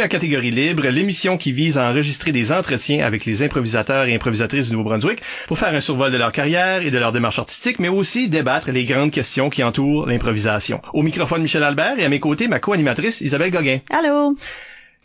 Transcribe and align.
Bienvenue 0.00 0.14
à 0.14 0.18
Catégorie 0.18 0.50
Libre, 0.50 0.88
l'émission 0.88 1.36
qui 1.36 1.52
vise 1.52 1.76
à 1.76 1.90
enregistrer 1.90 2.32
des 2.32 2.52
entretiens 2.52 3.04
avec 3.04 3.26
les 3.26 3.42
improvisateurs 3.42 4.06
et 4.06 4.14
improvisatrices 4.14 4.68
du 4.68 4.72
Nouveau-Brunswick 4.72 5.20
pour 5.46 5.58
faire 5.58 5.74
un 5.74 5.80
survol 5.82 6.10
de 6.10 6.16
leur 6.16 6.32
carrière 6.32 6.80
et 6.80 6.90
de 6.90 6.96
leur 6.96 7.12
démarche 7.12 7.38
artistique, 7.38 7.78
mais 7.78 7.90
aussi 7.90 8.30
débattre 8.30 8.70
les 8.70 8.86
grandes 8.86 9.10
questions 9.10 9.50
qui 9.50 9.62
entourent 9.62 10.06
l'improvisation. 10.06 10.80
Au 10.94 11.02
microphone 11.02 11.42
Michel 11.42 11.62
Albert 11.62 11.98
et 11.98 12.06
à 12.06 12.08
mes 12.08 12.18
côtés 12.18 12.48
ma 12.48 12.60
co-animatrice 12.60 13.20
Isabelle 13.20 13.50
Gauguin. 13.50 13.80
Allô? 13.90 14.38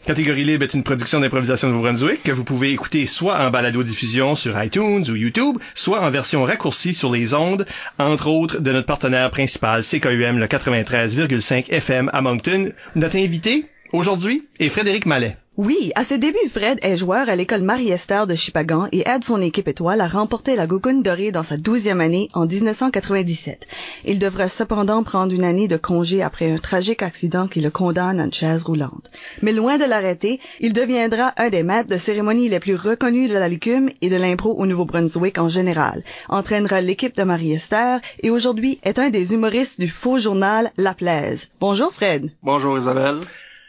Catégorie 0.06 0.46
Libre 0.46 0.64
est 0.64 0.74
une 0.74 0.84
production 0.84 1.20
d'improvisation 1.20 1.68
de 1.68 1.74
Nouveau-Brunswick 1.74 2.24
que 2.24 2.32
vous 2.32 2.46
pouvez 2.46 2.72
écouter 2.72 3.06
soit 3.06 3.38
en 3.38 3.50
balado-diffusion 3.50 4.38
sur 4.38 4.64
iTunes 4.64 5.04
ou 5.10 5.16
YouTube, 5.18 5.58
soit 5.74 6.00
en 6.00 6.10
version 6.10 6.46
raccourcie 6.46 6.94
sur 6.94 7.12
les 7.12 7.34
ondes, 7.34 7.66
entre 8.00 8.30
autres 8.30 8.62
de 8.62 8.72
notre 8.72 8.88
partenaire 8.88 9.30
principal 9.30 9.84
CKUM 9.84 10.40
le 10.40 10.48
93,5 10.48 11.70
FM 11.70 12.10
à 12.14 12.22
Moncton. 12.22 12.72
Notre 12.96 13.18
invité 13.18 13.66
aujourd'hui 13.94 14.48
est 14.60 14.70
Frédéric 14.70 15.06
Mallet. 15.06 15.38
Oui, 15.58 15.94
à 15.96 16.04
ses 16.04 16.18
débuts, 16.18 16.50
Fred 16.50 16.80
est 16.82 16.98
joueur 16.98 17.30
à 17.30 17.36
l'école 17.38 17.62
Marie-Esther 17.62 18.28
de 18.28 18.36
Chipagan 18.36 18.90
et 18.92 19.08
aide 19.08 19.24
son 19.24 19.42
équipe 19.42 19.70
étoile 19.70 20.02
à 20.02 20.08
remporter 20.10 20.58
la 20.58 20.68
Gougoune 20.68 21.02
dorée 21.02 21.32
dans 21.32 21.44
sa 21.44 21.56
douzième 21.56 22.02
année 22.02 22.28
en 22.34 22.46
1997. 22.46 23.66
Il 24.04 24.20
devra 24.20 24.50
cependant 24.50 25.02
prendre 25.04 25.34
une 25.34 25.46
année 25.46 25.70
de 25.70 25.78
congé 25.78 26.22
après 26.22 26.52
un 26.52 26.58
tragique 26.58 27.02
accident 27.02 27.48
qui 27.48 27.62
le 27.62 27.70
condamne 27.70 28.20
à 28.20 28.26
une 28.26 28.34
chaise 28.34 28.64
roulante. 28.64 29.12
Mais 29.42 29.54
loin 29.54 29.78
de 29.78 29.86
l'arrêter, 29.86 30.42
il 30.60 30.74
deviendra 30.74 31.34
un 31.38 31.48
des 31.48 31.64
maîtres 31.64 31.90
de 31.90 31.98
cérémonie 31.98 32.50
les 32.50 32.60
plus 32.60 32.76
reconnus 32.76 33.30
de 33.30 33.36
la 33.36 33.48
licume 33.48 33.90
et 34.02 34.10
de 34.10 34.18
l'impro 34.18 34.56
au 34.58 34.66
Nouveau-Brunswick 34.66 35.38
en 35.38 35.48
général, 35.48 36.04
entraînera 36.28 36.82
l'équipe 36.82 37.16
de 37.16 37.24
Marie-Esther 37.24 38.02
et 38.22 38.30
aujourd'hui 38.30 38.82
est 38.84 39.00
un 39.00 39.10
des 39.10 39.32
humoristes 39.32 39.80
du 39.80 39.88
faux 39.88 40.20
journal 40.20 40.74
La 40.76 40.94
Plaise. 40.94 41.48
Bonjour 41.62 41.94
Fred. 41.94 42.30
Bonjour 42.44 42.78
Isabelle. 42.78 43.22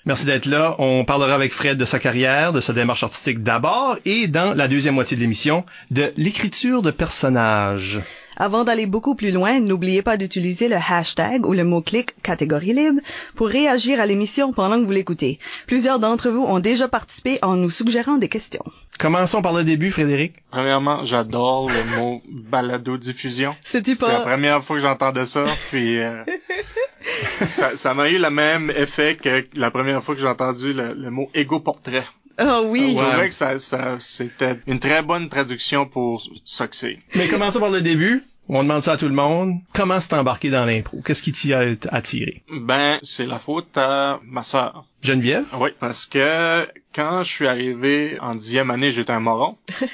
Merci 0.07 0.25
d'être 0.25 0.47
là. 0.47 0.77
On 0.79 1.05
parlera 1.05 1.35
avec 1.35 1.53
Fred 1.53 1.77
de 1.77 1.85
sa 1.85 1.99
carrière, 1.99 2.53
de 2.53 2.61
sa 2.61 2.73
démarche 2.73 3.03
artistique 3.03 3.43
d'abord 3.43 3.99
et 4.05 4.29
dans 4.29 4.55
la 4.55 4.69
deuxième 4.69 4.95
moitié 4.95 5.17
de 5.17 5.21
l'émission 5.21 5.67
de 5.91 6.13
l'écriture 6.17 6.81
de 6.81 6.93
personnages. 6.93 8.01
Avant 8.37 8.65
d'aller 8.65 8.87
beaucoup 8.87 9.15
plus 9.15 9.31
loin, 9.31 9.61
n'oubliez 9.61 10.03
pas 10.03 10.17
d'utiliser 10.17 10.69
le 10.69 10.77
hashtag 10.77 11.47
ou 11.47 11.53
le 11.55 11.65
mot-clic 11.65 12.15
catégorie 12.23 12.73
libre 12.75 13.01
pour 13.35 13.49
réagir 13.49 14.01
à 14.01 14.07
l'émission 14.07 14.53
pendant 14.53 14.79
que 14.79 14.85
vous 14.85 14.91
l'écoutez. 14.91 15.39
Plusieurs 15.67 15.99
d'entre 15.99 16.31
vous 16.31 16.43
ont 16.43 16.61
déjà 16.61 16.89
participé 16.89 17.39
en 17.43 17.57
nous 17.57 17.71
suggérant 17.71 18.19
des 18.19 18.29
questions. 18.29 18.65
Commençons 18.99 19.43
par 19.43 19.53
le 19.53 19.65
début, 19.65 19.91
Frédéric. 19.91 20.35
Premièrement, 20.51 21.05
j'adore 21.05 21.71
le 21.71 21.97
mot 21.97 22.23
balado-diffusion. 22.31 23.57
C'est 23.65 23.87
la 23.87 23.95
pas? 23.95 24.21
première 24.21 24.63
fois 24.63 24.77
que 24.77 24.83
j'entendais 24.83 25.27
ça, 25.27 25.45
puis 25.71 26.01
euh, 26.01 26.23
ça 27.47 27.77
ça 27.77 27.95
m'a 27.95 28.09
eu 28.11 28.19
le 28.19 28.31
même 28.31 28.71
effet 28.71 29.17
que 29.17 29.47
la 29.55 29.71
première 29.71 30.03
fois 30.03 30.15
que 30.15 30.21
j'ai 30.21 30.27
entendu 30.29 30.73
le, 30.73 30.95
le 30.95 31.11
mot 31.11 31.31
égo-portrait. 31.35 32.05
Ah 32.39 32.61
oui. 32.63 32.93
Je 32.93 32.97
Ouais. 32.97 33.11
trouvais 33.11 33.29
que 33.29 33.35
ça, 33.35 33.59
ça 33.59 33.97
c'était 33.99 34.57
une 34.67 34.79
très 34.79 35.03
bonne 35.03 35.29
traduction 35.29 35.87
pour 35.87 36.23
c'est. 36.45 36.99
Mais 37.15 37.29
commençons 37.29 37.61
par 37.61 37.71
le 37.71 37.81
début. 37.81 38.23
On 38.49 38.63
demande 38.63 38.81
ça 38.83 38.93
à 38.93 38.97
tout 38.97 39.09
le 39.09 39.15
monde. 39.15 39.55
Comment 39.75 39.99
s'est 39.99 40.15
embarqué 40.15 40.51
dans 40.51 40.65
l'impro? 40.65 41.01
Qu'est-ce 41.05 41.21
qui 41.21 41.33
t'y 41.33 41.53
a 41.53 41.65
attiré? 41.91 42.45
Ben, 42.49 42.99
c'est 43.03 43.27
la 43.27 43.41
faute 43.41 43.77
à 43.77 44.21
ma 44.25 44.45
sœur. 44.45 44.87
Geneviève? 45.03 45.47
Oui, 45.59 45.71
parce 45.81 46.07
que 46.07 46.65
quand 46.95 47.25
je 47.25 47.29
suis 47.33 47.49
arrivé 47.49 48.19
en 48.21 48.37
dixième 48.37 48.71
année, 48.71 48.93
j'étais 48.93 49.13
un 49.13 49.19
moron. 49.21 49.57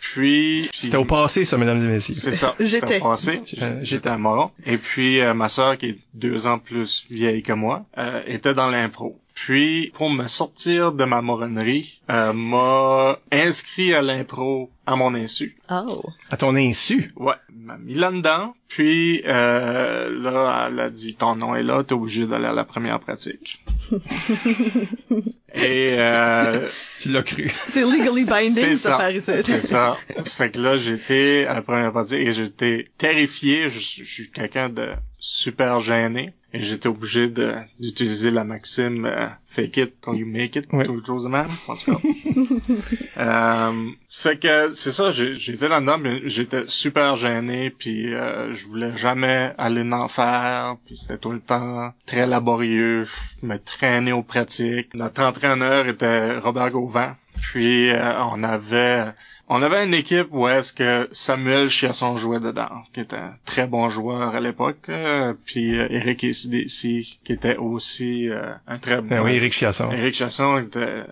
Puis, 0.00 0.68
puis- 0.70 0.80
C'était 0.82 0.96
au 0.96 1.04
passé, 1.04 1.44
ça, 1.44 1.58
mesdames 1.58 1.82
et 1.82 1.86
messieurs. 1.88 2.14
C'est 2.14 2.32
ça. 2.32 2.54
J'étais. 2.60 2.86
C'était 2.86 3.00
au 3.00 3.04
passé. 3.04 3.40
J'étais 3.82 4.08
un 4.08 4.16
moron. 4.16 4.52
Et 4.64 4.78
puis, 4.78 5.20
euh, 5.20 5.34
ma 5.34 5.48
sœur, 5.48 5.76
qui 5.76 5.86
est 5.86 5.98
deux 6.14 6.46
ans 6.46 6.60
plus 6.60 7.04
vieille 7.10 7.42
que 7.42 7.52
moi, 7.52 7.84
euh, 7.98 8.22
était 8.28 8.54
dans 8.54 8.68
l'impro. 8.70 9.18
Puis, 9.44 9.92
pour 9.94 10.10
me 10.10 10.26
sortir 10.26 10.92
de 10.92 11.04
ma 11.04 11.22
moronnerie, 11.22 12.00
euh, 12.10 12.32
m'a 12.32 13.18
inscrit 13.30 13.94
à 13.94 14.02
l'impro 14.02 14.68
à 14.84 14.96
mon 14.96 15.14
insu. 15.14 15.56
Oh. 15.70 16.02
À 16.28 16.36
ton 16.36 16.56
insu? 16.56 17.12
Ouais, 17.16 17.36
m'a 17.54 17.78
mis 17.78 17.94
là-dedans. 17.94 18.54
Puis, 18.68 19.22
euh, 19.26 20.10
là, 20.10 20.68
elle 20.68 20.80
a 20.80 20.90
dit, 20.90 21.14
ton 21.14 21.36
nom 21.36 21.54
est 21.54 21.62
là, 21.62 21.84
t'es 21.84 21.94
obligé 21.94 22.26
d'aller 22.26 22.46
à 22.46 22.52
la 22.52 22.64
première 22.64 22.98
pratique. 22.98 23.60
Et, 25.54 25.94
euh, 25.98 26.68
Tu 27.00 27.10
l'as 27.10 27.22
cru. 27.22 27.50
C'est 27.68 27.82
legally 27.82 28.24
binding, 28.24 28.74
ça, 28.74 28.90
ça. 28.90 28.98
par 28.98 29.10
ici. 29.12 29.30
C'est 29.44 29.60
ça. 29.60 29.96
Ça 30.16 30.24
fait 30.24 30.50
que 30.50 30.60
là, 30.60 30.76
j'étais 30.76 31.46
à 31.48 31.54
la 31.54 31.62
première 31.62 31.92
partie 31.92 32.16
et 32.16 32.32
j'étais 32.32 32.88
terrifié. 32.98 33.70
Je 33.70 33.78
suis 33.78 34.30
quelqu'un 34.30 34.68
de 34.68 34.90
super 35.18 35.80
gêné. 35.80 36.32
Et 36.54 36.62
j'étais 36.62 36.88
obligé 36.88 37.28
de 37.28 37.52
d'utiliser 37.78 38.30
la 38.30 38.42
maxime 38.42 39.04
euh, 39.04 39.26
fake 39.46 39.76
it 39.76 40.00
till 40.00 40.14
you 40.14 40.24
make 40.26 40.56
it, 40.56 40.64
Ouais. 40.72 40.86
quelque 40.86 41.04
chose 41.06 41.24
de 41.24 41.28
même. 41.28 41.46
En 41.68 41.76
tout 41.76 41.92
cas. 41.92 41.98
euh, 43.18 43.90
ça 44.08 44.30
fait 44.30 44.38
que 44.38 44.72
c'est 44.74 44.92
ça, 44.92 45.10
j'ai- 45.10 45.34
j'étais 45.34 45.68
là-dedans, 45.68 45.98
mais 45.98 46.22
j'étais 46.24 46.64
super 46.66 47.16
gêné, 47.16 47.68
puis 47.70 48.14
euh, 48.14 48.54
je 48.54 48.66
voulais 48.66 48.96
jamais 48.96 49.52
aller 49.58 49.82
en 49.92 50.08
faire, 50.08 50.76
puis 50.86 50.96
c'était 50.96 51.18
tout 51.18 51.32
le 51.32 51.40
temps 51.40 51.92
très 52.06 52.26
laborieux, 52.26 53.06
me 53.42 53.58
traîner 53.58 54.12
aux 54.12 54.22
pratiques. 54.22 54.94
Notre 54.94 55.22
entraîneur 55.22 55.86
était 55.86 56.38
Robert 56.38 56.70
Gauvin, 56.70 57.14
puis 57.40 57.90
euh, 57.90 58.22
on 58.24 58.42
avait 58.42 59.12
on 59.50 59.62
avait 59.62 59.84
une 59.84 59.94
équipe 59.94 60.28
où 60.30 60.46
est-ce 60.46 60.74
que 60.74 61.08
Samuel 61.10 61.70
Chiasson 61.70 62.18
jouait 62.18 62.38
dedans, 62.38 62.84
qui 62.92 63.00
était 63.00 63.16
un 63.16 63.34
très 63.46 63.66
bon 63.66 63.88
joueur 63.88 64.34
à 64.34 64.40
l'époque, 64.40 64.90
euh, 64.90 65.32
puis 65.46 65.78
euh, 65.78 65.86
Eric 65.88 66.22
ici 66.22 67.18
qui 67.24 67.32
était 67.32 67.56
aussi 67.56 68.28
euh, 68.28 68.52
un 68.66 68.78
très 68.78 69.00
bon 69.00 69.08
Ben 69.08 69.22
oui, 69.22 69.32
Éric 69.32 69.54
Chiasson. 69.54 69.90
Eric 69.90 70.20
était 70.20 71.04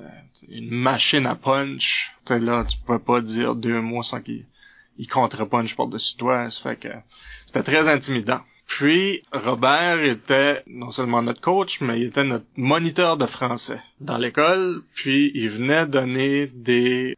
une 0.50 0.70
machine 0.70 1.26
à 1.26 1.34
punch. 1.34 2.14
T'es 2.26 2.38
là, 2.38 2.64
tu 2.68 2.76
pouvais 2.84 2.98
pas 2.98 3.22
dire 3.22 3.54
deux 3.54 3.80
mots 3.80 4.02
sans 4.02 4.20
qu'il 4.20 4.44
il 4.98 5.08
contre-punch 5.08 5.74
par-dessus 5.74 6.16
toi. 6.16 6.50
Ça 6.50 6.70
fait 6.70 6.76
que 6.76 6.88
c'était 7.46 7.62
très 7.62 7.88
intimidant. 7.88 8.40
Puis, 8.66 9.22
Robert 9.32 10.02
était 10.02 10.62
non 10.66 10.90
seulement 10.90 11.22
notre 11.22 11.40
coach, 11.40 11.80
mais 11.80 12.00
il 12.00 12.06
était 12.06 12.24
notre 12.24 12.46
moniteur 12.56 13.16
de 13.16 13.26
français 13.26 13.80
dans 14.00 14.18
l'école. 14.18 14.82
Puis, 14.94 15.30
il 15.34 15.48
venait 15.48 15.86
donner 15.86 16.46
des, 16.48 17.16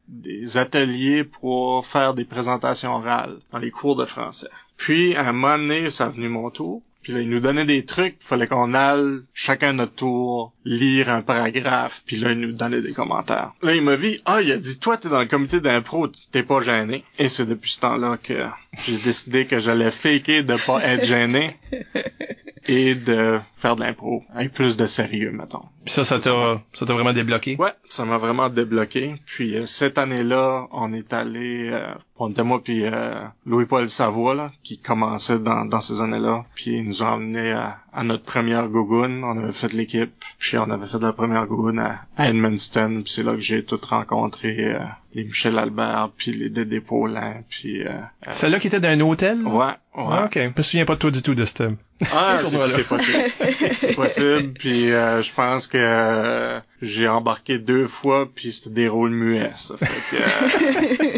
ateliers 0.55 1.25
pour 1.25 1.87
faire 1.87 2.15
des 2.15 2.25
présentations 2.25 2.97
orales 2.97 3.39
dans 3.51 3.59
les 3.59 3.71
cours 3.71 3.97
de 3.97 4.05
français. 4.05 4.51
Puis, 4.77 5.17
à 5.17 5.29
un 5.29 5.33
moment 5.33 5.59
donné, 5.59 5.91
ça 5.91 6.07
a 6.07 6.11
venu 6.11 6.29
mon 6.29 6.51
tour. 6.51 6.83
Puis 7.03 7.13
là, 7.13 7.21
il 7.21 7.31
nous 7.31 7.41
donnait 7.41 7.65
des 7.65 7.87
trucs, 7.87 8.17
il 8.21 8.27
fallait 8.27 8.47
qu'on 8.47 8.75
aille 8.75 9.21
chacun 9.33 9.73
notre 9.73 9.95
tour 9.95 10.53
lire 10.65 11.09
un 11.09 11.23
paragraphe, 11.23 12.03
puis 12.05 12.17
là, 12.17 12.33
il 12.33 12.41
nous 12.41 12.53
donnait 12.53 12.83
des 12.83 12.93
commentaires. 12.93 13.53
Là, 13.63 13.75
il 13.75 13.83
m'a 13.83 13.97
dit, 13.97 14.21
ah, 14.27 14.43
il 14.43 14.53
a 14.53 14.59
dit, 14.59 14.79
toi, 14.79 14.99
t'es 14.99 15.09
dans 15.09 15.21
le 15.21 15.27
comité 15.27 15.61
d'impro, 15.61 16.09
t'es 16.33 16.43
pas 16.43 16.61
gêné. 16.61 17.05
Et 17.19 17.29
c'est 17.29 17.47
depuis 17.47 17.71
ce 17.71 17.81
temps-là 17.81 18.19
que 18.23 18.45
j'ai 18.85 18.99
décidé 18.99 19.47
que 19.47 19.59
j'allais 19.59 19.91
faker 19.91 20.45
de 20.45 20.57
pas 20.57 20.83
être 20.85 21.05
gêné 21.05 21.57
et 22.69 22.95
de 22.95 23.41
faire 23.55 23.77
de 23.77 23.83
l'impro 23.83 24.23
avec 24.35 24.53
plus 24.53 24.77
de 24.77 24.87
sérieux, 24.87 25.33
mettons. 25.33 25.65
Puis 25.85 25.95
ça, 25.95 26.05
ça 26.05 26.21
t'a, 26.21 26.61
ça 26.75 26.87
t'a 26.87 26.93
vraiment 26.93 27.15
débloqué? 27.15 27.57
Ouais, 27.59 27.73
ça 27.89 28.05
m'a 28.05 28.19
vraiment 28.19 28.51
débloqué. 28.51 29.15
Puis 29.25 29.57
euh, 29.57 29.67
cette 29.67 29.97
année-là, 29.97 30.69
on 30.71 30.93
est 30.93 31.13
allé, 31.13 31.71
euh, 31.73 31.95
on 32.19 32.31
était 32.31 32.43
moi 32.43 32.63
puis 32.63 32.85
euh, 32.85 33.25
Louis-Paul 33.47 33.89
Savoie 33.89 34.35
là, 34.35 34.53
qui 34.63 34.79
commençait 34.79 35.39
dans, 35.39 35.65
dans 35.65 35.81
ces 35.81 36.03
années-là. 36.03 36.45
Puis 36.55 36.73
ils 36.77 36.85
nous 36.85 37.03
ont 37.03 37.07
emmenés 37.07 37.53
à, 37.53 37.81
à 37.93 38.05
notre 38.05 38.25
première 38.25 38.69
Gogoon. 38.69 39.23
On 39.23 39.39
avait 39.39 39.53
fait 39.53 39.73
l'équipe. 39.73 40.13
Puis 40.39 40.59
on 40.59 40.71
avait 40.71 40.87
fait 40.87 41.01
la 41.01 41.13
première 41.13 41.47
Gogoon 41.47 41.79
à, 41.79 42.01
à 42.17 42.29
Edmundston. 42.29 43.03
Puis 43.05 43.13
c'est 43.13 43.23
là 43.23 43.33
que 43.33 43.41
j'ai 43.41 43.65
tout 43.65 43.81
rencontré 43.89 44.57
euh, 44.59 44.79
les 45.15 45.25
Michel 45.25 45.59
Albert, 45.59 46.11
puis 46.17 46.33
les 46.33 46.51
Dédé 46.51 46.81
Paulin, 46.81 47.43
puis 47.49 47.83
euh, 47.83 47.89
euh, 47.89 48.31
Celle-là 48.31 48.61
qui 48.61 48.67
était 48.67 48.81
dans 48.81 48.89
un 48.89 49.01
hôtel? 49.01 49.47
ouais, 49.47 49.65
ouais. 49.65 49.75
Ah, 49.95 50.25
ok. 50.27 50.35
Je 50.35 50.49
me 50.57 50.63
souviens 50.63 50.85
pas 50.85 50.95
de 50.95 50.99
toi 51.01 51.11
du 51.11 51.23
tout 51.23 51.35
de 51.35 51.45
cette... 51.45 51.65
Ah, 52.13 52.39
c'est 52.69 52.87
possible. 52.87 53.19
C'est 53.77 53.95
possible. 53.95 54.53
Puis 54.53 54.93
euh, 54.93 55.23
je 55.23 55.33
pense 55.35 55.67
que 55.67 55.79
euh, 55.81 56.61
j'ai 56.83 57.09
embarqué 57.09 57.59
deux 57.59 57.87
fois, 57.87 58.29
puis 58.33 58.53
c'était 58.53 58.71
des 58.71 58.89
rôles 58.89 59.11
muets. 59.11 59.51
Ça 59.57 59.77
fait 59.77 60.17
que 60.17 60.23
euh, 60.23 61.18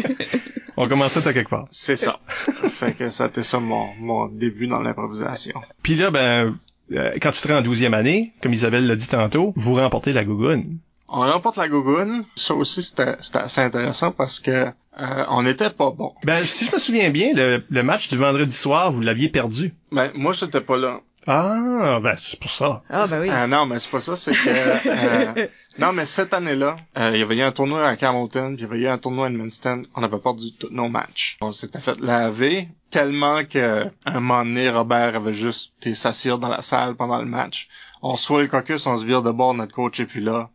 On 0.77 0.87
commençait 0.87 1.27
à 1.27 1.33
quelque 1.33 1.49
part. 1.49 1.65
c'est 1.71 1.95
ça. 1.95 2.19
fait 2.27 2.93
que 2.93 3.09
ça 3.09 3.25
a 3.25 3.27
été 3.27 3.43
ça 3.43 3.59
mon, 3.59 3.87
mon 3.99 4.27
début 4.27 4.67
dans 4.67 4.81
l'improvisation. 4.81 5.61
Puis 5.83 5.95
là, 5.95 6.11
ben, 6.11 6.55
euh, 6.93 7.11
quand 7.21 7.31
tu 7.31 7.41
te 7.41 7.47
rends 7.47 7.59
en 7.59 7.61
12e 7.61 7.93
année, 7.93 8.33
comme 8.41 8.53
Isabelle 8.53 8.87
l'a 8.87 8.95
dit 8.95 9.07
tantôt, 9.07 9.53
vous 9.55 9.75
remportez 9.75 10.13
la 10.13 10.23
gougoune. 10.23 10.77
On 11.13 11.19
remporte 11.19 11.57
la 11.57 11.67
Gougoune. 11.67 12.23
Ça 12.37 12.53
aussi, 12.55 12.81
c'était 12.83 13.17
c'était 13.19 13.39
assez 13.39 13.59
intéressant 13.59 14.11
parce 14.13 14.39
que 14.39 14.51
euh, 14.99 15.25
on 15.29 15.43
n'était 15.43 15.69
pas 15.69 15.91
bon. 15.91 16.13
Ben, 16.23 16.45
si 16.45 16.65
je 16.67 16.71
me 16.73 16.79
souviens 16.79 17.09
bien, 17.09 17.33
le, 17.33 17.63
le 17.69 17.83
match 17.83 18.07
du 18.07 18.15
vendredi 18.15 18.55
soir, 18.55 18.93
vous 18.93 19.01
l'aviez 19.01 19.27
perdu. 19.27 19.73
Ben, 19.91 20.09
moi, 20.15 20.31
j'étais 20.31 20.61
pas 20.61 20.77
là. 20.77 21.01
Ah, 21.27 21.99
ben 22.01 22.15
c'est 22.17 22.39
pour 22.39 22.49
ça. 22.49 22.81
Ah, 22.89 23.05
ben 23.11 23.21
oui. 23.21 23.29
Ah 23.29 23.45
non, 23.45 23.65
mais 23.65 23.77
c'est 23.79 23.91
pas 23.91 23.99
ça, 23.99 24.15
c'est 24.15 24.31
que... 24.31 25.37
euh, 25.39 25.47
non, 25.79 25.93
mais 25.93 26.05
cette 26.05 26.33
année-là, 26.33 26.75
euh, 26.97 27.11
il 27.13 27.19
y 27.19 27.23
avait 27.23 27.37
eu 27.37 27.41
un 27.41 27.51
tournoi 27.51 27.87
à 27.87 27.95
Hamilton, 27.99 28.55
puis 28.55 28.65
il 28.65 28.67
y 28.67 28.71
avait 28.71 28.79
eu 28.83 28.87
un 28.87 28.97
tournoi 28.97 29.27
à 29.27 29.29
Edmundston. 29.29 29.83
On 29.95 30.03
avait 30.03 30.17
perdu 30.19 30.51
tous 30.59 30.67
nos 30.71 30.89
matchs. 30.89 31.37
On 31.41 31.51
s'était 31.51 31.79
fait 31.79 31.99
laver 32.01 32.67
tellement 32.89 33.43
que 33.45 33.85
un 34.05 34.13
moment 34.19 34.43
donné, 34.43 34.69
Robert 34.69 35.15
avait 35.15 35.33
juste 35.33 35.73
été 35.79 35.95
s'assire 35.95 36.37
dans 36.39 36.49
la 36.49 36.61
salle 36.61 36.95
pendant 36.95 37.19
le 37.19 37.25
match. 37.25 37.69
On 38.01 38.17
soit 38.17 38.41
le 38.41 38.47
caucus, 38.47 38.85
on 38.85 38.97
se 38.97 39.05
vire 39.05 39.21
de 39.21 39.31
bord, 39.31 39.53
notre 39.53 39.73
coach 39.73 39.99
est 39.99 40.05
plus 40.05 40.21
là. 40.21 40.49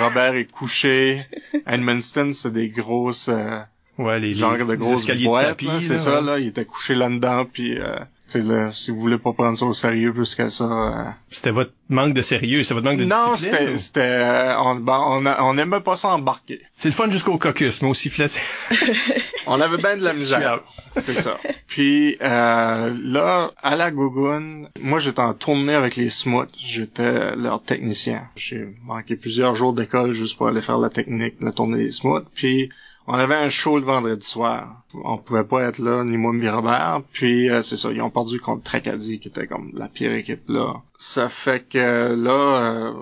Robert 0.00 0.34
est 0.36 0.50
couché. 0.50 1.26
À 1.66 1.74
Edmundston, 1.74 2.32
c'est 2.32 2.52
des 2.52 2.68
grosses... 2.70 3.28
euh, 3.28 3.60
Ouais, 3.98 4.18
les, 4.20 4.34
genre 4.34 4.54
les- 4.56 4.64
de 4.64 4.74
grosses 4.76 5.00
escaliers 5.00 5.26
boîtes, 5.26 5.44
de 5.44 5.50
tapis. 5.50 5.66
là, 5.66 5.80
c'est 5.80 5.98
ça, 5.98 6.20
là. 6.22 6.38
Il 6.38 6.46
était 6.46 6.64
couché 6.64 6.94
là-dedans, 6.94 7.44
puis... 7.44 7.78
Euh, 7.78 7.98
là, 8.40 8.72
si 8.72 8.90
vous 8.90 8.98
voulez 8.98 9.18
pas 9.18 9.32
prendre 9.32 9.56
ça 9.58 9.66
au 9.66 9.74
sérieux 9.74 10.12
plus 10.12 10.34
que 10.34 10.48
ça... 10.48 10.64
euh, 10.64 11.04
C'était 11.30 11.50
votre 11.50 11.72
manque 11.88 12.14
de 12.14 12.22
sérieux, 12.22 12.62
c'était 12.62 12.74
votre 12.74 12.86
manque 12.86 12.98
de 12.98 13.04
non, 13.04 13.34
discipline. 13.34 13.58
c'était, 13.60 13.74
ou- 13.74 13.78
c'était, 13.78 14.00
euh, 14.00 14.58
on, 14.60 14.74
ben, 14.76 15.00
on, 15.06 15.26
a- 15.26 15.42
on 15.42 15.58
aimait 15.58 15.80
pas 15.80 15.96
ça 15.96 16.08
embarquer. 16.08 16.60
C'est 16.76 16.88
le 16.88 16.94
fun 16.94 17.10
jusqu'au 17.10 17.36
caucus, 17.38 17.82
mais 17.82 17.88
au 17.88 17.94
sifflet, 17.94 18.28
c'est... 18.28 18.40
On 19.46 19.60
avait 19.60 19.76
bien 19.76 19.96
de 19.96 20.04
la 20.04 20.14
misère. 20.14 20.60
C'est 20.96 21.14
ça. 21.18 21.36
Puis 21.66 22.16
euh, 22.22 22.94
là, 23.02 23.50
à 23.60 23.74
la 23.76 23.90
Gougoune, 23.90 24.68
moi 24.80 25.00
j'étais 25.00 25.20
en 25.20 25.34
tournée 25.34 25.74
avec 25.74 25.96
les 25.96 26.10
Smoots. 26.10 26.48
J'étais 26.64 27.34
leur 27.34 27.60
technicien. 27.60 28.22
J'ai 28.36 28.68
manqué 28.84 29.16
plusieurs 29.16 29.56
jours 29.56 29.72
d'école 29.72 30.12
juste 30.12 30.36
pour 30.36 30.46
aller 30.46 30.60
faire 30.62 30.78
la 30.78 30.90
technique, 30.90 31.34
la 31.40 31.50
tournée 31.50 31.78
des 31.84 31.92
Smoots. 31.92 32.24
Puis 32.34 32.68
on 33.06 33.14
avait 33.14 33.34
un 33.34 33.48
show 33.48 33.78
le 33.78 33.84
vendredi 33.84 34.26
soir. 34.26 34.82
On 34.94 35.18
pouvait 35.18 35.44
pas 35.44 35.62
être 35.62 35.78
là, 35.78 36.04
ni 36.04 36.16
moi 36.16 36.32
ni 36.34 36.48
Robert. 36.48 37.02
Puis 37.12 37.50
euh, 37.50 37.62
c'est 37.62 37.76
ça, 37.76 37.90
ils 37.90 38.02
ont 38.02 38.10
perdu 38.10 38.40
contre 38.40 38.62
Tracadie, 38.62 39.18
qui 39.18 39.28
était 39.28 39.46
comme 39.46 39.72
la 39.74 39.88
pire 39.88 40.12
équipe 40.12 40.48
là. 40.48 40.74
Ça 40.94 41.28
fait 41.28 41.68
que 41.68 42.14
là, 42.14 42.30
euh, 42.30 42.92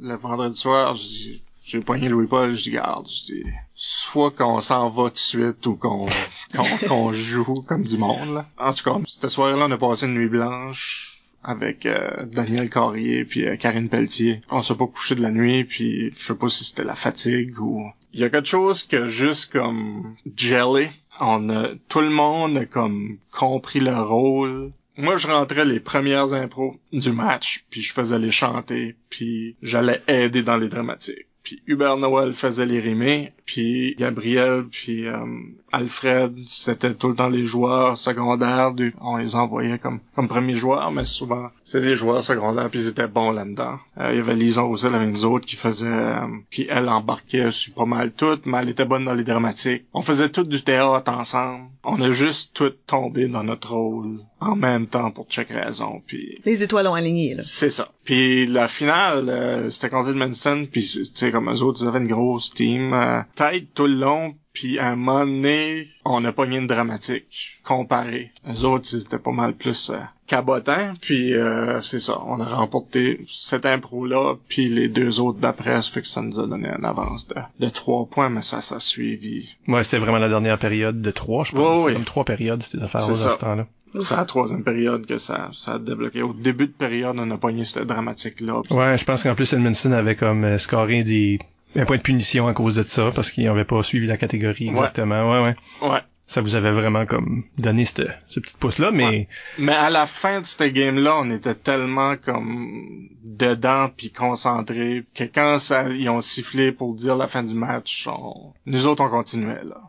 le 0.00 0.14
vendredi 0.16 0.56
soir, 0.56 0.96
j'ai 0.96 1.80
poigné 1.80 2.08
Louis-Paul, 2.08 2.54
je 2.54 2.62
dis 2.62 2.70
garde, 2.70 3.06
je 3.08 3.32
dis 3.32 3.44
soit 3.74 4.30
qu'on 4.30 4.60
s'en 4.60 4.88
va 4.88 5.04
tout 5.04 5.14
de 5.14 5.18
suite 5.18 5.66
ou 5.66 5.76
qu'on 5.76 6.06
qu'on 6.54 6.88
qu'on 6.88 7.12
joue 7.12 7.62
comme 7.66 7.84
du 7.84 7.98
monde. 7.98 8.34
Là. 8.34 8.46
En 8.58 8.72
tout 8.72 8.84
cas, 8.84 8.98
cette 9.06 9.28
soirée-là, 9.28 9.66
on 9.68 9.70
a 9.70 9.78
passé 9.78 10.06
une 10.06 10.14
nuit 10.14 10.28
blanche 10.28 11.19
avec 11.42 11.86
euh, 11.86 12.26
Daniel 12.26 12.68
Carrier 12.70 13.24
puis 13.24 13.46
euh, 13.46 13.56
Karine 13.56 13.88
Pelletier. 13.88 14.42
On 14.50 14.62
s'est 14.62 14.74
pas 14.74 14.86
couché 14.86 15.14
de 15.14 15.22
la 15.22 15.30
nuit 15.30 15.64
puis 15.64 16.12
je 16.16 16.22
sais 16.22 16.34
pas 16.34 16.48
si 16.48 16.64
c'était 16.64 16.84
la 16.84 16.94
fatigue 16.94 17.60
ou 17.60 17.90
il 18.12 18.20
y 18.20 18.24
a 18.24 18.30
quelque 18.30 18.48
chose 18.48 18.82
que 18.82 19.08
juste 19.08 19.52
comme 19.52 20.16
jelly, 20.36 20.88
on 21.20 21.48
a 21.50 21.68
tout 21.88 22.00
le 22.00 22.10
monde 22.10 22.56
a 22.56 22.66
comme 22.66 23.18
compris 23.30 23.80
le 23.80 23.96
rôle. 23.96 24.72
Moi, 24.96 25.16
je 25.16 25.28
rentrais 25.28 25.64
les 25.64 25.80
premières 25.80 26.32
impros 26.32 26.76
du 26.92 27.12
match, 27.12 27.64
puis 27.70 27.82
je 27.82 27.92
faisais 27.92 28.18
les 28.18 28.32
chanter, 28.32 28.96
puis 29.08 29.56
j'allais 29.62 30.02
aider 30.08 30.42
dans 30.42 30.56
les 30.56 30.68
dramatiques. 30.68 31.26
Puis 31.42 31.62
Hubert 31.66 31.96
Noël 31.96 32.32
faisait 32.32 32.66
les 32.66 32.80
rimés, 32.80 33.32
puis 33.46 33.96
Gabriel, 33.98 34.64
puis 34.70 35.06
euh, 35.06 35.18
Alfred, 35.72 36.38
c'était 36.46 36.94
tout 36.94 37.08
le 37.08 37.14
temps 37.14 37.28
les 37.28 37.46
joueurs 37.46 37.96
secondaires. 37.96 38.72
On 39.00 39.16
les 39.16 39.34
envoyait 39.34 39.78
comme 39.78 40.00
comme 40.14 40.28
premiers 40.28 40.56
joueurs, 40.56 40.90
mais 40.90 41.04
souvent 41.04 41.50
c'est 41.64 41.80
des 41.80 41.96
joueurs 41.96 42.22
secondaires, 42.22 42.68
puis 42.68 42.80
ils 42.80 42.88
étaient 42.88 43.08
bons 43.08 43.30
là-dedans. 43.30 43.78
Euh, 43.98 44.12
il 44.12 44.18
y 44.18 44.20
avait 44.20 44.34
Lison 44.34 44.68
aussi, 44.70 44.86
avec 44.86 45.08
nous 45.08 45.24
autres, 45.24 45.46
qui 45.46 45.56
faisait... 45.56 45.86
euh, 45.86 46.26
elle 46.68 46.88
embarquait 46.88 47.50
sur 47.50 47.74
pas 47.74 47.86
mal 47.86 48.12
tout, 48.12 48.38
mais 48.44 48.58
elle 48.58 48.68
était 48.68 48.84
bonne 48.84 49.04
dans 49.04 49.14
les 49.14 49.24
dramatiques. 49.24 49.84
On 49.92 50.02
faisait 50.02 50.28
tout 50.28 50.44
du 50.44 50.62
théâtre 50.62 51.10
ensemble. 51.10 51.64
On 51.84 52.00
a 52.02 52.10
juste 52.12 52.52
tout 52.54 52.72
tombé 52.86 53.28
dans 53.28 53.44
notre 53.44 53.72
rôle 53.72 54.20
en 54.40 54.56
même 54.56 54.86
temps 54.86 55.10
pour 55.10 55.26
chaque 55.28 55.50
raison, 55.50 56.02
puis... 56.06 56.40
Les 56.44 56.62
étoiles 56.62 56.86
ont 56.86 56.94
aligné, 56.94 57.34
là. 57.34 57.42
C'est 57.44 57.70
ça. 57.70 57.90
Puis 58.04 58.46
la 58.46 58.68
finale, 58.68 59.28
euh, 59.28 59.70
c'était 59.70 59.90
contre 59.90 60.10
Edmondson, 60.10 60.66
puis 60.70 60.82
c'est- 60.82 61.30
comme 61.30 61.50
eux 61.50 61.62
autres, 61.62 61.82
ils 61.82 61.88
avaient 61.88 61.98
une 61.98 62.08
grosse 62.08 62.52
team. 62.54 62.92
Euh, 62.94 63.20
tête 63.36 63.74
tout 63.74 63.86
le 63.86 63.94
long, 63.94 64.34
puis 64.52 64.78
à 64.78 64.88
un 64.88 64.96
moment 64.96 65.26
donné, 65.26 65.88
on 66.04 66.24
a 66.24 66.32
pogné 66.32 66.58
une 66.58 66.66
dramatique 66.66 67.60
comparé. 67.64 68.32
Eux 68.48 68.64
autres, 68.64 68.88
ils 68.92 69.02
étaient 69.02 69.18
pas 69.18 69.30
mal 69.30 69.54
plus 69.54 69.90
euh, 69.90 69.98
cabotants, 70.26 70.94
puis 71.00 71.34
euh, 71.34 71.80
c'est 71.82 72.00
ça. 72.00 72.18
On 72.26 72.40
a 72.40 72.44
remporté 72.44 73.20
cette 73.28 73.66
impro-là, 73.66 74.34
puis 74.48 74.68
les 74.68 74.88
deux 74.88 75.20
autres 75.20 75.38
d'après, 75.38 75.82
ça 75.82 75.90
fait 75.90 76.02
que 76.02 76.08
ça 76.08 76.22
nous 76.22 76.38
a 76.40 76.46
donné 76.46 76.68
une 76.68 76.84
avance 76.84 77.28
de, 77.28 77.36
de 77.60 77.68
trois 77.68 78.06
points, 78.06 78.28
mais 78.28 78.42
ça, 78.42 78.60
ça 78.60 78.76
a 78.76 78.80
suivi. 78.80 79.48
Ouais, 79.68 79.84
c'était 79.84 79.98
vraiment 79.98 80.18
la 80.18 80.28
dernière 80.28 80.58
période 80.58 81.00
de 81.00 81.10
trois, 81.10 81.44
je 81.44 81.52
pense. 81.52 81.78
Ouais, 81.78 81.84
ouais. 81.84 81.92
Comme 81.94 82.04
trois 82.04 82.24
périodes, 82.24 82.62
ces 82.62 82.82
affaires-là, 82.82 83.14
ça. 83.14 83.30
ce 83.30 83.38
temps-là. 83.40 83.66
C'est 84.00 84.14
la 84.14 84.24
troisième 84.24 84.62
période 84.62 85.04
que 85.04 85.18
ça, 85.18 85.48
ça 85.52 85.72
a 85.74 85.78
débloqué. 85.80 86.22
Au 86.22 86.32
début 86.32 86.68
de 86.68 86.72
période, 86.72 87.16
on 87.18 87.28
a 87.28 87.38
pogné 87.38 87.64
cette 87.64 87.86
dramatique-là. 87.86 88.62
Ouais, 88.70 88.96
je 88.96 89.04
pense 89.04 89.24
qu'en 89.24 89.34
plus, 89.34 89.52
Edmondson 89.52 89.90
avait 89.90 90.14
comme 90.14 90.44
euh, 90.44 90.58
scoré 90.58 91.02
des... 91.02 91.40
un 91.76 91.84
point 91.84 91.96
de 91.96 92.02
punition 92.02 92.48
à 92.48 92.52
cause 92.54 92.74
de 92.74 92.82
ça, 92.84 93.10
parce 93.14 93.30
qu'ils 93.30 93.44
n'avaient 93.44 93.64
pas 93.64 93.82
suivi 93.82 94.06
la 94.06 94.16
catégorie 94.16 94.68
exactement. 94.68 95.30
Ouais, 95.30 95.54
ouais. 95.82 95.88
Ouais. 95.88 96.00
Ça 96.26 96.42
vous 96.42 96.54
avait 96.54 96.70
vraiment 96.70 97.06
comme 97.06 97.42
donné 97.58 97.84
ce, 97.84 98.02
ce 98.28 98.38
petit 98.38 98.54
pouce-là, 98.56 98.92
mais 98.92 99.04
Ouais. 99.04 99.28
Mais 99.58 99.72
à 99.72 99.90
la 99.90 100.06
fin 100.06 100.40
de 100.40 100.46
ce 100.46 100.62
game-là, 100.62 101.16
on 101.18 101.30
était 101.30 101.56
tellement 101.56 102.14
comme 102.16 103.08
dedans 103.24 103.88
puis 103.96 104.12
concentrés 104.12 105.04
que 105.14 105.24
quand 105.24 105.58
ça, 105.58 105.88
ils 105.88 106.08
ont 106.08 106.20
sifflé 106.20 106.70
pour 106.70 106.94
dire 106.94 107.16
la 107.16 107.26
fin 107.26 107.42
du 107.42 107.54
match, 107.54 108.06
on- 108.06 108.52
nous 108.66 108.86
autres 108.86 109.02
on 109.02 109.08
continuait 109.08 109.64
là. 109.64 109.80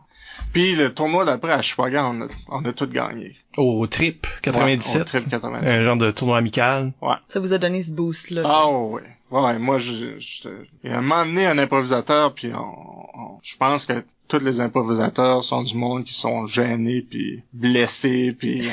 Puis 0.52 0.74
le 0.74 0.92
tournoi 0.92 1.24
d'après 1.24 1.52
à 1.52 1.62
Chipagan, 1.62 2.14
on 2.16 2.22
a, 2.22 2.28
on 2.48 2.64
a 2.64 2.72
tout 2.72 2.86
gagné. 2.86 3.36
au 3.56 3.86
trip 3.86 4.26
97, 4.42 4.94
Ouais, 4.96 5.00
au 5.00 5.04
Trip 5.04 5.28
97. 5.30 5.68
un 5.78 5.82
genre 5.82 5.96
de 5.96 6.10
tournoi 6.10 6.38
amical? 6.38 6.92
Ça 7.28 7.40
vous 7.40 7.52
a 7.52 7.58
donné 7.58 7.82
ce 7.82 7.90
boost-là. 7.92 8.42
Ah 8.44 8.68
ouais. 8.68 9.02
Ouais, 9.30 9.58
moi 9.58 9.78
je, 9.78 10.18
je, 10.20 10.48
il 10.84 10.90
y 10.90 10.92
a 10.92 10.98
un 10.98 11.02
moment 11.02 11.24
donné 11.24 11.46
un 11.46 11.56
improvisateur 11.58 12.34
puis 12.34 12.52
on, 12.54 12.58
on- 12.58 13.38
je 13.42 13.56
pense 13.56 13.86
que 13.86 14.04
tous 14.28 14.40
les 14.44 14.60
improvisateurs 14.60 15.42
sont 15.42 15.62
du 15.62 15.74
monde 15.74 16.04
qui 16.04 16.12
sont 16.12 16.46
gênés 16.46 17.00
puis 17.00 17.42
blessés 17.54 18.32
puis 18.38 18.68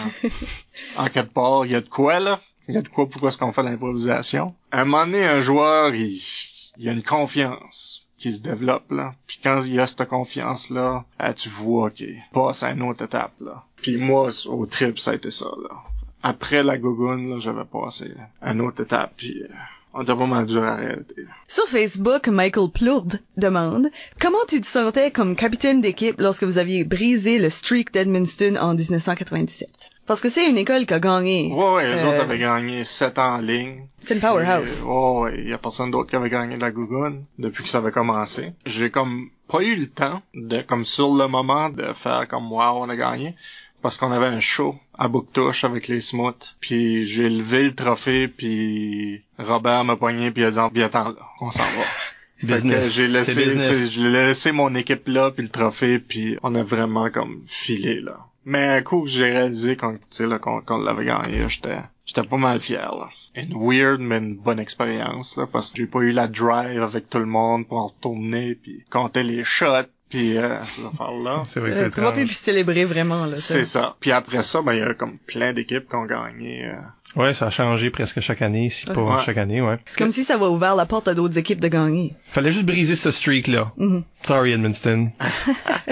en, 0.98 1.04
en 1.04 1.08
quelque 1.08 1.32
part 1.34 1.66
il 1.66 1.72
y 1.72 1.76
a 1.76 1.82
de 1.82 1.88
quoi 1.88 2.20
là? 2.20 2.42
Il 2.68 2.76
y 2.76 2.78
a 2.78 2.82
de 2.82 2.90
quoi? 2.90 3.08
Pourquoi 3.10 3.30
est-ce 3.30 3.38
qu'on 3.38 3.54
fait 3.54 3.64
l'improvisation? 3.64 4.54
À 4.72 4.82
un 4.82 4.86
moment 4.86 5.06
donné 5.06 5.24
un 5.26 5.40
joueur 5.40 5.96
il, 5.96 6.20
il 6.78 6.84
y 6.86 6.90
a 6.90 6.92
une 6.92 7.04
confiance 7.04 8.06
qui 8.20 8.32
se 8.34 8.40
développe 8.40 8.92
là. 8.92 9.14
Puis 9.26 9.40
quand 9.44 9.64
il 9.64 9.74
y 9.74 9.80
a 9.80 9.88
cette 9.88 10.08
confiance 10.08 10.70
là, 10.70 11.06
tu 11.36 11.50
vois 11.50 11.90
qu'il 11.90 12.22
passe 12.32 12.64
à 12.64 12.72
une 12.72 12.84
autre 12.84 13.06
étape 13.06 13.34
là. 13.42 13.64
Puis 13.78 13.98
moi 13.98 14.30
au 14.48 14.66
trip 14.66 15.00
ça 15.00 15.12
a 15.12 15.16
été 15.16 15.32
ça 15.32 15.46
là. 15.46 15.76
Après 16.22 16.64
la 16.64 16.78
gogoune 16.78 17.30
là, 17.30 17.40
j'avais 17.40 17.66
passé 17.66 18.12
à 18.42 18.52
une 18.52 18.62
autre 18.62 18.84
étape 18.84 19.14
puis 19.16 19.42
euh, 19.42 19.48
on 19.94 20.04
était 20.04 20.16
pas 20.16 20.46
dur 20.46 20.64
à 20.64 20.74
arrêter. 20.74 21.26
Sur 21.48 21.68
Facebook, 21.68 22.28
Michael 22.28 22.70
Plourde 22.70 23.20
demande 23.38 23.90
Comment 24.20 24.46
tu 24.48 24.62
te 24.62 24.68
sentais 24.68 25.12
comme 25.12 25.36
capitaine 25.36 25.82
d'équipe 25.82 26.20
lorsque 26.20 26.44
vous 26.44 26.58
aviez 26.58 26.84
brisé 26.84 27.40
le 27.40 27.50
streak 27.50 27.92
d'Edmundston 27.94 28.56
en 28.58 28.76
1997? 28.76 29.90
Parce 30.10 30.22
que 30.22 30.30
c'est 30.30 30.50
une 30.50 30.58
école 30.58 30.88
qui 30.88 30.94
a 30.96 31.00
gagné. 31.00 31.52
Ouais, 31.54 31.72
ouais, 31.74 31.88
les 31.88 32.04
Euh, 32.04 32.10
autres 32.10 32.22
avaient 32.22 32.40
gagné 32.40 32.84
7 32.84 33.20
ans 33.20 33.36
en 33.36 33.38
ligne. 33.38 33.84
C'est 34.02 34.16
une 34.16 34.20
powerhouse. 34.20 34.82
Et, 34.82 34.88
ouais, 34.88 35.20
ouais, 35.20 35.44
y 35.44 35.54
a 35.54 35.60
personne 35.60 35.92
d'autre 35.92 36.10
qui 36.10 36.16
avait 36.16 36.32
gagné 36.32 36.58
la 36.58 36.72
Gougoune 36.72 37.26
depuis 37.38 37.62
que 37.62 37.70
ça 37.70 37.78
avait 37.78 37.92
commencé. 37.92 38.54
J'ai 38.66 38.90
comme 38.90 39.30
pas 39.48 39.62
eu 39.62 39.76
le 39.76 39.86
temps 39.86 40.24
de, 40.34 40.64
comme 40.64 40.84
sur 40.84 41.14
le 41.14 41.28
moment, 41.28 41.70
de 41.70 41.94
faire 41.94 42.28
comme 42.28 42.52
wow, 42.52 42.82
on 42.82 42.90
a 42.90 42.96
gagné. 42.96 43.36
Parce 43.84 44.00
qu'on 44.00 44.12
avait 44.12 44.26
un 44.26 44.40
show 44.40 44.76
à 44.98 45.08
Bouctouche 45.08 45.64
avec 45.64 45.88
les 45.88 46.02
Smooths. 46.02 46.58
Puis 46.60 47.06
j'ai 47.06 47.30
levé 47.30 47.66
le 47.66 47.76
trophée, 47.76 48.28
puis 48.28 49.22
Robert 49.38 49.84
m'a 49.84 49.96
poigné, 49.96 50.32
puis 50.32 50.42
il 50.42 50.48
a 50.48 50.50
dit, 50.50 50.60
viens 50.74 50.88
attends 50.88 51.10
là, 51.10 51.16
on 51.40 51.52
s'en 51.52 51.62
va. 51.62 51.84
Business. 52.42 52.94
j'ai 52.94 53.08
laissé, 53.08 53.88
j'ai 53.88 54.10
laissé 54.10 54.52
mon 54.54 54.74
équipe 54.74 55.08
là, 55.08 55.30
puis 55.30 55.44
le 55.44 55.50
trophée, 55.50 56.00
puis 56.00 56.36
on 56.42 56.56
a 56.56 56.64
vraiment 56.64 57.12
comme 57.12 57.44
filé 57.46 58.02
là. 58.02 58.18
Mais 58.46 58.68
un 58.68 58.82
coup 58.82 59.02
que 59.04 59.10
j'ai 59.10 59.32
réalisé 59.32 59.76
qu'on, 59.76 59.94
tu 59.94 60.00
sais, 60.10 60.26
là, 60.26 60.40
qu'on, 60.40 60.62
qu'on 60.62 60.78
l'avait 60.80 61.06
gagné, 61.06 61.48
j'étais, 61.50 61.78
j'étais 62.06 62.24
pas 62.24 62.38
mal 62.38 62.60
fier 62.62 62.92
là. 62.96 63.10
Une 63.36 63.54
weird 63.56 64.00
mais 64.02 64.18
une 64.18 64.36
bonne 64.36 64.60
expérience 64.60 65.38
là, 65.38 65.46
parce 65.52 65.72
que 65.72 65.78
j'ai 65.78 65.86
pas 65.88 66.00
eu 66.00 66.12
la 66.12 66.28
drive 66.28 66.82
avec 66.82 67.10
tout 67.10 67.20
le 67.20 67.26
monde 67.26 67.68
pour 67.68 67.78
en 67.80 67.88
retourner, 67.88 68.56
puis 68.56 68.84
compter 68.90 69.24
les 69.24 69.44
shots, 69.44 69.86
puis 70.10 70.38
euh, 70.38 70.64
ces 70.66 70.84
affaires 70.86 71.12
là. 71.24 71.44
C'est 71.48 71.60
vrai 71.60 71.72
que 71.72 71.76
Euh, 71.78 71.90
c'est 71.92 72.00
étrange. 72.00 72.26
puis 72.26 72.34
célébrer 72.34 72.86
vraiment, 72.86 73.26
là. 73.26 73.36
ça. 73.36 73.54
C'est 73.54 73.66
ça. 73.66 73.96
Puis 74.00 74.12
après 74.12 74.42
ça, 74.44 74.62
ben 74.62 74.74
il 74.74 74.80
y 74.80 74.84
a 74.84 74.94
comme 74.96 75.18
plein 75.20 75.54
d'équipes 75.54 75.88
qui 75.88 75.96
ont 75.96 76.06
gagné. 76.06 76.66
euh. 76.66 76.76
Ouais, 77.16 77.34
ça 77.34 77.48
a 77.48 77.50
changé 77.50 77.90
presque 77.90 78.20
chaque 78.20 78.42
année, 78.44 78.70
si 78.70 78.86
pas 78.86 79.02
Ouais. 79.02 79.24
chaque 79.26 79.38
année, 79.38 79.62
ouais. 79.62 79.78
C'est 79.86 79.98
comme 79.98 80.12
si 80.12 80.24
ça 80.24 80.38
va 80.38 80.48
ouvert 80.50 80.76
la 80.76 80.86
porte 80.86 81.08
à 81.08 81.14
d'autres 81.16 81.38
équipes 81.40 81.60
de 81.60 81.68
gagner. 81.68 82.14
Fallait 82.24 82.52
juste 82.52 82.66
briser 82.66 82.96
ce 82.96 83.10
streak-là. 83.12 83.72
Mhm. 83.78 84.04
Sorry, 84.24 84.52
Edmundston. 84.52 85.10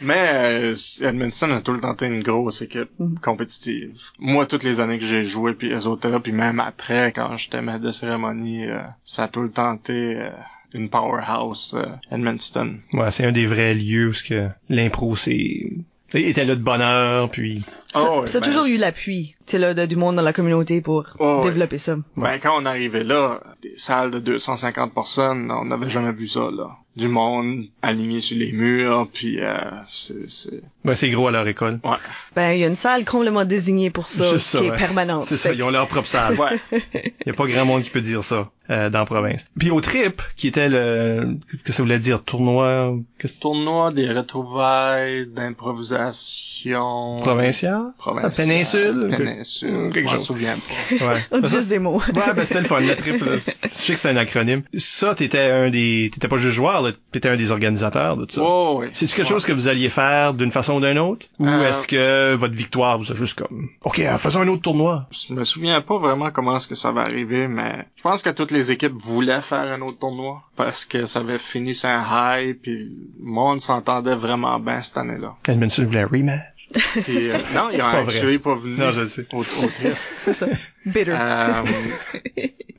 Mais 0.00 0.30
euh, 0.34 0.74
Edmondson 1.02 1.50
a 1.52 1.60
tout 1.60 1.72
le 1.72 1.80
temps 1.80 1.94
été 1.94 2.06
une 2.06 2.22
grosse 2.22 2.62
équipe 2.62 2.90
Mhm. 2.98 3.18
compétitive. 3.20 4.00
Moi, 4.18 4.46
toutes 4.46 4.64
les 4.64 4.80
années 4.80 4.98
que 4.98 5.06
j'ai 5.06 5.24
joué, 5.26 5.54
puis 5.54 5.68
les 5.68 5.86
autres 5.86 6.08
là, 6.08 6.18
puis 6.20 6.32
même 6.32 6.58
après, 6.60 7.12
quand 7.12 7.36
j'étais 7.36 7.62
maître 7.62 7.80
de 7.84 7.92
cérémonie, 7.92 8.66
euh, 8.68 8.80
ça 9.04 9.24
a 9.24 9.28
tout 9.28 9.42
le 9.42 9.50
temps 9.50 9.74
été 9.74 10.16
euh, 10.18 10.30
une 10.74 10.88
powerhouse, 10.88 11.74
euh, 11.76 11.86
Edmundston. 12.10 12.76
Ouais, 12.92 13.10
c'est 13.12 13.24
un 13.26 13.32
des 13.32 13.46
vrais 13.46 13.74
lieux 13.74 14.08
où 14.08 14.12
ce 14.12 14.24
que 14.24 14.48
l'impro 14.68 15.14
c'est 15.16 15.70
Il 16.14 16.26
était 16.26 16.44
là 16.44 16.56
de 16.56 16.60
bonne 16.62 16.80
heure, 16.82 17.30
puis... 17.30 17.62
Ça, 17.92 18.00
Ah 18.06 18.20
ouais, 18.20 18.26
ça 18.26 18.38
a 18.38 18.40
ben, 18.40 18.46
toujours 18.48 18.66
eu 18.66 18.76
l'appui, 18.76 19.34
tu 19.46 19.52
sais, 19.52 19.58
là, 19.58 19.74
de- 19.74 19.86
du 19.86 19.96
monde 19.96 20.16
dans 20.16 20.22
la 20.22 20.32
communauté 20.32 20.80
pour 20.80 21.04
Oh, 21.18 21.38
ouais. 21.38 21.44
développer 21.50 21.78
ça. 21.78 21.96
Ben, 22.16 22.38
quand 22.42 22.60
on 22.60 22.66
arrivait 22.66 23.04
là, 23.04 23.40
des 23.62 23.74
salles 23.78 24.10
de 24.10 24.18
250 24.18 24.92
personnes, 24.94 25.50
on 25.50 25.64
n'avait 25.64 25.90
jamais 25.90 26.12
vu 26.12 26.28
ça, 26.28 26.48
là. 26.52 26.68
Du 26.94 27.08
monde 27.08 27.64
aligné 27.80 28.20
sur 28.20 28.36
les 28.36 28.52
murs, 28.52 29.08
puis 29.12 29.40
euh, 29.40 29.54
c'est... 29.88 30.28
c'est- 30.28 30.62
Ben, 30.84 30.94
c'est 30.94 31.08
gros 31.08 31.28
à 31.28 31.30
leur 31.30 31.48
école. 31.48 31.80
Ouais. 31.84 31.96
Ben, 32.36 32.50
il 32.52 32.60
y 32.60 32.64
a 32.64 32.66
une 32.66 32.76
salle 32.76 33.06
complètement 33.06 33.46
désignée 33.46 33.88
pour 33.88 34.08
ça, 34.08 34.30
Juste 34.32 34.46
ça, 34.46 34.58
qui 34.60 34.68
ouais. 34.68 34.74
est 34.76 34.78
permanente. 34.78 35.24
C'est 35.26 35.36
ça, 35.36 35.52
ils 35.54 35.62
ont 35.62 35.70
leur 35.70 35.88
propre 35.88 36.06
salle. 36.06 36.38
Ouais. 36.38 36.60
Il 36.94 37.28
y 37.28 37.30
a 37.30 37.32
pas 37.32 37.46
grand 37.46 37.64
monde 37.64 37.82
qui 37.82 37.88
peut 37.88 38.02
dire 38.02 38.22
ça 38.22 38.50
euh, 38.68 38.90
dans 38.90 38.98
la 38.98 39.06
province. 39.06 39.46
Puis 39.58 39.70
au 39.70 39.80
trip, 39.80 40.20
qui 40.36 40.48
était 40.48 40.68
le... 40.68 41.38
Qu'est-ce 41.50 41.62
que 41.62 41.72
ça 41.72 41.82
voulait 41.82 41.98
dire? 41.98 42.22
Tournoi... 42.24 42.96
Qu'est-ce... 43.18 43.40
Tournoi 43.40 43.90
des 43.92 44.12
retrouvailles 44.12 45.26
d'improvisation... 45.28 47.16
Provincial? 47.22 47.92
Provincial. 47.98 48.30
La 48.30 48.30
péninsule? 48.44 49.08
Péninsule. 49.10 49.31
Quelque 49.36 49.98
je 49.98 50.02
m'en 50.04 50.10
chose. 50.10 50.24
souviens 50.26 50.56
pas. 50.56 51.04
Ouais. 51.14 51.20
On 51.30 51.38
dit 51.40 51.48
Ça, 51.48 51.56
juste 51.58 51.68
des 51.68 51.78
mots. 51.78 52.00
Ouais, 52.14 52.34
ben 52.34 52.44
c'était 52.44 52.60
le 52.60 52.66
fun, 52.66 52.80
le 52.80 52.94
trip. 52.96 53.24
Là. 53.24 53.32
Je 53.36 53.38
sais 53.70 53.92
que 53.94 53.98
c'est 53.98 54.08
un 54.10 54.16
acronyme. 54.16 54.62
Ça, 54.76 55.14
t'étais 55.14 55.50
un 55.50 55.70
des... 55.70 56.10
T'étais 56.12 56.28
pas 56.28 56.38
juste 56.38 56.54
joueur, 56.54 56.82
là. 56.82 56.92
T'étais 57.12 57.28
un 57.28 57.36
des 57.36 57.50
organisateurs 57.50 58.16
de 58.16 58.24
tout 58.24 58.34
ça. 58.36 58.42
Oh, 58.44 58.78
oui. 58.80 58.86
C'est-tu 58.92 59.14
quelque 59.14 59.26
Ouais. 59.26 59.32
chose 59.32 59.44
que 59.44 59.52
vous 59.52 59.68
alliez 59.68 59.88
faire 59.88 60.34
d'une 60.34 60.50
façon 60.50 60.74
ou 60.76 60.80
d'une 60.80 60.98
autre? 60.98 61.26
Ou 61.38 61.46
Euh, 61.46 61.70
est-ce 61.70 61.86
que 61.88 62.34
votre 62.34 62.54
victoire 62.54 62.98
vous 62.98 63.10
a 63.12 63.14
juste 63.14 63.38
comme... 63.38 63.68
OK, 63.84 63.98
euh, 64.00 64.16
faisons 64.18 64.40
un 64.42 64.48
autre 64.48 64.62
tournoi? 64.62 65.08
Je 65.10 65.32
me 65.34 65.44
souviens 65.44 65.80
pas 65.80 65.98
vraiment 65.98 66.30
comment 66.30 66.56
est-ce 66.56 66.66
que 66.66 66.74
ça 66.74 66.92
va 66.92 67.02
arriver, 67.02 67.48
mais 67.48 67.86
je 67.96 68.02
pense 68.02 68.22
que 68.22 68.30
toutes 68.30 68.50
les 68.50 68.70
équipes 68.70 68.94
voulaient 69.00 69.40
faire 69.40 69.70
un 69.72 69.80
autre 69.82 69.98
tournoi 69.98 70.42
parce 70.56 70.84
que 70.84 71.06
ça 71.06 71.20
avait 71.20 71.38
fini 71.38 71.74
sur 71.74 71.88
un 71.88 72.02
high, 72.38 72.54
puis 72.60 72.78
le 73.20 73.24
monde 73.24 73.60
s'entendait 73.60 74.14
vraiment 74.14 74.58
bien 74.58 74.82
cette 74.82 74.96
année-là. 74.98 75.34
Edmondson 75.48 75.84
voulait 75.84 76.00
un 76.02 76.06
rematch. 76.06 76.42
Puis, 77.04 77.28
euh, 77.30 77.38
non, 77.54 77.70
ils 77.70 77.80
ont 77.82 78.10
C'est 78.10 78.38
pas 78.38 78.54
venu 78.54 78.76
Non, 78.76 78.90
je 78.92 79.06
sais. 79.06 79.26
au, 79.32 79.40
au 79.40 79.42
trip. 79.42 79.94
C'est 80.20 80.34
ça. 80.34 80.46
Bitter. 80.86 81.14
Euh, 81.18 81.62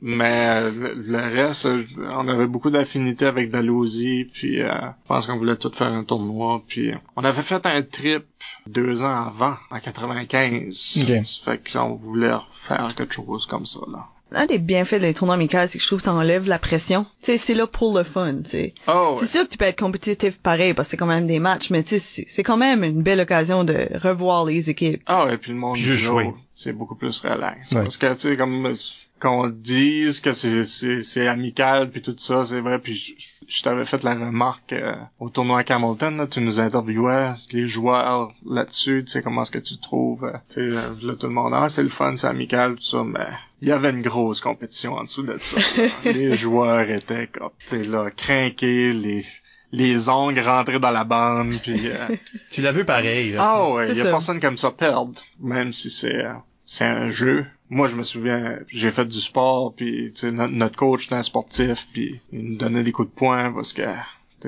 mais 0.02 0.70
le, 0.70 0.94
le 0.94 1.18
reste, 1.18 1.66
euh, 1.66 1.84
on 2.10 2.28
avait 2.28 2.46
beaucoup 2.46 2.70
d'affinités 2.70 3.26
avec 3.26 3.50
Dalhousie, 3.50 4.28
puis 4.32 4.60
euh, 4.60 4.68
je 4.70 5.08
pense 5.08 5.26
qu'on 5.26 5.38
voulait 5.38 5.56
tout 5.56 5.70
faire 5.72 5.92
un 5.92 6.04
tournoi, 6.04 6.62
puis 6.66 6.92
on 7.16 7.24
avait 7.24 7.42
fait 7.42 7.64
un 7.66 7.82
trip 7.82 8.24
deux 8.66 9.02
ans 9.02 9.26
avant, 9.28 9.56
en 9.70 9.80
95. 9.80 10.98
Ok. 11.08 11.26
Ça 11.26 11.52
fait 11.52 11.72
qu'on 11.72 11.94
voulait 11.94 12.34
faire 12.50 12.94
quelque 12.94 13.14
chose 13.14 13.46
comme 13.46 13.64
ça, 13.66 13.80
là. 13.90 14.08
Un 14.34 14.46
des 14.46 14.58
bienfaits 14.58 15.00
des 15.00 15.14
tournois 15.14 15.34
amicaux, 15.36 15.58
c'est 15.66 15.78
que 15.78 15.82
je 15.82 15.86
trouve 15.88 15.98
que 16.00 16.04
ça 16.04 16.12
enlève 16.12 16.46
la 16.48 16.58
pression. 16.58 17.04
Tu 17.22 17.26
sais, 17.32 17.36
c'est 17.38 17.54
là 17.54 17.66
pour 17.66 17.96
le 17.96 18.04
fun, 18.04 18.36
tu 18.42 18.50
sais. 18.50 18.74
Oh, 18.88 19.14
C'est 19.18 19.26
sûr 19.26 19.44
que 19.44 19.50
tu 19.50 19.58
peux 19.58 19.64
être 19.64 19.78
compétitif 19.78 20.38
pareil 20.38 20.74
parce 20.74 20.88
que 20.88 20.90
c'est 20.92 20.96
quand 20.96 21.06
même 21.06 21.26
des 21.26 21.38
matchs, 21.38 21.70
mais 21.70 21.82
tu 21.82 21.98
sais, 21.98 22.24
c'est 22.28 22.42
quand 22.42 22.56
même 22.56 22.84
une 22.84 23.02
belle 23.02 23.20
occasion 23.20 23.64
de 23.64 23.88
revoir 24.02 24.44
les 24.44 24.70
équipes. 24.70 25.02
Ah 25.06 25.26
ouais, 25.26 25.36
puis 25.38 25.52
le 25.52 25.58
monde 25.58 25.74
Puis 25.74 25.82
jouer. 25.84 26.32
c'est 26.54 26.72
beaucoup 26.72 26.94
plus 26.96 27.18
relax. 27.20 27.72
Ouais. 27.72 27.82
Parce 27.82 27.96
que 27.96 28.12
tu 28.14 28.20
sais 28.30 28.36
comme 28.36 28.74
qu'on 29.20 29.48
dise 29.48 30.20
que 30.20 30.32
c'est 30.32 30.64
c'est 30.64 31.02
c'est 31.02 31.26
amical 31.28 31.90
puis 31.90 32.02
tout 32.02 32.14
ça, 32.18 32.44
c'est 32.44 32.60
vrai. 32.60 32.78
Puis 32.78 32.94
je, 32.94 33.44
je 33.46 33.62
t'avais 33.62 33.84
fait 33.84 34.02
la 34.02 34.14
remarque 34.14 34.72
euh, 34.72 34.94
au 35.18 35.30
tournoi 35.30 35.62
à 35.66 35.74
Hamilton, 35.74 36.16
là, 36.16 36.26
tu 36.26 36.40
nous 36.40 36.60
interviewais 36.60 37.30
les 37.52 37.68
joueurs 37.68 38.32
là-dessus, 38.44 39.04
tu 39.06 39.12
sais 39.12 39.22
comment 39.22 39.42
est-ce 39.42 39.50
que 39.50 39.58
tu 39.58 39.78
trouves, 39.78 40.24
euh, 40.24 40.32
tu 40.48 40.54
sais 40.54 40.60
euh, 40.60 40.80
là 41.02 41.14
tout 41.14 41.26
le 41.26 41.32
monde 41.32 41.52
ah 41.54 41.68
c'est 41.68 41.82
le 41.82 41.88
fun, 41.88 42.16
c'est 42.16 42.26
amical 42.26 42.76
tout 42.76 42.84
ça, 42.84 43.02
mais 43.04 43.26
il 43.62 43.68
y 43.68 43.72
avait 43.72 43.90
une 43.90 44.02
grosse 44.02 44.40
compétition 44.40 44.94
en 44.94 45.04
dessous 45.04 45.22
de 45.22 45.38
ça. 45.40 45.60
les 46.04 46.34
joueurs 46.34 46.88
étaient 46.90 47.28
comme 47.28 47.50
tu 47.60 47.68
sais 47.68 47.82
là 47.84 48.10
craqués, 48.10 48.92
les 48.92 49.24
les 49.72 50.08
ongles 50.08 50.40
rentrés 50.40 50.78
dans 50.78 50.90
la 50.92 51.04
bande 51.04 51.58
puis 51.60 51.88
euh, 51.88 52.14
Tu 52.50 52.62
l'as 52.62 52.70
vu 52.72 52.84
pareil. 52.84 53.32
Là. 53.32 53.38
ah 53.40 53.70
ouais, 53.70 53.88
C'est 53.88 53.96
y 53.96 54.00
a 54.02 54.04
ça. 54.04 54.10
personne 54.10 54.40
comme 54.40 54.56
ça 54.56 54.70
perdre, 54.70 55.20
même 55.40 55.72
si 55.72 55.90
c'est 55.90 56.24
euh, 56.24 56.32
c'est 56.64 56.84
un 56.84 57.08
jeu. 57.08 57.46
Moi, 57.70 57.88
je 57.88 57.96
me 57.96 58.02
souviens, 58.02 58.58
j'ai 58.68 58.90
fait 58.90 59.06
du 59.06 59.20
sport, 59.20 59.74
puis 59.74 60.12
tu 60.14 60.20
sais, 60.20 60.32
no- 60.32 60.48
notre 60.48 60.76
coach 60.76 61.06
était 61.06 61.14
un 61.16 61.22
sportif, 61.22 61.88
puis 61.92 62.20
il 62.32 62.44
nous 62.50 62.56
donnait 62.56 62.82
des 62.84 62.92
coups 62.92 63.08
de 63.08 63.14
poing 63.14 63.52
parce 63.52 63.72
que 63.72 63.82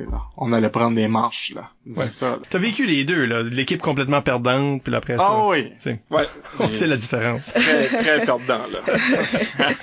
là, 0.04 0.20
on 0.36 0.52
allait 0.52 0.68
prendre 0.70 0.94
des 0.96 1.08
marches 1.08 1.52
là. 1.54 1.70
C'est 1.94 1.98
Ouais. 2.00 2.10
ça. 2.10 2.38
T'as 2.50 2.58
vécu 2.58 2.84
les 2.86 3.04
deux, 3.04 3.24
là. 3.24 3.42
L'équipe 3.42 3.80
complètement 3.80 4.22
perdante, 4.22 4.82
puis 4.82 4.94
après 4.94 5.16
ça. 5.16 5.28
Ah 5.30 5.46
oui. 5.46 5.70
C'est- 5.78 6.00
Ouais. 6.10 6.26
On 6.60 6.68
sait 6.72 6.86
la 6.86 6.96
différence. 6.96 7.52
Très 7.54 7.88
très 7.88 8.24
perdant 8.24 8.66
là. 8.66 8.80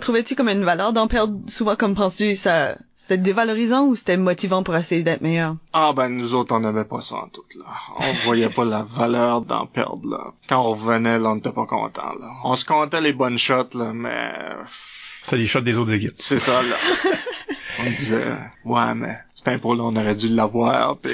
Trouvais-tu 0.00 0.36
comme 0.36 0.48
une 0.48 0.64
valeur 0.64 0.92
d'en 0.92 1.06
perdre 1.08 1.38
souvent? 1.48 1.76
Comme 1.76 1.94
penses-tu 1.94 2.34
ça 2.36 2.76
c'était 2.94 3.18
dévalorisant 3.18 3.86
ou 3.86 3.96
c'était 3.96 4.16
motivant 4.16 4.62
pour 4.62 4.74
essayer 4.76 5.02
d'être 5.02 5.20
meilleur? 5.22 5.56
Ah 5.72 5.92
ben 5.94 6.08
nous 6.08 6.34
autres 6.34 6.54
on 6.54 6.60
n'avait 6.60 6.84
pas 6.84 7.02
ça 7.02 7.16
en 7.16 7.28
tout 7.28 7.42
là. 7.58 7.64
On 7.98 8.14
voyait 8.24 8.48
pas 8.48 8.64
la 8.64 8.82
valeur 8.82 9.42
d'en 9.42 9.66
perdre 9.66 10.08
là. 10.08 10.32
Quand 10.48 10.60
on 10.60 10.70
revenait 10.70 11.18
là, 11.18 11.30
on 11.30 11.34
n'était 11.36 11.52
pas 11.52 11.66
content 11.66 12.10
là. 12.20 12.28
On 12.44 12.54
se 12.56 12.64
comptait 12.64 13.00
les 13.00 13.12
bonnes 13.12 13.38
shots 13.38 13.74
là, 13.76 13.92
mais 13.92 14.32
C'est 15.20 15.36
les 15.36 15.46
shots 15.46 15.60
des 15.60 15.76
autres 15.78 15.92
équipes. 15.92 16.14
C'est 16.16 16.38
ça, 16.38 16.62
là. 16.62 16.76
on 17.80 17.90
disait, 17.90 18.34
ouais, 18.64 18.94
mais 18.94 19.16
cet 19.34 19.48
impôt-là, 19.48 19.84
on 19.84 19.96
aurait 19.96 20.14
dû 20.14 20.28
l'avoir, 20.28 20.96
pis... 20.98 21.10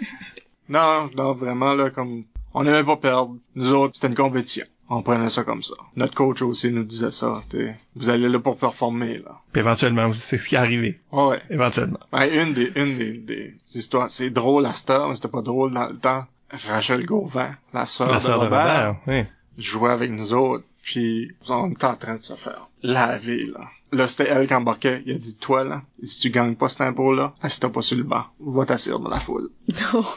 non, 0.68 1.10
non, 1.16 1.32
vraiment, 1.32 1.74
là, 1.74 1.90
comme... 1.90 2.24
On 2.54 2.64
n'aimait 2.64 2.84
pas 2.84 2.96
perdre. 2.96 3.36
Nous 3.54 3.72
autres, 3.74 3.94
c'était 3.94 4.08
une 4.08 4.14
compétition. 4.14 4.64
On 4.90 5.02
prenait 5.02 5.28
ça 5.28 5.44
comme 5.44 5.62
ça. 5.62 5.74
Notre 5.96 6.14
coach 6.14 6.40
aussi 6.40 6.72
nous 6.72 6.82
disait 6.82 7.10
ça, 7.10 7.42
t'sais. 7.50 7.76
Vous 7.94 8.08
allez 8.08 8.28
là 8.28 8.38
pour 8.38 8.56
performer, 8.56 9.18
là. 9.18 9.40
Puis 9.52 9.60
éventuellement, 9.60 10.10
c'est 10.12 10.38
ce 10.38 10.48
qui 10.48 10.54
est 10.54 10.58
arrivé. 10.58 10.98
Ouais. 11.12 11.40
Éventuellement. 11.50 12.00
Ben, 12.10 12.24
une 12.24 12.54
des, 12.54 12.72
une 12.74 12.96
des, 12.96 13.12
des 13.18 13.54
histoires, 13.74 14.10
c'est 14.10 14.30
drôle 14.30 14.64
à 14.64 14.72
cette 14.72 14.88
heure, 14.88 15.08
mais 15.08 15.14
c'était 15.14 15.28
pas 15.28 15.42
drôle 15.42 15.72
dans 15.72 15.88
le 15.88 15.96
temps. 15.96 16.24
Rachel 16.66 17.04
Gauvin, 17.04 17.54
la 17.74 17.84
sœur 17.84 18.08
de 18.08 18.30
Robert, 18.30 18.38
Robert, 18.40 18.96
oui. 19.06 19.24
jouait 19.58 19.90
avec 19.90 20.10
nous 20.10 20.32
autres, 20.32 20.64
puis 20.82 21.32
on 21.48 21.70
était 21.70 21.84
en 21.84 21.96
train 21.96 22.16
de 22.16 22.22
se 22.22 22.34
faire 22.34 22.68
laver, 22.82 23.44
là. 23.46 23.60
Là, 23.90 24.06
c'était 24.06 24.28
elle 24.28 24.46
qui 24.46 24.52
embarquait. 24.52 25.02
Il 25.06 25.14
a 25.14 25.18
dit, 25.18 25.36
toi, 25.36 25.64
là, 25.64 25.82
si 26.02 26.20
tu 26.20 26.30
gagnes 26.30 26.56
pas 26.56 26.68
cet 26.68 26.82
impôt-là, 26.82 27.34
assis-toi 27.40 27.72
pas 27.72 27.80
sur 27.80 27.96
le 27.96 28.02
banc. 28.02 28.24
Va 28.38 28.66
t'asseoir 28.66 28.98
dans 28.98 29.08
la 29.08 29.20
foule. 29.20 29.50
Non. 29.92 30.04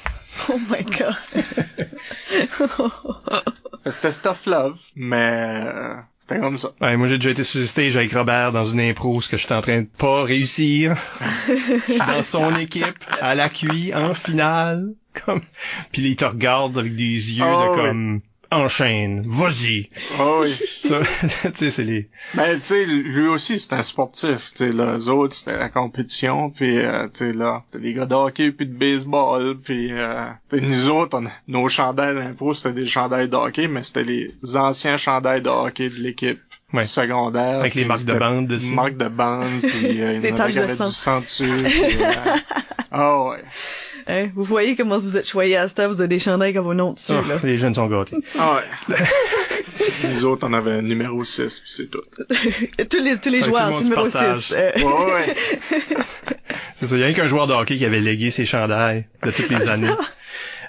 Oh 0.50 0.58
my 0.70 0.84
god. 0.84 1.14
C'était 3.86 4.12
stuff 4.12 4.46
love, 4.46 4.80
mais 4.96 5.62
euh, 5.66 5.96
c'était 6.18 6.40
comme 6.40 6.58
ça. 6.58 6.72
Ouais, 6.80 6.96
moi 6.98 7.08
j'ai 7.08 7.18
déjà 7.18 7.32
été 7.32 7.44
sur 7.44 7.60
le 7.60 7.68
stage 7.68 7.98
avec 7.98 8.14
Robert 8.14 8.52
dans 8.52 8.64
une 8.64 8.80
impro, 8.80 9.20
ce 9.22 9.30
que 9.30 9.38
j'étais 9.38 9.56
en 9.56 9.62
train 9.62 9.82
de 9.82 9.88
pas 9.88 10.24
réussir. 10.24 10.96
Dans 12.08 12.24
son 12.24 12.54
équipe, 12.56 13.04
à 13.20 13.36
la 13.36 13.50
QI, 13.50 13.94
en 13.94 14.14
finale. 14.14 14.94
Comme... 15.26 15.42
Puis 15.92 16.04
il 16.04 16.16
te 16.16 16.26
regarde 16.26 16.78
avec 16.78 16.96
des 16.96 17.34
yeux 17.34 17.44
Oh, 17.46 17.76
de 17.76 18.16
oui. 18.16 18.22
Enchaîne, 18.52 19.24
vas-y. 19.26 19.90
Oh 20.20 20.42
oui. 20.44 20.56
Ça, 20.84 21.00
tu 21.22 21.30
sais, 21.56 21.70
c'est 21.72 21.84
les. 21.84 22.10
Mais 22.36 22.56
tu 22.58 22.66
sais, 22.66 22.86
lui 22.86 23.28
aussi, 23.28 23.60
c'était 23.60 23.76
un 23.76 23.84
sportif. 23.84 24.52
Tu 24.56 24.58
sais, 24.58 24.72
là, 24.72 24.98
eux 24.98 25.10
autres, 25.10 25.36
c'était 25.36 25.58
la 25.58 25.70
compétition, 25.70 26.50
puis 26.50 26.78
euh, 26.80 27.04
tu 27.08 27.20
sais, 27.20 27.34
là, 27.34 27.64
c'était 27.68 27.84
des 27.84 27.94
gars 27.94 28.06
de 28.06 28.16
hockey 28.16 28.52
puis 28.52 28.66
de 28.68 28.74
baseball, 28.74 29.58
puis 29.64 29.92
euh, 29.92 30.26
tu 30.50 30.60
sais, 30.60 30.66
nous 30.66 30.90
autres, 30.90 31.18
on, 31.20 31.28
nos 31.48 31.70
chandails 31.70 32.16
d'impro, 32.16 32.54
c'était 32.54 32.74
des 32.82 32.88
chandails 32.88 33.30
de 33.30 33.36
hockey, 33.36 33.68
mais 33.68 33.84
c'était 33.84 34.04
les 34.04 34.34
anciens 34.56 34.98
chandails 34.98 35.42
de 35.42 35.50
hockey 35.50 35.90
de 35.90 35.96
l'équipe 35.96 36.40
Ouais. 36.74 36.86
secondaire. 36.86 37.60
Avec 37.60 37.76
les 37.76 37.84
marques 37.84 38.06
de 38.06 38.14
bande 38.14 38.48
dessus. 38.48 38.74
Marques 38.74 38.96
de 38.96 39.10
bande, 39.10 39.60
puis 39.62 40.02
euh, 40.02 40.14
il 40.14 40.22
Des 40.22 40.30
y 40.30 40.34
en 40.34 40.40
avait 40.40 40.54
de 40.54 40.86
du 40.86 40.92
sang 40.94 41.20
dessus. 41.20 41.44
puis, 41.66 42.02
euh, 42.02 42.38
Ah 42.92 43.24
ouais. 43.26 43.42
Hein, 44.08 44.30
Vous 44.36 44.44
voyez 44.44 44.76
comment 44.76 44.98
vous 44.98 45.18
êtes 45.18 45.28
choyés 45.28 45.56
à 45.58 45.68
cette 45.68 45.80
heure, 45.80 45.90
vous 45.90 46.02
avez 46.02 46.08
des 46.08 46.20
chandails 46.20 46.54
comme 46.54 46.66
vos 46.66 46.74
noms 46.74 46.94
dessus, 46.94 47.12
Oh, 47.14 47.28
là. 47.28 47.36
les 47.44 47.58
jeunes 47.58 47.76
sont 47.76 47.88
gâtés. 47.88 48.18
Ah 48.38 48.56
ouais. 48.90 48.96
nous 50.10 50.26
autres, 50.26 50.48
on 50.48 50.54
avait 50.54 50.72
un 50.72 50.82
numéro 50.82 51.24
6, 51.24 51.60
puis 51.60 51.72
c'est 51.72 51.90
tout. 51.90 52.02
tous 52.90 53.00
les, 53.02 53.18
tous 53.18 53.30
les 53.30 53.44
joueurs, 53.44 53.72
c'est 53.78 53.84
numéro 53.84 54.08
se 54.10 54.14
partage. 54.14 54.40
6. 54.40 54.54
Euh, 54.58 54.72
Ouais, 54.76 55.14
ouais. 55.14 55.36
C'est 56.76 56.88
ça, 56.88 56.96
il 56.96 57.00
y 57.00 57.04
a 57.04 57.06
rien 57.08 57.16
qu'un 57.16 57.28
joueur 57.28 57.48
de 57.48 57.54
hockey 57.54 57.78
qui 57.78 57.86
avait 57.86 58.00
légué 58.00 58.32
ses 58.32 58.46
chandails 58.46 59.06
de 59.24 59.32
toutes 59.32 59.50
les 59.50 59.68
années. 59.68 59.90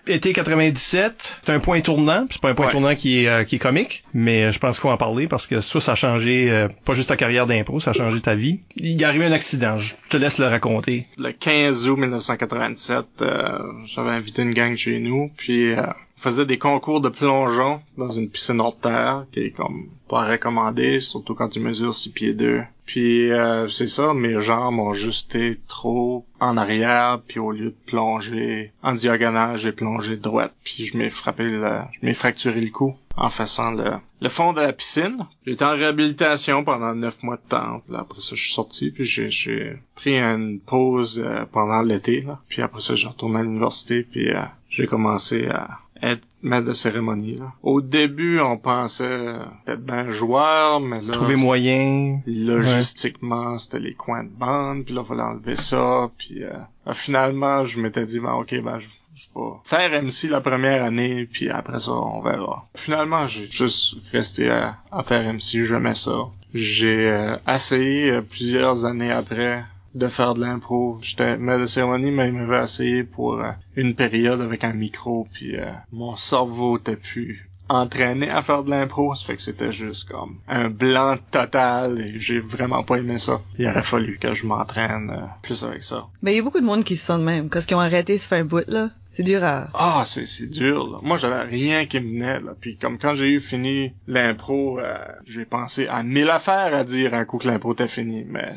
Été 0.08 0.32
97, 0.32 1.38
c'est 1.42 1.52
un 1.52 1.60
point 1.60 1.80
tournant, 1.80 2.26
c'est 2.28 2.40
pas 2.40 2.48
un 2.50 2.54
point 2.54 2.66
Ouais. 2.66 2.72
tournant 2.72 2.94
qui 2.96 3.22
est 3.22 3.28
euh, 3.28 3.44
qui 3.44 3.54
est 3.56 3.58
comique, 3.60 4.02
mais 4.14 4.50
je 4.50 4.58
pense 4.58 4.76
qu'il 4.76 4.82
faut 4.82 4.90
en 4.90 4.96
parler 4.96 5.28
parce 5.28 5.46
que 5.46 5.60
ça 5.60 5.80
ça 5.80 5.92
a 5.92 5.94
changé 5.94 6.50
euh, 6.50 6.66
pas 6.84 6.94
juste 6.94 7.08
ta 7.10 7.16
carrière 7.16 7.46
d'impro, 7.46 7.78
ça 7.78 7.90
a 7.90 7.92
changé 7.92 8.20
ta 8.20 8.34
vie. 8.34 8.60
Il 8.76 9.00
est 9.00 9.04
arrivé 9.04 9.24
un 9.26 9.32
accident, 9.32 9.76
je 9.78 9.94
te 10.08 10.16
laisse 10.16 10.38
le 10.38 10.46
raconter. 10.48 11.06
le 11.18 11.30
15 11.30 11.88
août 11.88 11.96
1997, 11.98 13.04
euh, 13.20 13.58
j'avais 13.86 14.10
invité 14.10 14.42
une 14.42 14.54
gang 14.54 14.74
chez 14.74 14.98
nous, 14.98 15.30
puis 15.36 15.72
euh, 15.72 15.82
faisait 16.22 16.46
des 16.46 16.58
concours 16.58 17.00
de 17.00 17.08
plongeon 17.08 17.82
dans 17.98 18.10
une 18.10 18.30
piscine 18.30 18.60
hors 18.60 18.78
terre, 18.78 19.26
qui 19.32 19.40
est 19.40 19.50
comme 19.50 19.88
pas 20.08 20.26
recommandé, 20.26 21.00
surtout 21.00 21.34
quand 21.34 21.48
tu 21.48 21.60
mesures 21.60 21.94
6 21.94 22.10
pieds 22.10 22.34
2. 22.34 22.62
Puis 22.86 23.32
euh, 23.32 23.68
c'est 23.68 23.88
ça, 23.88 24.14
mes 24.14 24.40
jambes 24.40 24.78
ont 24.78 24.92
juste 24.92 25.34
été 25.34 25.60
trop 25.68 26.24
en 26.40 26.56
arrière, 26.56 27.20
puis 27.26 27.38
au 27.38 27.50
lieu 27.50 27.70
de 27.70 27.76
plonger 27.86 28.72
en 28.82 28.92
diagonale, 28.92 29.56
j'ai 29.56 29.72
plongé 29.72 30.16
droite, 30.16 30.52
puis 30.64 30.86
je 30.86 30.96
m'ai 30.96 31.10
frappé 31.10 31.44
le, 31.44 31.80
je 31.92 32.06
m'ai 32.06 32.14
fracturé 32.14 32.60
le 32.60 32.70
cou 32.70 32.94
en 33.16 33.28
faisant 33.28 33.70
le, 33.72 33.92
le 34.20 34.28
fond 34.28 34.52
de 34.52 34.60
la 34.60 34.72
piscine. 34.72 35.26
J'étais 35.46 35.64
en 35.64 35.72
réhabilitation 35.72 36.64
pendant 36.64 36.94
neuf 36.94 37.22
mois 37.22 37.36
de 37.36 37.48
temps. 37.48 37.82
Puis 37.86 37.96
après 37.96 38.20
ça, 38.20 38.34
je 38.34 38.42
suis 38.42 38.52
sorti, 38.52 38.90
puis 38.90 39.04
j'ai, 39.04 39.30
j'ai 39.30 39.78
pris 39.94 40.18
une 40.18 40.60
pause 40.60 41.22
euh, 41.24 41.44
pendant 41.50 41.82
l'été. 41.82 42.22
Là. 42.22 42.40
Puis 42.48 42.62
après 42.62 42.80
ça, 42.80 42.94
j'ai 42.94 43.08
retourné 43.08 43.40
à 43.40 43.42
l'université, 43.42 44.02
puis 44.02 44.30
euh, 44.30 44.42
j'ai 44.68 44.86
commencé 44.86 45.46
à 45.48 45.78
être 46.02 46.26
maître 46.42 46.66
de 46.66 46.74
cérémonie. 46.74 47.36
Là. 47.36 47.52
Au 47.62 47.80
début, 47.80 48.40
on 48.40 48.58
pensait 48.58 49.36
être 49.66 49.84
bien 49.84 50.10
joueur, 50.10 50.80
mais 50.80 51.00
là... 51.00 51.12
Trouver 51.12 51.36
moyen. 51.36 52.20
Logistiquement, 52.26 53.58
c'était 53.58 53.78
les 53.78 53.94
coins 53.94 54.24
de 54.24 54.28
bande, 54.30 54.84
puis 54.84 54.94
là, 54.94 55.02
il 55.04 55.08
fallait 55.08 55.22
enlever 55.22 55.56
ça, 55.56 56.10
puis 56.18 56.42
euh, 56.42 56.52
finalement, 56.92 57.64
je 57.64 57.80
m'étais 57.80 58.04
dit, 58.04 58.18
ben, 58.18 58.32
ok, 58.32 58.60
ben, 58.62 58.78
je, 58.78 58.88
je 59.14 59.26
vais 59.34 59.50
faire 59.64 60.02
MC 60.02 60.28
la 60.28 60.40
première 60.40 60.82
année, 60.84 61.28
puis 61.30 61.48
après 61.50 61.80
ça, 61.80 61.92
on 61.92 62.20
verra. 62.20 62.68
Finalement, 62.74 63.26
j'ai 63.26 63.50
juste 63.50 63.96
resté 64.12 64.50
à, 64.50 64.78
à 64.90 65.02
faire 65.02 65.22
MC, 65.32 65.64
j'aimais 65.64 65.94
ça. 65.94 66.26
J'ai 66.54 67.08
euh, 67.08 67.36
essayé 67.48 68.10
euh, 68.10 68.20
plusieurs 68.22 68.84
années 68.84 69.10
après 69.12 69.64
de 69.94 70.08
faire 70.08 70.34
de 70.34 70.40
l'impro. 70.40 70.98
J'étais 71.02 71.36
de 71.36 71.66
cérémonie, 71.66 72.10
mais 72.10 72.28
il 72.28 72.34
m'avait 72.34 72.64
essayé 72.64 73.04
pour 73.04 73.34
euh, 73.34 73.50
une 73.76 73.94
période 73.94 74.40
avec 74.40 74.64
un 74.64 74.72
micro, 74.72 75.28
puis 75.32 75.56
euh, 75.56 75.70
mon 75.92 76.16
cerveau 76.16 76.78
était 76.78 76.96
plus 76.96 77.48
entraîné 77.72 78.28
à 78.28 78.42
faire 78.42 78.64
de 78.64 78.70
l'impro, 78.70 79.14
ça 79.14 79.24
fait 79.24 79.36
que 79.36 79.42
c'était 79.42 79.72
juste 79.72 80.08
comme 80.08 80.38
un 80.46 80.68
blanc 80.68 81.16
total 81.30 82.00
et 82.00 82.20
j'ai 82.20 82.40
vraiment 82.40 82.82
pas 82.82 82.96
aimé 82.96 83.18
ça. 83.18 83.40
Il 83.58 83.66
aurait 83.66 83.82
fallu 83.82 84.18
que 84.18 84.34
je 84.34 84.46
m'entraîne 84.46 85.10
euh, 85.10 85.26
plus 85.42 85.64
avec 85.64 85.82
ça. 85.82 86.06
Mais 86.20 86.34
il 86.34 86.36
y 86.36 86.40
a 86.40 86.42
beaucoup 86.42 86.60
de 86.60 86.66
monde 86.66 86.84
qui 86.84 86.96
se 86.96 87.06
sent 87.06 87.18
de 87.18 87.24
même, 87.24 87.48
parce 87.48 87.66
qu'ils 87.66 87.76
ont 87.76 87.80
arrêté 87.80 88.18
ce 88.18 88.28
faire 88.28 88.44
bout 88.44 88.64
là. 88.68 88.90
C'est 89.08 89.22
dur 89.22 89.44
à... 89.44 89.68
Ah, 89.74 90.04
c'est 90.06 90.26
c'est 90.26 90.46
dur. 90.46 90.90
Là. 90.90 90.98
Moi, 91.02 91.18
j'avais 91.18 91.42
rien 91.42 91.84
qui 91.84 92.00
me 92.00 92.12
venait. 92.12 92.40
Là. 92.40 92.54
Puis 92.58 92.78
comme 92.78 92.98
quand 92.98 93.14
j'ai 93.14 93.28
eu 93.28 93.40
fini 93.40 93.92
l'impro, 94.06 94.78
euh, 94.78 94.96
j'ai 95.26 95.44
pensé 95.44 95.86
à 95.86 96.02
mille 96.02 96.30
affaires 96.30 96.74
à 96.74 96.82
dire 96.84 97.12
un 97.12 97.26
coup 97.26 97.36
que 97.36 97.46
l'impro 97.46 97.74
était 97.74 97.88
fini. 97.88 98.24
Mais 98.26 98.52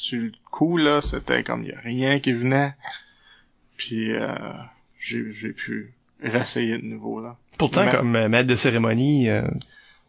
sur 0.00 0.20
le 0.22 0.32
coup 0.50 0.76
là, 0.76 1.00
c'était 1.00 1.42
comme 1.42 1.62
il 1.64 1.70
y 1.70 1.72
a 1.72 1.80
rien 1.80 2.18
qui 2.20 2.32
venait. 2.32 2.74
Puis 3.76 4.12
euh, 4.12 4.28
j'ai 4.98 5.32
j'ai 5.32 5.52
pu 5.52 5.92
réessayer 6.22 6.78
de 6.78 6.84
nouveau 6.84 7.20
là. 7.20 7.36
Pourtant, 7.58 7.84
Mais- 7.84 7.90
comme 7.92 8.16
euh, 8.16 8.28
maître 8.28 8.48
de 8.48 8.54
cérémonie, 8.56 9.28
euh, 9.28 9.42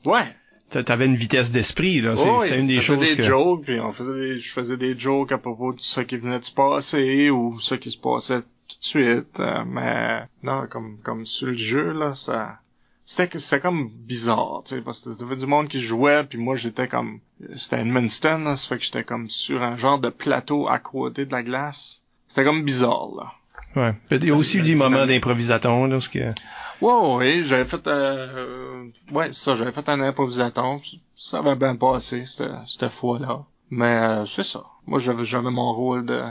Ouais. 0.06 0.24
t'a- 0.70 0.84
t'avais 0.84 1.06
une 1.06 1.16
vitesse 1.16 1.52
d'esprit. 1.52 2.02
là. 2.02 2.16
C'est 2.16 2.30
Oh, 2.30 2.42
c'était 2.42 2.60
une 2.60 2.68
des 2.68 2.76
je 2.76 2.82
faisais 2.82 2.96
choses 3.00 3.10
des 3.10 3.16
que... 3.18 3.24
jokes, 3.24 3.64
puis 3.64 3.80
on 3.80 3.92
faisait 3.92 4.20
des, 4.20 4.40
je 4.40 4.52
faisais 4.52 4.78
des 4.78 4.98
jokes 4.98 5.32
à 5.32 5.38
propos 5.38 5.74
de 5.74 5.82
ce 5.82 6.02
qui 6.02 6.18
venait 6.18 6.40
de 6.40 6.44
se 6.44 6.52
passer 6.52 7.30
ou 7.30 7.60
ce 7.60 7.76
qui 7.76 7.92
se 7.92 7.98
passait 7.98 8.42
tout 8.42 8.78
de 8.80 8.86
suite. 8.86 9.40
euh, 9.40 9.64
mais 9.66 10.22
non, 10.44 10.68
comme 10.70 10.98
comme 11.02 11.26
sur 11.26 11.48
le 11.48 11.56
jeu 11.58 11.92
là, 11.94 12.14
ça 12.16 12.60
c'était 13.10 13.40
c'était 13.40 13.60
comme 13.60 13.90
bizarre, 13.90 14.62
tu 14.66 14.76
sais, 14.76 14.82
parce 14.82 15.00
que 15.00 15.10
t'avais 15.10 15.36
du 15.36 15.48
monde 15.48 15.68
qui 15.68 15.80
jouait, 15.80 16.24
puis 16.24 16.38
moi 16.38 16.56
j'étais 16.56 16.88
comme 16.88 17.22
c'était 17.56 17.80
Edmundston, 17.80 18.44
là, 18.44 18.56
ça 18.56 18.68
fait 18.68 18.78
que 18.78 18.84
j'étais 18.84 19.04
comme 19.04 19.32
sur 19.32 19.64
un 19.64 19.78
genre 19.78 19.98
de 19.98 20.10
plateau 20.10 20.68
à 20.68 20.78
côté 20.78 21.26
de 21.26 21.32
la 21.32 21.42
glace. 21.42 22.04
C'était 22.28 22.44
comme 22.44 22.64
bizarre 22.64 23.10
là. 23.18 23.34
Ouais. 23.76 23.96
Il 24.12 24.26
y 24.26 24.30
a 24.30 24.36
aussi 24.36 24.60
eu 24.60 24.62
des 24.62 24.76
moments 24.76 24.90
dynamique. 24.90 25.16
d'improvisaton, 25.16 25.86
là, 25.86 25.96
parce 25.96 26.08
que... 26.08 26.34
Ouais, 26.82 27.16
ouais, 27.16 27.42
j'avais 27.44 27.66
fait, 27.66 27.88
euh, 27.88 28.86
ouais, 29.12 29.34
ça, 29.34 29.56
j'avais 29.56 29.72
fait 29.72 29.90
un 29.90 30.02
improvisaton. 30.02 30.80
Ça 31.16 31.40
avait 31.40 31.56
bien 31.56 31.76
passé, 31.76 32.26
cette, 32.26 32.52
cette 32.68 32.90
fois-là. 32.90 33.44
Mais 33.72 33.86
euh, 33.86 34.26
c'est 34.26 34.44
ça. 34.44 34.66
Moi, 34.88 35.00
j'avais, 35.00 35.26
j'avais 35.26 35.52
mon 35.52 35.74
rôle 35.74 36.06
de, 36.06 36.24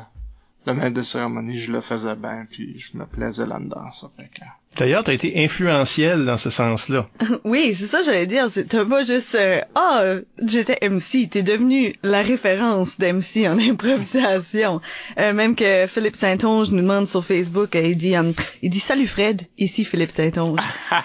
de 0.75 0.81
maître 0.81 0.95
de 0.95 1.03
cérémonie, 1.03 1.59
je 1.59 1.73
le 1.73 1.81
faisais 1.81 2.15
bien, 2.15 2.47
puis 2.51 2.79
je 2.79 2.97
me 2.97 3.07
plaisais 3.07 3.47
là-dedans, 3.47 3.93
ça 3.93 4.11
fait 4.17 4.31
que... 4.35 4.45
D'ailleurs, 4.77 5.03
t'as 5.03 5.13
été 5.13 5.45
influentiel 5.45 6.25
dans 6.25 6.39
ce 6.39 6.51
sens-là. 6.51 7.09
Oui, 7.45 7.75
c'est 7.75 7.87
ça 7.87 8.01
que 8.01 8.05
j'allais 8.05 8.27
dire. 8.27 8.47
T'as 8.69 8.85
pas 8.85 9.05
juste 9.05 9.35
euh, 9.35 9.61
ah 9.75 10.03
euh, 10.03 10.23
j'étais 10.45 10.79
MC, 10.89 11.29
t'es 11.31 11.43
devenu 11.43 11.95
la 12.03 12.23
référence 12.23 12.99
d'MC 12.99 13.49
en 13.49 13.59
improvisation. 13.71 14.81
Euh, 15.19 15.33
même 15.33 15.57
que 15.57 15.87
Philippe 15.87 16.17
Saint-Onge 16.17 16.71
nous 16.71 16.83
demande 16.83 17.09
sur 17.09 17.25
Facebook, 17.25 17.75
euh, 17.75 17.83
il 17.83 17.97
dit 17.97 18.15
euh, 18.17 18.33
il 18.63 18.71
dit 18.71 18.81
salut 18.81 19.07
Fred, 19.07 19.43
ici 19.57 19.85
Philippe 19.85 20.11
Saint-Onge. 20.11 20.61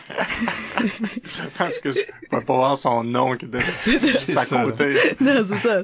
Parce 1.57 1.79
que 1.79 1.93
je 1.93 1.99
pouvais 2.29 2.43
pas 2.43 2.53
voir 2.53 2.77
son 2.77 3.03
nom 3.03 3.35
qui 3.35 3.45
était 3.45 3.61
juste 4.01 4.37
à 4.37 4.45
côté. 4.45 4.95
non, 5.19 5.43
c'est 5.45 5.57
ça. 5.57 5.83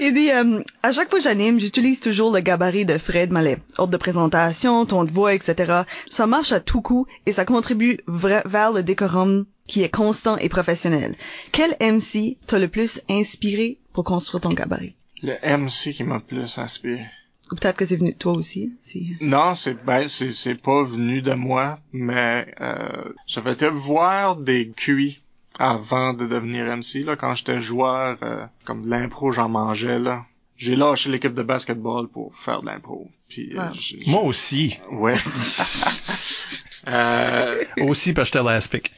Il 0.00 0.14
dit 0.14 0.30
euh, 0.30 0.60
à 0.82 0.92
chaque 0.92 1.10
fois 1.10 1.18
que 1.18 1.24
j'anime, 1.24 1.58
j'utilise 1.58 2.00
toujours 2.00 2.32
le 2.32 2.40
gabarit 2.40 2.84
de 2.84 2.98
Fred 2.98 3.32
Mallet. 3.32 3.58
Ordre 3.78 3.92
de 3.92 3.96
présentation, 3.96 4.86
ton 4.86 5.04
de 5.04 5.10
voix, 5.10 5.34
etc. 5.34 5.82
Ça 6.08 6.26
marche 6.26 6.52
à 6.52 6.60
tout 6.60 6.80
coup 6.80 7.06
et 7.26 7.32
ça 7.32 7.44
contribue 7.44 7.98
vers 8.06 8.72
le 8.72 8.82
décorum 8.82 9.44
qui 9.66 9.82
est 9.82 9.88
constant 9.88 10.36
et 10.38 10.48
professionnel. 10.48 11.16
Quel 11.52 11.76
MC 11.80 12.36
t'a 12.46 12.58
le 12.58 12.68
plus 12.68 13.02
inspiré 13.08 13.78
pour 13.92 14.04
construire 14.04 14.40
ton 14.40 14.52
gabarit? 14.52 14.94
Le 15.22 15.34
MC 15.56 15.92
qui 15.92 16.04
m'a 16.04 16.20
plus 16.20 16.58
inspiré. 16.58 17.04
Ou 17.50 17.56
peut-être 17.56 17.76
que 17.76 17.84
c'est 17.84 17.96
venu 17.96 18.12
de 18.12 18.18
toi 18.18 18.32
aussi. 18.32 18.72
Si... 18.80 19.16
Non, 19.20 19.54
c'est 19.54 19.74
ben 19.84 20.06
c'est 20.08 20.32
c'est 20.32 20.54
pas 20.54 20.82
venu 20.82 21.22
de 21.22 21.32
moi, 21.32 21.80
mais 21.92 22.54
euh, 22.60 23.12
j'avais 23.26 23.52
été 23.52 23.68
voir 23.68 24.36
des 24.36 24.70
QI 24.76 25.20
avant 25.58 26.12
de 26.12 26.26
devenir 26.26 26.64
MC 26.66 27.04
là 27.04 27.16
quand 27.16 27.34
j'étais 27.34 27.60
joueur 27.62 28.16
euh, 28.22 28.44
comme 28.64 28.84
de 28.84 28.90
l'impro 28.90 29.30
j'en 29.32 29.48
mangeais 29.48 29.98
là. 29.98 30.24
J'ai 30.56 30.74
lâché 30.76 31.08
l'équipe 31.10 31.34
de 31.34 31.42
basketball 31.42 32.08
pour 32.08 32.34
faire 32.34 32.62
de 32.62 32.66
l'impro. 32.66 33.08
Puis 33.28 33.56
euh, 33.56 33.62
j'ai- 33.74 34.02
Moi 34.08 34.22
aussi. 34.22 34.78
ouais. 34.90 35.14
euh, 36.88 37.64
Aussi 37.82 38.12
parce 38.12 38.30
que 38.30 38.38
j'étais 38.38 38.44
l'aspic. 38.50 38.92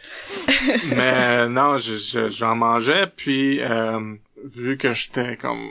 mais 0.94 1.48
non, 1.48 1.78
je- 1.78 1.96
je- 1.96 2.28
j'en 2.30 2.54
mangeais 2.54 3.06
puis 3.14 3.60
euh, 3.60 4.14
vu 4.44 4.76
que 4.78 4.92
j'étais 4.94 5.36
comme 5.36 5.68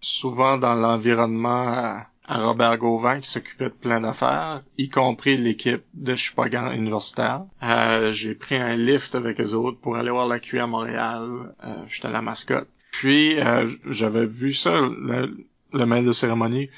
souvent 0.00 0.56
dans 0.58 0.74
l'environnement 0.74 2.00
à, 2.28 2.38
Robert 2.44 2.78
Gauvin 2.78 3.20
qui 3.20 3.30
s'occupait 3.30 3.70
de 3.70 3.74
plein 3.74 4.00
d'affaires, 4.00 4.62
y 4.76 4.88
compris 4.88 5.36
l'équipe 5.36 5.82
de 5.94 6.14
Chupagan 6.14 6.72
universitaire. 6.72 7.42
Euh, 7.62 8.12
j'ai 8.12 8.34
pris 8.34 8.56
un 8.56 8.76
lift 8.76 9.14
avec 9.14 9.40
eux 9.40 9.54
autres 9.54 9.78
pour 9.78 9.96
aller 9.96 10.10
voir 10.10 10.26
la 10.26 10.40
QI 10.40 10.58
à 10.58 10.66
Montréal. 10.66 11.54
Euh, 11.64 11.84
j'étais 11.88 12.10
la 12.10 12.22
mascotte. 12.22 12.68
Puis 12.92 13.38
euh, 13.40 13.70
j'avais 13.86 14.26
vu 14.26 14.52
ça, 14.52 14.80
le, 14.80 15.36
le 15.72 15.86
maître 15.86 16.06
de 16.06 16.12
cérémonie, 16.12 16.68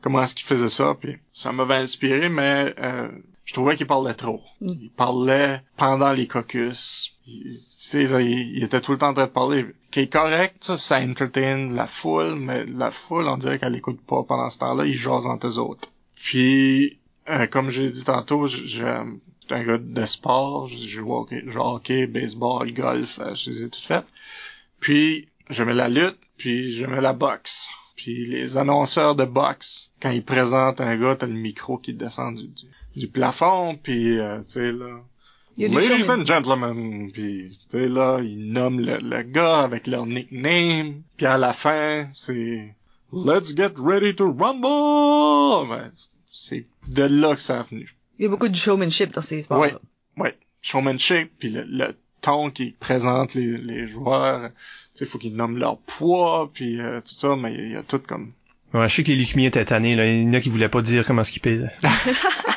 comment 0.00 0.22
est-ce 0.22 0.34
qu'il 0.34 0.46
faisait 0.46 0.68
ça, 0.68 0.96
puis 0.98 1.18
ça 1.32 1.52
m'avait 1.52 1.76
inspiré, 1.76 2.28
mais 2.28 2.74
euh, 2.78 3.08
je 3.44 3.54
trouvais 3.54 3.76
qu'il 3.76 3.86
parlait 3.86 4.14
trop. 4.14 4.40
Mm. 4.60 4.72
Il 4.80 4.90
parlait 4.90 5.62
pendant 5.76 6.12
les 6.12 6.26
caucus. 6.26 7.16
Il, 7.26 7.42
tu 7.42 7.50
sais, 7.52 8.06
là, 8.06 8.20
il, 8.20 8.56
il 8.56 8.64
était 8.64 8.80
tout 8.80 8.92
le 8.92 8.98
temps 8.98 9.08
en 9.08 9.14
train 9.14 9.26
de 9.26 9.30
parler. 9.30 9.66
Qui 9.90 10.00
est 10.00 10.12
correct, 10.12 10.72
ça, 10.76 11.00
entertain 11.00 11.68
la 11.68 11.86
foule, 11.86 12.36
mais 12.36 12.64
la 12.66 12.90
foule, 12.90 13.26
on 13.26 13.36
dirait 13.36 13.58
qu'elle 13.58 13.74
écoute 13.74 14.00
pas 14.00 14.22
pendant 14.22 14.48
ce 14.48 14.58
temps-là, 14.58 14.84
ils 14.86 14.96
jasent 14.96 15.26
entre 15.26 15.48
eux 15.48 15.58
autres. 15.58 15.90
Puis, 16.14 16.98
euh, 17.28 17.46
comme 17.46 17.70
j'ai 17.70 17.90
dit 17.90 18.04
tantôt, 18.04 18.46
je- 18.46 18.66
je- 18.66 19.16
j'étais 19.40 19.54
un 19.54 19.64
gars 19.64 19.78
de 19.78 20.06
sport, 20.06 20.68
je 20.68 20.78
joue 20.78 21.12
au 21.12 21.20
hockey, 21.22 21.42
je 21.46 21.58
hockey, 21.58 22.06
baseball, 22.06 22.72
golf, 22.72 23.18
euh, 23.18 23.34
je 23.34 23.50
les 23.50 23.62
ai 23.64 23.68
toutes 23.68 23.82
faites. 23.82 24.06
Puis, 24.78 25.28
j'aimais 25.48 25.74
la 25.74 25.88
lutte, 25.88 26.18
puis 26.36 26.70
j'aimais 26.70 27.00
la 27.00 27.12
boxe. 27.12 27.68
Puis 27.96 28.24
les 28.24 28.56
annonceurs 28.56 29.14
de 29.14 29.26
boxe, 29.26 29.92
quand 30.00 30.10
ils 30.10 30.24
présentent 30.24 30.80
un 30.80 30.96
gars, 30.96 31.16
t'as 31.16 31.26
le 31.26 31.34
micro 31.34 31.76
qui 31.76 31.92
descend 31.92 32.34
du, 32.36 32.48
du, 32.96 33.08
plafond, 33.08 33.76
puis 33.76 34.18
euh, 34.18 34.38
tu 34.40 34.50
sais 34.50 34.72
là, 34.72 35.02
Ladies 35.58 36.08
and 36.10 36.24
gentlemen, 36.24 37.10
puis 37.12 37.58
tu 37.70 37.78
sais 37.78 37.88
là, 37.88 38.18
ils 38.22 38.50
nomment 38.52 38.80
le, 38.80 38.98
le 38.98 39.22
gars 39.22 39.60
avec 39.60 39.86
leur 39.86 40.06
nickname, 40.06 41.02
puis 41.16 41.26
à 41.26 41.36
la 41.38 41.52
fin, 41.52 42.08
c'est 42.14 42.74
Let's 43.12 43.54
get 43.56 43.72
ready 43.76 44.14
to 44.14 44.32
rumble. 44.32 45.68
Ben, 45.68 45.90
c'est 46.32 46.66
de 46.88 47.02
là 47.02 47.34
que 47.34 47.42
ça 47.42 47.60
a 47.60 47.62
venu. 47.64 47.94
Il 48.18 48.22
y 48.22 48.26
a 48.26 48.28
beaucoup 48.28 48.48
de 48.48 48.54
showmanship 48.56 49.12
dans 49.12 49.20
ces 49.22 49.42
sports. 49.42 49.58
Ouais. 49.60 49.74
Ouais, 50.16 50.36
showmanship, 50.62 51.30
puis 51.38 51.50
le, 51.50 51.64
le 51.66 51.96
ton 52.20 52.50
qui 52.50 52.70
présente 52.78 53.34
les, 53.34 53.56
les 53.58 53.86
joueurs, 53.88 54.50
tu 54.50 54.54
sais, 54.94 55.06
faut 55.06 55.18
qu'ils 55.18 55.34
nomment 55.34 55.58
leur 55.58 55.78
poids, 55.78 56.50
puis 56.54 56.80
euh, 56.80 57.00
tout 57.00 57.14
ça, 57.14 57.34
mais 57.36 57.52
il 57.52 57.58
y, 57.58 57.62
a- 57.62 57.66
il 57.66 57.72
y 57.72 57.76
a 57.76 57.82
tout 57.82 57.98
comme 57.98 58.32
Ouais, 58.72 58.88
je 58.88 58.94
sais 58.94 59.02
que 59.02 59.08
les 59.08 59.16
Lucumiers 59.16 59.46
étaient 59.46 59.64
tannés, 59.64 59.96
là. 59.96 60.06
Il 60.06 60.22
y 60.22 60.26
en 60.28 60.32
a 60.34 60.40
qui 60.40 60.48
voulaient 60.48 60.68
pas 60.68 60.80
dire 60.82 61.04
comment 61.04 61.24
ce 61.24 61.32
qu'ils 61.32 61.42
pesaient. 61.42 61.72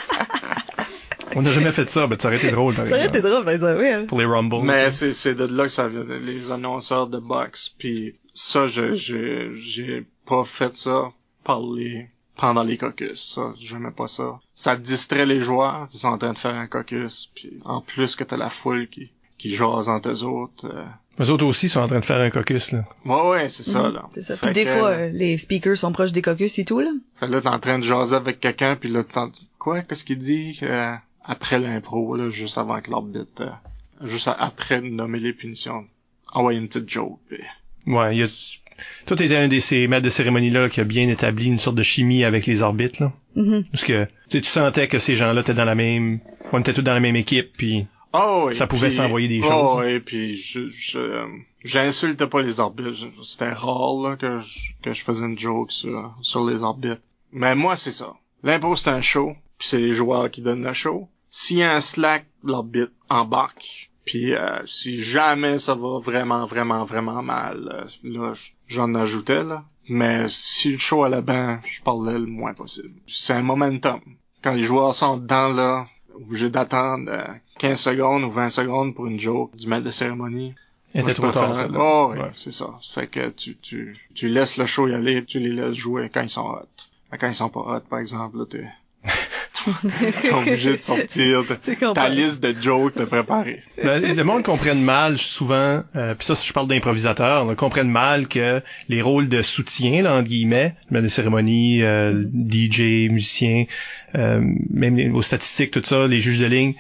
On 1.36 1.42
n'a 1.42 1.52
jamais 1.52 1.72
fait 1.72 1.90
ça, 1.90 2.08
mais 2.08 2.16
ça 2.20 2.28
aurait 2.28 2.38
été 2.38 2.52
drôle, 2.52 2.74
par 2.76 2.88
Ça 2.88 2.96
aurait 2.96 3.06
été 3.08 3.22
drôle, 3.22 3.44
par 3.44 3.54
exemple, 3.54 3.80
oui. 3.80 3.90
hein. 3.90 4.06
Pour 4.08 4.20
les 4.20 4.26
Rumbles. 4.26 4.64
Mais 4.64 4.92
c'est 4.92 5.14
c'est 5.14 5.36
de 5.36 5.46
là 5.46 5.64
que 5.64 5.70
ça 5.70 5.88
vient, 5.88 6.04
les 6.04 6.52
annonceurs 6.52 7.08
de 7.08 7.18
boxe. 7.20 7.70
Puis 7.78 8.14
ça, 8.34 8.68
je 8.68 8.94
je 8.94 9.54
j'ai 9.56 10.06
pas 10.26 10.44
fait 10.44 10.76
ça 10.76 11.12
par 11.44 11.62
les 11.62 12.08
pendant 12.36 12.64
les 12.64 12.78
caucus. 12.78 13.34
Ça, 13.36 13.54
j'aimais 13.60 13.92
pas 13.92 14.08
ça. 14.08 14.40
Ça 14.56 14.76
distrait 14.76 15.26
les 15.26 15.40
joueurs, 15.42 15.88
ils 15.94 16.00
sont 16.00 16.08
en 16.08 16.18
train 16.18 16.34
de 16.34 16.38
faire 16.38 16.56
un 16.56 16.68
caucus, 16.68 17.30
puis 17.36 17.60
en 17.66 17.82
plus 17.82 18.16
que 18.16 18.24
t'as 18.24 18.38
la 18.38 18.50
foule 18.50 18.88
qui, 18.88 19.12
qui 19.38 19.50
jase 19.50 19.88
entre 19.90 20.10
eux 20.10 20.24
autres. 20.24 20.66
Euh... 20.66 20.84
Eux 21.24 21.30
autres 21.30 21.46
aussi 21.46 21.70
sont 21.70 21.80
en 21.82 21.86
train 21.88 22.00
de 22.00 22.06
faire 22.06 22.18
un 22.20 22.32
caucus, 22.32 22.72
là. 22.72 22.86
Ouais, 23.06 23.30
ouais, 23.30 23.50
c'est 23.50 23.62
ça, 23.62 23.84
Mhm, 23.90 23.94
là. 23.94 24.06
C'est 24.16 24.24
ça. 24.24 24.36
Fait 24.36 24.48
Puis 24.48 24.56
des 24.56 24.66
que, 24.66 24.72
fois, 24.72 24.90
euh, 24.90 25.08
euh, 25.08 25.10
les 25.14 25.38
speakers 25.38 25.78
sont 25.78 25.92
proches 25.92 26.12
des 26.12 26.24
caucus 26.24 26.58
et 26.58 26.66
tout, 26.66 26.80
là. 26.80 26.90
Fait 27.18 27.28
là, 27.28 27.40
t'es 27.40 27.48
en 27.50 27.60
train 27.60 27.78
de 27.78 27.84
jaser 27.84 28.16
avec 28.16 28.40
quelqu'un, 28.40 28.76
puis 28.76 28.90
là, 28.90 29.04
t'en... 29.04 29.30
Quoi? 29.60 29.82
Qu'est-ce 29.84 30.04
qu'il 30.06 30.18
dit? 30.18 30.58
euh, 30.64 30.96
après 31.24 31.60
l'impro, 31.60 32.16
là, 32.16 32.30
juste 32.30 32.58
avant 32.58 32.82
que 32.82 32.92
l'arbitre... 32.92 33.42
euh, 33.42 34.06
juste 34.08 34.30
après 34.38 34.82
de 34.82 34.88
nommer 34.88 35.20
les 35.20 35.34
punitions. 35.34 35.86
Envoyer 36.34 36.60
une 36.60 36.68
petite 36.68 36.90
joke, 36.90 37.20
puis... 37.30 37.38
Ouais, 37.86 38.16
il 38.16 38.20
y 38.20 38.24
a... 38.24 38.28
Toi, 39.06 39.16
t'étais 39.16 39.36
un 39.38 39.48
de 39.48 39.60
ces 39.60 39.88
maîtres 39.88 40.04
de 40.06 40.10
cérémonie-là 40.10 40.68
qui 40.68 40.82
a 40.82 40.84
bien 40.84 41.08
établi 41.08 41.46
une 41.46 41.60
sorte 41.60 41.76
de 41.76 41.84
chimie 41.84 42.24
avec 42.24 42.46
les 42.48 42.64
arbitres, 42.64 43.04
là. 43.04 43.14
Mhm. 43.36 43.64
Parce 43.72 43.84
que, 43.84 44.06
tu 44.06 44.12
sais, 44.30 44.42
tu 44.42 44.50
sentais 44.50 44.88
que 44.88 45.00
ces 45.00 45.16
gens-là 45.16 45.42
étaient 45.42 45.54
dans 45.54 45.66
la 45.66 45.76
même... 45.76 46.20
On 46.52 46.60
était 46.60 46.74
tous 46.74 46.82
dans 46.82 46.94
la 46.94 47.00
même 47.00 47.16
équipe, 47.16 47.52
puis... 47.56 47.86
Oh, 48.14 48.46
oui, 48.48 48.56
Ça 48.56 48.68
pouvait 48.68 48.92
s'envoyer 48.92 49.28
des 49.28 49.42
oh, 49.44 49.50
choses. 49.50 49.84
oui, 49.84 50.00
puis 50.00 50.38
je, 50.38 50.70
je, 50.70 51.00
euh, 51.00 51.26
j'insultais 51.64 52.28
pas 52.28 52.42
les 52.44 52.60
arbitres. 52.60 52.92
C'était 53.24 53.52
rare, 53.52 53.96
là, 54.04 54.16
que 54.18 54.40
je, 54.40 54.70
que 54.84 54.94
je 54.94 55.04
faisais 55.04 55.26
une 55.26 55.38
joke 55.38 55.72
sur, 55.72 56.14
sur 56.22 56.46
les 56.48 56.62
arbitres. 56.62 57.02
Mais 57.32 57.56
moi, 57.56 57.76
c'est 57.76 57.92
ça. 57.92 58.14
L'impro, 58.44 58.76
c'est 58.76 58.90
un 58.90 59.02
show, 59.02 59.36
puis 59.58 59.68
c'est 59.68 59.80
les 59.80 59.94
joueurs 59.94 60.30
qui 60.30 60.42
donnent 60.42 60.64
le 60.64 60.74
show. 60.74 61.10
S'il 61.36 61.58
y 61.58 61.64
a 61.64 61.74
un 61.74 61.82
slack, 61.82 62.28
l'arbitre 62.44 62.92
embarque. 63.10 63.90
Puis 64.06 64.36
euh, 64.36 64.60
si 64.68 65.02
jamais 65.02 65.58
ça 65.58 65.74
va 65.74 65.98
vraiment, 65.98 66.46
vraiment, 66.46 66.84
vraiment 66.84 67.24
mal, 67.24 67.70
euh, 67.74 67.86
là, 68.04 68.34
j'en 68.68 68.94
ajoutais, 68.94 69.44
là. 69.44 69.64
Mais 69.90 70.26
si 70.30 70.72
le 70.74 70.78
show 70.78 71.04
allait 71.04 71.22
bien, 71.24 71.60
je 71.66 71.82
parlais 71.82 72.14
le 72.20 72.28
moins 72.28 72.54
possible. 72.54 72.92
C'est 73.08 73.34
un 73.34 73.42
momentum. 73.42 74.00
Quand 74.44 74.54
les 74.54 74.64
joueurs 74.64 74.94
sont 74.94 75.18
dedans, 75.18 75.48
là, 75.50 75.88
obligés 76.14 76.52
d'attendre 76.52 77.10
euh, 77.12 77.24
15 77.58 77.80
secondes 77.80 78.24
ou 78.26 78.30
20 78.30 78.50
secondes 78.52 78.94
pour 78.94 79.08
une 79.08 79.20
joke 79.20 79.56
du 79.56 79.68
maître 79.68 79.86
de 79.86 79.92
cérémonie. 79.92 80.54
Il 80.94 81.02
Moi, 81.02 81.10
je 81.10 81.16
trop 81.16 81.32
tard, 81.32 81.46
préfère- 81.50 81.64
celle-là. 81.64 81.80
Oh, 81.82 82.10
oui, 82.14 82.20
Ouais. 82.20 82.30
c'est 82.34 82.52
ça. 82.52 82.70
Ça 82.82 83.02
fait 83.02 83.08
que 83.08 83.30
tu, 83.30 83.58
tu, 83.58 83.98
tu 84.14 84.30
laisses 84.30 84.58
le 84.58 84.68
show 84.68 84.88
y 84.88 84.94
aller, 84.94 85.26
tu 85.26 85.40
les 85.40 85.50
laisses 85.52 85.74
jouer 85.74 86.12
quand 86.14 86.22
ils 86.22 86.30
sont 86.30 86.46
hot. 86.48 87.18
Quand 87.20 87.28
ils 87.28 87.34
sont 87.36 87.50
pas 87.50 87.62
hot, 87.62 87.82
par 87.90 87.98
exemple, 88.00 88.38
là, 88.38 88.46
t'es, 88.46 88.66
t'es 90.22 90.32
obligé 90.34 90.78
de 90.78 90.82
sortir 90.82 91.44
ta 91.94 92.10
liste 92.10 92.42
de 92.44 92.56
jokes 92.62 92.98
de 92.98 93.06
préparer. 93.06 93.64
Ben, 93.82 94.02
le 94.02 94.24
monde 94.24 94.44
comprenne 94.44 94.82
mal 94.82 95.18
souvent, 95.18 95.84
euh, 95.96 96.16
puis 96.16 96.26
ça 96.26 96.34
je 96.44 96.54
parle 96.54 96.68
d'improvisateurs, 96.68 97.46
là, 97.46 97.56
comprennent 97.56 97.90
mal 97.92 98.28
que 98.28 98.62
les 98.90 99.02
rôles 99.02 99.30
de 99.30 99.42
soutien 99.42 100.02
là, 100.04 100.16
entre 100.16 100.28
guillemets, 100.30 100.76
même 100.92 101.04
des 101.04 101.10
cérémonies, 101.10 101.82
euh, 101.84 102.24
DJ, 102.34 103.10
musicien, 103.10 103.66
euh, 104.16 104.42
même 104.70 104.96
les- 104.98 105.10
aux 105.10 105.22
statistiques, 105.22 105.72
tout 105.72 105.82
ça, 105.84 106.08
les 106.08 106.20
juges 106.20 106.40
de 106.40 106.46
ligne, 106.46 106.74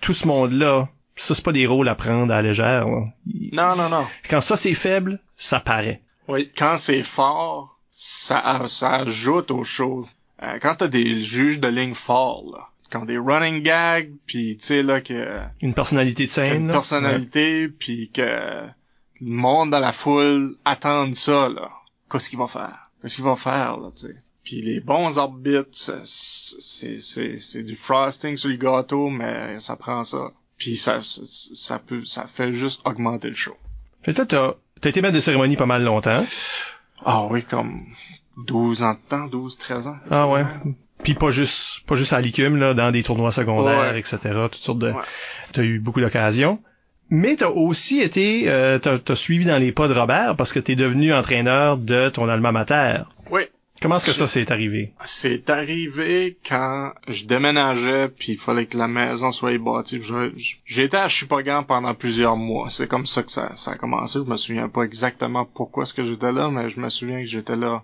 tout 0.00 0.14
ce 0.14 0.26
monde-là, 0.26 0.88
ça 1.16 1.34
c'est 1.34 1.44
pas 1.44 1.52
des 1.52 1.66
rôles 1.66 1.88
à 1.88 1.94
prendre 1.94 2.32
à 2.32 2.42
la 2.42 2.48
légère. 2.48 2.86
là. 2.86 3.04
Non, 3.52 3.76
non, 3.76 3.88
non. 3.90 4.06
Quand 4.28 4.40
ça 4.40 4.56
c'est 4.56 4.74
faible, 4.74 5.20
ça 5.36 5.60
paraît. 5.60 6.00
Oui. 6.28 6.50
Quand 6.56 6.78
c'est 6.78 7.02
fort, 7.02 7.78
ça, 7.94 8.62
ça 8.68 8.94
ajoute 9.00 9.50
au 9.50 9.64
show. 9.64 10.06
Euh, 10.42 10.58
quand 10.60 10.76
t'as 10.76 10.88
des 10.88 11.20
juges 11.20 11.60
de 11.60 11.68
ligne 11.68 11.94
forts, 11.94 12.44
là, 12.52 12.68
quand 12.90 13.04
des 13.04 13.18
running 13.18 13.62
gags, 13.62 14.10
puis 14.26 14.56
tu 14.56 14.66
sais 14.66 14.82
là 14.82 15.00
que 15.00 15.38
Une 15.60 15.74
personnalité 15.74 16.24
de 16.24 16.30
scène. 16.30 16.62
une 16.62 16.70
personnalité, 16.70 17.68
puis 17.68 18.10
que 18.12 18.22
le 19.20 19.30
monde 19.30 19.70
dans 19.70 19.78
la 19.78 19.92
foule 19.92 20.56
attend 20.64 21.12
ça, 21.14 21.48
là. 21.48 21.68
Qu'est-ce 22.10 22.28
qu'il 22.28 22.38
va 22.38 22.48
faire? 22.48 22.90
Qu'est-ce 23.00 23.16
qu'il 23.16 23.24
va 23.24 23.36
faire, 23.36 23.76
là, 23.76 23.90
tu 23.94 24.06
sais? 24.08 24.14
Puis 24.42 24.62
les 24.62 24.80
bons 24.80 25.18
arbitres, 25.18 25.68
c'est, 25.72 27.00
c'est, 27.00 27.38
c'est, 27.38 27.62
du 27.62 27.76
frosting 27.76 28.36
sur 28.36 28.48
le 28.48 28.56
gâteau, 28.56 29.08
mais 29.08 29.60
ça 29.60 29.76
prend 29.76 30.02
ça. 30.02 30.32
Puis 30.56 30.76
ça, 30.76 31.02
ça, 31.02 31.22
ça 31.24 31.78
peut, 31.78 32.04
ça 32.04 32.26
fait 32.26 32.52
juste 32.52 32.80
augmenter 32.84 33.28
le 33.28 33.34
show. 33.34 33.56
Là, 34.06 34.12
t'as, 34.12 34.54
t'as 34.80 34.88
été 34.88 35.02
maître 35.02 35.14
de 35.14 35.20
cérémonie 35.20 35.56
pas 35.56 35.66
mal 35.66 35.84
longtemps. 35.84 36.24
Ah 37.04 37.26
oui, 37.30 37.44
comme 37.44 37.82
12 38.46 38.82
ans 38.82 38.94
de 38.94 38.98
temps, 39.08 39.26
12, 39.26 39.58
13 39.58 39.86
ans. 39.86 39.96
Ah 40.10 40.28
ouais. 40.28 40.44
Puis 41.02 41.14
pas 41.14 41.30
juste 41.30 41.86
pas 41.86 41.94
juste 41.96 42.12
à 42.12 42.20
l'ICUM, 42.20 42.56
là, 42.56 42.74
dans 42.74 42.90
des 42.90 43.02
tournois 43.02 43.32
secondaires, 43.32 43.92
Ouais. 43.92 43.98
etc. 43.98 44.18
Toutes 44.50 44.54
sortes 44.56 44.78
de. 44.80 44.90
Ouais. 44.90 45.02
T'as 45.52 45.62
eu 45.62 45.78
beaucoup 45.78 46.00
d'occasions. 46.00 46.60
Mais 47.12 47.36
t'as 47.36 47.48
aussi 47.48 48.00
été 48.00 48.44
euh, 48.48 48.78
t'as, 48.78 48.98
t'as 48.98 49.16
suivi 49.16 49.44
dans 49.44 49.58
les 49.58 49.72
pas 49.72 49.88
de 49.88 49.94
Robert 49.94 50.36
parce 50.36 50.52
que 50.52 50.60
t'es 50.60 50.76
devenu 50.76 51.12
entraîneur 51.12 51.76
de 51.76 52.08
ton 52.08 52.28
alma 52.28 52.52
mater. 52.52 52.98
Oui. 53.30 53.42
Comment 53.82 53.96
est-ce 53.96 54.04
que 54.06 54.12
ça 54.12 54.28
s'est 54.28 54.52
arrivé? 54.52 54.92
C'est 55.06 55.48
arrivé 55.48 56.36
quand 56.46 56.92
je 57.08 57.24
déménageais 57.24 58.08
puis 58.10 58.32
il 58.32 58.38
fallait 58.38 58.66
que 58.66 58.76
la 58.76 58.86
maison 58.88 59.32
soit 59.32 59.56
bâtie. 59.58 60.00
J'étais 60.66 60.98
à 60.98 61.08
Chupagan 61.08 61.62
pendant 61.62 61.94
plusieurs 61.94 62.36
mois. 62.36 62.68
C'est 62.70 62.86
comme 62.86 63.06
ça 63.06 63.22
que 63.22 63.32
ça, 63.32 63.56
ça 63.56 63.70
a 63.72 63.74
commencé. 63.76 64.18
Je 64.24 64.30
me 64.30 64.36
souviens 64.36 64.68
pas 64.68 64.82
exactement 64.82 65.46
pourquoi 65.46 65.84
est-ce 65.84 65.94
que 65.94 66.04
j'étais 66.04 66.30
là, 66.30 66.50
mais 66.50 66.68
je 66.68 66.78
me 66.78 66.90
souviens 66.90 67.20
que 67.20 67.26
j'étais 67.26 67.56
là 67.56 67.82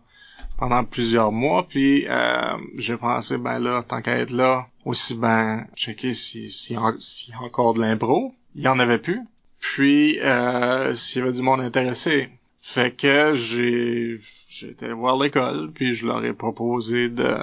pendant 0.58 0.84
plusieurs 0.84 1.32
mois. 1.32 1.66
Puis 1.68 2.06
euh, 2.08 2.56
j'ai 2.78 2.96
pensé 2.96 3.38
ben 3.38 3.58
là, 3.58 3.82
tant 3.82 4.02
qu'à 4.02 4.18
être 4.18 4.30
là, 4.30 4.66
aussi 4.84 5.14
ben 5.14 5.66
checker 5.76 6.14
si 6.14 6.50
s'il 6.50 6.78
s'il 7.00 7.34
y 7.34 7.36
a 7.36 7.42
encore 7.42 7.74
de 7.74 7.80
l'impro. 7.80 8.34
Il 8.54 8.62
y 8.62 8.68
en 8.68 8.78
avait 8.78 8.98
plus. 8.98 9.22
Puis 9.60 10.18
euh, 10.20 10.94
s'il 10.94 11.20
y 11.20 11.22
avait 11.22 11.32
du 11.32 11.42
monde 11.42 11.60
intéressé. 11.60 12.28
Fait 12.60 12.90
que 12.94 13.34
j'ai 13.34 14.20
j'étais 14.48 14.90
voir 14.90 15.18
l'école, 15.18 15.70
puis 15.72 15.94
je 15.94 16.06
leur 16.06 16.24
ai 16.24 16.32
proposé 16.32 17.08
de 17.08 17.36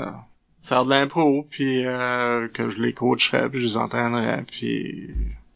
faire 0.62 0.86
de 0.86 0.89
l'impro, 0.89 1.47
puis 1.49 1.86
euh, 1.86 2.47
que 2.47 2.69
je 2.69 2.82
les 2.82 2.93
coacherais, 2.93 3.49
puis 3.49 3.60
je 3.60 3.65
les 3.65 3.78
entraînerais, 3.78 4.43
puis 4.47 5.12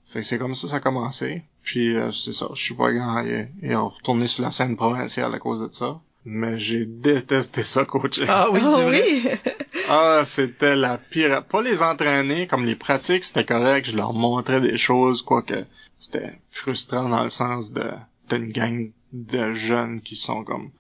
fait 0.06 0.20
que 0.20 0.26
c'est 0.26 0.38
comme 0.38 0.56
ça 0.56 0.68
ça 0.68 0.78
a 0.78 0.80
commencé. 0.80 1.44
Puis 1.64 1.96
euh, 1.96 2.12
c'est 2.12 2.32
ça, 2.32 2.48
je 2.54 2.62
suis 2.62 2.76
pas 2.76 2.94
grand 2.94 3.22
et, 3.26 3.50
et 3.62 3.76
on 3.76 3.90
retourné 3.90 4.28
sur 4.28 4.44
la 4.44 4.52
scène 4.52 4.78
provinciale 4.78 5.34
à 5.34 5.40
cause 5.40 5.60
de 5.60 5.70
ça. 5.72 6.00
Mais 6.30 6.60
j'ai 6.60 6.86
détesté 6.86 7.64
ça 7.64 7.86
coacher. 7.86 8.26
Ah 8.28 8.48
oui, 8.52 8.60
Ah 8.62 8.74
c'est 8.76 8.84
vrai. 8.84 9.02
oui! 9.02 9.28
Ah, 9.90 10.24
c'était 10.26 10.76
la 10.76 10.98
pire. 10.98 11.46
Pas 11.46 11.62
les 11.62 11.82
entraîner, 11.82 12.46
comme 12.48 12.66
les 12.66 12.76
pratiques, 12.76 13.24
c'était 13.24 13.46
correct. 13.46 13.90
Je 13.90 13.96
leur 13.96 14.12
montrais 14.12 14.60
des 14.60 14.78
choses, 14.78 15.22
quoique 15.22 15.64
c'était 15.98 16.30
frustrant 16.50 17.08
dans 17.08 17.24
le 17.24 17.30
sens 17.30 17.72
de 17.72 17.84
t'as 18.28 18.36
une 18.36 18.52
gang 18.52 18.90
de 19.14 19.54
jeunes 19.54 20.02
qui 20.02 20.18
sont 20.18 20.44
comme 20.44 20.72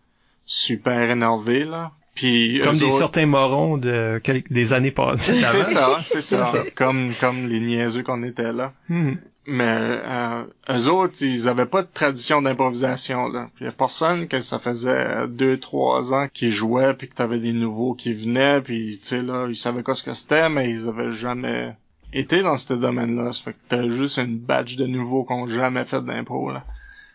super 0.46 1.10
énervés 1.10 1.64
là. 1.64 1.92
Puis 2.16 2.60
Comme 2.64 2.78
des 2.78 2.86
autres- 2.86 2.98
certains 2.98 3.28
morons 3.28 3.78
de 3.78 4.20
quelques, 4.24 4.52
des 4.52 4.74
années 4.74 4.92
passées. 4.92 5.40
C'est 5.40 5.64
ça, 5.64 6.00
c'est 6.04 6.22
ça. 6.22 6.46
ça. 6.48 6.64
Comme 6.76 7.14
comme 7.22 7.48
les 7.48 7.60
niaiseux 7.62 8.04
qu'on 8.04 8.24
était 8.24 8.52
là. 8.52 8.74
Hmm. 8.90 9.14
Mais 9.50 9.78
euh, 9.80 10.44
eux 10.70 10.90
autres, 10.90 11.22
ils 11.22 11.48
avaient 11.48 11.66
pas 11.66 11.82
de 11.82 11.88
tradition 11.94 12.42
d'improvisation 12.42 13.30
là. 13.30 13.50
Puis 13.56 13.64
y 13.64 13.68
a 13.70 13.72
personne 13.72 14.28
que 14.28 14.42
ça 14.42 14.60
faisait 14.60 15.26
deux, 15.30 15.58
trois 15.58 16.14
ans 16.14 16.28
qu'ils 16.28 16.52
jouaient, 16.52 16.94
puis 16.94 17.08
que 17.08 17.16
t'avais 17.16 17.40
des 17.40 17.54
nouveaux 17.54 17.94
qui 17.94 18.12
venaient, 18.12 18.60
puis 18.60 19.00
tu 19.02 19.08
sais 19.08 19.22
là, 19.22 19.48
ils 19.48 19.56
savaient 19.56 19.84
quoi 19.84 19.96
ce 19.96 20.04
que 20.04 20.14
c'était, 20.14 20.50
mais 20.50 20.70
ils 20.70 20.90
avaient 20.90 21.14
jamais 21.14 21.74
été 22.12 22.42
dans 22.42 22.58
ce 22.58 22.74
domaine-là. 22.74 23.32
Ça 23.32 23.44
fait 23.44 23.54
que 23.54 23.58
t'as 23.70 23.88
juste 23.88 24.18
une 24.18 24.38
batch 24.38 24.76
de 24.76 24.86
nouveaux 24.86 25.24
qui 25.24 25.32
ont 25.32 25.48
jamais 25.48 25.86
fait 25.86 26.04
d'impro 26.04 26.52
là. 26.52 26.66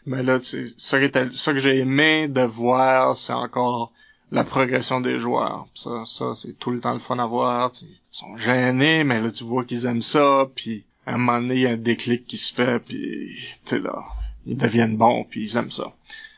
Mais 0.06 0.22
là, 0.22 0.38
ça, 0.40 0.56
ça 0.78 1.52
que 1.52 1.58
j'ai 1.58 1.80
aimé 1.80 2.28
de 2.28 2.40
voir, 2.40 3.14
c'est 3.14 3.34
encore 3.34 3.92
la 4.30 4.44
progression 4.44 5.02
des 5.02 5.18
joueurs. 5.18 5.66
Ça, 5.74 6.04
ça 6.06 6.32
c'est 6.34 6.58
tout 6.58 6.70
le 6.70 6.80
temps 6.80 6.94
le 6.94 6.98
fun 6.98 7.18
à 7.18 7.26
voir. 7.26 7.72
Ils 7.82 7.98
sont 8.10 8.38
gênés, 8.38 9.04
mais 9.04 9.20
là, 9.20 9.30
tu 9.30 9.44
vois 9.44 9.66
qu'ils 9.66 9.84
aiment 9.84 10.00
ça, 10.00 10.46
puis 10.54 10.86
à 11.06 11.14
un 11.14 11.18
moment 11.18 11.40
donné, 11.40 11.54
il 11.54 11.60
y 11.60 11.66
a 11.66 11.70
un 11.70 11.76
déclic 11.76 12.26
qui 12.26 12.36
se 12.36 12.52
fait, 12.54 12.78
puis 12.78 13.28
tu 13.64 13.76
sais 13.76 13.78
là, 13.78 14.04
ils 14.46 14.56
deviennent 14.56 14.96
bons, 14.96 15.24
puis 15.24 15.42
ils 15.42 15.56
aiment 15.56 15.70
ça. 15.70 15.92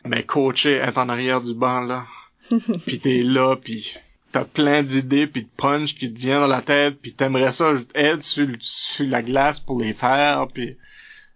Mais 0.06 0.24
coacher, 0.24 0.74
être 0.76 0.98
en 0.98 1.08
arrière 1.08 1.40
du 1.40 1.54
banc, 1.54 1.80
là, 1.80 2.06
puis 2.86 2.98
t'es 2.98 3.22
là, 3.22 3.56
puis 3.56 3.94
t'as 4.32 4.44
plein 4.44 4.82
d'idées, 4.82 5.26
puis 5.26 5.42
de 5.42 5.48
punch 5.56 5.94
qui 5.94 6.12
te 6.12 6.18
vient 6.18 6.40
dans 6.40 6.46
la 6.46 6.62
tête, 6.62 6.98
puis 7.00 7.12
t'aimerais 7.12 7.52
ça 7.52 7.72
être 7.94 8.22
sur, 8.22 8.48
sur 8.60 9.06
la 9.06 9.22
glace 9.22 9.60
pour 9.60 9.80
les 9.80 9.94
faire, 9.94 10.48
puis 10.52 10.76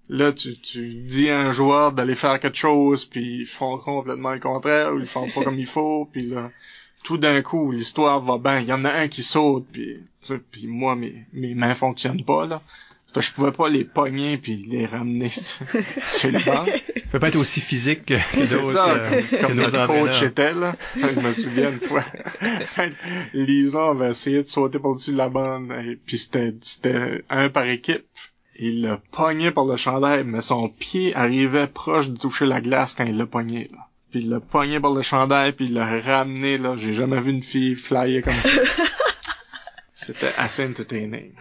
là, 0.08 0.32
tu, 0.32 0.58
tu 0.58 0.94
dis 0.94 1.30
à 1.30 1.38
un 1.40 1.52
joueur 1.52 1.92
d'aller 1.92 2.14
faire 2.14 2.40
quelque 2.40 2.58
chose, 2.58 3.04
puis 3.04 3.40
ils 3.40 3.46
font 3.46 3.78
complètement 3.78 4.32
le 4.32 4.40
contraire, 4.40 4.94
ou 4.94 5.00
ils 5.00 5.06
font 5.06 5.30
pas 5.30 5.44
comme 5.44 5.58
il 5.58 5.66
faut, 5.66 6.08
puis 6.10 6.26
là, 6.26 6.50
tout 7.04 7.18
d'un 7.18 7.40
coup, 7.42 7.70
l'histoire 7.70 8.20
va 8.20 8.38
bien. 8.38 8.60
Il 8.60 8.68
y 8.68 8.72
en 8.72 8.84
a 8.84 8.90
un 8.90 9.08
qui 9.08 9.22
saute, 9.22 9.66
puis, 9.72 9.96
puis 10.50 10.66
moi, 10.66 10.96
mes, 10.96 11.24
mes 11.32 11.54
mains 11.54 11.74
fonctionnent 11.74 12.24
pas, 12.24 12.46
là. 12.46 12.62
Fait 13.12 13.20
que 13.20 13.26
je 13.26 13.32
pouvais 13.32 13.52
pas 13.52 13.68
les 13.68 13.84
pogner 13.84 14.36
puis 14.36 14.56
les 14.68 14.84
ramener 14.84 15.30
sur, 15.30 15.64
sur 16.04 16.30
le 16.30 16.44
banc. 16.44 16.66
Peut 17.10 17.18
pas 17.18 17.28
être 17.28 17.36
aussi 17.36 17.62
physique 17.62 18.04
que, 18.04 18.14
que 18.14 18.44
C'est 18.44 18.56
d'autres, 18.56 18.72
ça, 18.72 18.90
euh, 18.90 19.22
comme, 19.30 19.40
comme 19.40 19.48
que 19.48 19.62
notre 19.62 19.86
coach 19.86 20.22
était, 20.22 20.52
là. 20.52 20.76
Je 20.94 21.18
me 21.18 21.32
souviens 21.32 21.72
une 21.72 21.80
fois. 21.80 22.04
Lison 23.32 23.90
avait 23.90 24.10
essayé 24.10 24.42
de 24.42 24.48
sauter 24.48 24.78
par-dessus 24.78 25.12
la 25.12 25.30
bande, 25.30 25.72
et 25.72 25.96
puis 25.96 26.18
c'était, 26.18 26.54
c'était 26.60 27.24
un 27.30 27.48
par 27.48 27.64
équipe. 27.64 28.04
Il 28.58 28.82
l'a 28.82 29.00
pogné 29.10 29.52
par 29.52 29.64
le 29.64 29.76
chandail, 29.76 30.24
mais 30.24 30.42
son 30.42 30.68
pied 30.68 31.14
arrivait 31.14 31.68
proche 31.68 32.08
de 32.08 32.18
toucher 32.18 32.44
la 32.44 32.60
glace 32.60 32.92
quand 32.92 33.04
il 33.04 33.16
l'a 33.16 33.24
pogné, 33.24 33.70
là. 33.72 33.86
puis 34.10 34.20
il 34.20 34.28
l'a 34.28 34.40
pogné 34.40 34.80
par 34.80 34.92
le 34.92 35.00
chandail, 35.00 35.52
puis 35.52 35.66
il 35.66 35.74
l'a 35.74 36.00
ramené, 36.00 36.58
là. 36.58 36.74
J'ai 36.76 36.92
jamais 36.92 37.20
vu 37.22 37.30
une 37.30 37.42
fille 37.42 37.74
flyer 37.74 38.22
comme 38.22 38.34
ça. 38.34 38.50
c'était 39.94 40.32
assez 40.36 40.66
entertaining. 40.66 41.32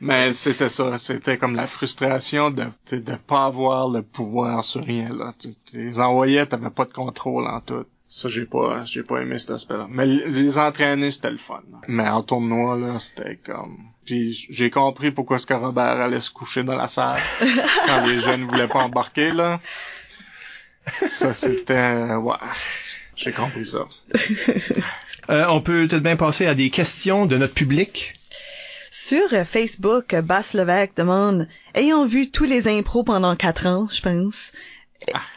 Mais 0.00 0.32
c'était 0.32 0.68
ça, 0.68 0.98
c'était 0.98 1.38
comme 1.38 1.54
la 1.54 1.66
frustration 1.66 2.50
de 2.50 2.66
de 2.92 3.14
pas 3.14 3.46
avoir 3.46 3.88
le 3.88 4.02
pouvoir 4.02 4.62
sur 4.64 4.84
rien 4.84 5.08
là. 5.08 5.34
Tu, 5.38 5.48
tu 5.70 5.86
les 5.86 6.00
envoyais, 6.00 6.44
t'avais 6.46 6.70
pas 6.70 6.84
de 6.84 6.92
contrôle 6.92 7.46
en 7.46 7.60
tout. 7.60 7.86
Ça 8.08 8.28
j'ai 8.28 8.44
pas 8.44 8.84
j'ai 8.84 9.02
pas 9.02 9.22
aimé 9.22 9.38
cet 9.38 9.52
aspect-là. 9.52 9.86
Mais 9.88 10.04
les 10.06 10.58
entraîner 10.58 11.10
c'était 11.10 11.30
le 11.30 11.38
fun. 11.38 11.62
Mais 11.88 12.08
en 12.08 12.22
tournoi 12.22 12.76
là, 12.76 13.00
c'était 13.00 13.36
comme 13.36 13.78
puis 14.04 14.46
j'ai 14.50 14.70
compris 14.70 15.10
pourquoi 15.10 15.38
ce 15.38 15.46
que 15.46 15.54
Robert 15.54 16.00
allait 16.00 16.20
se 16.20 16.30
coucher 16.30 16.62
dans 16.62 16.76
la 16.76 16.88
salle 16.88 17.20
quand 17.86 18.06
les 18.06 18.20
jeunes 18.20 18.44
voulaient 18.44 18.68
pas 18.68 18.84
embarquer 18.84 19.30
là. 19.30 19.60
Ça 21.00 21.32
c'était 21.32 22.14
ouais, 22.14 22.36
j'ai 23.16 23.32
compris 23.32 23.66
ça. 23.66 23.86
Euh, 25.28 25.44
on 25.48 25.60
peut 25.60 25.88
peut-être 25.88 26.04
bien 26.04 26.14
passer 26.14 26.46
à 26.46 26.54
des 26.54 26.70
questions 26.70 27.26
de 27.26 27.36
notre 27.36 27.54
public. 27.54 28.14
Sur 28.98 29.28
Facebook, 29.44 30.16
Bass 30.22 30.54
Levac 30.54 30.96
demande 30.96 31.48
Ayant 31.74 32.06
vu 32.06 32.30
tous 32.30 32.44
les 32.44 32.66
impros 32.66 33.04
pendant 33.04 33.36
quatre 33.36 33.66
ans, 33.66 33.88
je 33.92 34.00
pense, 34.00 34.52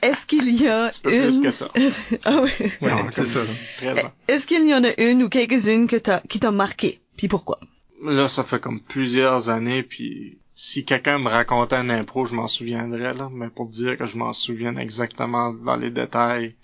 est-ce 0.02 0.26
qu'il 0.26 0.48
y 0.50 0.70
a 0.70 0.86
Un 0.86 0.92
peu 1.04 1.14
une... 1.14 1.24
plus 1.24 1.42
que 1.42 1.52
ça. 1.52 1.70
ah 2.24 2.42
oui. 2.42 2.52
Ouais, 2.82 2.90
Non, 2.90 3.10
c'est 3.12 3.24
comme 3.24 3.26
ça. 3.26 3.42
13 3.80 4.06
ans. 4.06 4.12
Est-ce 4.30 4.48
qu'il 4.48 4.66
y 4.66 4.74
en 4.74 4.86
a 4.86 4.98
une 4.98 5.24
ou 5.24 5.28
quelques-unes 5.28 5.88
que 5.88 5.98
t'as, 5.98 6.22
qui 6.22 6.40
t'ont 6.40 6.54
marqué? 6.54 7.02
Puis 7.18 7.28
pourquoi? 7.28 7.60
Là, 8.02 8.30
ça 8.30 8.46
fait 8.46 8.62
comme 8.62 8.80
plusieurs 8.80 9.50
années, 9.50 9.84
puis 9.84 10.38
si 10.56 10.86
quelqu'un 10.86 11.20
me 11.20 11.28
racontait 11.28 11.76
un 11.76 11.90
impro, 11.90 12.26
je 12.26 12.36
m'en 12.36 12.48
souviendrais, 12.48 13.14
là. 13.14 13.30
Mais 13.30 13.50
pour 13.50 13.68
dire 13.68 13.98
que 13.98 14.06
je 14.06 14.16
m'en 14.16 14.32
souvienne 14.32 14.80
exactement 14.80 15.52
dans 15.52 15.76
les 15.76 15.92
détails, 15.92 16.56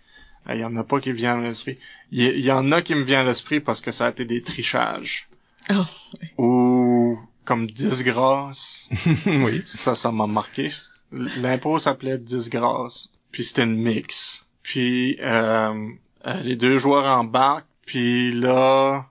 il 0.49 0.59
y 0.59 0.63
en 0.63 0.77
a 0.77 0.85
pas 0.85 1.01
qui 1.01 1.09
me 1.09 1.15
vient 1.15 1.37
à 1.37 1.41
l'esprit. 1.41 1.77
Il 2.13 2.23
y, 2.23 2.27
il 2.27 2.45
y 2.45 2.53
en 2.53 2.71
a 2.71 2.81
qui 2.81 2.95
me 2.95 3.03
vient 3.03 3.19
à 3.19 3.25
l'esprit 3.25 3.59
parce 3.59 3.81
que 3.81 3.91
ça 3.91 4.05
a 4.05 4.11
été 4.11 4.23
des 4.23 4.41
trichages. 4.41 5.27
Oh. 5.69 5.85
Ou 6.37 7.17
comme 7.43 7.67
disgrâce. 7.67 8.89
oui. 9.25 9.61
Ça, 9.65 9.95
ça 9.95 10.11
m'a 10.11 10.27
marqué. 10.27 10.69
L'impro 11.11 11.79
s'appelait 11.79 12.17
disgrâce. 12.17 13.11
Puis 13.31 13.43
c'était 13.43 13.63
une 13.63 13.77
mix. 13.77 14.45
Puis 14.63 15.17
euh, 15.21 15.89
euh, 16.27 16.41
les 16.43 16.55
deux 16.55 16.77
joueurs 16.77 17.05
embarquent. 17.05 17.65
Puis 17.85 18.31
là, 18.31 19.05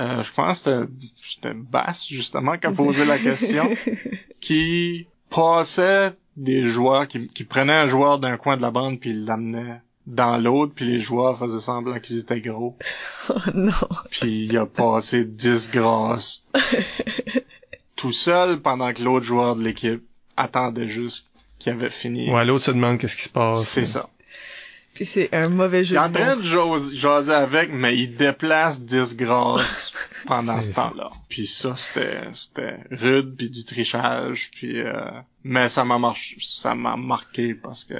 euh, 0.00 0.22
je 0.22 0.32
pense 0.32 0.62
que 0.62 0.88
c'était- 1.22 1.54
Bass, 1.54 2.08
justement, 2.08 2.58
qui 2.58 2.66
a 2.66 2.72
posé 2.72 3.04
la 3.04 3.18
question. 3.18 3.70
qui 4.40 5.06
passait 5.30 6.12
des 6.36 6.66
joueurs, 6.66 7.08
qui, 7.08 7.28
qui 7.28 7.44
prenait 7.44 7.72
un 7.72 7.86
joueur 7.86 8.18
d'un 8.18 8.36
coin 8.36 8.56
de 8.56 8.62
la 8.62 8.70
bande 8.70 9.00
puis 9.00 9.12
l'amenait 9.12 9.80
dans 10.06 10.36
l'autre, 10.38 10.72
puis 10.74 10.84
les 10.84 11.00
joueurs 11.00 11.36
faisaient 11.38 11.60
semblant 11.60 11.98
qu'ils 12.00 12.18
étaient 12.18 12.40
gros. 12.40 12.76
Oh 13.30 13.34
non. 13.54 13.72
Puis 14.10 14.44
il 14.46 14.56
a 14.56 14.66
passé 14.66 15.24
10 15.24 15.70
grosses 15.72 16.44
tout 17.96 18.12
seul 18.12 18.60
pendant 18.60 18.92
que 18.92 19.02
l'autre 19.02 19.24
joueur 19.24 19.56
de 19.56 19.62
l'équipe 19.64 20.02
attendait 20.36 20.88
juste 20.88 21.28
qu'il 21.58 21.72
avait 21.72 21.90
fini. 21.90 22.30
Ouais, 22.30 22.44
l'autre 22.44 22.64
se 22.66 22.70
demande 22.70 22.98
qu'est-ce 22.98 23.16
qui 23.16 23.22
se 23.22 23.28
passe. 23.30 23.66
C'est 23.66 23.86
ça. 23.86 24.08
Puis 24.94 25.04
c'est 25.04 25.34
un 25.34 25.48
mauvais 25.48 25.80
Il 25.80 25.84
jeu 25.86 25.96
est 25.96 25.98
en 25.98 26.08
de 26.08 26.14
train 26.14 26.36
de 26.36 26.42
jase- 26.42 26.94
jaser 26.94 27.32
avec, 27.34 27.70
mais 27.72 27.96
il 27.98 28.16
déplace 28.16 28.80
10 28.80 29.16
grosses 29.16 29.92
pendant 30.26 30.60
ce 30.62 30.72
temps-là. 30.74 31.10
Puis 31.28 31.46
ça, 31.46 31.74
c'était, 31.76 32.20
c'était 32.34 32.76
rude, 32.90 33.34
puis 33.36 33.50
du 33.50 33.64
trichage, 33.64 34.50
puis 34.54 34.80
euh, 34.80 34.94
mais 35.44 35.68
ça 35.68 35.84
m'a 35.84 35.98
marché, 35.98 36.36
ça 36.40 36.74
m'a 36.74 36.96
marqué 36.96 37.54
parce 37.54 37.84
que 37.84 37.94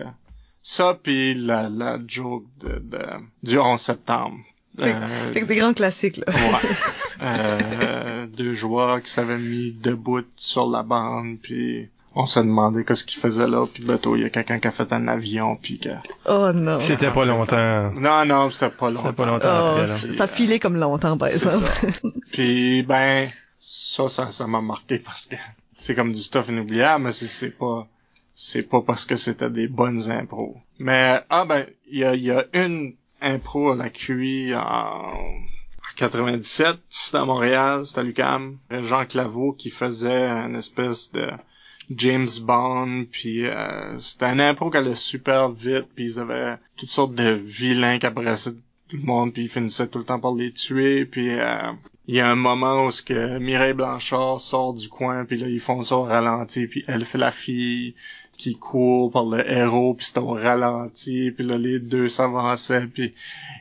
ça, 0.69 0.99
puis 1.01 1.35
la, 1.35 1.69
la 1.69 1.99
joke 2.09 2.45
de, 2.61 2.81
de, 2.83 2.99
du 3.45 3.57
11 3.57 3.81
septembre. 3.81 4.37
Euh, 4.81 5.33
Fait 5.33 5.41
que 5.43 5.47
des 5.47 5.55
grands 5.57 5.73
classiques, 5.73 6.17
là. 6.19 6.25
Ouais. 6.33 6.69
Euh, 7.23 8.27
deux 8.27 8.55
joueurs 8.55 9.01
qui 9.03 9.11
s'avaient 9.11 9.39
mis 9.39 9.73
debout 9.73 10.21
sur 10.37 10.69
la 10.69 10.83
bande, 10.83 11.39
puis 11.43 11.89
on 12.15 12.27
se 12.27 12.41
demandait 12.41 12.85
qu'est-ce 12.85 13.05
qu'ils 13.05 13.21
faisaient 13.23 13.49
là, 13.49 13.65
puis 13.73 13.83
bateau, 13.85 14.17
il 14.17 14.23
y 14.23 14.25
a 14.27 14.29
quelqu'un 14.31 14.59
qui 14.59 14.69
a 14.69 14.71
fait 14.71 14.93
un 14.93 15.09
avion, 15.09 15.57
puis 15.57 15.79
que... 15.79 15.89
Oh 16.27 16.53
non. 16.53 16.79
C'était 16.81 17.11
pas 17.11 17.25
longtemps. 17.25 17.91
Non, 17.93 18.27
non, 18.27 18.51
c'était 18.51 18.69
pas 18.69 18.91
longtemps. 18.91 19.03
C'était 19.05 19.15
pas 19.15 19.27
longtemps 19.27 19.49
Oh, 19.49 19.67
après, 19.69 19.87
là. 19.87 19.95
c- 19.97 20.13
ça 20.15 20.27
filait 20.27 20.59
comme 20.59 20.77
longtemps, 20.77 21.17
par 21.17 21.29
exemple. 21.29 21.65
ça. 21.65 21.87
Puis, 22.33 22.83
ben, 22.83 23.31
ça, 23.59 24.09
ça, 24.11 24.31
ça 24.31 24.47
m'a 24.47 24.61
marqué 24.61 24.99
parce 24.99 25.25
que 25.27 25.37
c'est 25.79 25.95
comme 25.95 26.13
du 26.13 26.21
stuff 26.21 26.49
inoubliable, 26.49 27.05
mais 27.05 27.13
c'est, 27.13 27.29
c'est 27.29 27.49
pas... 27.51 27.87
C'est 28.39 28.63
pas 28.63 28.83
parce 28.83 29.07
que 29.07 29.17
c'était 29.17 29.49
des 29.49 29.67
bonnes 29.67 30.11
impros. 30.11 30.59
Mais, 30.79 31.21
ah 31.31 31.47
ben, 31.47 31.65
il 31.91 31.99
y 31.99 32.05
a, 32.05 32.15
y 32.15 32.31
a 32.31 32.45
une 32.53 32.95
impro 33.23 33.71
à 33.71 33.77
la 33.77 33.89
QI 33.89 34.55
en, 34.55 34.61
en 34.61 35.95
97, 35.97 36.77
c'était 36.91 37.17
à 37.17 37.25
Montréal, 37.25 37.87
c'était 37.87 38.01
à 38.01 38.03
l'UQAM. 38.05 38.59
Jean 38.83 39.07
Claveau 39.07 39.53
qui 39.55 39.71
faisait 39.71 40.29
une 40.29 40.55
espèce 40.55 41.11
de 41.13 41.31
James 41.91 42.29
Bond, 42.43 43.07
puis 43.11 43.47
euh, 43.47 43.99
c'était 43.99 44.27
un 44.27 44.39
impro 44.41 44.71
qui 44.71 44.77
allait 44.77 44.97
super 44.97 45.51
vite, 45.51 45.89
puis 45.95 46.05
ils 46.05 46.21
avaient 46.21 46.57
toutes 46.77 46.91
sortes 46.91 47.15
de 47.15 47.31
vilains 47.31 47.99
qui 47.99 48.07
apparaissaient 48.07 48.53
tout 48.89 48.97
le 48.97 49.03
monde, 49.03 49.33
puis 49.33 49.45
ils 49.45 49.49
finissaient 49.49 49.87
tout 49.87 49.99
le 49.99 50.05
temps 50.05 50.21
par 50.21 50.35
les 50.35 50.53
tuer, 50.53 51.07
puis 51.07 51.31
euh, 51.31 51.73
il 52.07 52.17
y 52.17 52.21
a 52.21 52.29
un 52.29 52.37
moment 52.37 52.87
où 52.87 52.91
ce 52.91 53.03
que 53.03 53.39
Mireille 53.39 53.73
Blanchard 53.73 54.41
sort 54.41 54.75
du 54.75 54.89
coin, 54.89 55.25
puis 55.25 55.39
là 55.39 55.49
ils 55.49 55.61
font 55.61 55.83
ça 55.83 55.97
au 55.97 56.03
ralenti, 56.03 56.67
puis 56.67 56.85
elle 56.87 57.05
fait 57.05 57.19
la 57.19 57.33
fille 57.33 57.95
qui 58.37 58.57
court 58.57 59.11
par 59.11 59.25
le 59.25 59.49
héros, 59.51 59.95
puis 59.95 60.07
c'est 60.07 60.19
au 60.19 60.33
ralenti, 60.33 61.31
puis 61.31 61.45
là 61.45 61.59
les 61.59 61.79
deux 61.79 62.09
s'avançaient, 62.09 62.87
puis 62.87 63.15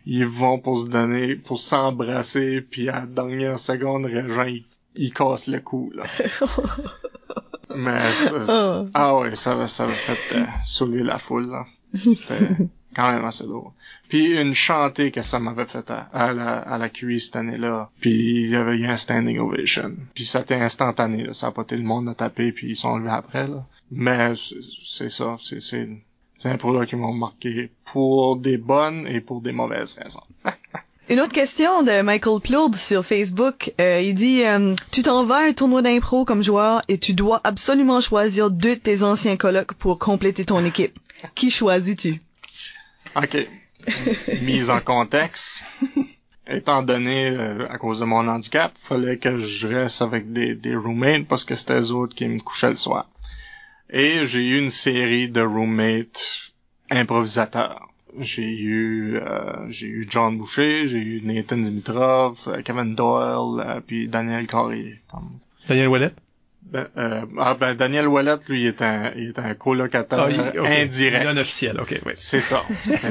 ils 0.05 0.25
vont 0.25 0.59
pour 0.59 0.79
se 0.79 0.87
donner, 0.87 1.35
pour 1.35 1.59
s'embrasser, 1.59 2.61
puis 2.61 2.89
à 2.89 3.01
la 3.01 3.05
dernière 3.05 3.59
seconde, 3.59 4.05
Régent, 4.05 4.43
il, 4.43 4.63
il 4.95 5.13
casse 5.13 5.47
le 5.47 5.59
cou, 5.59 5.91
là. 5.95 6.03
Mais 7.75 8.13
ça, 8.13 8.31
Oh. 8.47 8.87
ah 8.93 9.17
ouais, 9.17 9.35
ça 9.35 9.53
va, 9.55 9.67
ça 9.67 9.85
va 9.85 9.93
fait 9.93 10.35
euh, 10.35 10.45
soulever 10.65 11.03
la 11.03 11.17
foule, 11.17 11.47
là. 11.47 11.65
C'était 11.93 12.57
quand 12.95 13.11
même 13.11 13.25
assez 13.25 13.45
lourd. 13.45 13.73
Puis 14.07 14.39
une 14.39 14.53
chantée 14.53 15.11
que 15.11 15.21
ça 15.23 15.39
m'avait 15.39 15.65
fait 15.65 15.89
à, 15.91 16.31
la, 16.33 16.59
à 16.59 16.77
la 16.77 16.89
QI 16.89 17.19
cette 17.19 17.35
année-là. 17.35 17.89
Puis 17.99 18.43
il 18.43 18.49
y 18.49 18.55
avait 18.55 18.77
eu 18.77 18.85
un 18.85 18.97
standing 18.97 19.39
ovation. 19.39 19.93
Puis 20.13 20.23
ça 20.25 20.39
a 20.39 20.41
été 20.41 20.55
instantané, 20.55 21.23
là. 21.23 21.33
Ça 21.33 21.47
a 21.47 21.51
pas 21.51 21.63
été 21.63 21.75
le 21.75 21.83
monde 21.83 22.07
à 22.09 22.13
taper, 22.13 22.51
puis 22.51 22.69
ils 22.71 22.75
sont 22.75 22.97
levés 22.97 23.09
après, 23.11 23.47
là. 23.47 23.65
Mais 23.91 24.35
c'est- 24.35 24.55
c'est 24.83 25.09
ça, 25.09 25.35
c'est, 25.39 25.61
c'est, 25.61 25.87
c'est 26.37 26.49
un 26.49 26.57
produit 26.57 26.87
qui 26.87 26.95
m'ont 26.95 27.13
marqué 27.13 27.71
pour 27.91 28.35
des 28.37 28.57
bonnes 28.57 29.07
et 29.07 29.21
pour 29.21 29.41
des 29.41 29.51
mauvaises 29.51 29.93
raisons. 30.01 30.23
Une 31.07 31.19
autre 31.19 31.33
question 31.33 31.83
de 31.83 32.01
Michael 32.01 32.39
Plourde 32.41 32.75
sur 32.75 33.05
Facebook. 33.05 33.71
Euh, 33.79 34.01
il 34.01 34.15
dit 34.15 34.43
euh, 34.43 34.73
Tu 34.91 35.03
t'en 35.03 35.23
vas 35.23 35.35
à 35.35 35.47
un 35.49 35.53
tournoi 35.53 35.83
d'impro 35.83 36.25
comme 36.25 36.43
joueur 36.43 36.81
et 36.87 36.97
tu 36.97 37.13
dois 37.13 37.41
absolument 37.43 38.01
choisir 38.01 38.49
deux 38.49 38.75
de 38.75 38.79
tes 38.79 39.03
anciens 39.03 39.37
colocs 39.37 39.73
pour 39.73 39.99
compléter 39.99 40.45
ton 40.45 40.65
équipe. 40.65 40.97
Qui 41.35 41.51
choisis-tu 41.51 42.21
OK. 43.15 43.47
Mise 44.41 44.69
en 44.69 44.81
contexte. 44.81 45.63
Étant 46.47 46.83
donné, 46.83 47.29
euh, 47.29 47.67
à 47.69 47.77
cause 47.77 47.99
de 47.99 48.05
mon 48.05 48.27
handicap, 48.27 48.71
fallait 48.79 49.17
que 49.17 49.39
je 49.39 49.67
reste 49.67 50.01
avec 50.01 50.31
des, 50.31 50.53
des 50.53 50.75
roommates 50.75 51.25
parce 51.25 51.43
que 51.43 51.55
c'était 51.55 51.79
eux 51.79 51.91
autres 51.91 52.15
qui 52.15 52.27
me 52.27 52.39
couchaient 52.39 52.69
le 52.69 52.75
soir. 52.75 53.07
Et 53.89 54.25
j'ai 54.25 54.45
eu 54.45 54.59
une 54.59 54.71
série 54.71 55.29
de 55.29 55.41
roommates 55.41 56.51
improvisateurs. 56.91 57.89
J'ai 58.19 58.49
eu 58.49 59.17
euh, 59.17 59.69
j'ai 59.69 59.87
eu 59.87 60.07
John 60.09 60.37
Boucher, 60.37 60.87
j'ai 60.87 60.99
eu 60.99 61.21
Nathan 61.21 61.57
Dimitrov, 61.57 62.39
euh, 62.47 62.61
Kevin 62.61 62.95
Doyle, 62.95 63.59
euh, 63.59 63.81
puis 63.85 64.07
Daniel 64.07 64.47
Carrier. 64.47 65.01
Daniel 65.67 65.89
Wallet? 65.89 66.11
Ben, 66.71 66.87
euh, 66.97 67.21
ah 67.39 67.55
ben 67.59 67.75
Daniel 67.75 68.07
Wallet, 68.07 68.37
lui, 68.49 68.61
il 68.61 68.67
est 68.67 68.81
un, 68.81 69.11
il 69.15 69.29
est 69.29 69.39
un 69.39 69.53
colocataire 69.53 70.19
Ah, 70.27 70.31
il- 70.31 70.59
ok. 70.59 70.65
indirect. 70.67 71.25
Non 71.25 71.37
officiel, 71.37 71.79
ok, 71.79 72.01
oui. 72.05 72.13
C'est 72.15 72.41
ça. 72.41 72.63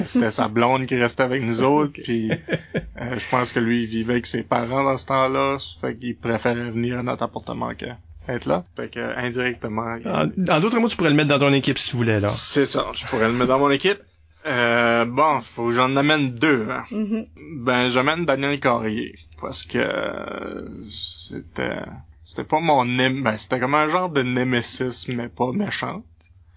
C'était 0.05 0.31
sa 0.33 0.49
blonde 0.49 0.87
qui 0.87 0.97
restait 0.97 1.23
avec 1.23 1.43
nous 1.45 1.63
autres. 1.63 1.93
Puis 2.03 2.31
euh, 2.33 3.17
je 3.17 3.31
pense 3.31 3.53
que 3.53 3.61
lui, 3.61 3.85
il 3.85 3.87
vivait 3.89 4.15
avec 4.15 4.27
ses 4.27 4.43
parents 4.43 4.83
dans 4.85 4.99
ce 4.99 5.07
temps-là. 5.07 5.59
Fait 5.81 5.95
qu'il 5.97 6.17
préférait 6.17 6.71
venir 6.71 6.99
à 6.99 7.03
notre 7.05 7.23
appartement 7.23 7.75
que 7.75 7.87
être 8.29 8.47
là. 8.47 8.65
Fait 8.77 8.89
que 8.89 8.99
euh, 8.99 9.17
indirectement. 9.17 9.97
il- 9.97 10.09
En, 10.09 10.57
en 10.57 10.61
d'autres 10.61 10.79
mots, 10.81 10.89
tu 10.89 10.97
pourrais 10.97 11.11
le 11.11 11.17
mettre 11.17 11.29
dans 11.29 11.39
ton 11.39 11.53
équipe 11.53 11.79
si 11.79 11.91
tu 11.91 11.97
voulais, 11.97 12.19
là. 12.21 12.29
C'est 12.31 12.67
ça. 12.67 12.87
Je 12.95 13.07
pourrais 13.07 13.29
le 13.29 13.35
mettre 13.35 13.49
dans 13.49 13.59
mon 13.61 13.71
équipe. 13.71 14.01
Euh, 14.47 15.05
bon, 15.07 15.41
faut 15.41 15.67
que 15.69 15.73
j'en 15.75 15.95
amène 15.97 16.33
deux. 16.35 16.67
Hein. 16.71 16.85
Mhm. 16.91 17.27
Ben, 17.61 17.89
j'amène 17.89 18.27
Daniel 18.27 18.59
Carrier 18.61 19.15
parce 19.41 19.63
que 19.63 19.79
euh, 19.79 20.67
c'était 20.91 21.79
c'était 22.25 22.45
pas 22.45 22.59
mon 22.61 22.85
ném 22.85 23.23
ben 23.23 23.37
c'était 23.37 23.61
comme 23.61 23.75
un 23.75 23.89
genre 23.89 24.09
de 24.11 24.23
némésis 24.23 25.07
mais 25.09 25.29
pas 25.29 25.53
méchant. 25.53 26.03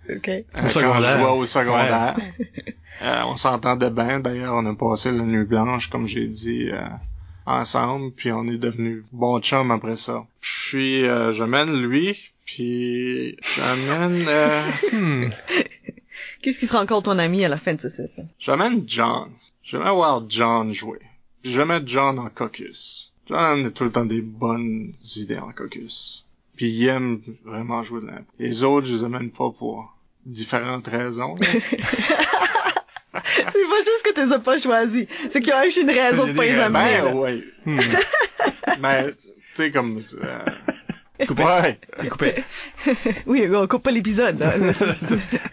OK. 0.09 0.27
Euh, 0.29 0.39
Au 0.39 0.61
quand 0.61 0.69
secondaire. 0.69 1.01
je 1.01 1.19
jouais 1.19 1.29
au 1.31 1.45
secondaire. 1.45 2.15
Euh, 3.03 3.21
on 3.27 3.37
s'entendait 3.37 3.89
bien. 3.91 4.19
D'ailleurs, 4.21 4.53
on 4.55 4.65
a 4.65 4.73
passé 4.73 5.11
la 5.11 5.21
nuit 5.23 5.45
blanche, 5.45 5.89
comme 5.89 6.07
j'ai 6.07 6.25
dit, 6.27 6.69
euh, 6.71 6.81
ensemble. 7.45 8.11
Puis 8.13 8.31
on 8.31 8.47
est 8.47 8.57
devenus 8.57 9.03
bons 9.11 9.39
chums 9.41 9.69
après 9.69 9.97
ça. 9.97 10.25
Puis 10.41 11.03
euh, 11.05 11.31
j'amène 11.33 11.73
lui. 11.75 12.17
Puis 12.45 13.37
j'amène... 13.55 14.25
euh, 14.27 14.61
Hmm. 14.93 15.29
Qu'est-ce 16.41 16.59
qui 16.59 16.67
sera 16.67 16.81
encore 16.81 17.03
ton 17.03 17.19
ami 17.19 17.43
à 17.45 17.49
la 17.49 17.57
fin 17.57 17.73
de 17.73 17.81
ce 17.81 17.89
set? 17.89 18.11
J'amène 18.39 18.83
John. 18.87 19.29
J'aimerais 19.61 19.91
voir 19.93 20.23
John 20.29 20.71
jouer. 20.73 20.99
Puis 21.43 21.51
je 21.51 21.61
mets 21.61 21.81
John 21.85 22.17
en 22.19 22.29
caucus. 22.29 23.13
John 23.29 23.65
a 23.65 23.69
tout 23.71 23.83
le 23.83 23.91
temps 23.91 24.05
des 24.05 24.21
bonnes 24.21 24.93
idées 25.15 25.37
en 25.37 25.51
caucus. 25.51 26.25
Puis 26.55 26.69
il 26.69 26.87
aime 26.87 27.21
vraiment 27.45 27.83
jouer 27.83 28.01
de 28.01 28.07
l'impro. 28.07 28.23
Les 28.39 28.63
autres, 28.63 28.87
je 28.87 28.93
les 28.95 29.03
amène 29.03 29.29
pas 29.29 29.51
pour 29.51 29.95
différentes 30.25 30.87
raisons. 30.87 31.35
là. 31.35 31.47
C'est 33.23 33.51
pas 33.67 33.79
juste 33.79 34.03
que 34.05 34.13
tu 34.13 34.25
les 34.25 34.31
as 34.33 34.39
pas 34.39 34.57
choisis. 34.57 35.07
C'est 35.29 35.39
qu'il 35.39 35.49
y 35.49 35.51
a 35.51 35.65
une 35.65 35.89
raison 35.89 36.27
de 36.27 36.33
pas 36.33 36.43
les 36.43 36.57
amener. 36.57 37.01
ben 37.01 37.15
ouais. 37.15 37.43
Hmm. 37.65 37.79
Mais 38.81 39.11
tu 39.13 39.17
sais 39.55 39.71
comme 39.71 40.01
euh, 40.21 41.25
Coupé. 41.25 41.43
ouais. 41.43 41.79
Coupé. 42.09 42.35
Oui, 43.25 43.47
on 43.51 43.67
coupe 43.67 43.83
pas 43.83 43.91
l'épisode. 43.91 44.39
là. 44.39 44.53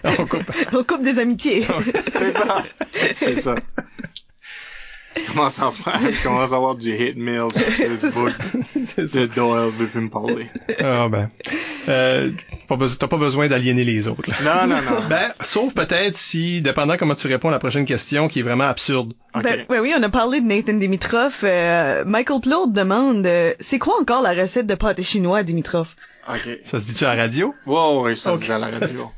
On 0.19 0.27
coupe. 0.27 0.43
on 0.73 0.85
coupe 0.85 1.03
des 1.03 1.19
amitiés. 1.19 1.67
C'est 2.13 2.33
ça. 2.33 2.63
C'est 3.17 3.41
ça. 3.41 3.55
Je 5.16 5.22
commence 5.33 5.61
à 5.61 5.70
faire, 5.70 6.00
je 6.00 6.22
commence 6.24 6.53
à 6.53 6.57
avoir 6.57 6.74
du 6.74 6.92
hate 6.92 7.16
mail 7.16 7.48
sur 7.55 7.62
Facebook 7.66 8.33
C'est 8.87 9.07
ça. 9.09 9.20
de 9.20 9.27
Doyle 9.27 9.70
veut 9.70 9.87
plus 9.87 10.00
me 10.00 10.09
parler. 10.11 10.48
Ah 10.81 11.09
ben. 11.09 11.31
Euh, 11.88 12.31
pas 12.68 12.77
besoin- 12.77 12.96
T'as 12.98 13.09
pas 13.09 13.16
besoin 13.16 13.46
d'aliéner 13.48 13.85
les 13.85 14.09
autres. 14.09 14.31
là. 14.31 14.66
Non, 14.66 14.74
non, 14.74 14.83
non. 14.83 15.09
Ben, 15.09 15.33
sauf 15.40 15.74
peut-être 15.74 16.16
si, 16.16 16.62
dépendant 16.62 16.96
comment 16.96 17.14
tu 17.14 17.27
réponds 17.27 17.48
à 17.48 17.53
la 17.53 17.59
prochaine 17.59 17.85
question, 17.85 18.29
qui 18.29 18.40
est 18.40 18.42
vraiment 18.42 18.64
absurde. 18.64 19.12
Ben, 19.35 19.64
ben 19.68 19.81
oui, 19.81 19.92
on 19.98 20.03
a 20.03 20.09
parlé 20.09 20.40
de 20.40 20.46
Nathan 20.46 20.74
Dimitrov. 20.74 21.40
Euh, 21.44 22.05
Michael 22.07 22.40
Plot 22.40 22.66
demande, 22.68 23.27
euh, 23.27 23.53
c'est 23.61 23.79
quoi 23.79 24.00
encore 24.00 24.22
la 24.22 24.33
recette 24.33 24.66
de 24.66 24.74
pâté 24.74 25.03
chinois 25.03 25.38
à 25.38 25.42
Dimitrov? 25.42 25.88
Ok. 26.29 26.59
Ça 26.64 26.81
se 26.81 26.85
dit-tu 26.85 27.05
à 27.05 27.14
la 27.14 27.22
radio? 27.22 27.55
Wow, 27.66 28.07
oui, 28.07 28.16
ça 28.16 28.37
se 28.37 28.42
dit 28.44 28.50
à 28.53 28.59
la 28.59 28.68
radio. 28.68 29.11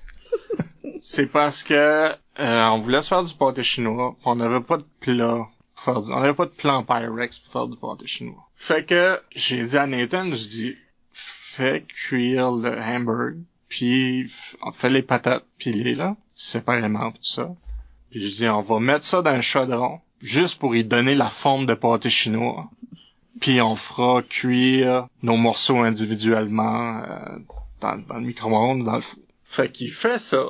C'est 1.00 1.26
parce 1.26 1.62
que 1.62 1.74
euh, 1.74 2.12
on 2.68 2.78
voulait 2.80 3.00
se 3.02 3.09
faire 3.09 3.22
du 3.22 3.32
pâté 3.35 3.62
chinois, 3.62 4.16
pis 4.18 4.22
on 4.26 4.37
n'avait 4.37 4.61
pas 4.61 4.76
de 4.78 4.85
plat 5.00 5.38
On 5.86 6.20
n'avait 6.20 6.34
pas 6.34 6.46
de 6.46 6.50
plan 6.50 6.82
Pyrex 6.82 7.38
pour 7.38 7.52
faire 7.52 7.66
du 7.68 7.76
pâté 7.76 8.06
chinois. 8.06 8.48
Fait 8.54 8.84
que 8.84 9.18
j'ai 9.34 9.64
dit 9.64 9.76
à 9.76 9.86
Nathan, 9.86 10.24
je 10.26 10.48
dis 10.48 10.76
fais 11.12 11.82
cuire 11.82 12.50
le 12.52 12.78
hamburg, 12.78 13.36
puis 13.68 14.30
on 14.62 14.72
fait 14.72 14.90
les 14.90 15.02
patates 15.02 15.44
pilées 15.58 15.94
là, 15.94 16.16
séparément 16.34 17.12
tout 17.12 17.22
ça. 17.22 17.54
Puis 18.10 18.20
je 18.20 18.36
dis 18.36 18.48
on 18.48 18.60
va 18.60 18.80
mettre 18.80 19.04
ça 19.04 19.22
dans 19.22 19.30
un 19.30 19.40
chaudron, 19.40 20.00
juste 20.20 20.58
pour 20.58 20.74
y 20.74 20.84
donner 20.84 21.14
la 21.14 21.30
forme 21.30 21.66
de 21.66 21.74
pâté 21.74 22.10
chinois. 22.10 22.70
Puis 23.40 23.60
on 23.60 23.76
fera 23.76 24.22
cuire 24.22 25.08
nos 25.22 25.36
morceaux 25.36 25.80
individuellement 25.80 27.02
euh, 27.02 27.38
dans, 27.80 27.98
dans 27.98 28.14
le 28.16 28.26
micro-ondes, 28.26 28.84
dans 28.84 28.96
le 28.96 29.02
four. 29.02 29.22
Fait 29.44 29.70
qu'il 29.70 29.92
fait 29.92 30.18
ça. 30.18 30.46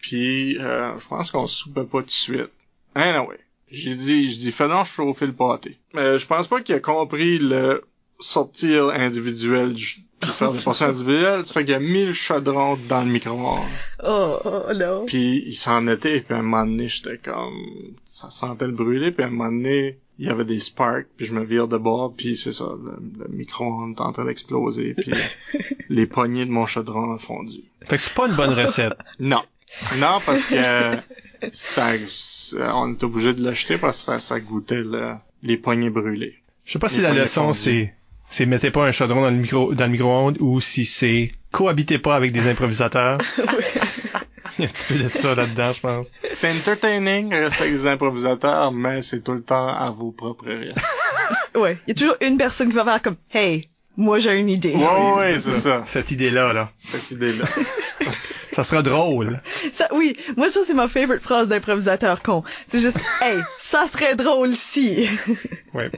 Puis 0.00 0.58
euh, 0.58 0.98
je 0.98 1.08
pense 1.08 1.30
qu'on 1.30 1.46
soupait 1.46 1.84
pas 1.84 2.00
tout 2.00 2.06
de 2.06 2.10
suite. 2.10 2.50
Anyway, 2.94 3.38
j'ai 3.74 3.94
dit, 3.94 4.30
je 4.32 4.38
dis 4.38 4.52
fais 4.52 4.68
donc 4.68 4.86
chauffer 4.86 5.26
le 5.26 5.32
pâté. 5.32 5.78
Mais 5.92 6.18
je 6.18 6.26
pense 6.26 6.46
pas 6.48 6.60
qu'il 6.60 6.74
a 6.74 6.80
compris 6.80 7.38
le 7.38 7.82
sortir 8.20 8.88
individuel 8.90 9.72
du- 9.74 9.96
puis 10.20 10.30
faire 10.30 10.52
des 10.52 10.60
portions 10.62 10.86
individuelles. 10.86 11.44
Ça 11.44 11.52
fait 11.52 11.64
qu'il 11.66 11.74
a 11.74 11.80
mis 11.80 12.06
le 12.06 12.14
chaudron 12.14 12.78
dans 12.88 13.02
le 13.02 13.10
micro-ondes. 13.10 13.58
Oh, 14.06 14.38
oh 14.44 14.72
non. 14.74 15.04
Puis 15.06 15.42
il 15.46 15.54
s'en 15.56 15.86
était, 15.88 16.20
puis 16.20 16.34
à 16.34 16.38
un 16.38 16.42
moment 16.42 16.64
donné, 16.64 16.88
j'étais 16.88 17.18
comme... 17.18 17.54
Ça 18.04 18.30
sentait 18.30 18.66
le 18.66 18.72
brûler, 18.72 19.10
puis 19.10 19.24
à 19.24 19.26
un 19.26 19.30
moment 19.30 19.50
donné, 19.50 19.98
il 20.18 20.26
y 20.26 20.30
avait 20.30 20.44
des 20.44 20.60
sparks, 20.60 21.08
puis 21.16 21.26
je 21.26 21.32
me 21.34 21.44
vire 21.44 21.66
de 21.68 21.76
bord, 21.76 22.14
puis 22.16 22.36
c'est 22.38 22.52
ça, 22.52 22.68
le, 22.82 22.92
le 23.24 23.28
micro-ondes 23.36 23.96
est 23.98 24.00
en 24.00 24.12
train 24.12 24.24
d'exploser, 24.24 24.94
puis 24.94 25.12
les 25.90 26.06
poignées 26.06 26.46
de 26.46 26.50
mon 26.52 26.66
chaudron 26.66 27.12
ont 27.12 27.18
fondu. 27.18 27.58
Fait 27.86 27.96
que 27.96 28.02
c'est 28.02 28.14
pas 28.14 28.28
une 28.28 28.36
bonne 28.36 28.54
recette. 28.54 28.94
Non. 29.18 29.42
Non, 29.98 30.20
parce 30.24 30.42
que 30.44 30.54
ça, 31.52 31.92
ça- 32.06 32.74
on 32.76 32.92
est 32.92 33.02
obligé 33.02 33.34
de 33.34 33.42
l'acheter 33.44 33.78
parce 33.78 33.98
que 33.98 34.04
ça, 34.04 34.20
ça 34.20 34.40
goûtait 34.40 34.82
le- 34.82 35.14
les 35.42 35.56
poignées 35.56 35.90
brûlées. 35.90 36.34
Je 36.64 36.72
sais 36.72 36.78
pas 36.78 36.88
si 36.88 37.00
la 37.00 37.12
leçon 37.12 37.52
c'est 37.52 37.94
c'est 38.30 38.46
mettez 38.46 38.70
pas 38.70 38.86
un 38.86 38.90
chaudron 38.90 39.20
dans 39.20 39.30
le 39.30 39.36
micro 39.36 39.74
dans 39.74 39.84
le 39.84 39.90
micro-ondes 39.90 40.38
ou 40.40 40.60
si 40.60 40.84
c'est 40.84 41.30
cohabitez 41.52 41.98
pas 41.98 42.16
avec 42.16 42.32
des 42.32 42.48
improvisateurs. 42.48 43.18
Il 44.58 44.62
y 44.62 44.66
a 44.66 44.68
un 44.68 44.72
petit 44.72 44.84
peu 44.92 44.94
de 45.02 45.08
ça 45.08 45.34
là-dedans, 45.34 45.72
je 45.72 45.80
pense. 45.80 46.12
C'est 46.30 46.52
entertaining, 46.52 47.34
rester 47.34 47.62
avec 47.64 47.74
des 47.74 47.86
improvisateurs, 47.88 48.70
mais 48.70 49.02
c'est 49.02 49.20
tout 49.24 49.32
le 49.32 49.42
temps 49.42 49.66
à 49.68 49.90
vos 49.90 50.12
propres 50.12 50.46
risques. 50.48 50.76
Ouais, 51.56 51.78
il 51.86 51.88
y 51.88 51.92
a 51.92 51.94
toujours 51.94 52.16
une 52.20 52.36
personne 52.36 52.68
qui 52.68 52.74
va 52.74 52.84
faire 52.84 53.00
comme, 53.00 53.16
hey, 53.32 53.62
moi 53.96 54.18
j'ai 54.18 54.38
une 54.38 54.48
idée. 54.48 54.74
Ouais, 54.74 55.12
ouais, 55.16 55.40
c'est 55.40 55.54
ça. 55.54 55.82
Cette 55.84 56.10
idée-là, 56.10 56.52
là. 56.52 56.70
Cette 56.78 57.10
idée-là. 57.10 57.44
Ça 58.54 58.62
sera 58.62 58.82
drôle. 58.82 59.40
Ça, 59.72 59.88
oui, 59.92 60.16
moi 60.36 60.48
ça 60.48 60.60
c'est 60.64 60.74
ma 60.74 60.86
favorite 60.86 61.20
phrase 61.20 61.48
d'improvisateur 61.48 62.22
con. 62.22 62.44
C'est 62.68 62.78
juste, 62.78 63.00
hey, 63.20 63.40
ça 63.58 63.88
serait 63.88 64.14
drôle 64.14 64.54
si. 64.54 65.08
Ouais. 65.72 65.90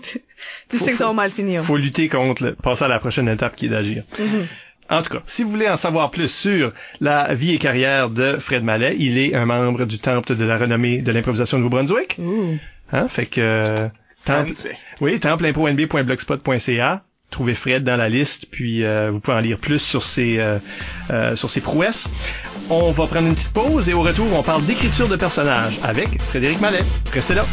tu 0.68 0.78
sais 0.78 0.92
que 0.92 0.98
ça 0.98 1.06
va 1.06 1.14
mal 1.14 1.30
finir. 1.30 1.64
Faut 1.64 1.78
lutter 1.78 2.10
contre 2.10 2.44
le, 2.44 2.54
passer 2.54 2.84
à 2.84 2.88
la 2.88 2.98
prochaine 2.98 3.26
étape 3.26 3.56
qui 3.56 3.66
est 3.66 3.70
d'agir. 3.70 4.04
Mhm. 4.18 4.46
En 4.90 5.00
tout 5.00 5.14
cas, 5.14 5.22
si 5.24 5.44
vous 5.44 5.50
voulez 5.50 5.66
en 5.66 5.78
savoir 5.78 6.10
plus 6.10 6.28
sur 6.28 6.74
la 7.00 7.32
vie 7.32 7.54
et 7.54 7.58
carrière 7.58 8.10
de 8.10 8.36
Fred 8.36 8.62
Mallet, 8.62 8.96
il 8.98 9.16
est 9.16 9.34
un 9.34 9.46
membre 9.46 9.86
du 9.86 9.98
Temple 9.98 10.36
de 10.36 10.44
la 10.44 10.58
renommée 10.58 11.00
de 11.00 11.10
l'improvisation 11.10 11.56
de 11.56 11.62
Nouveau-Brunswick. 11.62 12.16
Ouh. 12.18 12.58
Hein? 12.92 13.08
Fait 13.08 13.24
que 13.24 13.40
euh, 13.40 13.88
temple, 14.26 14.52
oui, 15.00 15.18
templeimponb.blogspot.ca. 15.18 17.02
Trouvez 17.34 17.54
Fred 17.54 17.82
dans 17.82 17.96
la 17.96 18.08
liste, 18.08 18.46
puis 18.48 18.84
euh, 18.84 19.10
vous 19.10 19.18
pouvez 19.18 19.36
en 19.36 19.40
lire 19.40 19.58
plus 19.58 19.80
sur 19.80 20.04
ses 20.04 20.38
euh, 20.38 20.58
euh, 21.10 21.34
sur 21.34 21.50
ses 21.50 21.60
prouesses. 21.60 22.08
On 22.70 22.92
va 22.92 23.08
prendre 23.08 23.26
une 23.26 23.34
petite 23.34 23.52
pause 23.52 23.88
et 23.88 23.92
au 23.92 24.02
retour, 24.02 24.28
on 24.34 24.44
parle 24.44 24.64
d'écriture 24.64 25.08
de 25.08 25.16
personnages 25.16 25.80
avec 25.82 26.22
Frédéric 26.22 26.60
Mallet. 26.60 26.84
Restez 27.12 27.34
là. 27.34 27.44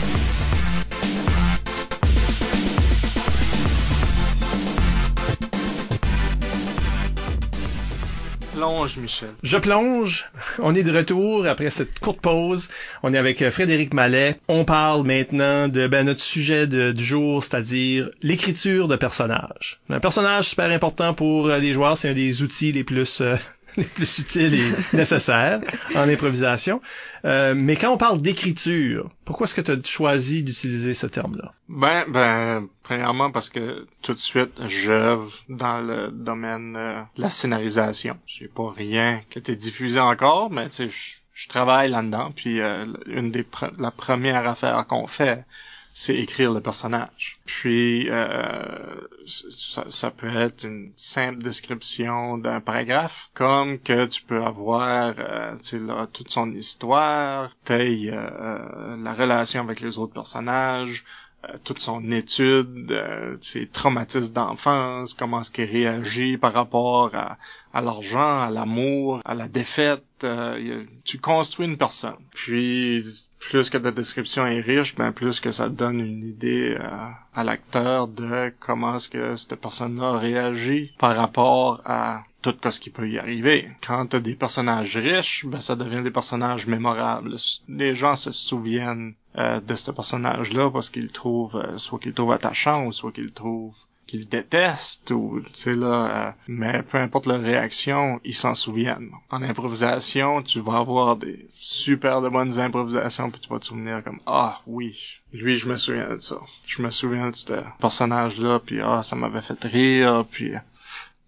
Plonge, 8.62 8.98
Michel. 8.98 9.30
Je 9.42 9.58
plonge. 9.58 10.26
On 10.60 10.76
est 10.76 10.84
de 10.84 10.96
retour 10.96 11.48
après 11.48 11.72
cette 11.72 11.98
courte 12.00 12.22
pause. 12.22 12.70
On 13.02 13.12
est 13.12 13.18
avec 13.18 13.42
euh, 13.42 13.50
Frédéric 13.50 13.92
Mallet. 13.92 14.40
On 14.48 14.66
parle 14.66 15.02
maintenant 15.04 15.68
de 15.68 15.88
ben, 15.88 16.06
notre 16.06 16.22
sujet 16.22 16.68
de- 16.68 16.92
du 16.92 17.04
jour, 17.04 17.44
c'est-à-dire 17.44 18.12
l'écriture 18.22 18.88
de 18.88 18.96
personnages. 18.98 19.80
Un 19.90 20.00
personnage 20.00 20.50
super 20.50 20.70
important 20.70 21.16
pour 21.16 21.48
euh, 21.48 21.58
les 21.58 21.74
joueurs, 21.74 21.98
c'est 21.98 22.10
un 22.10 22.14
des 22.14 22.44
outils 22.44 22.72
les 22.72 22.84
plus 22.84 23.22
euh, 23.22 23.36
les 23.78 23.84
plus 23.84 24.20
utiles 24.20 24.54
et 24.56 24.96
nécessaires 24.96 25.62
en 25.96 26.08
improvisation. 26.10 26.82
Euh, 27.26 27.54
mais 27.56 27.76
quand 27.76 27.92
on 27.92 27.98
parle 27.98 28.22
d'écriture, 28.22 29.10
pourquoi 29.26 29.46
est-ce 29.46 29.56
que 29.56 29.62
tu 29.62 29.72
as 29.72 29.84
choisi 29.84 30.44
d'utiliser 30.44 30.94
ce 30.94 31.08
terme-là? 31.08 31.54
Ben, 31.70 32.04
ben, 32.08 32.68
premièrement 32.84 33.32
parce 33.32 33.50
que 33.50 33.88
tout 34.02 34.14
de 34.14 34.20
suite, 34.20 34.52
j'œuvre 34.68 35.32
dans 35.50 35.80
le 35.80 36.10
domaine 36.12 36.76
euh, 36.76 37.02
de 37.16 37.22
la 37.22 37.30
scénarisation. 37.30 38.18
J'ai 38.26 38.48
pas 38.48 38.72
rien 38.76 39.22
qui 39.30 39.38
a 39.38 39.40
été 39.40 39.56
diffusé 39.56 40.00
encore, 40.00 40.52
mais 40.52 40.68
je- 40.78 41.48
travaille 41.50 41.90
là-dedans. 41.90 42.32
Puis 42.36 42.60
euh, 42.60 42.86
une 43.08 43.32
des 43.32 43.46
la 43.80 43.90
première 43.90 44.48
affaire 44.48 44.86
qu'on 44.88 45.08
fait, 45.08 45.44
c'est 45.94 46.16
écrire 46.16 46.54
le 46.54 46.62
personnage. 46.62 47.40
Puis 47.46 48.10
euh, 48.10 48.96
ça, 49.26 49.86
ça 49.90 50.12
peut 50.12 50.36
être 50.36 50.66
une 50.66 50.92
simple 50.96 51.40
description 51.40 52.38
d'un 52.38 52.62
paragraphe, 52.62 53.30
comme 53.34 53.80
que 53.80 54.06
tu 54.06 54.22
peux 54.24 54.44
avoir 54.44 55.14
euh, 55.20 55.56
là, 55.74 56.08
toute 56.12 56.30
son 56.30 56.52
histoire, 56.54 57.52
taille, 57.66 58.10
euh, 58.14 58.98
la 59.04 59.14
relation 59.14 59.62
avec 59.62 59.82
les 59.82 59.98
autres 59.98 60.14
personnages, 60.14 61.06
euh, 61.50 61.58
toute 61.64 61.80
son 61.80 62.12
étude, 62.12 62.92
euh, 62.92 63.36
ses 63.42 63.68
traumatismes 63.68 64.34
d'enfance, 64.34 65.16
comment 65.16 65.42
est-ce 65.42 65.50
qu'il 65.50 65.66
réagit 65.66 66.38
par 66.38 66.54
rapport 66.54 67.16
à, 67.16 67.38
à 67.74 67.82
l'argent, 67.82 68.42
à 68.42 68.50
l'amour, 68.50 69.22
à 69.26 69.36
la 69.36 69.48
défaite. 69.48 70.04
euh, 70.24 70.84
tu 71.04 71.18
construis 71.18 71.66
une 71.66 71.78
personne. 71.78 72.16
Puis 72.34 73.04
plus 73.40 73.70
que 73.70 73.78
ta 73.78 73.92
description 73.92 74.46
est 74.46 74.62
riche, 74.62 74.96
ben 74.96 75.12
plus 75.12 75.40
que 75.40 75.52
ça 75.52 75.70
donne 75.70 76.00
une 76.00 76.24
idée 76.24 76.78
euh, 76.80 77.08
à 77.34 77.44
l'acteur 77.44 78.08
de 78.08 78.54
comment 78.60 78.96
est-ce 78.96 79.10
que 79.10 79.36
cette 79.36 79.60
personne-là 79.60 80.20
réagit 80.20 80.92
par 81.00 81.16
rapport 81.16 81.82
à 81.86 82.24
tout 82.42 82.56
ce 82.70 82.80
qui 82.80 82.90
peut 82.90 83.10
y 83.10 83.20
arriver. 83.20 83.70
Quand 83.86 84.08
t'as 84.08 84.20
des 84.20 84.36
personnages 84.36 84.98
riches, 84.98 85.46
ben 85.46 85.62
ça 85.62 85.76
devient 85.76 86.02
des 86.02 86.12
personnages 86.12 86.68
mémorables. 86.68 87.36
Les 87.68 87.96
gens 87.96 88.16
se 88.16 88.32
souviennent 88.32 89.14
euh, 89.38 89.60
de 89.62 89.76
ce 89.76 89.92
personnage-là 89.92 90.72
parce 90.72 90.90
qu'ils 90.90 91.04
le 91.04 91.10
trouvent, 91.10 91.56
euh, 91.56 91.78
soit 91.78 92.00
qu'ils 92.00 92.14
trouvent 92.14 92.32
attachant 92.32 92.86
ou 92.86 92.92
soit 92.92 93.12
qu'ils 93.12 93.32
trouvent 93.32 93.78
qu'ils 94.12 94.28
détestent 94.28 95.12
ou 95.12 95.40
tu 95.40 95.54
sais 95.54 95.74
là 95.74 96.28
euh, 96.28 96.32
mais 96.50 96.84
peu 96.84 96.98
importe 96.98 97.28
leur 97.28 97.40
réaction 97.40 98.20
ils 98.26 98.36
s'en 98.36 98.56
souviennent 98.56 99.12
en 99.30 99.42
improvisation 99.42 100.42
tu 100.42 100.60
vas 100.60 100.80
avoir 100.80 101.16
des 101.16 101.48
super 101.54 102.20
de 102.20 102.28
bonnes 102.28 102.60
improvisations 102.60 103.32
puis 103.32 103.40
tu 103.40 103.48
vas 103.48 103.60
te 103.60 103.68
souvenir 103.68 104.04
comme 104.04 104.20
ah 104.26 104.60
oui 104.68 105.22
lui 105.32 105.56
je 105.56 105.70
me 105.70 105.78
souviens 105.78 106.16
de 106.16 106.20
ça 106.20 106.42
je 106.68 106.82
me 106.82 106.92
souviens 106.92 107.30
de 107.30 107.36
ce 107.38 107.54
personnage 107.80 108.38
là 108.38 108.60
puis 108.60 108.82
ah 108.82 109.02
ça 109.02 109.16
m'avait 109.16 109.42
fait 109.42 109.64
rire 109.64 110.26
puis 110.30 110.56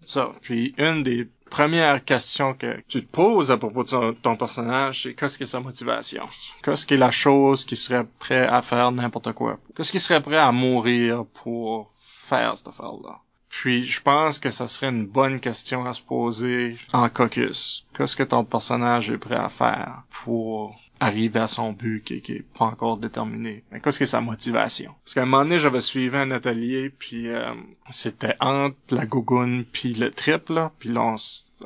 ça 0.04 0.32
puis 0.42 0.74
une 0.76 1.02
des 1.02 1.26
première 1.48 2.04
question 2.04 2.52
que 2.52 2.82
tu 2.88 3.06
te 3.06 3.10
poses 3.10 3.50
à 3.52 3.56
propos 3.56 3.84
de 3.84 3.88
ton, 3.88 4.12
ton 4.12 4.36
personnage, 4.36 5.04
c'est 5.04 5.14
qu'est-ce 5.14 5.38
que 5.38 5.46
sa 5.46 5.60
motivation? 5.60 6.24
Qu'est-ce 6.64 6.84
qui 6.84 6.94
est 6.94 6.96
la 6.96 7.12
chose 7.12 7.64
qui 7.64 7.76
serait 7.76 8.04
prêt 8.18 8.44
à 8.44 8.60
faire 8.60 8.90
n'importe 8.90 9.32
quoi? 9.34 9.58
Qu'est-ce 9.76 9.92
qui 9.92 10.00
serait 10.00 10.20
prêt 10.20 10.36
à 10.36 10.50
mourir 10.50 11.24
pour 11.32 11.93
faire 12.24 12.56
cette 12.58 12.68
affaire-là? 12.68 13.20
Puis 13.48 13.84
je 13.84 14.02
pense 14.02 14.40
que 14.40 14.50
ça 14.50 14.66
serait 14.66 14.88
une 14.88 15.06
bonne 15.06 15.38
question 15.38 15.86
à 15.86 15.94
se 15.94 16.02
poser 16.02 16.76
en 16.92 17.08
caucus. 17.08 17.86
Qu'est-ce 17.96 18.16
que 18.16 18.24
ton 18.24 18.44
personnage 18.44 19.10
est 19.10 19.18
prêt 19.18 19.36
à 19.36 19.48
faire 19.48 20.02
pour 20.24 20.76
arriver 20.98 21.38
à 21.38 21.46
son 21.46 21.72
but 21.72 22.02
qui, 22.04 22.20
qui 22.20 22.32
est 22.32 22.46
pas 22.58 22.64
encore 22.64 22.96
déterminé? 22.96 23.62
Mais 23.70 23.80
qu'est-ce 23.80 24.00
que 24.00 24.06
sa 24.06 24.20
motivation? 24.20 24.92
Parce 25.04 25.14
qu'à 25.14 25.22
un 25.22 25.26
moment 25.26 25.44
donné, 25.44 25.60
j'avais 25.60 25.82
suivi 25.82 26.16
un 26.16 26.32
atelier, 26.32 26.90
puis 26.90 27.28
euh, 27.28 27.54
c'était 27.90 28.34
entre 28.40 28.76
la 28.90 29.06
gougoune 29.06 29.64
puis 29.64 29.94
le 29.94 30.10
trip, 30.10 30.48
là. 30.48 30.72
Puis 30.80 30.88
là, 30.88 31.02
on, 31.02 31.16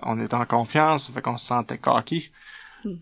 on 0.03 0.21
était 0.21 0.35
en 0.35 0.45
confiance, 0.45 1.11
fait 1.11 1.23
qu'on 1.23 1.39
se 1.39 1.47
sentait 1.47 1.79
cocky. 1.79 2.31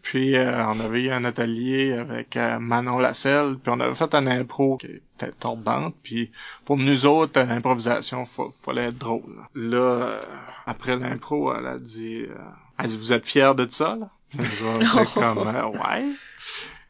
Puis 0.02 0.36
euh, 0.36 0.64
on 0.66 0.80
avait 0.80 1.04
eu 1.04 1.10
un 1.10 1.24
atelier 1.24 1.92
avec 1.92 2.36
euh, 2.36 2.58
Manon 2.58 2.98
Lasselle, 2.98 3.56
puis 3.62 3.72
on 3.74 3.80
avait 3.80 3.94
fait 3.94 4.14
un 4.14 4.26
impro 4.26 4.76
qui 4.78 4.86
était 4.86 5.32
tordante, 5.32 5.94
puis 6.02 6.30
pour 6.64 6.76
nous 6.76 7.06
autres, 7.06 7.40
l'improvisation, 7.40 8.24
fa- 8.26 8.44
fallait 8.62 8.86
être 8.88 8.98
drôle. 8.98 9.22
Là, 9.54 9.76
euh, 9.78 10.20
après 10.66 10.96
l'impro, 10.96 11.54
elle 11.54 11.66
a 11.66 11.78
dit, 11.78 12.22
euh, 12.22 12.34
elle 12.78 12.86
dit, 12.88 12.96
vous 12.96 13.12
êtes 13.12 13.26
fiers 13.26 13.52
de 13.56 13.66
ça, 13.70 13.96
là? 13.96 14.10
Nous 14.34 14.44
autres, 14.44 14.94
on 14.96 15.02
était 15.02 15.12
comme, 15.14 15.38
euh, 15.48 15.66
ouais. 15.66 16.04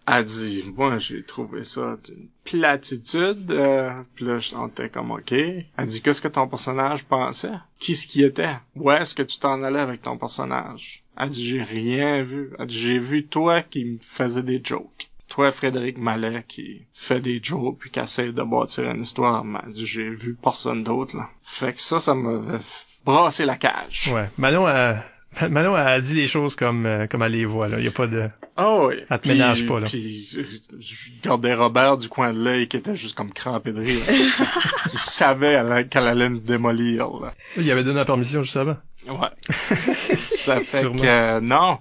Elle 0.08 0.24
dit, 0.24 0.64
moi, 0.76 0.98
j'ai 0.98 1.24
trouvé 1.24 1.64
ça 1.64 1.96
d'une 2.04 2.28
platitude. 2.44 3.50
Euh, 3.50 3.90
puis 4.14 4.24
là, 4.24 4.38
je 4.38 4.48
sentais 4.50 4.88
comme, 4.88 5.10
OK. 5.10 5.32
Elle 5.32 5.66
dit, 5.86 6.00
qu'est-ce 6.00 6.20
que 6.20 6.28
ton 6.28 6.46
personnage 6.46 7.04
pensait? 7.04 7.50
Qui 7.80 7.96
ce 7.96 8.06
qui 8.06 8.22
était? 8.22 8.54
Où 8.76 8.90
est-ce 8.92 9.14
que 9.14 9.22
tu 9.22 9.38
t'en 9.40 9.62
allais 9.64 9.80
avec 9.80 10.02
ton 10.02 10.16
personnage? 10.16 11.02
Elle 11.18 11.30
dit, 11.30 11.44
j'ai 11.44 11.62
rien 11.62 12.22
vu. 12.22 12.50
Elle 12.58 12.66
dit, 12.66 12.80
j'ai 12.80 12.98
vu 12.98 13.26
toi 13.26 13.62
qui 13.62 13.84
me 13.84 13.98
faisais 14.00 14.42
des 14.42 14.60
jokes. 14.62 15.08
Toi, 15.28 15.50
Frédéric 15.50 15.98
Mallet, 15.98 16.44
qui 16.46 16.86
fait 16.94 17.20
des 17.20 17.40
jokes 17.42 17.78
puis 17.78 17.90
qui 17.90 17.98
essaie 17.98 18.32
de 18.32 18.42
bâtir 18.42 18.90
une 18.90 19.02
histoire. 19.02 19.44
Mais 19.44 19.58
elle 19.66 19.72
dit, 19.72 19.86
j'ai 19.86 20.08
vu 20.08 20.36
personne 20.40 20.84
d'autre, 20.84 21.16
là. 21.16 21.28
Fait 21.42 21.72
que 21.72 21.82
ça, 21.82 21.98
ça 22.00 22.14
m'avait 22.14 22.58
brassé 23.04 23.44
la 23.44 23.56
cage. 23.56 24.10
Ouais. 24.12 24.28
Manon 24.38 24.66
a, 24.66 24.96
Manon 25.50 25.74
a 25.74 26.00
dit 26.00 26.14
les 26.14 26.26
choses 26.26 26.54
comme, 26.56 26.86
euh, 26.86 27.06
comme 27.06 27.22
elle 27.22 27.32
les 27.32 27.44
voit, 27.44 27.68
là. 27.68 27.80
Y 27.80 27.88
a 27.88 27.90
pas 27.90 28.06
de... 28.06 28.28
Ah 28.56 28.74
oui. 28.76 28.94
Elle 29.10 29.18
te 29.18 29.22
Puis- 29.22 29.32
ménage 29.32 29.66
pas, 29.66 29.80
là. 29.80 29.86
Puis 29.86 30.38
je, 30.78 31.10
regardais 31.22 31.54
Robert 31.54 31.98
du 31.98 32.08
coin 32.08 32.32
de 32.32 32.42
l'œil 32.42 32.68
qui 32.68 32.76
était 32.78 32.96
juste 32.96 33.14
comme 33.14 33.32
crampé 33.32 33.72
de 33.72 33.80
rire. 33.80 34.00
Il 34.92 34.98
savait 34.98 35.52
elle 35.52 35.88
qu'elle 35.88 36.06
allait 36.06 36.30
me 36.30 36.38
démolir. 36.38 37.08
Là. 37.20 37.34
Il 37.58 37.70
avait 37.70 37.84
donné 37.84 37.98
la 37.98 38.04
permission 38.06 38.42
juste 38.42 38.56
avant. 38.56 38.76
Ouais. 39.08 39.28
Ça 39.50 40.60
fait 40.60 40.80
Sûrement. 40.80 41.02
que 41.02 41.40
non. 41.40 41.78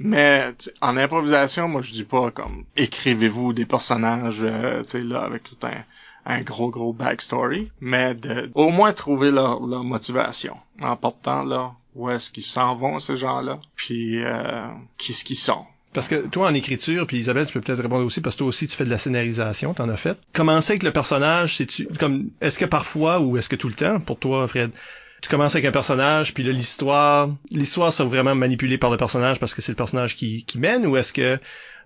Mais 0.00 0.54
tu 0.54 0.70
en 0.80 0.96
improvisation, 0.96 1.66
moi 1.68 1.80
je 1.82 1.92
dis 1.92 2.04
pas 2.04 2.30
comme 2.30 2.64
écrivez-vous 2.76 3.52
des 3.52 3.64
personnages, 3.64 4.42
euh, 4.42 4.82
tu 4.82 4.90
sais 4.90 5.00
là 5.00 5.22
avec 5.22 5.42
tout 5.42 5.56
un 5.62 5.84
un 6.24 6.42
gros 6.42 6.70
gros 6.70 6.92
backstory, 6.92 7.70
mais 7.80 8.14
de 8.14 8.50
au 8.54 8.70
moins 8.70 8.92
trouver 8.92 9.30
leur, 9.30 9.66
leur 9.66 9.82
motivation 9.82 10.56
en 10.80 10.94
partant 10.94 11.42
là 11.42 11.72
où 11.94 12.10
est-ce 12.10 12.30
qu'ils 12.30 12.44
s'en 12.44 12.76
vont 12.76 12.98
ces 13.00 13.16
gens-là, 13.16 13.60
puis 13.74 14.22
euh, 14.22 14.66
qui 14.98 15.12
ce 15.12 15.24
qu'ils 15.24 15.36
sont. 15.36 15.64
Parce 15.94 16.06
que 16.06 16.26
toi, 16.26 16.48
en 16.48 16.54
écriture, 16.54 17.06
puis 17.06 17.16
Isabelle, 17.16 17.46
tu 17.46 17.54
peux 17.54 17.60
peut-être 17.60 17.82
répondre 17.82 18.04
aussi, 18.04 18.20
parce 18.20 18.36
que 18.36 18.40
toi 18.40 18.48
aussi, 18.48 18.68
tu 18.68 18.76
fais 18.76 18.84
de 18.84 18.90
la 18.90 18.98
scénarisation, 18.98 19.74
t'en 19.74 19.88
as 19.88 19.96
fait. 19.96 20.18
Commencer 20.32 20.72
avec 20.72 20.82
le 20.82 20.92
personnage, 20.92 21.56
c'est-tu, 21.56 21.88
comme, 21.98 22.28
est-ce 22.40 22.58
que 22.58 22.66
parfois, 22.66 23.20
ou 23.20 23.36
est-ce 23.36 23.48
que 23.48 23.56
tout 23.56 23.68
le 23.68 23.74
temps, 23.74 23.98
pour 23.98 24.18
toi, 24.18 24.46
Fred, 24.46 24.70
tu 25.22 25.28
commences 25.28 25.54
avec 25.54 25.64
un 25.66 25.72
personnage, 25.72 26.34
puis 26.34 26.42
là, 26.42 26.52
l'histoire, 26.52 27.30
l'histoire 27.50 27.92
sera 27.92 28.08
vraiment 28.08 28.34
manipulée 28.34 28.78
par 28.78 28.90
le 28.90 28.96
personnage 28.96 29.40
parce 29.40 29.54
que 29.54 29.62
c'est 29.62 29.72
le 29.72 29.76
personnage 29.76 30.14
qui, 30.16 30.44
mène, 30.56 30.86
ou 30.86 30.96
est-ce 30.96 31.12
que 31.12 31.38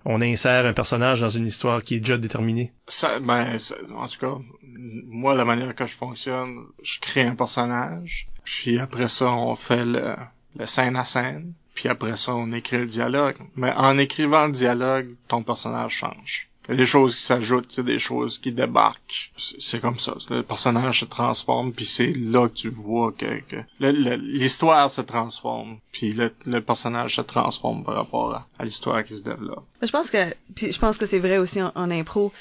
on 0.04 0.20
insère 0.20 0.66
un 0.66 0.72
personnage 0.72 1.20
dans 1.20 1.28
une 1.28 1.46
histoire 1.46 1.82
qui 1.82 1.94
est 1.94 2.00
déjà 2.00 2.18
déterminée? 2.18 2.72
Ça, 2.88 3.20
ben, 3.20 3.46
en 3.94 4.08
tout 4.08 4.18
cas, 4.18 4.34
moi, 4.62 5.34
la 5.34 5.44
manière 5.44 5.74
que 5.74 5.86
je 5.86 5.94
fonctionne, 5.94 6.64
je 6.82 6.98
crée 7.00 7.22
un 7.22 7.36
personnage, 7.36 8.26
puis 8.44 8.78
après 8.78 9.08
ça, 9.08 9.30
on 9.30 9.54
fait 9.54 9.84
le, 9.84 10.14
le 10.56 10.66
scène 10.66 10.96
à 10.96 11.04
scène, 11.04 11.52
puis 11.74 11.88
après 11.88 12.16
ça, 12.16 12.34
on 12.34 12.52
écrit 12.52 12.78
le 12.78 12.86
dialogue. 12.86 13.36
Mais 13.54 13.72
en 13.72 13.96
écrivant 13.96 14.46
le 14.46 14.52
dialogue, 14.52 15.14
ton 15.28 15.42
personnage 15.42 15.92
change. 15.92 16.48
Il 16.68 16.72
y 16.72 16.74
a 16.74 16.76
des 16.76 16.86
choses 16.86 17.14
qui 17.14 17.22
s'ajoutent, 17.22 17.72
il 17.74 17.76
y 17.78 17.80
a 17.80 17.82
des 17.84 17.98
choses 17.98 18.38
qui 18.38 18.52
débarquent. 18.52 19.32
C'est 19.36 19.80
comme 19.80 19.98
ça. 19.98 20.14
Le 20.30 20.42
personnage 20.42 21.00
se 21.00 21.04
transforme, 21.04 21.72
puis 21.72 21.86
c'est 21.86 22.12
là 22.12 22.48
que 22.48 22.54
tu 22.54 22.68
vois 22.68 23.12
que, 23.12 23.40
que 23.40 23.56
l'histoire 23.80 24.90
se 24.90 25.00
transforme, 25.00 25.78
puis 25.90 26.12
le, 26.12 26.60
personnage 26.60 27.16
se 27.16 27.22
transforme 27.22 27.84
par 27.84 27.96
rapport 27.96 28.46
à, 28.58 28.64
l'histoire 28.64 29.02
qui 29.04 29.16
se 29.16 29.24
développe. 29.24 29.64
Je 29.82 29.90
pense 29.90 30.10
que 30.10 30.18
je 30.56 30.78
pense 30.78 30.98
que 30.98 31.06
c'est 31.06 31.18
vrai 31.18 31.38
aussi 31.38 31.60
en, 31.60 31.72
en 31.74 31.90
impro. 31.90 32.32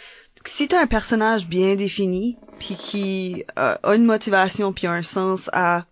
Si 0.46 0.68
t'as 0.68 0.82
un 0.82 0.88
personnage 0.88 1.48
bien 1.48 1.76
défini, 1.76 2.38
puis 2.60 2.76
qui 2.76 3.44
euh, 3.58 3.76
a 3.82 3.96
une 3.96 4.06
motivation, 4.06 4.72
puis 4.72 4.88
un 4.88 5.04
sens 5.04 5.50
à 5.54 5.86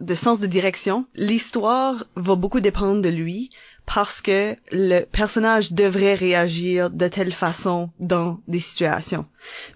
de 0.00 0.14
sens 0.14 0.38
de 0.38 0.46
direction, 0.46 1.06
l'histoire 1.14 2.04
va 2.14 2.34
beaucoup 2.34 2.60
dépendre 2.60 3.00
de 3.00 3.08
lui 3.08 3.50
parce 3.94 4.22
que 4.22 4.56
le 4.70 5.04
personnage 5.04 5.72
devrait 5.72 6.14
réagir 6.14 6.88
de 6.88 7.08
telle 7.08 7.32
façon 7.32 7.90
dans 8.00 8.40
des 8.48 8.60
situations. 8.60 9.26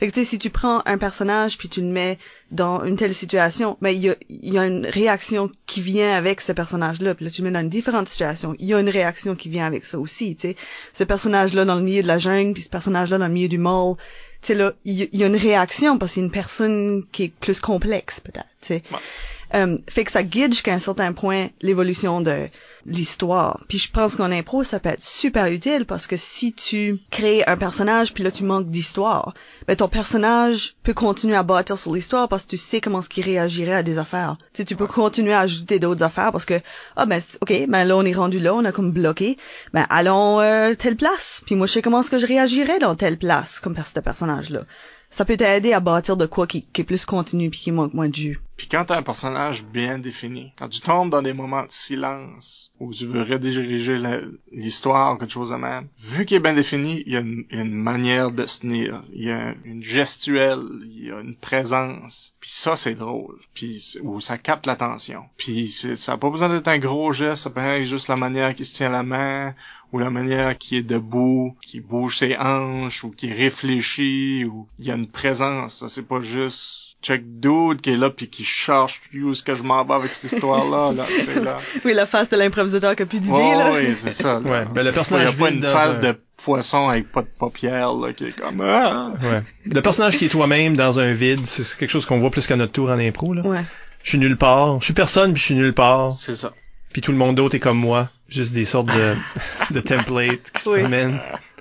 Fait 0.01 0.07
que 0.07 0.13
tu 0.13 0.21
sais, 0.21 0.25
si 0.25 0.39
tu 0.39 0.49
prends 0.49 0.83
un 0.87 0.97
personnage 0.97 1.59
puis 1.59 1.69
tu 1.69 1.83
le 1.83 1.89
mets 1.89 2.19
dans 2.51 2.83
une 2.85 2.97
telle 2.97 3.13
situation, 3.13 3.77
mais 3.81 3.95
il 3.95 4.03
y 4.03 4.11
a, 4.11 4.17
y 4.31 4.59
a 4.59 4.67
une 4.67 4.87
réaction 4.87 5.51
qui 5.67 5.83
vient 5.83 6.15
avec 6.15 6.41
ce 6.41 6.53
personnage-là. 6.53 7.15
Puis 7.15 7.27
là, 7.27 7.31
tu 7.31 7.43
le 7.43 7.49
mets 7.49 7.53
dans 7.53 7.61
une 7.61 7.69
différente 7.69 8.09
situation. 8.09 8.55
Il 8.59 8.67
y 8.67 8.75
a 8.75 8.81
une 8.81 8.89
réaction 8.89 9.35
qui 9.35 9.51
vient 9.51 9.67
avec 9.67 9.85
ça 9.85 9.99
aussi, 9.99 10.35
tu 10.37 10.49
sais. 10.49 10.57
Ce 10.95 11.05
personnage-là 11.05 11.65
dans 11.65 11.75
le 11.75 11.83
milieu 11.83 12.03
de 12.03 12.09
la 12.09 12.19
jungle, 12.19 12.55
puis 12.55 12.63
ce 12.63 12.71
personnage-là 12.71 13.19
dans 13.19 13.27
le 13.27 13.35
milieu 13.35 13.49
du 13.49 13.59
mall, 13.59 13.97
tu 14.41 14.49
sais, 14.49 14.55
là, 14.55 14.73
il 14.85 14.95
y, 14.95 15.11
il 15.13 15.21
y 15.21 15.25
a 15.25 15.27
une 15.27 15.37
réaction 15.37 15.99
parce 15.99 16.13
que 16.13 16.15
c'est 16.15 16.21
une 16.23 16.33
personne 16.33 17.05
qui 17.13 17.25
est 17.25 17.33
plus 17.35 17.61
complexe, 17.61 18.21
peut-être, 18.21 18.47
tu 18.63 18.69
sais. 18.69 18.83
Ouais. 18.91 18.99
Euh, 19.55 19.79
fait 19.89 20.05
que 20.05 20.13
ça 20.13 20.23
guide 20.23 20.53
jusqu'à 20.53 20.75
un 20.75 20.79
certain 20.79 21.13
point 21.13 21.49
l'évolution 21.63 22.21
de 22.21 22.49
l'histoire. 22.87 23.65
Puis 23.69 23.79
je 23.79 23.91
pense 23.91 24.15
qu'en 24.15 24.31
impro, 24.31 24.65
ça 24.65 24.81
peut 24.81 24.89
être 24.89 25.03
super 25.03 25.47
utile 25.47 25.87
parce 25.87 26.07
que 26.07 26.17
si 26.17 26.53
tu 26.53 26.99
crées 27.11 27.45
un 27.47 27.57
personnage 27.57 28.13
puis 28.13 28.25
là 28.25 28.31
tu 28.31 28.45
manques 28.45 28.71
d'histoire, 28.71 29.35
ben 29.67 29.77
ton 29.77 29.89
personnage 29.89 30.75
peut 30.83 30.95
continuer 30.95 31.37
à 31.37 31.43
bâtir 31.43 31.79
sur 31.79 31.95
l'histoire 31.95 32.29
parce 32.29 32.45
que 32.45 32.51
tu 32.51 32.57
sais 32.57 32.81
comment 32.81 33.03
ce 33.03 33.09
qu'il 33.09 33.25
réagirait 33.25 33.75
à 33.75 33.83
des 33.83 33.99
affaires. 33.99 34.37
Tu 34.53 34.59
sais, 34.59 34.65
tu 34.65 34.77
peux 34.77 34.87
continuer 34.87 35.33
à 35.33 35.41
ajouter 35.41 35.79
d'autres 35.79 36.03
affaires 36.03 36.33
parce 36.33 36.45
que 36.45 36.61
ah 36.97 37.07
ben 37.07 37.21
ok, 37.41 37.67
ben 37.69 37.85
là 37.85 37.97
on 37.97 38.05
est 38.05 38.13
rendu 38.13 38.39
là, 38.39 38.55
on 38.55 38.65
a 38.65 38.73
comme 38.73 38.93
bloqué, 38.93 39.37
ben 39.73 39.87
allons 39.91 40.41
euh, 40.41 40.75
telle 40.75 40.97
place. 40.97 41.43
Puis 41.47 41.55
moi 41.55 41.67
je 41.67 41.73
sais 41.73 41.83
comment 41.83 42.01
est-ce 42.01 42.11
que 42.11 42.19
je 42.19 42.27
réagirais 42.27 42.79
dans 42.79 42.95
telle 42.95 43.19
place 43.19 43.61
comme 43.61 43.77
ce 43.77 44.01
personnage 44.01 44.51
là. 44.51 44.65
Ça 45.09 45.25
peut 45.25 45.37
t'aider 45.37 45.73
à 45.73 45.81
bâtir 45.81 46.17
de 46.17 46.27
quoi 46.27 46.47
qui, 46.47 46.63
qui 46.63 46.81
est 46.81 46.85
plus 46.85 47.05
continu 47.05 47.51
puis 47.51 47.61
qui 47.61 47.73
manque 47.73 47.95
moins 47.95 48.09
de 48.09 48.15
jus. 48.15 48.41
Puis 48.57 48.69
quand 48.69 48.87
t'as 48.87 48.97
un 48.97 49.03
personnage 49.03 49.65
bien 49.65 49.99
défini, 49.99 50.53
quand 50.57 50.69
tu 50.69 50.81
tombes 50.81 51.11
dans 51.11 51.23
des 51.23 51.35
moments 51.35 51.65
de 51.65 51.71
silence 51.71 52.73
où 52.81 52.93
tu 52.93 53.07
veux 53.07 53.23
rediriger 53.23 53.99
l'histoire 54.51 55.15
ou 55.15 55.17
quelque 55.19 55.33
chose 55.33 55.51
de 55.51 55.57
même, 55.57 55.89
vu 55.99 56.25
qu'il 56.25 56.39
est 56.39 56.41
bien 56.41 56.55
défini, 56.55 57.03
il 57.07 57.13
y 57.13 57.17
a 57.17 57.21
une, 57.21 57.71
manière 57.71 58.31
de 58.31 58.47
se 58.47 58.61
tenir, 58.61 59.05
il 59.13 59.25
y 59.25 59.31
a 59.31 59.55
une 59.65 59.83
gestuelle, 59.83 60.65
il 60.85 61.05
y 61.07 61.11
a 61.11 61.21
une 61.21 61.37
présence. 61.37 62.35
Puis 62.41 62.51
ça, 62.51 62.77
c'est 62.77 62.95
drôle. 62.95 63.39
Puis 63.53 63.99
où 64.03 64.21
ça 64.21 64.39
capte 64.39 64.67
l'attention. 64.67 65.25
Puis 65.37 65.71
ça 65.71 66.13
a 66.13 66.17
pas 66.17 66.31
besoin 66.31 66.49
d'être 66.49 66.69
un 66.69 66.79
gros 66.79 67.13
geste, 67.13 67.45
ça 67.45 67.51
peut 67.51 67.61
être 67.61 67.85
juste 67.85 68.09
la 68.09 68.17
manière 68.17 68.55
qu'il 68.55 68.67
se 68.67 68.77
tient 68.77 68.91
la 68.91 69.03
main 69.03 69.55
ou 69.93 69.99
la 69.99 70.11
manière 70.11 70.59
qui 70.59 70.77
est 70.77 70.83
debout, 70.83 71.57
qui 71.63 71.81
bouge 71.81 72.19
ses 72.19 72.37
hanches, 72.37 73.05
ou 73.05 73.11
qui 73.11 73.33
réfléchit, 73.33 74.45
ou 74.45 74.67
il 74.79 74.87
y 74.87 74.91
a 74.91 74.95
une 74.95 75.07
présence. 75.07 75.79
Ça, 75.79 75.89
c'est 75.89 76.07
pas 76.07 76.21
juste 76.21 76.96
check 77.07 77.23
dude 77.41 77.81
qui 77.81 77.91
est 77.93 77.97
là 77.97 78.11
puis 78.11 78.29
qui 78.29 78.45
cherche 78.45 79.01
où 79.15 79.31
est-ce 79.31 79.43
que 79.43 79.55
je 79.55 79.63
m'en 79.63 79.85
vais 79.85 79.95
avec 79.95 80.13
cette 80.13 80.33
histoire-là, 80.33 80.93
là, 80.93 81.05
là. 81.43 81.59
Oui, 81.85 81.95
la 81.95 82.07
face 82.07 82.31
de 82.31 82.37
l'improvisateur 82.37 82.97
qui 82.97 83.03
a 83.03 83.07
plus 83.07 83.21
d'idées 83.21 83.33
Ouais, 83.33 83.55
là. 83.57 83.73
ouais, 83.73 83.97
c'est 83.99 84.13
ça, 84.13 84.41
là. 84.41 84.51
Ouais, 84.51 84.65
ben, 84.73 84.85
le 84.85 84.93
personnage 84.93 85.29
Il 85.29 85.33
y 85.33 85.35
a 85.35 85.47
pas 85.47 85.51
une 85.55 85.63
face 85.63 85.97
un- 85.97 86.01
de 86.01 86.19
poisson 86.37 86.89
avec 86.89 87.11
pas 87.13 87.23
de 87.23 87.29
paupières, 87.39 87.93
là, 87.95 88.13
qui 88.13 88.25
est 88.25 88.33
comme, 88.39 88.61
ah! 88.61 89.13
Ouais. 89.23 89.43
Le 89.65 89.81
personnage 89.83 90.17
qui 90.19 90.27
est 90.27 90.29
toi-même 90.29 90.77
dans 90.77 90.99
un 91.01 91.13
vide, 91.13 91.47
c'est 91.47 91.65
c'est 91.65 91.79
quelque 91.79 91.91
chose 91.91 92.07
qu'on 92.07 92.19
voit 92.19 92.31
plus 92.31 92.47
qu'à 92.47 92.57
notre 92.57 92.73
tour 92.73 92.91
en 92.91 92.99
impro, 92.99 93.33
là. 93.35 93.43
Ouais. 93.43 93.65
Je 94.03 94.11
suis 94.11 94.19
nulle 94.19 94.37
part. 94.37 94.81
Je 94.81 94.85
suis 94.87 94.95
personne, 94.95 95.33
puis 95.33 95.41
je 95.41 95.47
suis 95.47 95.55
nulle 95.55 95.75
part. 95.75 96.13
C'est 96.13 96.35
ça. 96.35 96.53
Puis 96.93 97.03
tout 97.03 97.13
le 97.13 97.19
monde 97.19 97.35
d'autre 97.37 97.55
est 97.57 97.61
comme 97.61 97.79
moi. 97.79 98.11
Juste 98.29 98.53
des 98.53 98.65
sortes 98.65 98.89
de, 98.89 99.15
de 99.75 99.81
templates 99.81 100.51
qui 100.55 100.63
se 100.63 100.69
Oui. 100.71 100.81
promènent. 100.81 101.19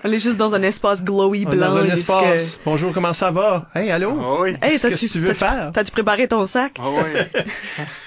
On 0.07 0.11
est 0.11 0.20
juste 0.20 0.38
dans 0.38 0.53
un 0.53 0.61
espace 0.61 1.03
glowy 1.03 1.45
On 1.47 1.51
est 1.51 1.55
blanc. 1.55 1.70
dans 1.72 1.78
un 1.78 1.86
espace. 1.86 2.59
Bonjour, 2.63 2.91
comment 2.93 3.13
ça 3.13 3.32
va? 3.32 3.70
Hey, 3.74 3.89
allô? 3.89 4.16
Ah 4.22 4.41
oui. 4.41 4.51
Hey, 4.61 4.80
Qu'est-ce 4.80 4.88
que 5.07 5.11
tu 5.13 5.20
veux 5.20 5.34
faire? 5.34 5.72
T'as-tu 5.74 5.91
préparé 5.91 6.28
ton 6.28 6.45
sac? 6.45 6.74
Ah 6.80 6.84
oui. 6.89 7.41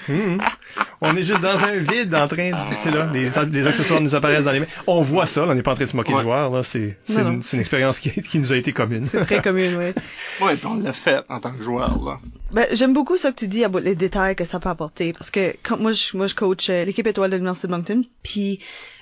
Hum. 0.07 0.41
On 1.01 1.15
est 1.15 1.23
juste 1.23 1.41
dans 1.41 1.63
un 1.63 1.75
vide 1.75 2.13
en 2.13 2.27
train 2.27 2.51
de, 2.51 2.73
tu 2.75 2.79
sais 2.79 2.91
là, 2.91 3.09
les, 3.11 3.29
les 3.51 3.67
accessoires 3.67 4.01
nous 4.01 4.15
apparaissent 4.15 4.43
dans 4.45 4.51
les 4.51 4.59
mains. 4.61 4.65
On 4.85 5.01
voit 5.01 5.25
ça, 5.25 5.45
là, 5.45 5.51
on 5.51 5.55
n'est 5.55 5.61
pas 5.63 5.71
en 5.71 5.75
train 5.75 5.85
de 5.85 5.89
se 5.89 5.95
moquer 5.95 6.11
Ouais. 6.13 6.17
du 6.19 6.23
joueur, 6.23 6.49
là, 6.51 6.61
c'est, 6.63 6.97
c'est, 7.05 7.21
Non, 7.23 7.29
une, 7.29 7.35
non. 7.37 7.41
c'est 7.41 7.55
une 7.57 7.61
expérience 7.61 7.99
qui, 7.99 8.11
qui 8.11 8.37
nous 8.39 8.51
a 8.53 8.57
été 8.57 8.71
commune. 8.73 9.07
Très 9.07 9.41
commune, 9.41 9.75
oui. 9.77 9.85
Ouais, 10.45 10.55
puis 10.55 10.67
on 10.67 10.75
l'a 10.79 10.93
fait 10.93 11.21
en 11.29 11.39
tant 11.39 11.51
que 11.51 11.63
joueur, 11.63 11.97
là. 12.03 12.17
Ben, 12.51 12.65
j'aime 12.73 12.93
beaucoup 12.93 13.17
ça 13.17 13.31
que 13.31 13.35
tu 13.37 13.47
dis 13.47 13.63
à 13.63 13.69
les 13.81 13.95
détails 13.95 14.35
que 14.35 14.43
ça 14.45 14.59
peut 14.59 14.69
apporter 14.69 15.13
parce 15.13 15.29
que 15.29 15.53
quand 15.61 15.77
moi 15.79 15.91
je 15.91 16.17
moi 16.17 16.25
je 16.25 16.33
coach 16.33 16.67
euh, 16.71 16.83
l'équipe 16.83 17.05
étoile 17.05 17.29
de 17.29 17.35
l'université 17.35 17.67
de 17.67 17.73
Moncton 17.73 18.01
puis 18.23 18.48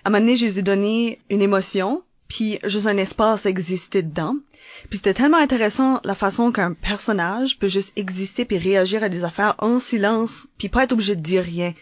à 0.04 0.10
un 0.10 0.12
moment 0.12 0.22
donné 0.22 0.36
je 0.36 0.46
lui 0.46 0.60
ai 0.60 0.62
donné 0.62 1.20
une 1.30 1.42
émotion 1.42 2.04
puis 2.28 2.60
juste 2.66 2.88
un 2.88 2.98
espace 2.98 3.46
existait 3.46 4.02
dedans. 4.02 4.36
Puis 4.90 4.98
c'était 4.98 5.14
tellement 5.14 5.38
intéressant 5.38 6.02
la 6.04 6.16
façon 6.16 6.52
qu'un 6.52 6.74
personnage 6.74 7.58
peut 7.58 7.70
juste 7.70 7.94
exister 7.98 8.44
puis 8.46 8.58
réagir 8.58 9.02
à 9.04 9.10
des 9.10 9.24
affaires 9.24 9.56
en 9.60 9.80
silence 9.80 10.48
puis 10.58 10.70
pas 10.70 10.84
être 10.84 10.92
obligé 10.92 11.16
de 11.16 11.22
dire 11.22 11.44
rien. 11.44 11.74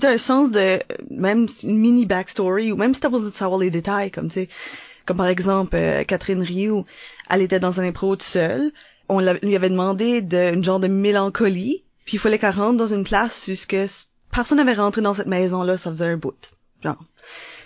T'as 0.00 0.12
un 0.12 0.18
sens 0.18 0.50
de 0.50 0.78
même 1.10 1.46
une 1.62 1.78
mini 1.78 2.04
backstory 2.04 2.72
ou 2.72 2.76
même 2.76 2.94
si 2.94 3.00
t'as 3.00 3.08
besoin 3.08 3.30
de 3.30 3.34
savoir 3.34 3.58
les 3.58 3.70
détails 3.70 4.10
comme 4.10 4.28
tu 4.28 4.34
sais 4.34 4.48
comme 5.06 5.16
par 5.16 5.28
exemple 5.28 5.74
euh, 5.74 6.04
Catherine 6.04 6.42
Rioux 6.42 6.84
elle 7.30 7.42
était 7.42 7.60
dans 7.60 7.80
un 7.80 7.84
impro 7.84 8.16
toute 8.16 8.22
seule. 8.22 8.72
On 9.08 9.20
lui 9.20 9.56
avait 9.56 9.70
demandé 9.70 10.20
de, 10.20 10.52
une 10.52 10.64
genre 10.64 10.80
de 10.80 10.88
mélancolie, 10.88 11.82
puis 12.04 12.16
il 12.16 12.18
fallait 12.20 12.38
qu'elle 12.38 12.54
rentre 12.54 12.76
dans 12.76 12.92
une 12.92 13.04
place 13.04 13.44
puisque 13.44 13.76
personne 14.30 14.58
n'avait 14.58 14.74
rentré 14.74 15.00
dans 15.00 15.14
cette 15.14 15.26
maison-là, 15.26 15.78
ça 15.78 15.90
faisait 15.90 16.06
un 16.06 16.16
bout. 16.16 16.52
Genre. 16.82 17.04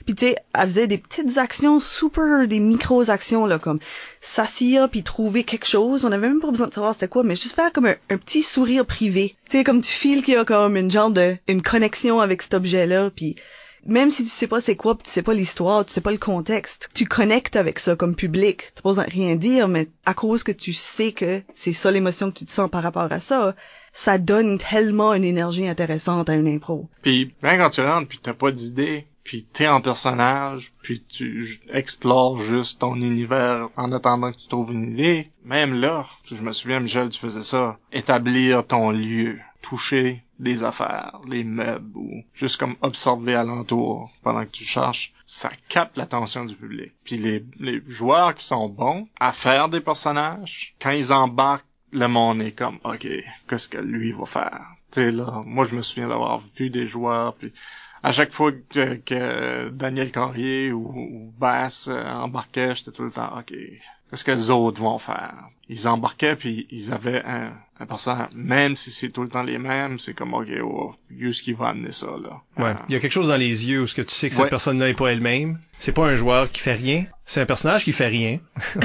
Puis 0.04 0.14
tu 0.14 0.26
sais, 0.26 0.36
elle 0.54 0.64
faisait 0.64 0.86
des 0.86 0.98
petites 0.98 1.38
actions 1.38 1.80
super, 1.80 2.46
des 2.48 2.58
micro-actions, 2.58 3.46
là, 3.46 3.58
comme 3.58 3.78
s'asseoir 4.20 4.88
puis 4.88 5.02
trouver 5.02 5.44
quelque 5.44 5.66
chose. 5.66 6.04
On 6.04 6.12
avait 6.12 6.28
même 6.28 6.40
pas 6.40 6.50
besoin 6.50 6.68
de 6.68 6.74
savoir 6.74 6.94
c'était 6.94 7.08
quoi, 7.08 7.22
mais 7.22 7.36
juste 7.36 7.54
faire 7.54 7.72
comme 7.72 7.86
un, 7.86 8.16
petit 8.16 8.42
sourire 8.42 8.86
privé. 8.86 9.36
Tu 9.46 9.58
sais, 9.58 9.64
comme 9.64 9.80
tu 9.80 9.92
files 9.92 10.22
qu'il 10.22 10.34
y 10.34 10.36
a 10.36 10.44
comme 10.44 10.76
une 10.76 10.90
genre 10.90 11.10
de, 11.10 11.36
une 11.48 11.62
connexion 11.62 12.20
avec 12.20 12.42
cet 12.42 12.54
objet-là, 12.54 13.10
puis 13.10 13.36
même 13.84 14.10
si 14.10 14.22
tu 14.22 14.28
sais 14.28 14.46
pas 14.46 14.60
c'est 14.60 14.76
quoi, 14.76 14.96
pis 14.96 15.04
tu 15.04 15.10
sais 15.10 15.22
pas 15.22 15.34
l'histoire, 15.34 15.84
tu 15.84 15.92
sais 15.92 16.00
pas 16.00 16.12
le 16.12 16.18
contexte, 16.18 16.88
tu 16.94 17.04
connectes 17.04 17.56
avec 17.56 17.78
ça 17.78 17.96
comme 17.96 18.14
public. 18.14 18.72
T'as 18.74 18.82
pas 18.82 18.90
besoin 18.90 19.04
de 19.04 19.10
rien 19.10 19.36
dire, 19.36 19.68
mais 19.68 19.88
à 20.04 20.14
cause 20.14 20.42
que 20.42 20.52
tu 20.52 20.72
sais 20.72 21.12
que 21.12 21.42
c'est 21.54 21.72
ça 21.72 21.90
l'émotion 21.90 22.30
que 22.30 22.38
tu 22.38 22.44
te 22.44 22.50
sens 22.50 22.70
par 22.70 22.82
rapport 22.82 23.10
à 23.10 23.20
ça, 23.20 23.54
ça 23.92 24.18
donne 24.18 24.58
tellement 24.58 25.14
une 25.14 25.24
énergie 25.24 25.68
intéressante 25.68 26.28
à 26.28 26.34
une 26.34 26.48
impro. 26.48 26.88
Puis 27.02 27.34
même 27.42 27.60
quand 27.60 27.70
tu 27.70 27.82
rentres, 27.82 28.08
puis 28.08 28.20
t'as 28.22 28.34
pas 28.34 28.50
d'idée, 28.50 29.06
puis 29.24 29.44
t'es 29.44 29.68
en 29.68 29.80
personnage, 29.80 30.72
puis 30.82 31.02
tu 31.02 31.60
explores 31.72 32.38
juste 32.38 32.80
ton 32.80 32.96
univers 32.96 33.68
en 33.76 33.92
attendant 33.92 34.32
que 34.32 34.38
tu 34.38 34.48
trouves 34.48 34.72
une 34.72 34.94
idée. 34.94 35.30
Même 35.44 35.74
là, 35.74 36.06
je 36.24 36.42
me 36.42 36.52
souviens, 36.52 36.80
Michel, 36.80 37.10
tu 37.10 37.20
faisais 37.20 37.42
ça. 37.42 37.78
Établir 37.92 38.66
ton 38.66 38.90
lieu, 38.90 39.38
toucher 39.60 40.24
des 40.40 40.64
affaires, 40.64 41.20
les 41.28 41.44
meubles, 41.44 41.96
ou 41.96 42.24
juste 42.34 42.56
comme 42.56 42.74
observer 42.82 43.36
alentour 43.36 44.10
pendant 44.22 44.44
que 44.44 44.50
tu 44.50 44.64
cherches, 44.64 45.12
ça 45.24 45.50
capte 45.68 45.96
l'attention 45.96 46.44
du 46.44 46.56
public. 46.56 46.92
Puis 47.04 47.16
les, 47.16 47.44
les 47.60 47.80
joueurs 47.86 48.34
qui 48.34 48.44
sont 48.44 48.68
bons 48.68 49.06
à 49.20 49.32
faire 49.32 49.68
des 49.68 49.80
personnages, 49.80 50.74
quand 50.80 50.90
ils 50.90 51.12
embarquent, 51.12 51.64
le 51.92 52.08
monde 52.08 52.42
est 52.42 52.52
comme, 52.52 52.78
ok, 52.84 53.06
qu'est-ce 53.48 53.68
que 53.68 53.78
lui 53.78 54.12
va 54.12 54.26
faire? 54.26 54.66
Tu 54.90 55.00
sais, 55.00 55.10
là, 55.10 55.42
moi, 55.44 55.64
je 55.64 55.74
me 55.74 55.82
souviens 55.82 56.08
d'avoir 56.08 56.38
vu 56.38 56.70
des 56.70 56.86
joueurs, 56.86 57.34
puis 57.34 57.52
à 58.02 58.12
chaque 58.12 58.32
fois 58.32 58.52
que, 58.52 59.68
Daniel 59.68 60.10
Carrier 60.10 60.72
ou, 60.72 61.32
Bass 61.38 61.88
euh, 61.88 62.02
embarquait, 62.04 62.74
j'étais 62.74 62.90
tout 62.90 63.04
le 63.04 63.10
temps, 63.10 63.38
OK, 63.38 63.52
qu'est-ce 63.52 64.24
que 64.24 64.32
les 64.32 64.50
autres 64.50 64.80
vont 64.80 64.98
faire? 64.98 65.34
Ils 65.68 65.86
embarquaient, 65.86 66.36
puis 66.36 66.66
ils 66.70 66.92
avaient 66.92 67.22
un, 67.24 67.52
un 67.82 67.86
personnage, 67.86 68.28
même 68.36 68.76
si 68.76 68.90
c'est 68.90 69.08
tout 69.10 69.22
le 69.22 69.28
temps 69.28 69.42
les 69.42 69.58
mêmes, 69.58 69.98
c'est 69.98 70.14
comme, 70.14 70.34
OK, 70.34 70.46
oh, 70.62 70.94
ce 71.10 71.42
qui 71.42 71.52
va 71.52 71.68
amener 71.68 71.92
ça, 71.92 72.06
là. 72.22 72.40
Ouais. 72.56 72.70
Euh, 72.70 72.74
Il 72.88 72.92
y 72.94 72.96
a 72.96 73.00
quelque 73.00 73.12
chose 73.12 73.28
dans 73.28 73.36
les 73.36 73.68
yeux 73.68 73.82
où 73.82 73.86
ce 73.86 73.94
que 73.94 74.02
tu 74.02 74.14
sais 74.14 74.28
que 74.28 74.34
Ouais. 74.36 74.42
cette 74.42 74.50
personne-là 74.50 74.88
est 74.88 74.94
pas 74.94 75.08
elle-même. 75.12 75.58
C'est 75.78 75.92
pas 75.92 76.06
un 76.06 76.14
joueur 76.14 76.48
qui 76.50 76.60
fait 76.60 76.74
rien. 76.74 77.04
C'est 77.24 77.40
un 77.40 77.46
personnage 77.46 77.84
qui 77.84 77.92
fait 77.92 78.06
rien. 78.08 78.38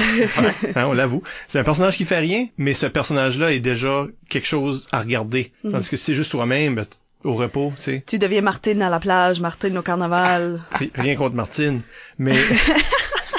Hein, 0.76 0.84
on 0.86 0.92
l'avoue. 0.92 1.22
C'est 1.46 1.58
un 1.58 1.64
personnage 1.64 1.96
qui 1.96 2.04
fait 2.04 2.18
rien, 2.18 2.46
mais 2.58 2.74
ce 2.74 2.86
personnage-là 2.86 3.52
est 3.52 3.60
déjà 3.60 4.06
quelque 4.28 4.46
chose 4.46 4.86
à 4.92 5.00
regarder. 5.00 5.52
Tandis 5.70 5.88
que 5.88 5.96
si 5.96 6.04
c'est 6.06 6.14
juste 6.14 6.30
toi-même, 6.32 6.74
ben, 6.74 6.84
au 7.24 7.34
repos, 7.34 7.72
tu 7.76 7.82
sais. 7.82 8.04
Tu 8.06 8.18
deviens 8.18 8.42
Martine 8.42 8.80
à 8.82 8.90
la 8.90 9.00
plage, 9.00 9.40
Martine 9.40 9.76
au 9.78 9.82
carnaval. 9.82 10.60
Ri- 10.72 10.90
Rien 10.94 11.16
contre 11.16 11.34
Martine, 11.34 11.80
mais 12.18 12.36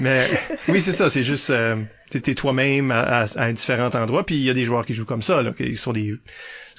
mais 0.00 0.28
oui 0.68 0.80
c'est 0.80 0.92
ça, 0.92 1.10
c'est 1.10 1.22
juste 1.22 1.50
euh, 1.50 1.82
t'es 2.10 2.34
toi-même 2.34 2.90
à, 2.90 3.00
à, 3.00 3.22
à 3.22 3.44
un 3.44 3.52
différent 3.52 3.90
endroit, 3.90 4.24
puis 4.24 4.36
il 4.36 4.42
y 4.42 4.50
a 4.50 4.54
des 4.54 4.64
joueurs 4.64 4.86
qui 4.86 4.94
jouent 4.94 5.04
comme 5.04 5.22
ça, 5.22 5.42
là, 5.42 5.52
qui 5.52 5.76
sont 5.76 5.92
des 5.92 6.14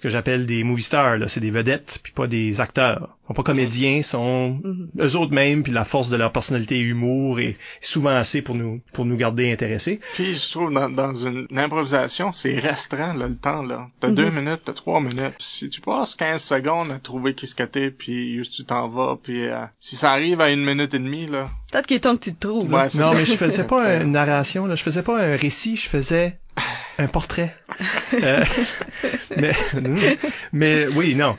que 0.04 0.10
j'appelle 0.10 0.46
des 0.46 0.64
movie 0.64 0.84
stars, 0.84 1.18
là, 1.18 1.28
c'est 1.28 1.40
des 1.40 1.50
vedettes, 1.52 2.00
puis 2.04 2.12
pas 2.14 2.28
des 2.28 2.62
acteurs. 2.62 3.18
Ils 3.24 3.28
sont 3.28 3.34
pas 3.36 3.44
comédiens, 3.44 4.04
sont 4.04 4.60
Mhm. 4.64 4.90
eux 5.00 5.16
autres 5.16 5.32
mêmes, 5.34 5.64
puis 5.64 5.72
la 5.72 5.86
force 5.86 6.10
de 6.10 6.18
leur 6.18 6.32
personnalité 6.34 6.76
et 6.76 6.82
humour 6.82 7.40
est 7.40 7.58
souvent 7.82 8.10
assez 8.16 8.42
pour 8.42 8.56
nous 8.56 8.82
pour 8.92 9.06
nous 9.06 9.16
garder 9.16 9.52
intéressés. 9.52 10.00
Puis 10.16 10.36
je 10.36 10.52
trouve 10.52 10.74
dans, 10.74 10.90
dans 10.90 11.16
une, 11.16 11.48
une 11.50 11.60
improvisation, 11.60 12.34
c'est 12.34 12.60
restreint 12.60 13.14
là, 13.14 13.28
le 13.30 13.36
temps 13.38 13.64
là. 13.64 13.88
T'as 14.02 14.10
Mhm. 14.10 14.16
deux 14.16 14.30
minutes, 14.30 14.62
t'as 14.66 14.74
trois 14.74 15.00
minutes. 15.00 15.36
Si 15.40 15.70
tu 15.70 15.80
passes 15.82 16.16
15 16.16 16.42
secondes 16.44 16.92
à 16.92 17.00
trouver 17.00 17.34
qui 17.34 17.48
ce 17.48 17.56
que 17.56 17.64
t'es, 17.64 17.90
puis 17.92 18.36
juste 18.36 18.54
tu 18.54 18.66
t'en 18.66 18.90
vas, 18.90 19.18
puis 19.24 19.48
euh, 19.48 19.64
si 19.80 19.96
ça 19.96 20.12
arrive 20.12 20.42
à 20.42 20.52
une 20.52 20.64
minute 20.66 20.94
et 20.94 21.00
demie 21.00 21.26
là, 21.28 21.50
Peut-être 21.72 21.88
qu'il 21.88 21.98
est 21.98 22.02
temps 22.02 22.16
que 22.16 22.24
tu 22.24 22.36
te 22.36 22.46
trouves. 22.48 22.72
ouais, 22.72 22.90
c'est 22.90 23.00
Non, 23.00 23.10
ça. 23.12 23.16
mais 23.16 23.26
je 23.26 23.34
faisais 23.34 23.64
pas 23.64 23.96
une 24.04 24.12
narration, 24.12 24.66
là, 24.68 24.76
je 24.76 24.84
faisais 24.84 25.02
pas 25.02 25.20
un 25.20 25.36
récit, 25.36 25.76
je 25.76 25.88
faisais 25.88 26.38
un 27.00 27.08
portrait. 27.08 27.56
Euh, 28.14 28.44
mais, 29.38 29.54
mais 30.52 30.88
oui, 30.88 31.16
non. 31.16 31.38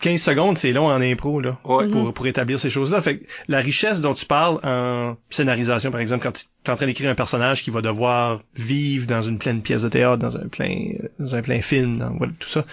15 0.00 0.20
secondes, 0.20 0.58
c'est 0.58 0.72
long 0.72 0.86
en 0.86 1.00
impro, 1.00 1.40
là. 1.40 1.58
Ouais. 1.64 1.86
Pour, 1.88 2.12
pour 2.12 2.26
établir 2.26 2.58
ces 2.58 2.70
choses-là. 2.70 3.00
Fait 3.00 3.18
que 3.18 3.26
la 3.48 3.60
richesse 3.60 4.00
dont 4.00 4.14
tu 4.14 4.26
parles 4.26 4.58
en 4.64 5.16
scénarisation, 5.30 5.90
par 5.90 6.00
exemple, 6.00 6.24
quand 6.24 6.32
tu 6.32 6.44
es 6.66 6.70
en 6.70 6.76
train 6.76 6.86
d'écrire 6.86 7.10
un 7.10 7.14
personnage 7.14 7.62
qui 7.62 7.70
va 7.70 7.82
devoir 7.82 8.42
vivre 8.56 9.06
dans 9.06 9.22
une 9.22 9.38
pleine 9.38 9.62
pièce 9.62 9.82
de 9.82 9.88
théâtre, 9.88 10.18
dans 10.18 10.36
un 10.36 10.48
plein, 10.48 10.92
dans 11.18 11.34
un 11.34 11.42
plein 11.42 11.60
film, 11.62 11.98
dans, 11.98 12.10
voilà, 12.16 12.32
tout 12.38 12.48
ça. 12.48 12.64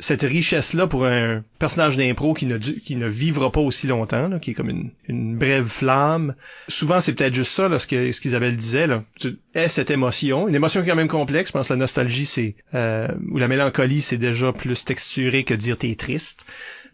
Cette 0.00 0.22
richesse-là 0.22 0.88
pour 0.88 1.06
un 1.06 1.44
personnage 1.60 1.96
d'impro 1.96 2.34
qui 2.34 2.46
ne, 2.46 2.58
qui 2.58 2.96
ne 2.96 3.06
vivra 3.06 3.52
pas 3.52 3.60
aussi 3.60 3.86
longtemps, 3.86 4.26
là, 4.28 4.38
qui 4.40 4.50
est 4.50 4.54
comme 4.54 4.68
une, 4.68 4.90
une 5.06 5.36
brève 5.38 5.66
flamme. 5.68 6.34
Souvent, 6.68 7.00
c'est 7.00 7.14
peut-être 7.14 7.32
juste 7.34 7.52
ça, 7.52 7.68
là, 7.68 7.78
ce 7.78 7.86
que 7.86 8.10
ce 8.10 8.20
qu'Isabelle 8.20 8.56
disait, 8.56 8.88
là. 8.88 9.04
Tu 9.20 9.38
es 9.54 9.68
cette 9.68 9.90
émotion, 9.92 10.48
une 10.48 10.54
émotion 10.56 10.80
qui 10.82 10.88
est 10.88 10.90
quand 10.90 10.96
même 10.96 11.06
complexe. 11.08 11.50
Je 11.50 11.52
pense 11.52 11.68
que 11.68 11.72
la 11.74 11.78
nostalgie, 11.78 12.26
c'est 12.26 12.56
euh, 12.74 13.06
ou 13.30 13.38
la 13.38 13.46
mélancolie, 13.46 14.00
c'est 14.00 14.16
déjà 14.18 14.52
plus 14.52 14.84
texturé 14.84 15.44
que 15.44 15.54
dire 15.54 15.78
t'es 15.78 15.94
triste. 15.94 16.44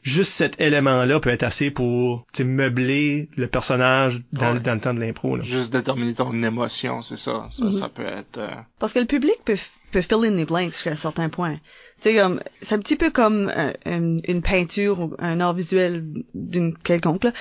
Juste 0.03 0.33
cet 0.33 0.59
élément-là 0.61 1.21
peut 1.21 1.29
être 1.29 1.43
assez 1.43 1.71
pour 1.71 2.27
tu 2.33 2.39
sais, 2.39 2.45
meubler 2.49 3.29
le 3.37 3.47
personnage 3.49 4.23
dans, 4.33 4.55
Ouais. 4.55 4.61
dans 4.61 4.75
le 4.75 4.81
temps 4.81 4.95
de 4.95 5.01
l'impro. 5.01 5.37
là. 5.37 5.43
Juste 5.43 5.73
déterminer 5.73 6.15
ton 6.15 6.43
émotion, 6.43 7.03
c'est 7.03 7.19
ça. 7.19 7.49
Ça, 7.51 7.65
Mhm. 7.67 7.73
ça 7.73 7.89
peut 7.91 8.07
être. 8.07 8.39
euh, 8.39 8.49
Parce 8.79 8.95
que 8.95 8.99
le 8.99 9.05
public 9.05 9.35
peut, 9.45 9.59
peut 9.91 10.01
fill 10.01 10.25
in 10.25 10.37
les 10.37 10.47
blanks 10.47 10.73
jusqu'à 10.73 10.93
un 10.93 10.97
certain 10.97 11.29
point. 11.29 11.59
Sais, 12.01 12.17
comme, 12.17 12.41
c'est 12.63 12.75
un 12.75 12.79
petit 12.79 12.97
peu 12.97 13.11
comme 13.11 13.53
euh, 13.55 13.73
une, 13.87 14.43
peinture 14.43 15.01
ou 15.01 15.15
un 15.19 15.41
art 15.41 15.55
visuel 15.55 16.05
d'une 16.35 16.75
quelconque, 16.75 17.25
là. 17.25 17.33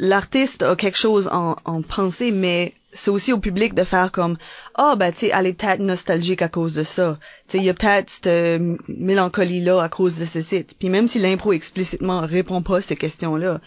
L'artiste 0.00 0.62
a 0.62 0.76
quelque 0.76 0.96
chose 0.96 1.28
en, 1.32 1.56
en 1.64 1.82
pensée, 1.82 2.30
mais 2.30 2.72
c'est 2.92 3.10
aussi 3.10 3.32
au 3.32 3.38
public 3.38 3.74
de 3.74 3.84
faire 3.84 4.12
comme, 4.12 4.38
ah, 4.74 4.96
ben, 4.96 5.12
tu 5.12 5.20
sais, 5.20 5.32
elle 5.34 5.46
est 5.46 5.52
peut-être 5.52 5.80
nostalgique 5.80 6.42
à 6.42 6.48
cause 6.48 6.74
de 6.74 6.82
ça. 6.82 7.18
Tu 7.46 7.52
sais, 7.52 7.58
il 7.58 7.64
y 7.64 7.68
a 7.68 7.74
peut-être 7.74 8.08
cette 8.08 8.26
euh, 8.28 8.76
mélancolie-là 8.88 9.82
à 9.82 9.88
cause 9.88 10.18
de 10.18 10.24
ce 10.24 10.40
site. 10.40 10.76
Puis 10.78 10.88
même 10.88 11.08
si 11.08 11.18
l'impro 11.18 11.52
explicitement 11.52 12.20
répond 12.20 12.62
pas 12.62 12.78
à 12.78 12.80
ces 12.80 12.96
questions-là, 12.96 13.60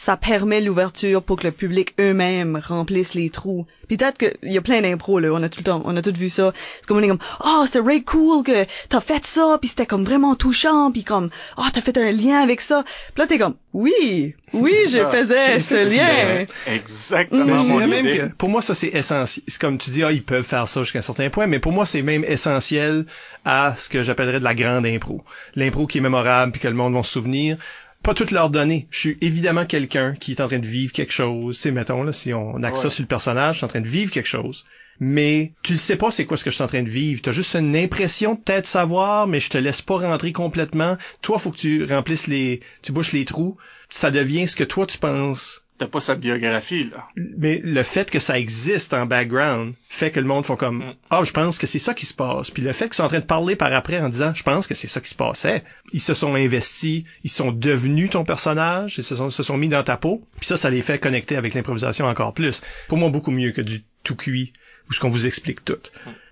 ça 0.00 0.16
permet 0.16 0.60
l'ouverture 0.60 1.24
pour 1.24 1.38
que 1.38 1.44
le 1.48 1.50
public 1.50 1.92
eux-mêmes 1.98 2.60
remplisse 2.64 3.14
les 3.14 3.30
trous. 3.30 3.66
Puis 3.88 3.96
peut-être 3.96 4.16
qu'il 4.16 4.52
y 4.52 4.56
a 4.56 4.60
plein 4.60 4.80
d'impros, 4.80 5.18
là, 5.18 5.30
on 5.32 5.42
a 5.42 5.48
tout 5.48 5.58
le 5.58 5.64
temps, 5.64 5.82
on 5.84 5.96
a 5.96 6.02
tout 6.02 6.12
vu 6.16 6.30
ça. 6.30 6.52
C'est 6.76 6.86
comme 6.86 6.98
on 6.98 7.02
est 7.02 7.08
comme, 7.08 7.18
oh, 7.44 7.62
c'était 7.66 7.80
really 7.80 8.04
cool 8.04 8.44
que 8.44 8.64
t'as 8.88 9.00
fait 9.00 9.26
ça, 9.26 9.58
puis 9.60 9.68
c'était 9.68 9.86
comme 9.86 10.04
vraiment 10.04 10.36
touchant, 10.36 10.92
puis 10.92 11.02
comme, 11.02 11.30
oh, 11.56 11.62
t'as 11.72 11.80
fait 11.80 11.98
un 11.98 12.12
lien 12.12 12.40
avec 12.40 12.60
ça. 12.60 12.84
Puis 12.84 13.22
là, 13.22 13.26
t'es 13.26 13.38
comme, 13.38 13.56
oui, 13.72 14.36
oui, 14.52 14.72
je 14.88 14.98
Ah, 14.98 15.10
faisais 15.10 15.58
ce 15.58 15.88
lien. 15.92 16.46
Exactement 16.72 17.64
mon 17.64 17.78
même 17.84 18.06
idée. 18.06 18.18
que 18.18 18.26
pour 18.34 18.50
moi 18.50 18.62
ça 18.62 18.74
c'est 18.76 18.88
essentiel. 18.94 19.44
C'est 19.48 19.60
comme 19.60 19.78
tu 19.78 19.90
dis 19.90 20.04
ah 20.04 20.12
ils 20.12 20.22
peuvent 20.22 20.44
faire 20.44 20.68
ça 20.68 20.82
jusqu'à 20.84 21.00
un 21.00 21.02
certain 21.02 21.28
point, 21.28 21.46
mais 21.48 21.58
pour 21.58 21.72
moi 21.72 21.86
c'est 21.86 22.02
même 22.02 22.24
essentiel 22.24 23.04
à 23.44 23.74
ce 23.76 23.88
que 23.88 24.02
j'appellerais 24.04 24.38
de 24.38 24.44
la 24.44 24.54
grande 24.54 24.86
impro. 24.86 25.24
L'impro 25.56 25.86
qui 25.88 25.98
est 25.98 26.02
mémorable 26.02 26.52
puis 26.52 26.60
que 26.60 26.68
le 26.68 26.74
monde 26.74 26.94
va 26.94 27.02
se 27.02 27.10
souvenir. 27.10 27.56
Pas 28.02 28.14
toutes 28.14 28.30
leur 28.30 28.50
donner. 28.50 28.86
Je 28.90 28.98
suis 28.98 29.18
évidemment 29.20 29.66
quelqu'un 29.66 30.14
qui 30.14 30.32
est 30.32 30.40
en 30.40 30.48
train 30.48 30.58
de 30.58 30.66
vivre 30.66 30.92
quelque 30.92 31.12
chose. 31.12 31.58
C'est 31.58 31.70
mettons 31.70 32.02
là, 32.02 32.12
si 32.12 32.32
on 32.32 32.62
axe 32.62 32.82
ça 32.82 32.90
sur 32.90 33.02
le 33.02 33.08
personnage, 33.08 33.54
je 33.54 33.58
suis 33.58 33.64
en 33.64 33.68
train 33.68 33.80
de 33.80 33.88
vivre 33.88 34.10
quelque 34.10 34.28
chose. 34.28 34.64
Mais 35.00 35.52
tu 35.62 35.74
le 35.74 35.78
sais 35.78 35.96
pas 35.96 36.10
c'est 36.10 36.24
quoi 36.24 36.36
ce 36.36 36.44
que 36.44 36.50
je 36.50 36.56
suis 36.56 36.64
en 36.64 36.68
train 36.68 36.82
de 36.82 36.88
vivre. 36.88 37.22
T'as 37.22 37.32
juste 37.32 37.54
une 37.54 37.76
impression 37.76 38.34
de 38.34 38.40
peut-être 38.40 38.66
savoir, 38.66 39.26
mais 39.26 39.38
je 39.38 39.50
te 39.50 39.58
laisse 39.58 39.82
pas 39.82 39.98
rentrer 39.98 40.32
complètement. 40.32 40.96
Toi, 41.22 41.38
faut 41.38 41.52
que 41.52 41.58
tu 41.58 41.84
remplisses 41.84 42.26
les, 42.26 42.60
tu 42.82 42.92
bouches 42.92 43.12
les 43.12 43.24
trous. 43.24 43.56
Ça 43.90 44.10
devient 44.10 44.48
ce 44.48 44.56
que 44.56 44.64
toi 44.64 44.86
tu 44.86 44.98
penses. 44.98 45.67
T'as 45.78 45.86
pas 45.86 46.00
sa 46.00 46.16
biographie, 46.16 46.90
là. 46.90 47.06
Mais 47.36 47.60
le 47.62 47.82
fait 47.84 48.10
que 48.10 48.18
ça 48.18 48.36
existe 48.38 48.94
en 48.94 49.06
background 49.06 49.74
fait 49.88 50.10
que 50.10 50.18
le 50.18 50.26
monde 50.26 50.44
font 50.44 50.56
comme 50.56 50.78
Mm. 50.78 50.94
ah 51.10 51.22
je 51.24 51.30
pense 51.30 51.56
que 51.58 51.66
c'est 51.68 51.78
ça 51.78 51.94
qui 51.94 52.04
se 52.04 52.14
passe. 52.14 52.50
Puis 52.50 52.62
le 52.64 52.72
fait 52.72 52.86
qu'ils 52.86 52.94
sont 52.94 53.04
en 53.04 53.08
train 53.08 53.20
de 53.20 53.24
parler 53.24 53.54
par 53.54 53.72
après 53.72 53.98
en 54.00 54.08
disant 54.08 54.32
je 54.34 54.42
pense 54.42 54.66
que 54.66 54.74
c'est 54.74 54.88
ça 54.88 55.00
qui 55.00 55.08
se 55.08 55.14
passait. 55.14 55.62
Ils 55.92 56.00
se 56.00 56.14
sont 56.14 56.34
investis, 56.34 57.04
ils 57.22 57.30
sont 57.30 57.52
devenus 57.52 58.10
ton 58.10 58.24
personnage, 58.24 58.98
ils 58.98 59.04
se 59.04 59.14
sont, 59.14 59.30
se 59.30 59.42
sont 59.44 59.56
mis 59.56 59.68
dans 59.68 59.84
ta 59.84 59.96
peau. 59.96 60.26
Puis 60.40 60.46
ça, 60.46 60.56
ça 60.56 60.68
les 60.68 60.82
fait 60.82 60.98
connecter 60.98 61.36
avec 61.36 61.54
l'improvisation 61.54 62.06
encore 62.06 62.34
plus. 62.34 62.60
Pour 62.88 62.98
moi, 62.98 63.08
beaucoup 63.10 63.30
mieux 63.30 63.52
que 63.52 63.60
du 63.62 63.84
tout 64.02 64.16
cuit 64.16 64.52
où 64.90 64.92
ce 64.94 65.00
qu'on 65.00 65.10
vous 65.10 65.26
explique 65.26 65.64
tout. 65.64 65.76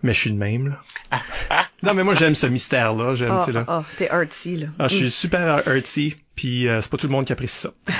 Mais 0.02 0.12
je 0.14 0.20
suis 0.20 0.32
de 0.32 0.38
même 0.38 0.68
là. 0.68 0.82
non 1.82 1.94
mais 1.94 2.02
moi 2.04 2.14
j'aime 2.14 2.34
ce 2.34 2.46
mystère 2.46 2.94
là. 2.94 3.14
J'aime 3.14 3.30
Ah, 3.30 3.42
tu 3.44 3.52
sais 3.52 3.52
là. 3.52 3.64
ah, 3.68 3.84
t'es 3.98 4.08
artsy, 4.08 4.56
là. 4.56 4.66
Ah, 4.78 4.88
je 4.88 4.94
suis 4.96 5.10
super 5.10 5.62
artsy, 5.68 6.16
puis 6.36 6.68
euh, 6.68 6.80
c'est 6.80 6.90
pas 6.90 6.98
tout 6.98 7.06
le 7.06 7.12
monde 7.12 7.24
qui 7.24 7.32
apprécie 7.32 7.58
ça. 7.58 7.72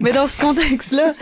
Mais 0.00 0.12
dans 0.12 0.26
ce 0.26 0.38
contexte-là, 0.40 1.14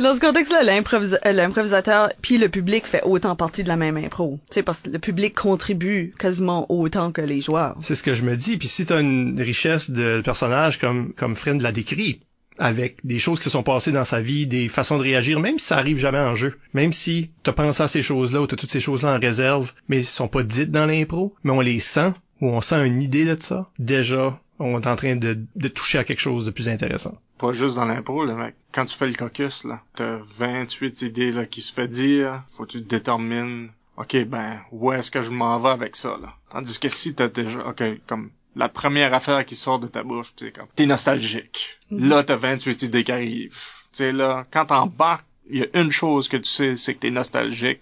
dans 0.00 0.14
ce 0.14 0.20
contexte-là, 0.20 0.60
euh, 0.62 1.32
l'improvisateur 1.32 2.12
puis 2.22 2.38
le 2.38 2.48
public 2.48 2.86
fait 2.86 3.02
autant 3.02 3.36
partie 3.36 3.64
de 3.64 3.68
la 3.68 3.76
même 3.76 3.96
impro. 3.96 4.38
Tu 4.50 4.54
sais, 4.54 4.62
parce 4.62 4.82
que 4.82 4.90
le 4.90 4.98
public 4.98 5.34
contribue 5.34 6.14
quasiment 6.18 6.66
autant 6.70 7.12
que 7.12 7.20
les 7.20 7.42
joueurs. 7.42 7.76
C'est 7.82 7.94
ce 7.94 8.02
que 8.02 8.14
je 8.14 8.22
me 8.22 8.36
dis. 8.36 8.56
Puis 8.56 8.68
si 8.68 8.86
t'as 8.86 9.00
une 9.00 9.40
richesse 9.40 9.90
de 9.90 10.22
personnages 10.24 10.78
comme 10.78 11.12
comme 11.14 11.34
Friend 11.34 11.60
l'a 11.60 11.72
décrit, 11.72 12.20
avec 12.58 13.04
des 13.04 13.18
choses 13.18 13.38
qui 13.38 13.44
se 13.44 13.50
sont 13.50 13.62
passées 13.62 13.90
dans 13.90 14.04
sa 14.04 14.20
vie, 14.20 14.46
des 14.46 14.68
façons 14.68 14.98
de 14.98 15.02
réagir, 15.02 15.40
même 15.40 15.58
si 15.58 15.66
ça 15.66 15.78
arrive 15.78 15.98
jamais 15.98 16.18
en 16.18 16.34
jeu, 16.34 16.58
même 16.74 16.92
si 16.92 17.30
t'as 17.42 17.52
pensé 17.52 17.82
à 17.82 17.88
ces 17.88 18.02
choses-là 18.02 18.42
ou 18.42 18.46
t'as 18.46 18.56
toutes 18.56 18.70
ces 18.70 18.80
choses-là 18.80 19.16
en 19.16 19.18
réserve, 19.18 19.72
mais 19.88 19.98
elles 19.98 20.04
sont 20.04 20.28
pas 20.28 20.42
dites 20.42 20.70
dans 20.70 20.86
l'impro, 20.86 21.34
mais 21.42 21.52
on 21.52 21.60
les 21.60 21.80
sent 21.80 22.12
ou 22.40 22.48
on 22.48 22.60
sent 22.60 22.86
une 22.86 23.02
idée 23.02 23.24
de 23.24 23.36
ça, 23.40 23.70
déjà 23.78 24.38
on 24.60 24.80
est 24.80 24.86
en 24.86 24.96
train 24.96 25.16
de, 25.16 25.38
de 25.56 25.68
toucher 25.68 25.98
à 25.98 26.04
quelque 26.04 26.20
chose 26.20 26.46
de 26.46 26.50
plus 26.50 26.68
intéressant. 26.68 27.18
Pas 27.38 27.52
juste 27.52 27.76
dans 27.76 27.84
l'impro, 27.86 28.24
là, 28.24 28.34
mec. 28.34 28.54
Quand 28.72 28.84
tu 28.84 28.96
fais 28.96 29.08
le 29.08 29.14
caucus, 29.14 29.64
là, 29.64 29.82
t'as 29.94 30.18
28 30.36 31.02
idées, 31.02 31.32
là, 31.32 31.46
qui 31.46 31.62
se 31.62 31.72
fait 31.72 31.88
dire. 31.88 32.42
Faut 32.50 32.64
que 32.66 32.72
tu 32.72 32.80
détermines, 32.82 33.70
OK, 33.96 34.16
ben, 34.26 34.60
où 34.70 34.92
est-ce 34.92 35.10
que 35.10 35.22
je 35.22 35.30
m'en 35.30 35.58
vais 35.58 35.70
avec 35.70 35.96
ça, 35.96 36.18
là? 36.22 36.34
Tandis 36.50 36.78
que 36.78 36.88
si 36.88 37.14
t'as 37.14 37.28
déjà, 37.28 37.66
OK, 37.66 37.82
comme, 38.06 38.30
la 38.56 38.68
première 38.68 39.14
affaire 39.14 39.44
qui 39.46 39.56
sort 39.56 39.78
de 39.78 39.86
ta 39.86 40.02
bouche, 40.02 40.32
tu 40.36 40.46
sais, 40.46 40.52
comme, 40.52 40.66
t'es 40.74 40.86
nostalgique. 40.86 41.78
Là, 41.90 42.22
t'as 42.22 42.36
28 42.36 42.82
idées 42.82 43.04
qui 43.04 43.12
arrivent. 43.12 43.56
Tu 43.92 43.98
sais, 43.98 44.12
là, 44.12 44.46
quand 44.50 44.66
t'embarques, 44.66 45.24
il 45.48 45.60
y 45.60 45.62
a 45.62 45.80
une 45.80 45.90
chose 45.90 46.28
que 46.28 46.36
tu 46.36 46.48
sais, 46.48 46.76
c'est 46.76 46.94
que 46.94 47.00
t'es 47.00 47.10
nostalgique, 47.10 47.80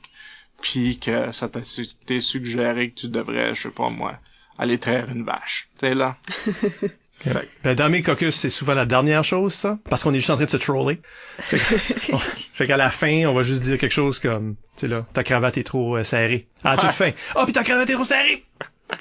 puis 0.61 0.99
que 0.99 1.33
ça 1.33 1.49
t'a 1.49 1.62
su- 1.62 1.87
suggéré 2.20 2.91
que 2.91 3.01
tu 3.01 3.09
devrais, 3.09 3.55
je 3.55 3.62
sais 3.62 3.70
pas 3.70 3.91
moi, 3.91 4.18
aller 4.59 4.78
traire 4.78 5.09
une 5.11 5.24
vache. 5.24 5.68
Tu 5.78 5.86
sais, 5.88 5.94
là. 5.94 6.16
Ben, 7.64 7.74
dans 7.74 7.90
mes 7.90 8.00
caucus, 8.02 8.32
c'est 8.32 8.48
souvent 8.48 8.74
la 8.74 8.86
dernière 8.86 9.24
chose, 9.24 9.52
ça, 9.52 9.76
parce 9.90 10.04
qu'on 10.04 10.12
est 10.14 10.18
juste 10.18 10.30
en 10.30 10.36
train 10.36 10.44
de 10.44 10.50
se 10.50 10.56
troller. 10.56 11.00
Fait, 11.40 11.59
que- 11.59 12.12
on- 12.12 12.18
fait 12.18 12.68
qu'à 12.68 12.76
la 12.76 12.90
fin, 12.90 13.26
on 13.26 13.34
va 13.34 13.42
juste 13.42 13.62
dire 13.62 13.76
quelque 13.76 13.90
chose 13.92 14.20
comme, 14.20 14.54
tu 14.76 14.82
sais 14.82 14.86
là, 14.88 15.04
ta 15.14 15.24
cravate 15.24 15.59
est 15.59 15.64
trop 15.64 15.96
euh, 15.96 16.04
serrée. 16.04 16.46
À 16.62 16.76
la 16.76 16.82
toute 16.82 16.92
fin, 16.92 17.11
oh 17.34 17.42
puis 17.42 17.52
ta 17.52 17.64
cravate 17.64 17.90
est 17.90 17.94
trop 17.94 18.04
serrée. 18.04 18.44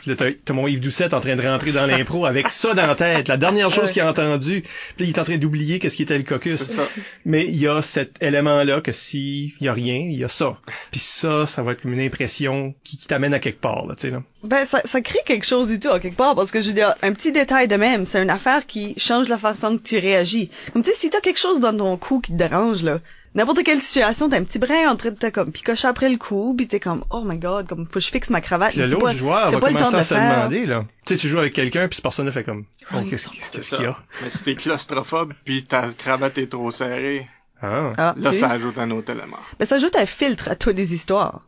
Puis 0.01 0.11
là, 0.11 0.15
t'as, 0.17 0.31
t'as 0.43 0.53
mon 0.53 0.67
Yves 0.67 0.81
Doucette 0.81 1.13
en 1.13 1.21
train 1.21 1.35
de 1.35 1.41
rentrer 1.41 1.71
dans 1.71 1.85
l'impro 1.85 2.25
avec 2.25 2.49
ça 2.49 2.73
dans 2.73 2.85
la 2.85 2.95
tête, 2.95 3.27
la 3.27 3.37
dernière 3.37 3.71
chose 3.71 3.91
qu'il 3.91 4.01
a 4.01 4.09
entendu. 4.09 4.61
Puis 4.61 5.05
là, 5.05 5.05
il 5.05 5.09
est 5.09 5.19
en 5.19 5.23
train 5.23 5.37
d'oublier 5.37 5.79
qu'est-ce 5.79 5.95
qui 5.95 6.03
était 6.03 6.17
le 6.17 6.23
caucus. 6.23 6.57
C'est 6.57 6.73
ça. 6.73 6.87
Mais 7.25 7.45
il 7.45 7.57
y 7.57 7.67
a 7.67 7.81
cet 7.81 8.21
élément-là 8.21 8.81
que 8.81 8.91
si 8.91 9.53
il 9.59 9.65
y 9.65 9.69
a 9.69 9.73
rien, 9.73 9.95
il 9.95 10.17
y 10.17 10.23
a 10.23 10.27
ça. 10.27 10.57
Puis 10.91 10.99
ça, 10.99 11.45
ça 11.45 11.63
va 11.63 11.71
être 11.71 11.81
comme 11.81 11.93
une 11.93 12.01
impression 12.01 12.75
qui, 12.83 12.97
qui 12.97 13.07
t'amène 13.07 13.33
à 13.33 13.39
quelque 13.39 13.61
part, 13.61 13.85
là, 13.85 13.95
tu 13.95 14.07
sais 14.07 14.13
là. 14.13 14.23
Ben, 14.43 14.65
ça, 14.65 14.81
ça 14.85 15.01
crée 15.01 15.19
quelque 15.25 15.45
chose 15.45 15.71
et 15.71 15.79
tout, 15.79 15.89
à 15.89 15.99
quelque 15.99 16.15
part, 16.15 16.35
parce 16.35 16.51
que 16.51 16.61
je 16.61 16.67
veux 16.67 16.73
dire, 16.73 16.95
un 17.01 17.11
petit 17.13 17.31
détail 17.31 17.67
de 17.67 17.75
même, 17.75 18.05
c'est 18.05 18.21
une 18.21 18.29
affaire 18.29 18.65
qui 18.65 18.93
change 18.97 19.29
la 19.29 19.37
façon 19.37 19.77
que 19.77 19.83
tu 19.83 19.97
réagis. 19.97 20.49
Comme 20.73 20.83
tu 20.83 20.91
sais, 20.91 20.95
si 20.95 21.09
t'as 21.09 21.21
quelque 21.21 21.39
chose 21.39 21.59
dans 21.59 21.75
ton 21.75 21.97
cou 21.97 22.19
qui 22.19 22.33
te 22.33 22.37
dérange, 22.37 22.83
là, 22.83 22.99
n'importe 23.35 23.63
quelle 23.63 23.81
situation, 23.81 24.29
t'as 24.29 24.37
un 24.39 24.43
petit 24.43 24.59
brin 24.59 24.89
en 24.89 24.95
train 24.95 25.11
de 25.11 25.15
te 25.15 25.27
comme 25.29 25.51
picocher 25.51 25.87
après 25.87 26.09
le 26.09 26.17
cou, 26.17 26.55
pis 26.57 26.67
t'es 26.67 26.79
comme, 26.79 27.03
oh 27.11 27.23
my 27.25 27.37
god, 27.37 27.67
comme, 27.67 27.85
faut 27.85 27.93
que 27.93 27.99
je 27.99 28.07
fixe 28.07 28.29
ma 28.29 28.41
cravate. 28.41 28.71
Puis 28.73 28.81
l'autre 28.87 28.99
pas- 29.03 29.13
joueur 29.15 29.47
c'est 29.49 29.55
va 29.55 29.61
pas 29.61 29.67
le 29.69 29.73
temps 29.73 29.79
commencer 29.91 29.95
de 29.95 29.99
à 29.99 30.03
se 30.03 30.13
le 30.13 30.19
faire. 30.19 30.35
demander, 30.37 30.65
là. 30.65 30.85
Tu 31.05 31.13
sais, 31.15 31.19
tu 31.21 31.27
joues 31.27 31.39
avec 31.39 31.53
quelqu'un, 31.53 31.87
puis 31.87 32.01
personne 32.01 32.31
fait 32.31 32.43
comme, 32.43 32.65
oh, 32.93 32.97
qu'est-ce 33.09 33.29
qu'il 33.29 33.83
y 33.83 33.85
a? 33.85 33.97
Mais 34.23 34.29
si 34.29 34.43
t'es 34.43 34.55
claustrophobe 34.55 35.33
pis 35.45 35.63
ta 35.65 35.87
cravate 35.97 36.37
est 36.37 36.47
trop 36.47 36.71
serrée, 36.71 37.27
Ah, 37.61 37.93
Ah, 37.97 38.15
là, 38.17 38.33
ça 38.33 38.49
ajoute 38.51 38.77
un 38.77 38.91
autre 38.91 39.11
élément. 39.11 39.37
Ben, 39.57 39.65
ça 39.65 39.75
ajoute 39.75 39.95
un 39.95 40.05
filtre 40.05 40.49
à 40.49 40.55
toutes 40.55 40.75
les 40.77 40.93
histoires. 40.93 41.41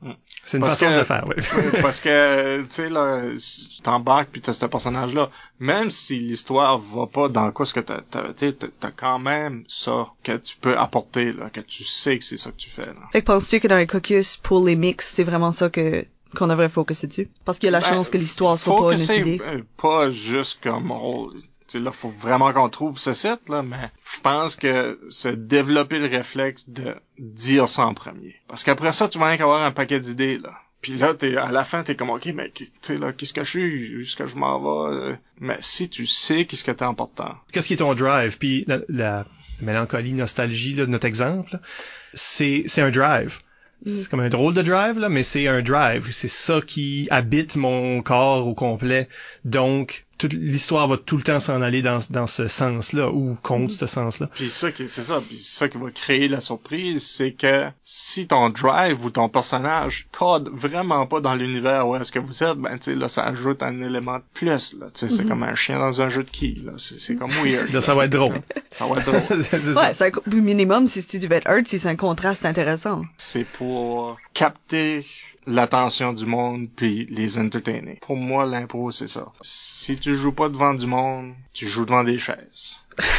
c'est 0.43 0.57
une 0.57 0.61
Parce 0.63 0.79
façon 0.79 0.87
que- 0.87 0.93
de 0.95 0.97
le 0.99 1.03
faire, 1.05 1.25
oui. 1.27 1.35
Oui, 1.73 1.81
Parce 1.81 1.99
que, 1.99 2.61
tu 2.61 2.65
sais, 2.69 2.89
là, 2.89 3.23
si 3.37 3.69
tu 3.69 3.81
t'embarques 3.81 4.29
pis 4.29 4.41
t'as 4.41 4.53
ce 4.53 4.65
personnage-là, 4.65 5.29
même 5.59 5.91
si 5.91 6.17
l'histoire 6.17 6.79
va 6.79 7.05
pas 7.05 7.27
dans 7.29 7.51
quoi 7.51 7.65
ce 7.67 7.73
que 7.73 7.79
t'as, 7.81 8.01
t'as, 8.09 8.91
quand 8.95 9.19
même 9.19 9.63
ça 9.67 10.07
que 10.23 10.37
tu 10.37 10.57
peux 10.57 10.77
apporter, 10.77 11.31
là, 11.33 11.49
que 11.51 11.59
tu 11.61 11.83
sais 11.83 12.17
que 12.17 12.25
c'est 12.25 12.37
ça 12.37 12.49
que 12.51 12.57
tu 12.57 12.69
fais, 12.71 12.87
là. 12.87 12.93
Fait 13.11 13.21
que 13.21 13.25
penses-tu 13.27 13.59
que 13.59 13.67
dans 13.67 13.75
un 13.75 13.85
caucus, 13.85 14.35
pour 14.37 14.65
les 14.65 14.75
mix, 14.75 15.07
c'est 15.13 15.23
vraiment 15.23 15.51
ça 15.51 15.69
que, 15.69 16.05
qu'on 16.35 16.47
devrait 16.47 16.69
focuser 16.69 17.05
dessus? 17.07 17.29
Parce 17.45 17.59
qu'il 17.59 17.67
y 17.67 17.69
a 17.69 17.71
la 17.71 17.81
Ben, 17.81 17.87
chance 17.95 18.09
que 18.09 18.17
l'histoire 18.17 18.57
soit 18.57 18.75
pas 18.75 18.93
une 18.93 18.99
idée. 18.99 19.39
euh, 19.45 19.61
pas 19.77 20.09
juste 20.09 20.59
comme 20.63 20.91
rôle. 20.91 21.33
Tu 21.69 21.77
sais, 21.77 21.83
là, 21.83 21.91
faut 21.91 22.09
vraiment 22.09 22.51
qu'on 22.51 22.69
trouve 22.69 22.99
ce 22.99 23.13
site, 23.13 23.47
là, 23.47 23.61
mais 23.61 23.91
je 24.11 24.19
pense 24.19 24.55
que 24.55 24.99
se 25.09 25.29
développer 25.29 25.99
le 25.99 26.07
réflexe 26.07 26.67
de 26.67 26.95
dire 27.19 27.69
ça 27.69 27.85
en 27.85 27.93
premier. 27.93 28.35
Parce 28.47 28.63
qu'après 28.63 28.91
ça, 28.91 29.07
tu 29.07 29.19
vas 29.19 29.27
rien 29.27 29.37
qu'avoir 29.37 29.61
un 29.61 29.71
paquet 29.71 29.99
d'idées, 29.99 30.39
là. 30.39 30.51
Puis 30.81 30.93
là, 30.93 31.13
t'es, 31.13 31.35
à 31.35 31.51
la 31.51 31.65
fin, 31.65 31.83
t'es 31.83 31.95
comme, 31.95 32.09
OK, 32.09 32.27
mais, 32.33 32.51
tu 32.51 32.67
sais, 32.81 32.97
là, 32.97 33.11
qu'est-ce 33.11 33.33
que 33.33 33.43
je 33.43 33.49
suis? 33.49 33.97
Où 33.97 34.01
est-ce 34.01 34.15
que 34.15 34.25
je 34.25 34.35
m'en 34.35 34.59
vais? 34.59 34.95
Euh, 34.95 35.15
Mais 35.39 35.57
si 35.59 35.89
tu 35.89 36.05
sais 36.05 36.45
qu'est-ce 36.45 36.63
que 36.63 36.71
t'es 36.71 36.83
important. 36.83 37.35
Qu'est-ce 37.51 37.67
qui 37.67 37.73
est 37.73 37.77
ton 37.77 37.93
drive? 37.93 38.37
Puis 38.37 38.63
la, 38.65 38.79
la 38.87 39.25
mélancolie, 39.61 40.13
nostalgie 40.13 40.73
là, 40.75 40.85
de 40.85 40.91
notre 40.91 41.05
exemple, 41.05 41.59
c'est 42.13 42.63
c'est 42.67 42.81
un 42.81 42.91
drive. 42.91 43.41
C'est 43.85 44.09
comme 44.09 44.19
un 44.19 44.29
drôle 44.29 44.53
de 44.53 44.61
drive, 44.61 44.99
là, 44.99 45.07
mais 45.07 45.23
c'est 45.23 45.47
un 45.47 45.61
drive. 45.61 46.11
C'est 46.11 46.27
ça 46.27 46.59
qui 46.65 47.07
habite 47.11 47.55
mon 47.55 48.01
corps 48.01 48.45
au 48.45 48.53
complet. 48.53 49.07
Donc, 49.45 50.05
toute 50.19 50.33
l'histoire 50.33 50.87
va 50.87 50.97
tout 50.97 51.17
le 51.17 51.23
temps 51.23 51.39
s'en 51.39 51.61
aller 51.61 51.81
dans, 51.81 51.99
dans 52.11 52.27
ce 52.27 52.47
sens-là, 52.47 53.09
ou 53.09 53.35
contre 53.41 53.73
ce 53.73 53.87
sens-là. 53.87 54.29
Puis 54.35 54.49
ça 54.49 54.71
qui, 54.71 54.87
c'est 54.89 55.03
ça, 55.03 55.21
puis 55.27 55.39
ça 55.39 55.67
qui 55.67 55.77
va 55.77 55.89
créer 55.89 56.27
la 56.27 56.41
surprise, 56.41 57.03
c'est 57.03 57.31
que 57.31 57.65
si 57.83 58.27
ton 58.27 58.49
drive 58.49 59.03
ou 59.03 59.09
ton 59.09 59.29
personnage 59.29 60.07
code 60.11 60.49
vraiment 60.53 61.07
pas 61.07 61.21
dans 61.21 61.35
l'univers 61.35 61.87
où 61.87 61.95
est-ce 61.95 62.11
que 62.11 62.19
vous 62.19 62.43
êtes, 62.43 62.57
ben 62.57 62.77
tu 62.77 62.91
sais 62.91 62.95
là 62.95 63.09
ça 63.09 63.23
ajoute 63.23 63.63
un 63.63 63.81
élément 63.81 64.17
de 64.17 64.23
plus 64.33 64.75
là, 64.79 64.87
tu 64.93 65.07
sais 65.07 65.09
c'est 65.09 65.25
comme 65.25 65.43
un 65.43 65.55
chien 65.55 65.79
dans 65.79 66.01
un 66.01 66.09
jeu 66.09 66.23
de 66.23 66.29
qui 66.29 66.55
là, 66.63 66.73
c'est 66.77 66.99
c'est 67.09 67.15
comme 67.15 67.31
weird. 67.31 67.71
Là, 67.71 67.81
ça 67.81 67.95
va 67.95 68.05
être 68.05 68.11
drôle. 68.11 68.41
Ça 68.71 68.85
va 68.85 68.99
être 68.99 69.05
drôle. 69.05 69.43
c'est 69.43 69.61
ça. 69.61 69.81
Ouais, 69.81 69.93
c'est 69.95 70.15
un 70.15 70.31
minimum, 70.31 70.87
si 70.87 71.03
tu 71.03 71.17
veux 71.17 71.31
être 71.33 71.49
hurt, 71.49 71.67
si 71.67 71.79
c'est 71.79 71.89
un 71.89 71.95
contraste 71.95 72.45
intéressant. 72.45 73.01
C'est 73.17 73.45
pour 73.45 74.17
capter 74.33 75.05
l'attention 75.45 76.13
du 76.13 76.25
monde 76.25 76.67
puis 76.75 77.05
les 77.09 77.37
entertainer. 77.37 77.97
Pour 78.01 78.17
moi, 78.17 78.45
l'impro, 78.45 78.91
c'est 78.91 79.07
ça. 79.07 79.31
Si 79.41 79.97
tu 79.97 80.15
joues 80.15 80.31
pas 80.31 80.49
devant 80.49 80.73
du 80.73 80.85
monde, 80.85 81.33
tu 81.53 81.67
joues 81.67 81.85
devant 81.85 82.03
des 82.03 82.17
chaises. 82.17 82.79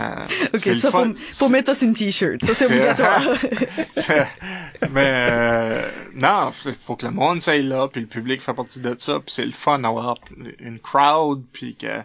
Euh, 0.00 0.26
Ok, 0.52 0.74
ça, 0.74 0.90
faut, 0.90 1.04
faut 1.14 1.48
mettre 1.48 1.68
ça 1.68 1.74
sur 1.74 1.88
une 1.88 1.94
t-shirt. 1.94 2.44
Ça, 2.44 2.54
c'est 2.54 2.66
obligatoire. 2.66 3.22
Mais 4.90 5.28
euh, 5.30 5.90
non, 6.14 6.50
faut 6.50 6.96
que 6.96 7.06
le 7.06 7.12
monde 7.12 7.40
soit 7.40 7.58
là, 7.58 7.88
puis 7.88 8.00
le 8.00 8.06
public 8.06 8.40
fait 8.40 8.54
partie 8.54 8.80
de 8.80 8.94
ça, 8.98 9.20
puis 9.20 9.32
c'est 9.34 9.44
le 9.44 9.52
fun 9.52 9.78
d'avoir 9.78 10.18
une 10.58 10.78
crowd, 10.78 11.44
puis 11.52 11.76
que 11.76 12.02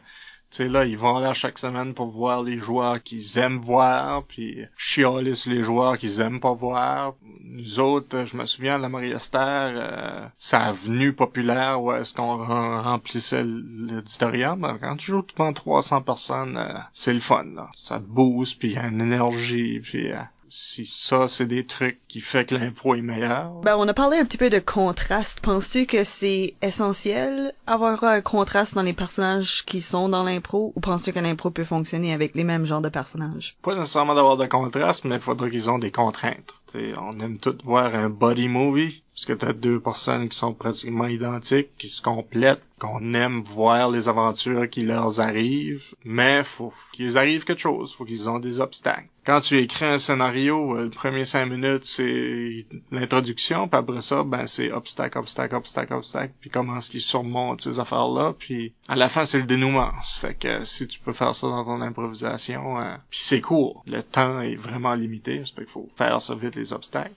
tu 0.50 0.58
sais 0.64 0.70
là, 0.70 0.86
ils 0.86 0.98
vont 0.98 1.20
là 1.20 1.34
chaque 1.34 1.58
semaine 1.58 1.94
pour 1.94 2.08
voir 2.10 2.42
les 2.44 2.60
joueurs 2.60 3.02
qu'ils 3.04 3.38
aiment 3.38 3.60
voir, 3.60 4.24
puis 4.24 4.60
chialer 4.78 5.36
sur 5.36 5.52
les 5.52 5.64
joueurs 5.64 5.98
qu'ils 5.98 6.22
aiment 6.22 6.40
pas 6.40 6.54
voir. 6.54 7.16
Nous 7.44 7.80
autres, 7.80 8.26
je 8.26 8.38
me 8.38 8.46
souviens 8.46 8.78
la 8.78 8.88
Marie 8.90 9.12
Esther, 9.12 9.72
euh, 9.76 10.26
sa 10.38 10.62
avenue 10.62 11.12
populaire 11.14 11.82
où 11.82 11.92
est-ce 11.92 12.14
qu'on 12.14 12.38
rem- 12.38 12.80
remplissait 12.82 13.44
l'auditorium. 13.44 14.78
Quand 14.82 14.96
tu 14.96 15.12
joues 15.12 15.24
devant 15.38 15.54
300 15.54 16.02
personnes, 16.02 16.58
euh, 16.58 16.74
c'est 16.94 17.14
le 17.14 17.20
fun, 17.20 17.46
là. 17.56 17.70
Ça 17.76 18.00
te 18.00 18.06
booste, 18.06 18.60
puis 18.60 18.70
il 18.70 18.74
y 18.76 18.78
a 18.78 18.88
une 18.88 19.02
énergie, 19.02 19.80
puis 19.82 20.12
euh, 20.12 20.18
si 20.50 20.86
ça, 20.86 21.28
c'est 21.28 21.46
des 21.46 21.66
trucs 21.66 22.00
qui 22.08 22.22
fait 22.22 22.46
que 22.46 22.56
l'impro 22.56 22.96
est 22.96 23.02
meilleur. 23.02 23.52
Ben, 23.62 23.76
on 23.78 23.88
a 23.88 23.94
parlé 23.94 24.18
un 24.18 24.26
petit 24.26 24.38
peu 24.38 24.50
de 24.50 24.60
contraste. 24.60 25.40
Penses-tu 25.42 25.86
que 25.86 26.04
c'est 26.04 26.56
essentiel 26.62 27.54
avoir 27.66 28.04
un 28.04 28.22
contraste 28.22 28.76
dans 28.76 28.82
les 28.82 28.94
personnages 28.94 29.64
qui 29.66 29.82
sont 29.82 30.10
dans 30.10 30.24
l'impro 30.24 30.74
ou 30.76 30.80
penses-tu 30.80 31.14
que 31.14 31.20
l'impro 31.20 31.50
peut 31.50 31.64
fonctionner 31.64 32.14
avec 32.14 32.36
les 32.36 32.44
mêmes 32.44 32.66
genres 32.66 32.82
de 32.82 32.90
personnages? 32.90 33.58
Pas 33.62 33.76
nécessairement 33.76 34.16
d'avoir 34.16 34.38
de 34.38 34.46
contraste, 34.46 35.06
mais 35.06 35.16
il 35.16 35.22
faudrait 35.22 35.50
qu'ils 35.50 35.70
ont 35.70 35.80
des 35.80 35.92
contraintes. 35.92 36.54
T'sais, 36.68 36.94
on 36.98 37.20
aime 37.20 37.38
tous 37.38 37.58
voir 37.64 37.96
un 37.96 38.10
body 38.10 38.48
movie. 38.48 39.02
parce 39.18 39.26
que 39.26 39.34
t'as 39.34 39.54
deux 39.54 39.80
personnes 39.80 40.30
qui 40.30 40.38
sont 40.38 40.54
pratiquement 40.54 41.08
identiques, 41.08 41.76
qui 41.80 41.90
se 41.90 42.04
complètent, 42.04 42.62
qu'on 42.78 43.16
aime 43.16 43.42
voir 43.44 43.90
les 43.90 44.08
aventures 44.08 44.70
qui 44.70 44.82
leur 44.82 45.20
arrivent, 45.20 45.96
mais 46.06 46.44
faut 46.44 46.72
qu'ils 46.94 47.18
arrivent 47.18 47.44
quelque 47.44 47.58
chose, 47.58 47.96
faut 47.96 48.06
qu'ils 48.06 48.30
ont 48.30 48.38
des 48.38 48.60
obstacles. 48.60 49.10
Quand 49.26 49.42
tu 49.42 49.58
écris 49.58 49.86
un 49.86 49.98
scénario, 49.98 50.78
euh, 50.78 50.84
le 50.84 50.90
premier 50.92 51.26
cinq 51.26 51.48
minutes, 51.48 51.84
c'est 51.84 52.68
l'introduction, 52.92 53.68
puis 53.68 53.80
après 53.80 54.02
ça, 54.02 54.24
ben 54.24 54.46
c'est 54.46 54.72
obstacle, 54.72 55.18
obstacle, 55.18 55.56
obstacle, 55.56 55.94
obstacle, 55.96 56.34
puis 56.40 56.52
comment 56.52 56.78
est-ce 56.78 56.92
qu'ils 56.92 57.02
surmontent 57.02 57.64
ces 57.64 57.80
affaires-là, 57.80 58.36
puis 58.38 58.74
à 58.88 58.96
la 58.96 59.10
fin, 59.10 59.26
c'est 59.26 59.40
le 59.40 59.46
dénouement. 59.46 59.90
Fait 60.04 60.36
que 60.36 60.64
si 60.64 60.88
tu 60.88 61.00
peux 61.00 61.12
faire 61.12 61.36
ça 61.36 61.48
dans 61.48 61.66
ton 61.66 61.82
improvisation, 61.82 62.80
euh, 62.80 62.96
puis 63.10 63.20
c'est 63.24 63.42
court, 63.42 63.84
le 63.88 64.04
temps 64.04 64.42
est 64.42 64.56
vraiment 64.56 64.94
limité, 64.94 65.44
ça 65.44 65.56
fait 65.56 65.64
qu'il 65.64 65.72
faut 65.72 65.90
faire 65.96 66.22
ça 66.22 66.36
vite 66.36 66.57
les 66.58 66.74
obstacles. 66.74 67.16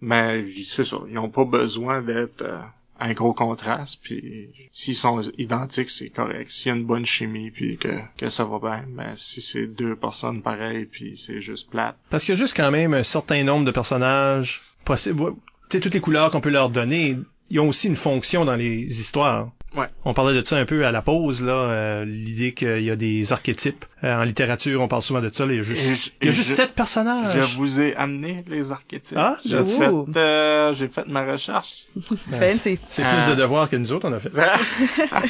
Mais 0.00 0.44
c'est 0.64 0.84
ça, 0.84 0.98
ils 1.08 1.14
n'ont 1.14 1.28
pas 1.28 1.44
besoin 1.44 2.02
d'être 2.02 2.42
euh, 2.42 2.58
un 3.00 3.12
gros 3.12 3.32
contraste, 3.32 4.00
puis 4.02 4.50
s'ils 4.72 4.94
sont 4.94 5.20
identiques, 5.38 5.90
c'est 5.90 6.10
correct. 6.10 6.50
S'il 6.50 6.68
y 6.68 6.70
a 6.70 6.76
une 6.76 6.84
bonne 6.84 7.06
chimie, 7.06 7.50
puis 7.50 7.78
que, 7.78 7.98
que 8.16 8.28
ça 8.28 8.44
va 8.44 8.58
bien, 8.58 8.84
mais 8.88 9.12
si 9.16 9.40
c'est 9.40 9.66
deux 9.66 9.96
personnes 9.96 10.42
pareilles, 10.42 10.86
puis 10.86 11.16
c'est 11.16 11.40
juste 11.40 11.70
plate. 11.70 11.96
Parce 12.10 12.24
qu'il 12.24 12.34
y 12.34 12.38
a 12.38 12.38
juste 12.38 12.56
quand 12.56 12.70
même 12.70 12.94
un 12.94 13.02
certain 13.02 13.42
nombre 13.44 13.64
de 13.64 13.70
personnages 13.70 14.62
possibles. 14.84 15.34
Tu 15.70 15.80
toutes 15.80 15.94
les 15.94 16.00
couleurs 16.00 16.30
qu'on 16.30 16.40
peut 16.40 16.50
leur 16.50 16.70
donner, 16.70 17.16
ils 17.50 17.60
ont 17.60 17.68
aussi 17.68 17.88
une 17.88 17.96
fonction 17.96 18.44
dans 18.44 18.56
les 18.56 19.00
histoires. 19.00 19.50
Ouais. 19.76 19.86
On 20.04 20.14
parlait 20.14 20.40
de 20.40 20.46
ça 20.46 20.56
un 20.56 20.64
peu 20.64 20.86
à 20.86 20.92
la 20.92 21.02
pause, 21.02 21.44
là, 21.44 21.52
euh, 21.52 22.04
l'idée 22.06 22.52
qu'il 22.54 22.80
y 22.82 22.90
a 22.90 22.96
des 22.96 23.32
archétypes. 23.32 23.84
Euh, 24.02 24.20
en 24.20 24.24
littérature, 24.24 24.80
on 24.80 24.88
parle 24.88 25.02
souvent 25.02 25.20
de 25.20 25.28
ça. 25.28 25.44
là, 25.44 25.52
Il 25.52 25.56
y 25.56 25.60
a 25.60 25.62
juste, 25.62 25.86
Et 25.90 25.94
je- 25.94 26.10
il 26.22 26.26
y 26.26 26.28
a 26.30 26.32
juste 26.32 26.48
je- 26.50 26.54
sept 26.54 26.72
personnages. 26.74 27.34
Je 27.34 27.56
vous 27.58 27.78
ai 27.78 27.94
amené 27.96 28.38
les 28.48 28.72
archétypes. 28.72 29.18
Ah, 29.18 29.36
j'ai 29.44 29.50
j'avoue. 29.50 30.06
fait, 30.10 30.18
euh, 30.18 30.72
j'ai 30.72 30.88
fait 30.88 31.06
ma 31.06 31.22
recherche. 31.24 31.84
Ben, 32.28 32.40
Fancy. 32.52 32.78
C'est 32.88 33.04
Euh, 33.04 33.16
plus 33.24 33.30
de 33.30 33.34
devoirs 33.36 33.68
que 33.68 33.76
nous 33.76 33.92
autres, 33.92 34.08
on 34.08 34.12
a 34.14 34.18
fait. 34.18 34.30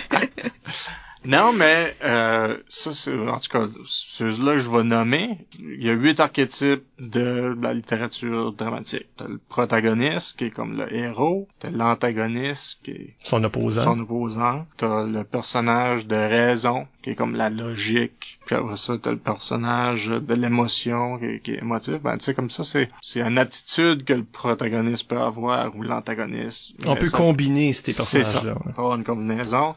non, 1.24 1.52
mais 1.52 1.96
euh, 2.04 2.56
ça, 2.68 2.92
c'est 2.94 3.12
en 3.12 3.38
tout 3.38 3.48
cas 3.50 3.66
ceux-là 3.84 4.52
que 4.54 4.58
je 4.60 4.70
vais 4.70 4.84
nommer. 4.84 5.38
Il 5.58 5.82
y 5.84 5.90
a 5.90 5.92
huit 5.94 6.20
archétypes 6.20 6.84
de 6.98 7.56
la 7.60 7.74
littérature 7.74 8.52
dramatique. 8.52 9.06
T'as 9.16 9.26
le 9.28 9.38
protagoniste 9.48 10.38
qui 10.38 10.44
est 10.44 10.50
comme 10.50 10.76
le 10.76 10.92
héros, 10.94 11.48
t'as 11.60 11.70
l'antagoniste 11.70 12.78
qui 12.84 12.90
est 12.92 13.14
Son 13.22 13.42
opposant. 13.44 13.84
son 13.84 14.00
opposant, 14.00 14.66
t'as 14.76 15.04
le 15.04 15.24
personnage 15.24 16.06
de 16.06 16.16
raison 16.16 16.86
qui 17.02 17.10
est 17.10 17.14
comme 17.14 17.34
la 17.36 17.50
logique, 17.50 18.38
puis 18.46 18.54
après 18.56 18.76
ça 18.76 18.94
t'as 19.00 19.10
le 19.10 19.18
personnage 19.18 20.08
de 20.08 20.34
l'émotion 20.34 21.18
qui, 21.18 21.24
est- 21.26 21.40
qui 21.40 21.52
est 21.52 21.58
émotif. 21.58 21.94
Ben 22.02 22.16
tu 22.18 22.24
sais 22.24 22.34
comme 22.34 22.50
ça 22.50 22.64
c'est 22.64 22.88
c'est 23.02 23.20
une 23.22 23.38
attitude 23.38 24.04
que 24.04 24.12
le 24.12 24.24
protagoniste 24.24 25.08
peut 25.08 25.18
avoir 25.20 25.74
ou 25.76 25.82
l'antagoniste. 25.82 26.72
On 26.86 26.96
peut 26.96 27.06
ça- 27.06 27.16
combiner 27.16 27.72
ces 27.72 27.92
c'est 27.92 28.22
ça. 28.22 28.40
personnages-là. 28.40 28.82
ouais. 28.82 28.96
Une 28.96 29.04
combinaison. 29.04 29.74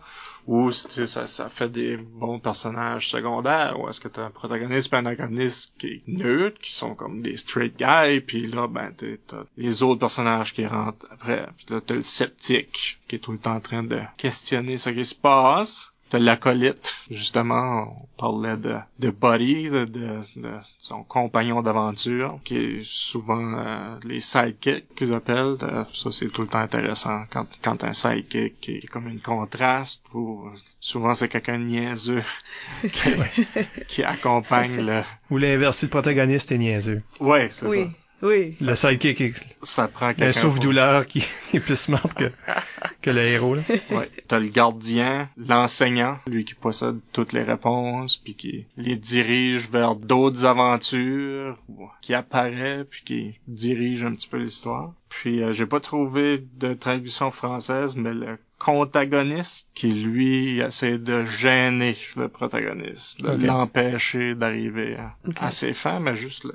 Ou 0.48 0.72
ça, 0.72 1.28
ça 1.28 1.50
fait 1.50 1.70
des 1.70 1.98
bons 1.98 2.40
personnages 2.40 3.10
secondaires. 3.10 3.80
Ou 3.80 3.90
est-ce 3.90 4.00
que 4.00 4.08
t'as 4.08 4.26
un 4.26 4.32
protagoniste 4.32 4.92
et 4.92 4.96
un 4.96 5.06
antagoniste 5.06 5.74
qui 5.78 5.88
est 5.88 6.04
neutre, 6.08 6.60
qui 6.60 6.74
sont 6.74 6.96
comme 6.96 7.22
des 7.22 7.38
straight 7.38 7.78
guys, 7.78 8.22
puis 8.22 8.48
là, 8.48 8.68
ben, 8.68 8.92
t'as 8.96 9.44
les 9.58 9.84
autres 9.84 10.00
personnages 10.00 10.54
qui 10.54 10.66
rentrent 10.66 11.06
après. 11.12 11.48
Puis 11.58 11.68
là, 11.70 11.82
t'as 11.86 11.96
le 11.96 12.02
sceptique, 12.02 13.00
qui 13.08 13.16
est 13.16 13.20
tout 13.20 13.32
le 13.32 13.38
temps 13.38 13.56
en 13.56 13.60
train 13.60 13.84
de 13.84 14.00
questionner 14.18 14.78
ce 14.78 14.90
qui 14.90 15.06
se 15.06 15.16
passe. 15.16 15.91
T'as 16.12 16.20
l'acolyte, 16.20 16.94
justement, 17.10 17.96
on 18.18 18.20
parlait 18.20 18.58
de, 18.58 18.76
de 19.00 19.12
Buddy, 19.12 19.70
de, 19.70 19.86
de, 19.86 20.20
de 20.36 20.52
son 20.78 21.04
compagnon 21.04 21.62
d'aventure, 21.62 22.38
qui 22.44 22.58
est 22.58 22.82
souvent 22.84 23.54
euh, 23.58 23.98
les 24.04 24.20
sidekicks 24.20 24.94
qu'ils 24.94 25.14
appellent. 25.14 25.56
Euh, 25.64 25.86
ça, 25.86 26.12
c'est 26.12 26.28
tout 26.28 26.42
le 26.42 26.50
temps 26.50 26.60
intéressant 26.60 27.24
quand, 27.30 27.48
quand 27.62 27.86
un 27.86 27.94
sidekick 27.94 28.60
qui 28.60 28.72
est 28.74 28.88
comme 28.88 29.08
une 29.08 29.22
contraste, 29.22 30.04
ou 30.14 30.50
souvent 30.82 31.16
c'est 31.16 31.30
quelqu'un 31.30 31.60
de 31.60 31.64
niaiseux 31.64 32.24
qui, 32.92 33.12
qui 33.88 34.04
accompagne 34.04 34.86
le... 34.86 35.04
Ou 35.30 35.38
l'inverse, 35.38 35.78
si 35.78 35.86
le 35.86 35.92
protagoniste 35.92 36.52
est 36.52 36.58
niaiseux. 36.58 37.04
Ouais, 37.22 37.48
c'est 37.52 37.68
Oui, 37.68 37.90
oui. 38.22 38.56
Le 38.62 38.76
sidekick 38.76 39.22
est 39.22 39.34
ça. 39.62 39.88
Prend 39.88 40.14
pour- 40.14 40.34
souffle-douleur 40.34 41.06
qui 41.06 41.20
est 41.54 41.60
plus 41.60 41.76
smart 41.76 42.14
que, 42.16 42.32
que 43.02 43.10
le 43.10 43.22
héros. 43.22 43.56
Là. 43.56 43.64
Ouais. 43.92 44.10
T'as 44.28 44.40
le 44.40 44.48
gardien, 44.48 45.30
l'enseignant, 45.38 46.18
lui 46.28 46.46
qui 46.46 46.54
possède 46.54 47.00
toutes 47.12 47.34
les 47.34 47.44
réponses, 47.44 48.18
puis 48.18 48.36
qui 48.36 48.66
les 48.78 48.96
dirige 48.96 49.70
vers 49.70 49.96
d'autres 49.96 50.46
aventures, 50.46 51.58
ou 51.70 51.88
qui 52.02 52.14
apparaît, 52.14 52.86
puis 52.90 53.02
qui 53.04 53.40
dirige 53.48 54.04
un 54.04 54.14
petit 54.14 54.28
peu 54.28 54.38
l'histoire. 54.38 54.94
Puis 55.10 55.42
euh, 55.44 55.52
j'ai 55.52 55.66
pas 55.66 55.80
trouvé 55.80 56.44
de 56.56 56.74
traduction 56.74 57.32
française, 57.32 57.96
mais 57.96 58.14
le 58.14 58.38
contagoniste 58.64 59.68
qui 59.74 59.92
lui 59.92 60.60
essaie 60.60 61.00
de 61.00 61.26
gêner 61.26 61.98
le 62.16 62.30
protagoniste, 62.30 63.24
de 63.24 63.48
l'empêcher 63.48 64.36
d'arriver 64.36 64.98
à, 65.38 65.50
ses 65.50 65.74
fins, 65.74 66.00
mais 66.00 66.16
juste 66.16 66.46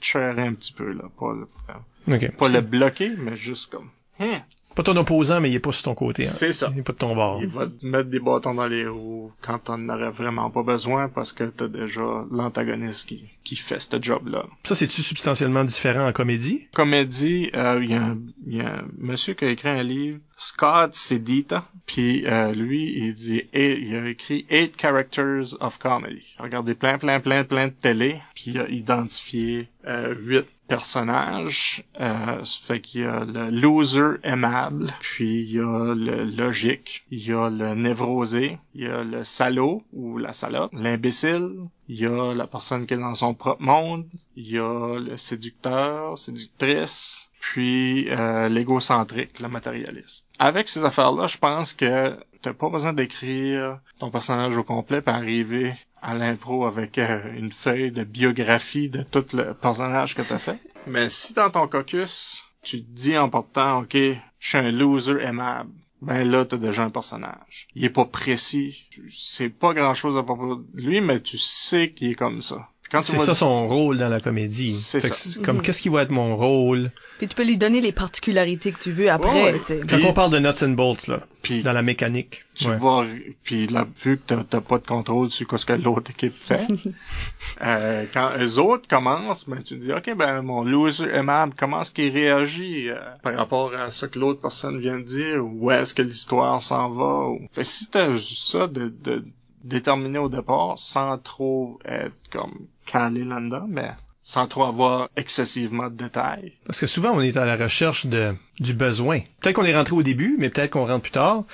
chairer 0.00 0.42
un 0.42 0.54
petit 0.54 0.72
peu 0.72 0.92
là, 0.92 1.04
pas 1.18 1.32
le, 1.34 2.14
OK. 2.14 2.30
pas 2.36 2.48
le 2.48 2.60
bloquer, 2.60 3.10
mais 3.18 3.36
juste 3.36 3.70
comme 3.70 3.90
hein, 4.20 4.42
Pas 4.76 4.82
ton 4.84 4.96
opposant, 4.96 5.40
mais 5.40 5.50
il 5.50 5.54
est 5.56 5.58
pas 5.60 5.72
sur 5.72 5.82
ton 5.84 5.94
côté. 5.96 6.22
hein. 6.24 6.26
c'est 6.26 6.52
ça. 6.52 6.70
Il 6.72 6.78
est 6.78 6.82
pas 6.82 6.92
de 6.92 6.98
ton 6.98 7.14
bord. 7.16 7.40
Il 7.42 7.48
va 7.48 7.66
te 7.66 7.84
mettre 7.84 8.08
des 8.10 8.20
bâtons 8.20 8.54
dans 8.54 8.66
les 8.66 8.86
roues 8.86 9.32
quand 9.40 9.58
t'en 9.58 9.88
aurais 9.88 10.10
vraiment 10.10 10.50
pas 10.50 10.62
besoin 10.62 11.08
parce 11.08 11.32
que 11.32 11.44
t'as 11.44 11.66
déjà 11.66 12.24
l'antagoniste 12.30 13.08
qui, 13.08 13.24
qui 13.42 13.56
fait 13.56 13.80
ce 13.80 14.00
job-là. 14.00 14.44
Ça, 14.64 14.74
c'est-tu 14.74 15.02
substantiellement 15.02 15.64
différent 15.64 16.06
en 16.06 16.12
comédie? 16.12 16.68
Comédie, 16.74 17.50
euh, 17.54 17.80
il 17.82 17.90
y, 17.90 17.94
a 17.94 18.02
un- 18.02 18.18
il 18.46 18.56
y 18.56 18.60
a 18.60 18.68
un 18.80 18.84
monsieur 18.98 19.34
qui 19.34 19.46
a 19.46 19.48
écrit 19.48 19.70
un 19.70 19.82
livre, 19.82 20.18
Scott 20.36 20.92
Sedita, 20.94 21.66
puis 21.86 22.26
euh, 22.26 22.52
lui, 22.52 22.92
il 22.98 23.14
dit, 23.14 23.44
il 23.54 23.96
a 23.96 24.08
écrit 24.10 24.44
Eight 24.50 24.74
Characters 24.78 25.54
of 25.60 25.78
Comedy. 25.78 26.22
Il 26.38 26.40
a 26.40 26.42
regardé 26.44 26.74
plein, 26.74 26.98
plein, 26.98 27.20
plein, 27.20 27.44
plein 27.44 27.68
de 27.68 27.72
télé, 27.72 28.20
puis 28.34 28.44
il 28.48 28.58
a 28.60 28.68
identifié 28.68 29.68
euh, 29.86 30.14
huit 30.18 30.44
personnages. 30.66 31.84
Euh, 32.00 32.44
ça 32.44 32.58
fait 32.66 32.80
qu'il 32.80 33.02
y 33.02 33.04
a 33.04 33.24
le 33.24 33.50
loser 33.50 34.18
aimable, 34.22 34.92
puis 35.00 35.42
il 35.42 35.52
y 35.52 35.58
a 35.58 35.94
le 35.94 36.24
logique, 36.24 37.04
il 37.10 37.26
y 37.26 37.32
a 37.32 37.48
le 37.50 37.74
névrosé, 37.74 38.58
il 38.74 38.84
y 38.84 38.86
a 38.86 39.04
le 39.04 39.24
salaud 39.24 39.82
ou 39.92 40.18
la 40.18 40.32
salope, 40.32 40.70
l'imbécile, 40.72 41.52
il 41.88 42.00
y 42.00 42.06
a 42.06 42.34
la 42.34 42.46
personne 42.46 42.86
qui 42.86 42.94
est 42.94 42.98
dans 42.98 43.14
son 43.14 43.34
propre 43.34 43.62
monde, 43.62 44.06
il 44.36 44.50
y 44.50 44.58
a 44.58 44.98
le 44.98 45.16
séducteur, 45.16 46.18
séductrice, 46.18 47.30
puis 47.40 48.08
euh, 48.10 48.48
l'égocentrique, 48.48 49.40
le 49.40 49.48
matérialiste. 49.48 50.26
Avec 50.38 50.68
ces 50.68 50.84
affaires-là, 50.84 51.28
je 51.28 51.38
pense 51.38 51.72
que 51.72 52.16
t'as 52.42 52.52
pas 52.52 52.68
besoin 52.68 52.92
d'écrire 52.92 53.78
ton 53.98 54.10
personnage 54.10 54.56
au 54.58 54.64
complet 54.64 55.00
pour 55.00 55.14
arriver 55.14 55.74
à 56.06 56.14
l'impro 56.14 56.66
avec 56.66 56.98
euh, 56.98 57.20
une 57.36 57.50
feuille 57.50 57.90
de 57.90 58.04
biographie 58.04 58.88
de 58.88 59.02
tout 59.02 59.26
le 59.32 59.54
personnage 59.54 60.14
que 60.14 60.22
t'as 60.22 60.38
fait? 60.38 60.60
Mais 60.86 61.08
si 61.08 61.34
dans 61.34 61.50
ton 61.50 61.66
caucus, 61.66 62.44
tu 62.62 62.84
te 62.84 62.90
dis 62.90 63.18
en 63.18 63.28
portant, 63.28 63.80
ok, 63.80 63.94
je 63.94 64.48
suis 64.48 64.58
un 64.58 64.70
loser 64.70 65.20
aimable, 65.20 65.72
ben 66.00 66.30
là, 66.30 66.44
t'as 66.44 66.58
déjà 66.58 66.84
un 66.84 66.90
personnage. 66.90 67.66
Il 67.74 67.84
est 67.84 67.90
pas 67.90 68.04
précis. 68.04 68.88
C'est 69.10 69.48
pas 69.48 69.74
grand 69.74 69.94
chose 69.94 70.16
à 70.16 70.22
propos 70.22 70.56
de 70.56 70.80
lui, 70.80 71.00
mais 71.00 71.20
tu 71.20 71.38
sais 71.38 71.90
qu'il 71.90 72.12
est 72.12 72.14
comme 72.14 72.40
ça. 72.40 72.68
C'est 73.02 73.18
ça 73.18 73.34
son 73.34 73.66
rôle 73.68 73.98
dans 73.98 74.08
la 74.08 74.20
comédie. 74.20 74.70
C'est 74.72 75.00
que 75.00 75.40
Comme 75.44 75.60
qu'est-ce 75.60 75.82
qui 75.82 75.88
va 75.88 76.02
être 76.02 76.10
mon 76.10 76.36
rôle? 76.36 76.90
Puis 77.18 77.26
tu 77.28 77.34
peux 77.34 77.44
lui 77.44 77.56
donner 77.56 77.80
les 77.80 77.92
particularités 77.92 78.72
que 78.72 78.78
tu 78.78 78.92
veux 78.92 79.10
après, 79.10 79.32
Ouais, 79.32 79.52
ouais. 79.52 79.58
tu 79.58 79.64
sais. 79.64 79.80
Quand 79.88 79.96
Puis- 79.96 80.04
on 80.06 80.12
parle 80.12 80.30
de 80.32 80.38
nuts 80.38 80.62
and 80.62 80.68
bolts, 80.74 81.06
là, 81.08 81.20
Puis 81.42 81.62
dans 81.62 81.72
la 81.72 81.80
mécanique. 81.82 82.44
tu 82.54 82.68
Ouais. 82.68 82.76
vas, 82.76 83.04
puis 83.42 83.66
là, 83.68 83.86
vu 84.04 84.18
que 84.18 84.22
t'as- 84.26 84.44
t'as 84.48 84.60
pas 84.60 84.78
de 84.78 84.86
contrôle 84.86 85.30
sur 85.30 85.58
ce 85.58 85.64
que 85.64 85.72
l'autre 85.72 86.10
équipe 86.10 86.34
fait, 86.34 86.66
euh, 87.62 88.04
quand 88.12 88.30
eux 88.38 88.58
autres 88.58 88.86
commencent, 88.88 89.48
ben 89.48 89.62
tu 89.62 89.76
dis, 89.76 89.92
ok, 89.92 90.14
ben 90.16 90.42
mon 90.42 90.62
loser 90.64 91.08
aimable, 91.12 91.54
comment 91.56 91.80
est-ce 91.82 91.90
qu'il 91.92 92.12
réagit 92.12 92.90
euh, 92.90 92.96
par 93.22 93.34
rapport 93.36 93.72
à 93.74 93.90
ce 93.90 94.06
que 94.06 94.18
l'autre 94.18 94.40
personne 94.40 94.78
vient 94.78 94.98
de 94.98 95.04
dire, 95.04 95.44
ou 95.44 95.56
où 95.66 95.70
est-ce 95.70 95.94
que 95.94 96.02
l'histoire 96.02 96.60
s'en 96.62 96.90
va. 96.90 97.28
Ou... 97.28 97.40
Fait 97.52 97.62
que 97.62 97.66
si 97.66 97.86
t'as 97.88 98.08
ça 98.18 98.66
de, 98.66 98.92
de 99.02 99.24
déterminer 99.64 100.18
au 100.18 100.28
départ, 100.28 100.78
sans 100.78 101.18
trop 101.18 101.78
être 101.84 102.12
comme 102.30 102.54
calé 102.86 103.24
là-dedans, 103.24 103.66
mais 103.68 103.90
sans 104.22 104.46
trop 104.48 104.64
avoir 104.64 105.08
excessivement 105.16 105.88
de 105.88 105.94
détails. 105.94 106.52
Parce 106.66 106.80
que 106.80 106.86
souvent, 106.86 107.12
on 107.12 107.20
est 107.20 107.36
à 107.36 107.44
la 107.44 107.56
recherche 107.56 108.06
de, 108.06 108.34
du 108.58 108.74
besoin. 108.74 109.20
Peut-être 109.40 109.54
qu'on 109.54 109.64
est 109.64 109.76
rentré 109.76 109.94
au 109.94 110.02
début, 110.02 110.36
mais 110.38 110.50
peut-être 110.50 110.70
qu'on 110.70 110.86
rentre 110.86 111.02
plus 111.02 111.12
tard. 111.12 111.44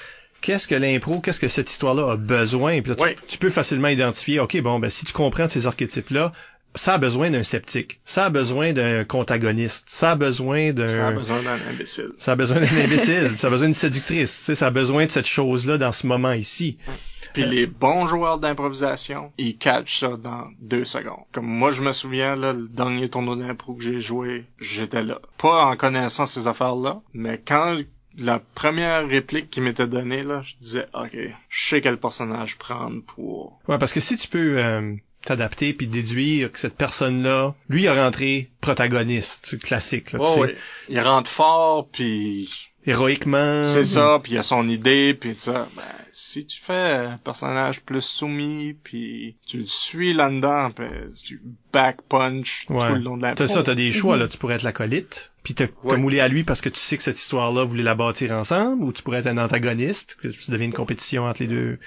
Qu'est-ce 0.40 0.66
que 0.66 0.74
l'impro, 0.74 1.20
qu'est-ce 1.20 1.38
que 1.38 1.48
cette 1.48 1.70
histoire-là 1.70 2.12
a 2.12 2.16
besoin? 2.16 2.80
Puis 2.80 2.94
là, 2.94 2.96
tu, 2.96 3.26
tu 3.28 3.38
peux 3.38 3.50
facilement 3.50 3.88
identifier, 3.88 4.40
OK, 4.40 4.60
bon, 4.62 4.78
ben, 4.78 4.90
si 4.90 5.04
tu 5.04 5.12
comprends 5.12 5.48
ces 5.48 5.66
archétypes-là, 5.66 6.32
ça 6.74 6.94
a 6.94 6.98
besoin 6.98 7.30
d'un 7.30 7.42
sceptique, 7.42 8.00
ça 8.04 8.26
a 8.26 8.30
besoin 8.30 8.72
d'un 8.72 9.04
contagoniste, 9.04 9.84
ça 9.88 10.12
a 10.12 10.16
besoin 10.16 10.72
d'un... 10.72 10.88
Ça 10.88 11.08
a 11.08 11.12
besoin 11.12 11.42
d'un 11.42 11.58
imbécile. 11.70 12.12
Ça 12.18 12.32
a 12.32 12.36
besoin 12.36 12.60
d'un 12.60 12.76
imbécile, 12.76 13.32
ça 13.38 13.48
a 13.48 13.50
besoin 13.50 13.68
d'une 13.68 13.74
séductrice, 13.74 14.38
tu 14.38 14.44
sais, 14.44 14.54
ça 14.54 14.68
a 14.68 14.70
besoin 14.70 15.06
de 15.06 15.10
cette 15.10 15.26
chose-là 15.26 15.78
dans 15.78 15.92
ce 15.92 16.06
moment 16.06 16.32
ici. 16.32 16.78
Puis 17.34 17.44
les 17.44 17.66
bons 17.66 18.06
joueurs 18.06 18.38
d'improvisation, 18.38 19.32
ils 19.38 19.56
catchent 19.56 20.00
ça 20.00 20.16
dans 20.16 20.46
deux 20.60 20.84
secondes. 20.84 21.24
Comme 21.32 21.46
moi, 21.46 21.70
je 21.70 21.82
me 21.82 21.92
souviens, 21.92 22.36
là, 22.36 22.52
le 22.52 22.68
dernier 22.68 23.08
tournoi 23.08 23.36
d'impro 23.36 23.74
que 23.74 23.82
j'ai 23.82 24.00
joué, 24.00 24.44
j'étais 24.58 25.02
là. 25.02 25.20
Pas 25.38 25.64
en 25.64 25.76
connaissant 25.76 26.26
ces 26.26 26.46
affaires-là, 26.46 27.00
mais 27.14 27.38
quand 27.38 27.78
la 28.18 28.38
première 28.38 29.06
réplique 29.08 29.50
qui 29.50 29.60
m'était 29.60 29.86
donnée, 29.86 30.22
là, 30.22 30.42
je 30.42 30.54
disais, 30.60 30.86
OK, 30.94 31.16
je 31.48 31.68
sais 31.68 31.80
quel 31.80 31.96
personnage 31.96 32.58
prendre 32.58 33.02
pour... 33.02 33.60
Ouais, 33.68 33.78
parce 33.78 33.92
que 33.92 34.00
si 34.00 34.16
tu 34.16 34.28
peux 34.28 34.58
euh, 34.58 34.94
t'adapter 35.24 35.72
puis 35.72 35.86
déduire 35.86 36.50
que 36.52 36.58
cette 36.58 36.76
personne-là, 36.76 37.54
lui, 37.68 37.82
il 37.82 37.88
a 37.88 37.94
rentré 38.04 38.50
protagoniste, 38.60 39.58
classique, 39.58 40.12
là, 40.12 40.18
tu 40.18 40.24
Ouais, 40.24 40.34
sais. 40.34 40.40
ouais. 40.40 40.56
Il 40.88 41.00
rentre 41.00 41.30
fort, 41.30 41.88
puis 41.88 42.48
héroïquement. 42.86 43.64
c'est 43.66 43.84
ça, 43.84 44.18
puis 44.22 44.32
il 44.32 44.38
a 44.38 44.42
son 44.42 44.68
idée, 44.68 45.14
puis 45.14 45.34
ça. 45.36 45.68
Ben, 45.76 45.82
si 46.12 46.44
tu 46.44 46.60
fais 46.60 46.72
un 46.92 47.16
personnage 47.16 47.80
plus 47.80 48.02
soumis, 48.02 48.74
puis 48.84 49.36
tu 49.46 49.58
le 49.58 49.66
suis 49.66 50.12
là-dedans, 50.12 50.70
puis 50.70 50.86
tu 51.24 51.40
back 51.72 52.02
punch 52.08 52.66
Ouais. 52.68 52.88
tout 52.88 52.94
le 52.94 53.00
long 53.00 53.16
de 53.16 53.22
la 53.22 53.34
T'as 53.34 53.46
ça, 53.48 53.62
t'as 53.62 53.74
des 53.74 53.92
choix, 53.92 54.16
là. 54.16 54.28
Tu 54.28 54.36
pourrais 54.38 54.56
être 54.56 54.62
l'acolyte, 54.62 55.30
puis 55.44 55.54
t'as 55.54 55.66
Ouais. 55.84 55.96
moulé 55.96 56.20
à 56.20 56.28
lui 56.28 56.44
parce 56.44 56.60
que 56.60 56.68
tu 56.68 56.80
sais 56.80 56.96
que 56.96 57.02
cette 57.02 57.18
histoire-là, 57.18 57.62
vous 57.62 57.70
voulez 57.70 57.82
la 57.82 57.94
bâtir 57.94 58.32
ensemble, 58.32 58.82
ou 58.84 58.92
tu 58.92 59.02
pourrais 59.02 59.20
être 59.20 59.26
un 59.28 59.38
antagoniste, 59.38 60.16
que 60.20 60.28
tu 60.28 60.50
deviens 60.50 60.66
une 60.66 60.72
compétition 60.74 61.24
entre 61.26 61.42
les 61.42 61.48
deux 61.48 61.78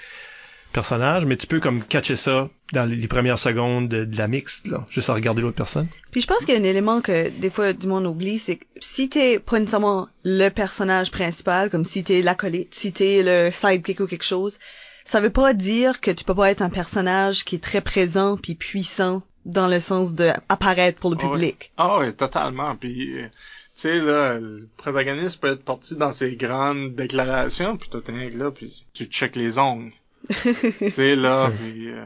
personnages, 0.76 1.24
mais 1.24 1.38
tu 1.38 1.46
peux 1.46 1.58
comme 1.58 1.82
catcher 1.82 2.16
ça 2.16 2.50
dans 2.74 2.84
les 2.84 3.08
premières 3.08 3.38
secondes 3.38 3.88
de, 3.88 4.04
de 4.04 4.18
la 4.18 4.28
mixte, 4.28 4.66
là, 4.66 4.84
juste 4.90 5.08
à 5.08 5.14
regarder 5.14 5.40
l'autre 5.40 5.56
personne. 5.56 5.88
Puis 6.10 6.20
je 6.20 6.26
pense 6.26 6.44
qu'il 6.44 6.54
y 6.54 6.58
a 6.58 6.60
un 6.60 6.64
élément 6.64 7.00
que 7.00 7.30
des 7.30 7.48
fois 7.48 7.72
du 7.72 7.86
monde 7.86 8.04
oublie, 8.04 8.38
c'est 8.38 8.56
que 8.56 8.64
si 8.78 9.08
t'es 9.08 9.38
pas 9.38 9.58
nécessairement 9.58 10.08
le 10.22 10.50
personnage 10.50 11.10
principal, 11.10 11.70
comme 11.70 11.86
si 11.86 12.04
t'es 12.04 12.20
l'acolyte, 12.20 12.74
si 12.74 12.92
t'es 12.92 13.22
le 13.24 13.50
sidekick 13.50 14.00
ou 14.00 14.06
quelque 14.06 14.22
chose, 14.22 14.58
ça 15.06 15.20
veut 15.20 15.30
pas 15.30 15.54
dire 15.54 16.02
que 16.02 16.10
tu 16.10 16.24
peux 16.24 16.34
pas 16.34 16.50
être 16.50 16.60
un 16.60 16.68
personnage 16.68 17.46
qui 17.46 17.54
est 17.54 17.64
très 17.64 17.80
présent 17.80 18.36
puis 18.36 18.54
puissant 18.54 19.22
dans 19.46 19.68
le 19.68 19.80
sens 19.80 20.14
de 20.14 20.30
apparaître 20.50 20.98
pour 20.98 21.10
le 21.10 21.16
Ah 21.18 21.22
public. 21.22 21.72
Ah 21.78 21.98
oui, 22.00 22.12
totalement. 22.12 22.76
Puis, 22.76 23.16
euh, 23.18 23.28
tu 23.28 23.82
sais, 23.82 23.98
là, 23.98 24.38
le 24.38 24.68
protagoniste 24.76 25.40
peut 25.40 25.52
être 25.52 25.64
parti 25.64 25.94
dans 25.96 26.12
ses 26.12 26.36
grandes 26.36 26.94
déclarations, 26.94 27.78
puis 27.78 27.88
toi, 27.88 28.02
t'es 28.04 28.12
un 28.12 28.28
là, 28.36 28.50
puis 28.50 28.84
tu 28.92 29.04
checkes 29.06 29.36
les 29.36 29.58
ongles. 29.58 29.92
Tu 30.28 30.90
sais, 30.92 31.16
là, 31.16 31.50
puis... 31.58 31.90
euh, 31.90 32.02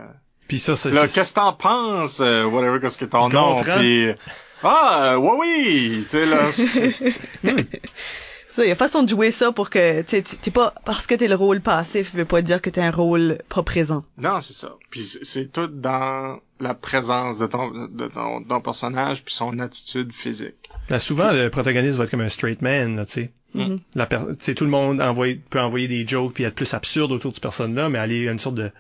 Puis 0.48 0.58
ça, 0.58 0.76
c'est... 0.76 0.90
Là, 0.90 1.08
c'est- 1.08 1.14
qu'est-ce 1.14 1.30
que 1.30 1.36
t'en 1.36 1.52
penses? 1.52 2.20
euh, 2.20 2.44
whatever, 2.44 2.80
qu'est-ce 2.80 2.98
que 2.98 3.04
ton 3.04 3.28
nom? 3.28 3.62
Puis, 3.62 4.06
euh, 4.08 4.14
ah, 4.62 5.12
euh, 5.12 5.16
oui, 5.16 5.36
oui! 5.40 6.04
Tu 6.04 6.11
sais, 6.11 6.26
là, 6.26 6.50
c'est- 6.52 7.14
Ça, 8.48 8.64
il 8.64 8.68
y 8.68 8.72
a 8.72 8.74
façon 8.74 9.04
de 9.04 9.08
jouer 9.08 9.30
ça 9.30 9.52
pour 9.52 9.70
que 9.70 10.02
tu 10.02 10.20
t'es 10.22 10.50
pas 10.50 10.74
parce 10.84 11.06
que 11.06 11.14
t'es 11.14 11.28
le 11.28 11.36
rôle 11.36 11.61
passif, 11.61 12.12
veut 12.16 12.24
pas 12.24 12.42
dire 12.42 12.61
que 12.61 12.68
t'es 12.68 12.80
un 12.80 12.90
rôle 12.90 13.38
pas 13.48 13.62
présent. 13.62 14.04
non, 14.18 14.40
c'est 14.40 14.54
ça. 14.54 14.74
Puis 14.90 15.04
c'est 15.22 15.52
tout 15.52 15.68
dans 15.68 16.40
la 16.58 16.74
présence 16.74 17.38
de 17.38 17.46
ton, 17.46 17.70
de 17.70 18.08
ton, 18.08 18.42
ton 18.42 18.61
personnage, 18.61 19.22
puis 19.24 19.32
son 19.32 19.61
attitude 19.61 20.12
physique. 20.12 20.68
Ben, 20.88 20.98
souvent, 20.98 21.30
le 21.30 21.48
protagoniste 21.48 21.96
va 21.96 22.04
être 22.04 22.11
comme 22.11 22.22
un 22.22 22.28
straight 22.28 22.61
man, 22.61 22.96
là, 22.96 23.04
tu 23.06 23.12
sais. 23.12 23.30
Sais, 24.40 24.55
tout 24.55 24.64
le 24.64 24.70
monde 24.70 24.98
peut 25.51 25.61
envoyer 25.61 25.88
des 25.88 26.07
jokes 26.07 26.34
puis 26.34 26.44
être 26.44 26.55
plus 26.55 26.72
absurde 26.74 27.12
autour 27.12 27.30
de 27.30 27.34
cette 27.34 27.42
personne-là, 27.42 27.88
mais 27.88 27.98
aller 27.98 28.28
à 28.28 28.32
une 28.32 28.38
sorte 28.38 28.57
de 28.57 28.70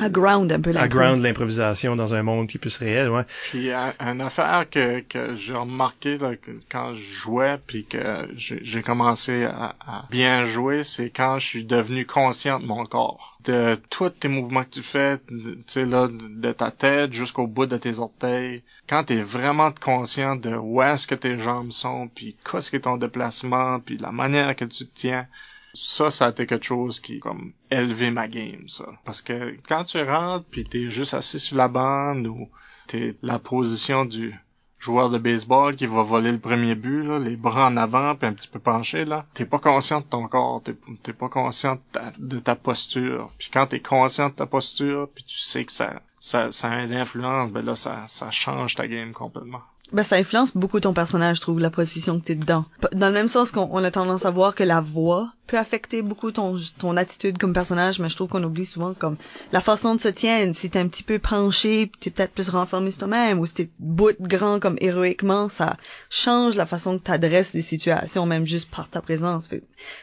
À 0.00 0.08
ground 0.08 0.50
un 0.50 0.60
peu 0.60 0.70
à 0.76 0.88
ground 0.88 1.22
l'improvisation 1.22 1.94
dans 1.94 2.12
un 2.14 2.22
monde 2.24 2.48
qui 2.48 2.56
est 2.56 2.60
plus 2.60 2.76
réel, 2.76 3.08
ouais. 3.08 3.22
Puis 3.50 3.70
un- 3.70 3.94
une 4.00 4.20
affaire 4.20 4.68
que, 4.68 5.00
que 5.00 5.36
j'ai 5.36 5.54
remarqué 5.54 6.18
là, 6.18 6.34
que 6.34 6.50
quand 6.68 6.94
je 6.94 7.02
jouais 7.02 7.58
puis 7.66 7.84
que 7.86 8.28
j'ai 8.34 8.58
j'ai 8.62 8.82
commencé 8.82 9.44
à, 9.44 9.76
à 9.86 10.06
bien 10.10 10.44
jouer, 10.44 10.82
c'est 10.82 11.10
quand 11.10 11.38
je 11.38 11.46
suis 11.46 11.64
devenu 11.64 12.04
conscient 12.04 12.58
de 12.58 12.66
mon 12.66 12.84
corps, 12.84 13.38
de 13.44 13.78
tous 13.90 14.10
tes 14.10 14.28
mouvements 14.28 14.64
que 14.64 14.70
tu 14.70 14.82
fais, 14.82 15.18
de- 15.30 15.52
tu 15.54 15.62
sais 15.68 15.84
là, 15.84 16.08
de 16.08 16.28
de 16.28 16.52
ta 16.52 16.70
tête 16.72 17.12
jusqu'au 17.12 17.46
bout 17.46 17.66
de 17.66 17.76
tes 17.76 17.98
orteils. 18.00 18.62
Quand 18.88 19.04
t'es 19.04 19.22
vraiment 19.22 19.70
conscient 19.72 20.34
de 20.36 20.54
où 20.56 20.82
est-ce 20.82 21.06
que 21.06 21.14
tes 21.14 21.38
jambes 21.38 21.70
sont, 21.70 22.08
puis 22.08 22.36
qu'est-ce 22.50 22.70
que 22.70 22.76
ton 22.76 22.96
déplacement, 22.96 23.78
puis 23.80 23.98
la 23.98 24.10
manière 24.10 24.56
que 24.56 24.64
tu 24.64 24.84
te 24.86 24.94
tiens. 24.94 25.26
Ça, 25.74 26.10
ça 26.10 26.26
a 26.26 26.30
été 26.30 26.46
quelque 26.46 26.64
chose 26.64 27.00
qui, 27.00 27.18
comme, 27.18 27.52
élevé 27.70 28.10
ma 28.10 28.28
game, 28.28 28.68
ça. 28.68 28.86
Parce 29.04 29.22
que 29.22 29.56
quand 29.68 29.84
tu 29.84 30.00
rentres, 30.02 30.46
puis 30.50 30.64
t'es 30.64 30.90
juste 30.90 31.14
assis 31.14 31.40
sur 31.40 31.56
la 31.56 31.68
bande, 31.68 32.26
ou 32.26 32.48
t'es 32.86 33.16
la 33.22 33.38
position 33.38 34.04
du 34.04 34.34
joueur 34.78 35.08
de 35.08 35.18
baseball 35.18 35.74
qui 35.74 35.86
va 35.86 36.02
voler 36.02 36.30
le 36.30 36.38
premier 36.38 36.74
but, 36.74 37.02
là, 37.02 37.18
les 37.18 37.36
bras 37.36 37.68
en 37.68 37.76
avant, 37.76 38.14
puis 38.14 38.28
un 38.28 38.34
petit 38.34 38.48
peu 38.48 38.58
penché, 38.58 39.04
là, 39.04 39.24
t'es 39.32 39.46
pas 39.46 39.58
conscient 39.58 40.00
de 40.00 40.06
ton 40.06 40.28
corps, 40.28 40.62
t'es, 40.62 41.12
pas 41.12 41.28
conscient 41.28 41.76
de 41.76 41.80
ta, 41.92 42.12
de 42.18 42.38
ta 42.38 42.54
posture. 42.54 43.30
Puis 43.38 43.50
quand 43.52 43.66
t'es 43.66 43.80
conscient 43.80 44.28
de 44.28 44.34
ta 44.34 44.46
posture, 44.46 45.08
puis 45.14 45.24
tu 45.24 45.38
sais 45.38 45.64
que 45.64 45.72
ça, 45.72 46.02
ça, 46.20 46.52
ça 46.52 46.70
a 46.70 46.82
une 46.82 46.92
influence, 46.92 47.50
ben 47.50 47.64
là, 47.64 47.76
ça, 47.76 48.04
ça 48.08 48.30
change 48.30 48.74
ta 48.74 48.86
game 48.86 49.12
complètement. 49.12 49.62
Ben, 49.92 50.02
ça 50.02 50.16
influence 50.16 50.56
beaucoup 50.56 50.80
ton 50.80 50.92
personnage, 50.92 51.36
je 51.36 51.42
trouve, 51.42 51.60
la 51.60 51.70
position 51.70 52.18
que 52.18 52.24
t'es 52.24 52.34
dedans. 52.34 52.64
Dans 52.92 53.08
le 53.08 53.12
même 53.12 53.28
sens 53.28 53.50
qu'on 53.50 53.68
on 53.70 53.84
a 53.84 53.90
tendance 53.90 54.24
à 54.24 54.30
voir 54.30 54.54
que 54.54 54.64
la 54.64 54.80
voix 54.80 55.32
peut 55.46 55.58
affecter 55.58 56.02
beaucoup 56.02 56.32
ton, 56.32 56.56
attitude 56.96 57.38
comme 57.38 57.52
personnage, 57.52 58.00
mais 58.00 58.08
je 58.08 58.16
trouve 58.16 58.28
qu'on 58.28 58.42
oublie 58.42 58.64
souvent 58.64 58.94
comme 58.94 59.16
la 59.52 59.60
façon 59.60 59.94
de 59.94 60.00
se 60.00 60.08
tenir. 60.08 60.54
Si 60.56 60.70
t'es 60.70 60.78
un 60.78 60.88
petit 60.88 61.02
peu 61.02 61.18
penché, 61.18 61.92
t'es 62.00 62.10
peut-être 62.10 62.32
plus 62.32 62.48
renfermé 62.48 62.90
sur 62.90 63.00
toi-même, 63.00 63.38
ou 63.38 63.46
si 63.46 63.52
t'es 63.52 63.68
bout 63.78 64.16
grand 64.20 64.58
comme 64.58 64.78
héroïquement, 64.80 65.48
ça 65.48 65.76
change 66.10 66.56
la 66.56 66.66
façon 66.66 66.98
que 66.98 67.04
t'adresses 67.04 67.52
des 67.52 67.62
situations, 67.62 68.26
même 68.26 68.46
juste 68.46 68.70
par 68.70 68.88
ta 68.88 69.02
présence. 69.02 69.50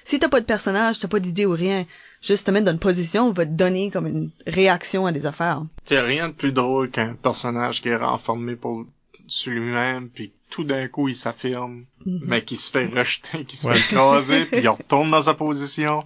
Si 0.03 0.19
t'as 0.19 0.29
pas 0.29 0.41
de 0.41 0.45
personnage, 0.45 0.99
t'as 0.99 1.07
pas 1.07 1.19
d'idée 1.19 1.47
ou 1.47 1.53
rien, 1.53 1.85
juste 2.21 2.45
te 2.45 2.51
mettre 2.51 2.65
dans 2.65 2.71
une 2.71 2.79
position 2.79 3.31
va 3.31 3.45
te 3.45 3.51
donner 3.51 3.89
comme 3.89 4.07
une 4.07 4.29
réaction 4.45 5.07
à 5.07 5.11
des 5.11 5.25
affaires. 5.25 5.63
T'sais, 5.85 5.99
rien 5.99 6.29
de 6.29 6.33
plus 6.33 6.51
drôle 6.53 6.91
qu'un 6.91 7.15
personnage 7.15 7.81
qui 7.81 7.89
est 7.89 7.95
renfermé 7.95 8.55
pour 8.55 8.85
sur 9.31 9.53
lui-même, 9.53 10.09
puis 10.09 10.33
tout 10.49 10.63
d'un 10.65 10.87
coup 10.89 11.07
il 11.07 11.15
s'affirme, 11.15 11.85
mais 12.05 12.43
qui 12.43 12.57
se 12.57 12.69
fait 12.69 12.85
rejeter, 12.85 13.45
qui 13.45 13.55
se 13.55 13.65
Ouais. 13.67 13.75
fait 13.79 13.79
écraser, 13.93 14.45
puis 14.51 14.59
il 14.61 14.67
retourne 14.69 15.09
dans 15.09 15.21
sa 15.21 15.33
position 15.33 16.03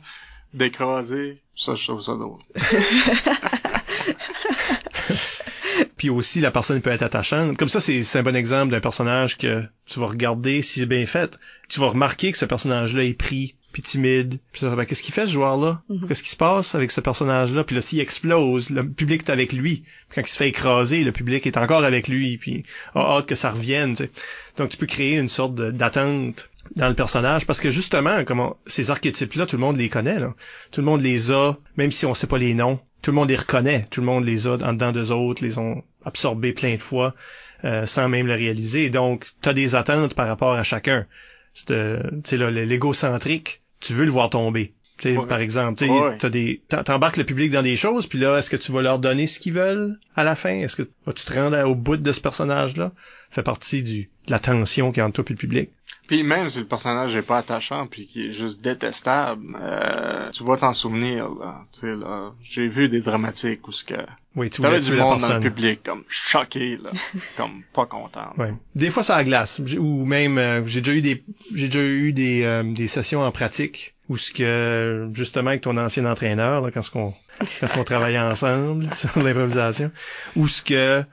d'écraser. 0.54 1.42
Ça, 1.56 1.74
je 1.76 1.88
trouve 1.88 2.02
ça 2.02 2.14
drôle. 2.16 2.42
Puis 5.98 6.10
aussi, 6.10 6.42
la 6.42 6.52
personne 6.52 6.82
peut 6.82 6.90
être 6.92 7.04
attachante. 7.04 7.58
Comme 7.58 7.70
ça, 7.70 7.80
c'est 7.80 8.04
c'est 8.04 8.20
un 8.20 8.24
bon 8.24 8.36
exemple 8.36 8.72
d'un 8.72 8.80
personnage 8.80 9.38
que 9.38 9.64
tu 9.86 10.00
vas 10.00 10.08
regarder 10.08 10.62
si 10.62 10.80
c'est 10.82 10.86
bien 10.86 11.06
fait. 11.06 11.38
Tu 11.70 11.80
vas 11.80 11.88
remarquer 11.88 12.32
que 12.32 12.38
ce 12.38 12.46
personnage-là 12.46 13.04
est 13.04 13.14
pris, 13.14 13.56
puis 13.76 13.82
timide. 13.82 14.40
Puis 14.54 14.66
Ben, 14.66 14.86
qu'est-ce 14.86 15.04
qu'il 15.04 15.14
fait 15.14 15.26
ce 15.26 15.34
joueur-là? 15.34 15.82
Mhm. 15.90 16.08
Qu'est-ce 16.08 16.24
qui 16.24 16.30
se 16.30 16.38
passe 16.38 16.76
avec 16.76 16.92
ce 16.92 17.02
personnage-là? 17.02 17.66
Puis 17.66 17.76
là, 17.76 17.82
s'il 17.82 18.00
explose, 18.00 18.70
le 18.70 18.90
public 18.90 19.24
est 19.26 19.30
avec 19.30 19.52
lui. 19.52 19.84
Puis 20.08 20.16
quand 20.16 20.22
il 20.22 20.28
se 20.28 20.38
fait 20.38 20.48
écraser, 20.48 21.04
le 21.04 21.12
public 21.12 21.46
est 21.46 21.58
encore 21.58 21.84
avec 21.84 22.08
lui, 22.08 22.38
puis 22.38 22.64
a 22.94 23.02
hâte 23.02 23.26
que 23.26 23.36
ça 23.36 23.50
revienne. 23.50 23.94
tu 23.94 24.06
sais. 24.06 24.12
Donc 24.56 24.70
tu 24.70 24.78
peux 24.78 24.86
créer 24.86 25.18
une 25.18 25.28
sorte 25.28 25.56
d'attente 25.56 26.50
dans 26.78 26.88
le 26.88 26.94
personnage 26.94 27.46
parce 27.46 27.60
que 27.60 27.70
justement, 27.70 28.24
comment 28.24 28.56
ces 28.66 28.92
archétypes-là, 28.92 29.46
tout 29.46 29.58
le 29.58 29.62
monde 29.62 29.76
les 29.76 29.90
connaît. 29.90 30.20
Là. 30.20 30.34
Tout 30.72 30.80
le 30.80 30.86
monde 30.86 31.02
les 31.02 31.34
a, 31.34 31.58
même 31.76 31.92
si 31.92 32.06
on 32.06 32.14
sait 32.14 32.28
pas 32.28 32.38
les 32.38 32.54
noms. 32.54 32.80
Tout 33.02 33.12
le 33.12 33.16
monde 33.16 33.30
les 33.30 33.36
reconnaît. 33.36 33.88
Tout 33.92 34.00
le 34.00 34.08
monde 34.08 34.24
les 34.24 34.48
a 34.48 34.54
en 34.54 34.72
dedans 34.72 34.94
d'eux 34.94 35.12
autres, 35.12 35.44
les 35.44 35.58
ont 35.58 35.84
absorbés 36.06 36.54
plein 36.54 36.76
de 36.76 36.82
fois 36.82 37.14
euh, 37.66 37.86
sans 37.86 38.08
même 38.08 38.26
le 38.26 38.36
réaliser. 38.36 38.90
Donc, 38.90 39.28
tu 39.42 39.50
as 39.50 39.54
des 39.54 39.76
attentes 39.76 40.14
par 40.14 40.28
rapport 40.30 40.54
à 40.54 40.64
chacun. 40.64 41.06
C'est, 41.54 41.72
euh, 41.72 42.02
l'égocentrique, 42.32 43.62
tu 43.80 43.94
veux 43.94 44.06
le 44.06 44.12
voir 44.12 44.30
tomber. 44.30 44.74
Tu 44.98 45.18
Ouais. 45.18 45.28
Par 45.28 45.40
exemple, 45.40 45.78
tu 45.78 45.90
Ouais. 45.90 46.18
t'as 46.18 46.30
des, 46.30 46.62
t'embarques 46.70 47.18
le 47.18 47.26
public 47.26 47.52
dans 47.52 47.62
des 47.62 47.76
choses, 47.76 48.08
puis 48.08 48.18
là, 48.18 48.38
est-ce 48.38 48.50
que 48.50 48.56
tu 48.56 48.72
vas 48.72 48.82
leur 48.82 48.98
donner 48.98 49.28
ce 49.28 49.40
qu'ils 49.42 49.52
veulent 49.54 50.00
à 50.16 50.24
la 50.24 50.36
fin? 50.36 50.52
Est-ce 50.58 50.78
que 50.78 50.90
vas-tu 51.06 51.26
te 51.26 51.34
rendre 51.34 51.60
au 51.70 51.76
bout 51.76 51.98
de 51.98 52.12
ce 52.14 52.22
personnage-là? 52.22 52.92
fait 53.30 53.44
partie 53.44 53.84
du, 53.84 54.10
de 54.28 54.32
la 54.32 54.40
tension 54.40 54.94
qui 54.94 55.02
est 55.02 55.04
entre 55.04 55.16
toi 55.16 55.26
et 55.28 55.34
le 55.34 55.38
public. 55.38 55.70
Puis 56.08 56.24
même 56.24 56.48
si 56.50 56.60
le 56.60 56.66
personnage 56.66 57.14
est 57.18 57.22
pas 57.24 57.40
attachant, 57.40 57.86
puis 57.88 58.08
qui 58.08 58.28
est 58.28 58.32
juste 58.32 58.62
détestable, 58.62 59.58
euh, 59.60 60.30
tu 60.32 60.46
vas 60.46 60.56
t'en 60.56 60.74
souvenir, 60.74 61.28
là. 61.38 61.66
Tu 61.74 61.82
sais, 61.82 61.96
là, 61.96 62.32
j'ai 62.42 62.70
vu 62.70 62.88
des 62.88 63.02
dramatiques 63.02 63.68
où 63.68 63.74
ce 63.74 63.84
que 63.84 63.96
Oui, 64.36 64.50
tu 64.50 64.62
t'avais 64.62 64.80
voulais 64.80 64.98
du 64.98 65.02
monde 65.02 65.22
dans 65.22 65.34
le 65.36 65.40
public 65.40 65.82
comme 65.84 66.04
choqué, 66.10 66.78
là, 66.78 66.92
comme 67.38 67.64
pas 67.74 67.86
content. 67.86 68.34
Ouais. 68.38 68.54
Des 68.76 68.90
fois, 68.90 69.04
ça 69.04 69.24
glace. 69.24 69.62
Ou 69.78 70.06
même, 70.06 70.38
euh, 70.38 70.66
j'ai 70.66 70.82
déjà 70.82 70.98
eu 70.98 71.02
des, 71.02 71.24
j'ai 71.54 71.68
déjà 71.68 71.84
eu 71.84 72.12
des, 72.12 72.44
euh, 72.44 72.64
des 72.64 72.88
sessions 72.88 73.22
en 73.22 73.32
pratique 73.32 73.96
où 74.10 74.18
ce 74.18 74.32
que, 74.32 75.10
justement, 75.14 75.50
avec 75.50 75.62
ton 75.62 75.78
ancien 75.78 76.06
entraîneur, 76.06 76.62
là, 76.62 76.70
quand 76.72 76.82
ce 76.82 76.92
qu'on, 76.92 77.14
quand 77.60 77.68
ce 77.68 77.74
qu'on 77.74 77.84
travaillait 77.84 78.20
ensemble 78.20 78.86
sur 78.94 79.22
l'improvisation, 79.24 79.92
où 80.36 80.48
ce 80.48 80.62
que, 80.62 81.04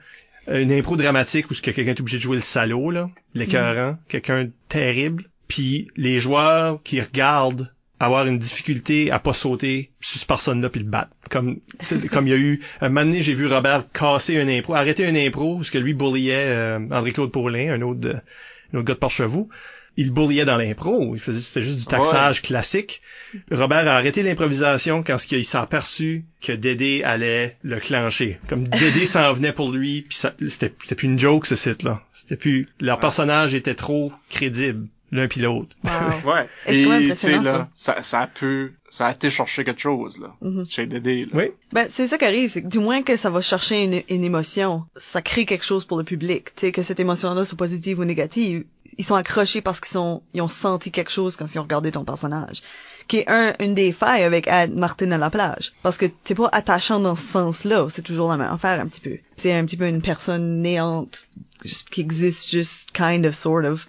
une 0.47 0.73
impro 0.73 0.97
dramatique 0.97 1.49
où 1.49 1.53
ce 1.53 1.61
que 1.61 1.71
quelqu'un 1.71 1.91
est 1.91 1.99
obligé 2.01 2.17
de 2.17 2.23
jouer 2.23 2.35
le 2.35 2.41
salaud, 2.41 2.91
là, 2.91 3.09
l'écœurant, 3.33 3.97
quelqu'un 4.09 4.43
de 4.43 4.51
terrible, 4.67 5.29
puis 5.47 5.87
les 5.95 6.19
joueurs 6.19 6.81
qui 6.83 6.99
regardent 6.99 7.73
avoir 8.05 8.27
une 8.27 8.37
difficulté 8.37 9.11
à 9.11 9.19
pas 9.19 9.33
sauter 9.33 9.91
sur 10.01 10.19
cette 10.19 10.27
personne-là 10.27 10.69
puis 10.69 10.81
le 10.81 10.87
battre. 10.89 11.11
Comme, 11.29 11.59
comme 12.11 12.27
il 12.27 12.31
y 12.31 12.33
a 12.33 12.37
eu, 12.37 12.61
un 12.81 12.89
moment 12.89 13.05
donné, 13.05 13.21
j'ai 13.21 13.33
vu 13.33 13.47
Robert 13.47 13.85
casser 13.93 14.39
un 14.39 14.47
impro, 14.47 14.73
arrêter 14.75 15.05
un 15.05 15.15
impro, 15.15 15.55
parce 15.57 15.69
que 15.71 15.77
lui 15.77 15.93
bulliait 15.93 16.33
euh, 16.47 16.79
André-Claude 16.91 17.31
Paulin, 17.31 17.73
un 17.73 17.81
autre, 17.81 17.99
de- 17.99 18.15
un 18.73 18.77
autre 18.77 18.85
gars 18.85 18.93
de 18.93 18.99
Porchevaux. 18.99 19.49
Il 19.95 20.11
bulliait 20.11 20.43
dans 20.45 20.57
l'impro. 20.57 21.13
Il 21.13 21.19
faisait, 21.21 21.39
c'était 21.39 21.61
juste 21.61 21.77
du 21.77 21.85
taxage 21.85 22.41
classique. 22.41 23.03
Robert 23.51 23.87
a 23.87 23.95
arrêté 23.95 24.23
l'improvisation 24.23 25.03
quand 25.03 25.17
il 25.31 25.45
s'est 25.45 25.57
aperçu 25.59 26.25
que 26.41 26.51
Dédé 26.51 27.03
allait 27.03 27.57
le 27.61 27.79
clencher. 27.79 28.39
Comme 28.47 28.67
Dédé 28.67 29.05
s'en 29.05 29.31
venait 29.33 29.53
pour 29.53 29.71
lui, 29.71 30.01
puis 30.01 30.17
c'était, 30.17 30.73
c'était 30.81 30.95
plus 30.95 31.05
une 31.07 31.19
joke 31.19 31.45
ce 31.45 31.55
site-là. 31.55 32.01
C'était 32.11 32.37
plus, 32.37 32.67
leur 32.79 32.99
personnage 32.99 33.53
était 33.53 33.75
trop 33.75 34.11
crédible, 34.31 34.87
l'un 35.13 35.27
puis 35.27 35.41
l'autre. 35.41 35.75
Wow. 35.83 36.31
Ouais. 36.31 36.49
Et 36.67 36.83
tu 37.15 37.29
là, 37.41 37.69
ça? 37.75 38.01
Ça, 38.01 38.19
a 38.21 38.27
pu, 38.27 38.75
ça 38.89 39.07
a 39.07 39.11
été 39.11 39.29
chercher 39.29 39.63
quelque 39.63 39.81
chose, 39.81 40.19
là. 40.19 40.35
Chez 40.67 40.85
Dédé, 40.85 41.25
là. 41.25 41.31
Oui. 41.33 41.45
Ben, 41.71 41.87
c'est 41.89 42.07
ça 42.07 42.17
qui 42.17 42.25
arrive, 42.25 42.49
c'est 42.49 42.63
que 42.63 42.67
du 42.67 42.79
moins 42.79 43.03
que 43.03 43.15
ça 43.15 43.29
va 43.29 43.41
chercher 43.41 43.83
une, 43.83 44.01
une 44.09 44.23
émotion, 44.23 44.85
ça 44.95 45.21
crée 45.21 45.45
quelque 45.45 45.65
chose 45.65 45.85
pour 45.85 45.97
le 45.97 46.03
public. 46.03 46.53
Tu 46.55 46.61
sais, 46.61 46.71
que 46.71 46.81
cette 46.81 46.99
émotion-là 46.99 47.45
soit 47.45 47.57
positive 47.57 47.99
ou 47.99 48.05
négative, 48.05 48.65
ils 48.97 49.05
sont 49.05 49.15
accrochés 49.15 49.61
parce 49.61 49.79
qu'ils 49.79 49.91
sont, 49.93 50.23
ils 50.33 50.41
ont 50.41 50.49
senti 50.49 50.91
quelque 50.91 51.11
chose 51.11 51.35
quand 51.37 51.45
ils 51.53 51.59
ont 51.59 51.63
regardé 51.63 51.91
ton 51.91 52.03
personnage. 52.03 52.61
Qui 53.09 53.17
est 53.17 53.29
un, 53.29 53.53
une 53.59 53.75
des 53.75 53.91
failles 53.91 54.23
avec 54.23 54.47
Ad 54.47 54.73
Martin 54.73 55.11
à 55.11 55.17
la 55.17 55.29
plage. 55.29 55.73
Parce 55.83 55.97
que 55.97 56.05
t'es 56.05 56.35
pas 56.35 56.47
attachant 56.53 57.01
dans 57.01 57.17
ce 57.17 57.25
sens-là, 57.25 57.87
c'est 57.89 58.01
toujours 58.01 58.29
la 58.29 58.37
même 58.37 58.51
affaire 58.51 58.79
un 58.79 58.87
petit 58.87 59.01
peu. 59.01 59.17
C'est 59.35 59.51
un 59.53 59.65
petit 59.65 59.75
peu 59.75 59.87
une 59.89 60.01
personne 60.01 60.61
néante, 60.61 61.27
juste- 61.65 61.89
qui 61.89 61.99
existe 61.99 62.49
juste 62.49 62.91
kind 62.93 63.25
of, 63.25 63.35
sort 63.35 63.65
of. 63.65 63.87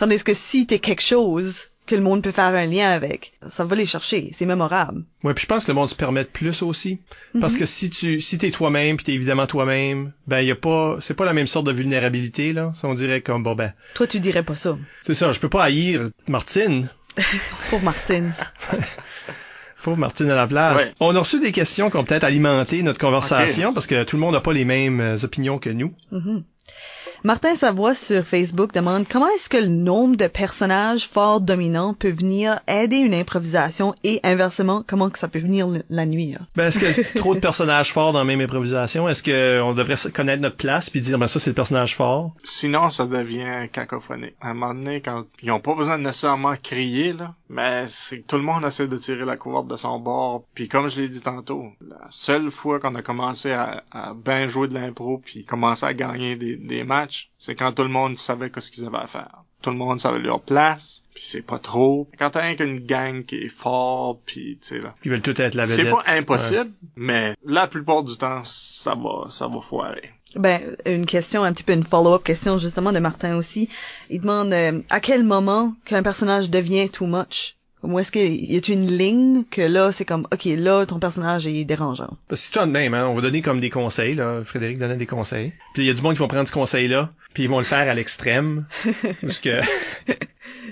Tandis 0.00 0.24
que 0.24 0.32
si 0.32 0.66
t'es 0.66 0.78
quelque 0.78 1.02
chose 1.02 1.64
que 1.86 1.94
le 1.94 2.00
monde 2.00 2.22
peut 2.22 2.32
faire 2.32 2.54
un 2.54 2.64
lien 2.64 2.88
avec, 2.88 3.34
ça 3.50 3.66
va 3.66 3.76
les 3.76 3.84
chercher, 3.84 4.30
c'est 4.32 4.46
mémorable. 4.46 5.04
Ouais, 5.22 5.34
puis 5.34 5.42
je 5.42 5.46
pense 5.46 5.66
que 5.66 5.70
le 5.70 5.74
monde 5.74 5.90
se 5.90 5.94
permet 5.94 6.24
de 6.24 6.28
plus 6.30 6.62
aussi. 6.62 7.00
Parce 7.38 7.54
que 7.54 7.66
si 7.66 7.90
tu 7.90 8.18
si 8.18 8.38
t'es 8.38 8.50
toi-même 8.50 8.96
puis 8.96 9.04
t'es 9.04 9.12
évidemment 9.12 9.46
toi-même, 9.46 10.12
ben 10.26 10.40
y 10.40 10.50
a 10.50 10.56
pas 10.56 10.96
c'est 11.00 11.12
pas 11.12 11.26
la 11.26 11.34
même 11.34 11.46
sorte 11.46 11.66
de 11.66 11.72
vulnérabilité 11.72 12.54
là. 12.54 12.72
Ça, 12.74 12.88
on 12.88 12.94
dirait 12.94 13.20
comme 13.20 13.42
bon 13.42 13.54
ben 13.54 13.74
Toi, 13.92 14.06
tu 14.06 14.20
dirais 14.20 14.42
pas 14.42 14.56
ça. 14.56 14.78
c'est 15.02 15.12
ça. 15.12 15.32
Je 15.32 15.38
peux 15.38 15.50
pas 15.50 15.64
haïr 15.64 16.08
Martine. 16.26 16.88
Pour 17.68 17.82
Martine. 17.82 18.32
Pauvre 19.82 19.98
Martine 19.98 20.30
à 20.30 20.34
la 20.34 20.46
plage. 20.46 20.76
Ouais. 20.76 20.92
On 21.00 21.14
a 21.14 21.18
reçu 21.18 21.40
des 21.40 21.52
questions 21.52 21.90
qui 21.90 21.98
ont 21.98 22.04
peut-être 22.04 22.24
alimenté 22.24 22.82
notre 22.82 22.98
conversation 22.98 23.74
parce 23.74 23.86
que 23.86 24.04
tout 24.04 24.16
le 24.16 24.20
monde 24.20 24.32
n'a 24.32 24.40
pas 24.40 24.54
les 24.54 24.64
mêmes 24.64 25.00
euh, 25.00 25.16
opinions 25.24 25.58
que 25.58 25.68
nous. 25.68 25.92
Mhm. 26.10 26.44
Martin 27.22 27.54
Savoie 27.54 27.94
sur 27.94 28.24
Facebook 28.24 28.72
demande 28.72 29.06
comment 29.06 29.28
est-ce 29.28 29.50
que 29.50 29.58
le 29.58 29.66
nombre 29.66 30.16
de 30.16 30.26
personnages 30.26 31.06
forts 31.06 31.42
dominants 31.42 31.92
peut 31.92 32.10
venir 32.10 32.60
aider 32.66 32.96
une 32.96 33.12
improvisation 33.12 33.94
et 34.04 34.20
inversement, 34.22 34.82
comment 34.86 35.10
que 35.10 35.18
ça 35.18 35.28
peut 35.28 35.38
venir 35.38 35.68
la 35.90 36.06
nuire. 36.06 36.46
Ben 36.56 36.68
est-ce 36.68 36.78
a 36.78 37.04
trop 37.16 37.34
de 37.34 37.40
personnages 37.40 37.92
forts 37.92 38.14
dans 38.14 38.20
la 38.20 38.24
même 38.24 38.40
improvisation? 38.40 39.06
Est-ce 39.06 39.22
que 39.22 39.60
on 39.60 39.74
devrait 39.74 39.96
connaître 40.14 40.40
notre 40.40 40.56
place 40.56 40.88
puis 40.88 41.02
dire 41.02 41.18
ben 41.18 41.26
ça 41.26 41.38
c'est 41.38 41.50
le 41.50 41.54
personnage 41.54 41.94
fort? 41.94 42.32
Sinon, 42.42 42.88
ça 42.88 43.04
devient 43.04 43.68
cacophonique. 43.70 44.34
À 44.40 44.50
un 44.50 44.54
moment 44.54 44.72
donné, 44.72 45.02
quand 45.02 45.24
ils 45.42 45.50
ont 45.50 45.60
pas 45.60 45.74
besoin 45.74 45.98
de 45.98 46.04
nécessairement 46.04 46.54
crier, 46.56 47.12
là, 47.12 47.34
mais 47.50 47.86
c'est 47.88 48.20
que 48.20 48.26
tout 48.28 48.36
le 48.36 48.42
monde 48.42 48.64
essaie 48.64 48.86
de 48.86 48.96
tirer 48.96 49.24
la 49.24 49.36
couverte 49.36 49.66
de 49.66 49.76
son 49.76 49.98
bord. 49.98 50.44
Puis 50.54 50.68
comme 50.68 50.88
je 50.88 51.00
l'ai 51.00 51.08
dit 51.08 51.20
tantôt, 51.20 51.66
la 51.80 52.06
seule 52.08 52.50
fois 52.50 52.78
qu'on 52.78 52.94
a 52.94 53.02
commencé 53.02 53.50
à, 53.50 53.82
à 53.90 54.14
bien 54.14 54.46
jouer 54.46 54.68
de 54.68 54.74
l'impro 54.74 55.18
puis 55.18 55.44
commencer 55.44 55.84
à 55.84 55.92
gagner 55.92 56.36
des, 56.36 56.56
des 56.56 56.84
matchs, 56.84 57.30
c'est 57.38 57.56
quand 57.56 57.72
tout 57.72 57.82
le 57.82 57.88
monde 57.88 58.16
savait 58.16 58.52
ce 58.56 58.70
qu'ils 58.70 58.86
avaient 58.86 58.98
à 58.98 59.06
faire. 59.08 59.42
Tout 59.62 59.70
le 59.70 59.76
monde 59.76 60.00
savait 60.00 60.20
leur 60.20 60.40
place, 60.40 61.04
puis 61.12 61.22
c'est 61.22 61.42
pas 61.42 61.58
trop. 61.58 62.08
Quand 62.18 62.30
t'as 62.30 62.54
qu'une 62.54 62.78
gang 62.78 63.24
qui 63.26 63.36
est 63.36 63.48
fort, 63.48 64.18
puis 64.24 64.56
tu 64.62 64.68
sais 64.68 64.78
là, 64.78 64.94
Ils 65.04 65.10
veulent 65.10 65.20
tout 65.20 65.38
être 65.38 65.54
la 65.54 65.66
c'est 65.66 65.82
vedette. 65.82 65.94
pas 65.96 66.04
impossible, 66.16 66.70
mais 66.96 67.34
la 67.44 67.66
plupart 67.66 68.02
du 68.02 68.16
temps, 68.16 68.40
ça 68.44 68.94
va, 68.94 69.28
ça 69.28 69.48
va 69.48 69.60
foirer. 69.60 70.12
Ben, 70.36 70.60
une 70.86 71.06
question, 71.06 71.42
un 71.42 71.52
petit 71.52 71.64
peu 71.64 71.72
une 71.72 71.84
follow-up 71.84 72.22
question 72.22 72.56
justement 72.58 72.92
de 72.92 72.98
Martin 73.00 73.36
aussi. 73.36 73.68
Il 74.10 74.20
demande 74.20 74.52
euh, 74.52 74.80
à 74.90 75.00
quel 75.00 75.24
moment 75.24 75.74
qu'un 75.84 76.02
personnage 76.02 76.50
devient 76.50 76.88
too 76.88 77.06
much? 77.06 77.56
Ou 77.82 77.98
est-ce 77.98 78.12
qu'il 78.12 78.44
y 78.52 78.56
a 78.56 78.60
une 78.72 78.86
ligne 78.94 79.44
que 79.50 79.62
là, 79.62 79.90
c'est 79.90 80.04
comme, 80.04 80.26
ok, 80.30 80.44
là, 80.44 80.84
ton 80.84 80.98
personnage 80.98 81.46
est 81.46 81.64
dérangeant? 81.64 82.10
Que 82.28 82.36
c'est 82.36 82.52
tout 82.52 82.60
de 82.60 82.66
même, 82.66 82.92
hein. 82.92 83.06
On 83.08 83.14
va 83.14 83.22
donner 83.22 83.40
comme 83.40 83.58
des 83.58 83.70
conseils, 83.70 84.14
là. 84.14 84.42
Frédéric 84.44 84.78
donnait 84.78 84.96
des 84.98 85.06
conseils. 85.06 85.54
Puis 85.72 85.84
il 85.84 85.86
y 85.86 85.90
a 85.90 85.94
du 85.94 86.02
monde 86.02 86.12
qui 86.12 86.18
vont 86.18 86.28
prendre 86.28 86.46
ce 86.46 86.52
conseil-là, 86.52 87.10
puis 87.32 87.44
ils 87.44 87.48
vont 87.48 87.58
le 87.58 87.64
faire 87.64 87.88
à 87.88 87.94
l'extrême. 87.94 88.66
parce 89.22 89.38
que 89.38 89.60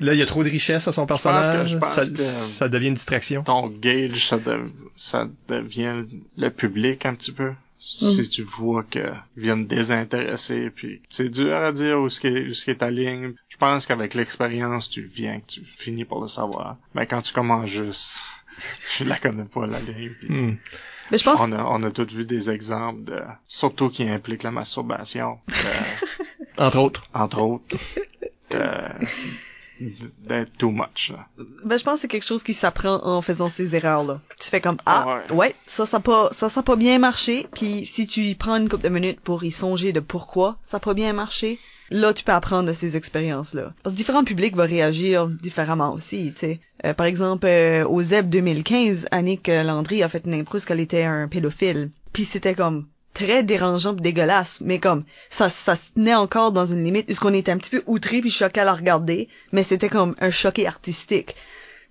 là, 0.00 0.12
il 0.12 0.18
y 0.18 0.22
a 0.22 0.26
trop 0.26 0.44
de 0.44 0.50
richesse 0.50 0.86
à 0.86 0.92
son 0.92 1.06
personnage. 1.06 1.68
je 1.70 1.78
pense 1.78 1.94
ça, 1.94 2.06
que- 2.06 2.16
ça 2.18 2.68
devient 2.68 2.88
une 2.88 2.94
distraction. 2.94 3.42
ton 3.42 3.68
gauge, 3.68 4.26
ça, 4.28 4.36
dev- 4.36 4.68
ça 4.94 5.28
devient 5.48 6.04
le 6.36 6.50
public 6.50 7.06
un 7.06 7.14
petit 7.14 7.32
peu. 7.32 7.52
Si 7.80 8.28
tu 8.28 8.42
vois 8.42 8.82
qu'ils 8.84 9.12
viennent 9.36 9.66
désintéresser, 9.66 10.70
puis 10.70 11.00
c'est 11.08 11.28
dur 11.28 11.54
à 11.56 11.72
dire 11.72 12.00
où 12.00 12.08
ce 12.08 12.18
qui 12.20 12.26
est, 12.26 12.48
où 12.48 12.52
ce 12.52 12.64
qui 12.64 12.70
est 12.72 12.76
ta 12.76 12.90
ligne. 12.90 13.34
Je 13.48 13.56
pense 13.56 13.86
qu'avec 13.86 14.14
l'expérience, 14.14 14.90
tu 14.90 15.02
viens, 15.02 15.40
que 15.40 15.46
tu 15.46 15.64
finis 15.64 16.04
par 16.04 16.20
le 16.20 16.28
savoir. 16.28 16.76
Mais 16.94 17.06
quand 17.06 17.22
tu 17.22 17.32
commences 17.32 17.70
juste, 17.70 18.20
tu 18.96 19.04
la 19.04 19.16
connais 19.16 19.44
pas 19.44 19.66
la 19.66 19.80
ligne. 19.80 20.12
puis. 20.20 20.28
Mais 21.10 21.16
je 21.18 21.24
pense, 21.24 21.40
on 21.40 21.52
a, 21.52 21.62
on 21.64 21.82
a 21.84 21.90
tous 21.90 22.12
vu 22.12 22.24
des 22.26 22.50
exemples 22.50 23.04
de, 23.04 23.20
surtout 23.46 23.88
qui 23.88 24.06
impliquent 24.08 24.42
la 24.42 24.50
masturbation, 24.50 25.38
de- 25.48 26.62
Entre 26.62 26.78
autres. 26.78 27.04
entre 27.14 27.38
autres, 27.40 27.76
de- 28.50 29.06
d'être 30.26 30.56
too 30.58 30.70
much. 30.70 31.12
Ben, 31.64 31.78
je 31.78 31.84
pense 31.84 31.94
que 31.94 32.00
c'est 32.00 32.08
quelque 32.08 32.26
chose 32.26 32.42
qui 32.42 32.54
s'apprend 32.54 33.00
en 33.04 33.22
faisant 33.22 33.48
ces 33.48 33.74
erreurs-là. 33.74 34.20
Tu 34.40 34.48
fais 34.48 34.60
comme, 34.60 34.78
ah, 34.86 35.22
Ouais. 35.28 35.34
ouais, 35.36 35.54
ça, 35.66 35.86
ça 35.86 36.00
pas, 36.00 36.30
ça, 36.32 36.48
ça 36.48 36.62
pas 36.62 36.76
bien 36.76 36.98
marché. 36.98 37.46
Puis 37.54 37.86
si 37.86 38.06
tu 38.06 38.22
y 38.22 38.34
prends 38.34 38.56
une 38.56 38.68
couple 38.68 38.84
de 38.84 38.88
minutes 38.88 39.20
pour 39.20 39.44
y 39.44 39.50
songer 39.50 39.92
de 39.92 40.00
pourquoi 40.00 40.58
ça 40.62 40.80
pas 40.80 40.94
bien 40.94 41.12
marché, 41.12 41.58
là, 41.90 42.12
tu 42.12 42.24
peux 42.24 42.32
apprendre 42.32 42.68
de 42.68 42.72
ces 42.72 42.96
expériences-là. 42.96 43.72
Parce 43.82 43.94
que 43.94 43.98
différents 43.98 44.24
publics 44.24 44.56
vont 44.56 44.66
réagir 44.66 45.26
différemment 45.28 45.92
aussi, 45.94 46.32
tu 46.32 46.40
sais. 46.40 46.60
Euh, 46.84 46.94
par 46.94 47.06
exemple, 47.06 47.46
euh, 47.46 47.86
au 47.86 48.02
ZEB 48.02 48.28
2015, 48.28 49.08
Annick 49.10 49.48
Landry 49.48 50.02
a 50.02 50.08
fait 50.08 50.22
une 50.26 50.34
impro 50.34 50.52
parce 50.52 50.64
qu'elle 50.64 50.80
était 50.80 51.04
un 51.04 51.28
pédophile. 51.28 51.90
Puis 52.12 52.24
c'était 52.24 52.54
comme 52.54 52.86
très 53.14 53.42
dérangeant 53.42 53.94
pis 53.94 54.02
dégueulasse, 54.02 54.60
mais 54.60 54.78
comme 54.78 55.04
ça 55.30 55.50
ça 55.50 55.74
se 55.76 55.92
tenait 55.92 56.14
encore 56.14 56.52
dans 56.52 56.66
une 56.66 56.84
limite 56.84 57.06
puisqu'on 57.06 57.32
était 57.34 57.50
un 57.52 57.58
petit 57.58 57.70
peu 57.70 57.82
outré 57.86 58.20
puis 58.20 58.30
choqué 58.30 58.60
à 58.60 58.64
la 58.64 58.74
regarder, 58.74 59.28
mais 59.52 59.62
c'était 59.62 59.88
comme 59.88 60.14
un 60.20 60.30
choqué 60.30 60.66
artistique. 60.66 61.34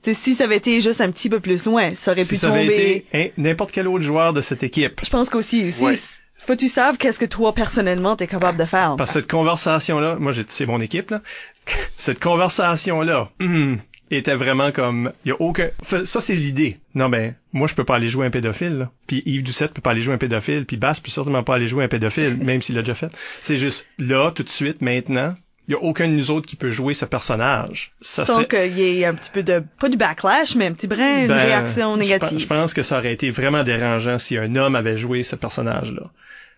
Tu 0.03 0.13
sais, 0.13 0.19
si 0.21 0.35
ça 0.35 0.43
avait 0.43 0.57
été 0.57 0.79
juste 0.79 1.01
un 1.01 1.11
petit 1.11 1.27
peu 1.27 1.39
plus 1.39 1.65
loin, 1.65 1.95
ça 1.95 2.11
aurait 2.11 2.23
Si 2.23 2.29
pu 2.29 2.35
ça 2.37 2.49
avait 2.53 2.61
tomber. 2.67 2.73
été 2.97 3.05
hein, 3.13 3.27
n'importe 3.37 3.71
quel 3.71 3.87
autre 3.87 4.03
joueur 4.03 4.31
de 4.31 4.41
cette 4.41 4.61
équipe. 4.63 5.01
Je 5.03 5.09
pense 5.09 5.29
qu'aussi 5.29 5.65
aussi, 5.67 5.83
Ouais. 5.83 5.95
faut 6.37 6.53
que 6.53 6.57
tu 6.59 6.67
saves 6.67 6.97
qu'est-ce 6.97 7.19
que 7.19 7.25
toi 7.25 7.53
personnellement 7.53 8.15
t'es 8.15 8.27
capable 8.27 8.59
de 8.59 8.65
faire. 8.65 8.95
Parce 8.97 9.09
que 9.11 9.19
cette 9.19 9.29
conversation-là, 9.29 10.15
moi, 10.19 10.31
j'ai- 10.31 10.45
c'est 10.47 10.67
mon 10.67 10.79
équipe, 10.81 11.09
là. 11.09 11.21
Cette 11.97 12.19
conversation-là, 12.23 13.31
hum, 13.41 13.79
était 14.11 14.35
vraiment 14.35 14.71
comme, 14.71 15.11
y 15.25 15.31
a 15.31 15.41
aucun, 15.41 15.69
ça 16.03 16.21
c'est 16.21 16.35
l'idée. 16.35 16.77
Non, 16.95 17.09
ben, 17.09 17.35
moi, 17.53 17.67
je 17.67 17.75
peux 17.75 17.83
pas 17.83 17.95
aller 17.95 18.09
jouer 18.09 18.25
un 18.25 18.29
pédophile, 18.29 18.77
là. 18.77 18.91
Puis 19.07 19.23
Yves 19.25 19.43
Doucette 19.43 19.73
peut 19.73 19.81
pas 19.81 19.91
aller 19.91 20.01
jouer 20.01 20.13
un 20.13 20.17
pédophile, 20.17 20.65
puis 20.65 20.77
Bass 20.77 20.99
peut 20.99 21.11
certainement 21.11 21.43
pas 21.43 21.55
aller 21.55 21.67
jouer 21.67 21.83
un 21.83 21.87
pédophile, 21.87 22.37
même 22.41 22.61
s'il 22.61 22.75
l'a 22.75 22.81
déjà 22.81 22.95
fait. 22.95 23.11
C'est 23.41 23.57
juste, 23.57 23.87
là, 23.97 24.31
tout 24.31 24.43
de 24.43 24.49
suite, 24.49 24.81
maintenant, 24.81 25.35
y 25.67 25.73
a 25.73 25.79
aucun 25.79 26.07
de 26.07 26.13
nous 26.13 26.31
autres 26.31 26.47
qui 26.47 26.55
peut 26.55 26.69
jouer 26.69 26.93
ce 26.93 27.05
personnage. 27.05 27.93
Ça 27.99 28.25
Sans 28.25 28.35
serait, 28.35 28.47
qu'il 28.47 28.79
y 28.79 29.01
ait 29.01 29.05
un 29.05 29.13
petit 29.13 29.29
peu 29.29 29.43
de, 29.43 29.63
pas 29.79 29.89
du 29.89 29.97
backlash, 29.97 30.55
mais 30.55 30.67
un 30.67 30.71
petit 30.71 30.87
brin, 30.87 31.23
une 31.23 31.27
Ben, 31.27 31.45
réaction 31.45 31.95
je 31.95 31.99
négative. 31.99 32.39
Je, 32.39 32.47
pense 32.47 32.73
que 32.73 32.83
ça 32.83 32.99
aurait 32.99 33.13
été 33.13 33.29
vraiment 33.29 33.63
dérangeant 33.63 34.17
si 34.17 34.37
un 34.37 34.55
homme 34.55 34.75
avait 34.75 34.97
joué 34.97 35.23
ce 35.23 35.35
personnage-là. 35.35 36.09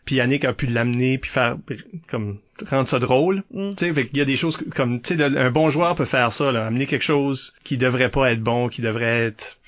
Puis 0.09 0.15
Yannick 0.15 0.43
a 0.43 0.53
pu 0.53 0.65
l'amener 0.65 1.19
puis 1.19 1.29
faire 1.29 1.55
comme 2.07 2.39
rendre 2.67 2.87
ça 2.87 2.97
drôle. 2.97 3.43
Mm. 3.53 3.75
Tu 3.75 3.93
sais, 3.93 4.07
qu'il 4.07 4.17
y 4.17 4.21
a 4.21 4.25
des 4.25 4.37
choses 4.37 4.57
comme 4.75 5.01
tu 5.01 5.15
sais 5.15 5.23
un 5.23 5.51
bon 5.51 5.69
joueur 5.69 5.93
peut 5.93 6.05
faire 6.05 6.33
ça 6.33 6.51
là, 6.51 6.65
amener 6.65 6.87
quelque 6.87 7.03
chose 7.03 7.53
qui 7.63 7.77
devrait 7.77 8.09
pas 8.09 8.31
être 8.31 8.41
bon, 8.41 8.69
qui 8.69 8.81
devrait 8.81 9.27
être 9.27 9.59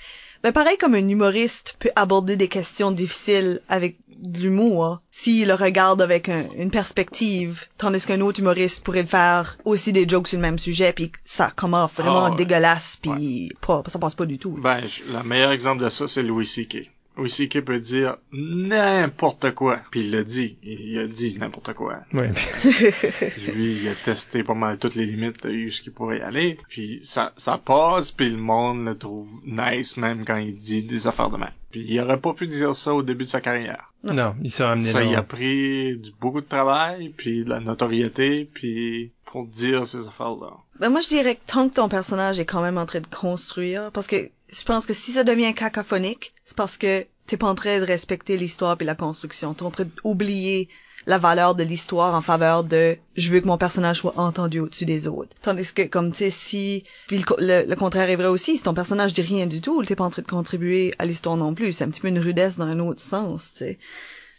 Ben 0.43 0.51
pareil 0.51 0.79
comme 0.79 0.95
un 0.95 1.07
humoriste 1.07 1.75
peut 1.77 1.91
aborder 1.95 2.37
des 2.37 2.47
questions 2.47 2.89
difficiles 2.89 3.61
avec 3.69 3.97
de 4.17 4.39
l'humour 4.39 4.99
s'il 5.11 5.47
le 5.47 5.53
regarde 5.53 6.01
avec 6.01 6.27
un- 6.27 6.45
une 6.57 6.71
perspective, 6.71 7.65
tandis 7.77 8.03
qu'un 8.03 8.21
autre 8.21 8.39
humoriste 8.39 8.83
pourrait 8.83 9.05
faire 9.05 9.59
aussi 9.63 9.93
des 9.93 10.09
jokes 10.09 10.27
sur 10.29 10.37
le 10.39 10.41
même 10.41 10.57
sujet 10.57 10.91
puis 10.91 11.11
ça 11.23 11.51
commence 11.55 11.91
vraiment 11.93 12.29
ouais. 12.31 12.35
dégueulasse 12.35 12.97
puis 12.99 13.51
pas 13.61 13.83
ça 13.85 13.99
passe 13.99 14.15
pas 14.15 14.25
du 14.25 14.39
tout. 14.39 14.57
Ben, 14.59 14.79
je- 14.87 15.03
le 15.15 15.21
meilleur 15.23 15.51
exemple 15.51 15.83
de 15.83 15.89
ça, 15.89 16.07
c'est 16.07 16.23
Louis 16.23 16.47
C.K. 16.47 16.89
Louis 17.17 17.29
C.K. 17.29 17.61
peut 17.61 17.79
dire 17.79 18.17
n'importe 18.31 19.51
quoi. 19.51 19.77
Puis 19.91 20.01
il 20.01 20.11
l'a 20.11 20.23
dit. 20.23 20.57
Il 20.63 20.97
a 20.99 21.07
dit 21.07 21.37
n'importe 21.37 21.73
quoi. 21.73 21.99
ouais. 22.13 22.29
Lui, 23.53 23.79
il 23.81 23.87
a 23.89 23.95
testé 23.95 24.43
pas 24.43 24.53
mal 24.53 24.77
toutes 24.77 24.95
les 24.95 25.05
limites 25.05 25.45
de 25.45 25.69
ce 25.69 25.81
qu'il 25.81 25.91
pourrait 25.91 26.19
y 26.19 26.21
aller. 26.21 26.57
Puis 26.69 26.99
ça, 27.03 27.33
ça 27.35 27.57
passe, 27.57 28.11
puis 28.11 28.29
le 28.29 28.37
monde 28.37 28.85
le 28.85 28.97
trouve 28.97 29.29
nice 29.45 29.97
même 29.97 30.25
quand 30.25 30.37
il 30.37 30.57
dit 30.57 30.83
des 30.83 31.07
affaires 31.07 31.29
de 31.29 31.37
mal. 31.37 31.53
Puis 31.71 31.85
il 31.87 31.99
aurait 31.99 32.19
pas 32.19 32.33
pu 32.33 32.47
dire 32.47 32.75
ça 32.75 32.93
au 32.93 33.03
début 33.03 33.23
de 33.25 33.29
sa 33.29 33.41
carrière. 33.41 33.93
Non, 34.03 34.35
il 34.43 34.51
s'est 34.51 34.63
amené 34.63 34.85
Ça, 34.85 34.99
là. 34.99 35.05
il 35.05 35.15
a 35.15 35.23
pris 35.23 35.97
du, 35.97 36.11
beaucoup 36.19 36.41
de 36.41 36.45
travail, 36.45 37.13
puis 37.15 37.43
de 37.45 37.49
la 37.49 37.59
notoriété, 37.59 38.49
puis 38.51 39.11
pour 39.31 39.45
dire 39.47 39.87
ces 39.87 40.07
affaires-là. 40.07 40.51
Ben 40.79 40.89
moi 40.89 40.99
je 41.01 41.07
dirais 41.07 41.35
que 41.35 41.41
tant 41.47 41.69
que 41.69 41.75
ton 41.75 41.87
personnage 41.89 42.39
est 42.39 42.45
quand 42.45 42.61
même 42.61 42.77
en 42.77 42.85
train 42.85 42.99
de 42.99 43.07
construire, 43.07 43.91
parce 43.91 44.07
que 44.07 44.29
je 44.51 44.63
pense 44.63 44.85
que 44.85 44.93
si 44.93 45.11
ça 45.11 45.23
devient 45.23 45.53
cacophonique, 45.53 46.33
c'est 46.43 46.57
parce 46.57 46.77
que 46.77 47.05
t'es 47.27 47.37
pas 47.37 47.47
en 47.47 47.55
train 47.55 47.79
de 47.79 47.85
respecter 47.85 48.35
l'histoire 48.37 48.75
puis 48.77 48.85
la 48.85 48.95
construction. 48.95 49.53
T'es 49.53 49.63
en 49.63 49.71
train 49.71 49.85
d'oublier 50.03 50.67
la 51.07 51.17
valeur 51.17 51.55
de 51.55 51.63
l'histoire 51.63 52.13
en 52.13 52.21
faveur 52.21 52.63
de 52.63 52.95
je 53.15 53.31
veux 53.31 53.39
que 53.39 53.47
mon 53.47 53.57
personnage 53.57 53.97
soit 53.99 54.19
entendu 54.19 54.59
au-dessus 54.59 54.85
des 54.85 55.07
autres. 55.07 55.35
Tandis 55.41 55.73
que 55.73 55.81
comme 55.83 56.11
tu 56.11 56.17
sais 56.19 56.29
si 56.29 56.83
puis 57.07 57.17
le, 57.17 57.23
le- 57.63 57.69
le 57.69 57.75
contraire 57.75 58.09
est 58.09 58.15
vrai 58.17 58.27
aussi, 58.27 58.57
si 58.57 58.63
ton 58.63 58.73
personnage 58.75 59.13
dit 59.13 59.21
rien 59.23 59.47
du 59.47 59.61
tout, 59.61 59.83
t'es 59.83 59.95
pas 59.95 60.03
en 60.03 60.09
train 60.11 60.21
de 60.21 60.27
contribuer 60.27 60.93
à 60.99 61.05
l'histoire 61.05 61.37
non 61.37 61.55
plus. 61.55 61.73
C'est 61.73 61.85
un 61.85 61.89
petit 61.89 62.01
peu 62.01 62.09
une 62.09 62.19
rudesse 62.19 62.57
dans 62.57 62.65
un 62.65 62.79
autre 62.79 63.01
sens, 63.01 63.51
tu 63.53 63.59
sais. 63.59 63.79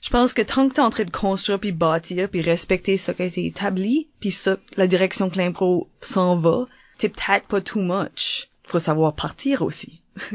Je 0.03 0.11
pense 0.11 0.35
que 0.35 0.43
tant 0.43 0.69
que 0.69 0.75
t'es 0.75 0.81
en 0.81 0.91
train 0.91 1.05
de 1.05 1.11
construire 1.11 1.61
puis 1.61 1.73
bâtir 1.73 2.29
puis 2.29 2.43
respecter 2.43 2.99
ce 2.99 3.13
qui 3.13 3.23
a 3.23 3.27
été 3.27 3.47
établi 3.47 4.09
puis 4.21 4.33
ça, 4.33 4.57
la 4.77 4.87
direction 4.87 5.31
que 5.31 5.39
l'impro 5.39 5.89
s'en 6.01 6.37
va, 6.37 6.67
t'es 6.99 7.09
peut-être 7.09 7.47
pas 7.47 7.61
too 7.61 7.81
much. 7.81 8.49
Faut 8.65 8.81
savoir 8.81 9.15
partir 9.15 9.63
aussi. 9.63 10.03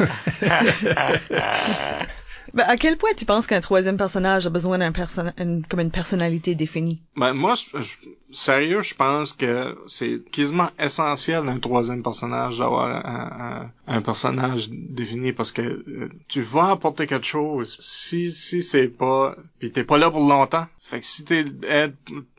ben, 2.54 2.64
à 2.66 2.76
quel 2.76 2.96
point 2.96 3.10
tu 3.16 3.24
penses 3.24 3.46
qu'un 3.46 3.60
troisième 3.60 3.96
personnage 3.96 4.46
a 4.46 4.50
besoin 4.50 4.78
d'un 4.78 4.92
person 4.92 5.32
une- 5.38 5.64
comme 5.66 5.80
une 5.80 5.90
personnalité 5.90 6.54
définie? 6.54 7.00
Ben, 7.16 7.32
moi, 7.34 7.54
je- 7.54 7.82
je- 7.82 7.96
sérieux, 8.30 8.82
je 8.82 8.94
pense 8.94 9.32
que 9.32 9.76
c'est 9.86 10.20
quasiment 10.30 10.70
essentiel 10.78 11.44
d'un 11.44 11.58
troisième 11.58 12.02
personnage 12.02 12.58
d'avoir 12.58 12.86
un, 13.06 13.70
un- 13.86 13.94
un 13.96 14.02
personnage 14.02 14.68
défini 14.70 15.32
parce 15.32 15.52
que 15.52 15.62
euh, 15.62 16.08
tu 16.28 16.40
vas 16.40 16.70
apporter 16.70 17.06
quelque 17.06 17.26
chose. 17.26 17.76
Si 17.80 18.30
si 18.30 18.62
c'est 18.62 18.88
pas, 18.88 19.34
puis 19.58 19.70
t'es 19.72 19.84
pas 19.84 19.98
là 19.98 20.10
pour 20.10 20.26
longtemps. 20.28 20.66
Fait 20.80 21.00
que 21.00 21.06
si 21.06 21.24
t'es 21.24 21.44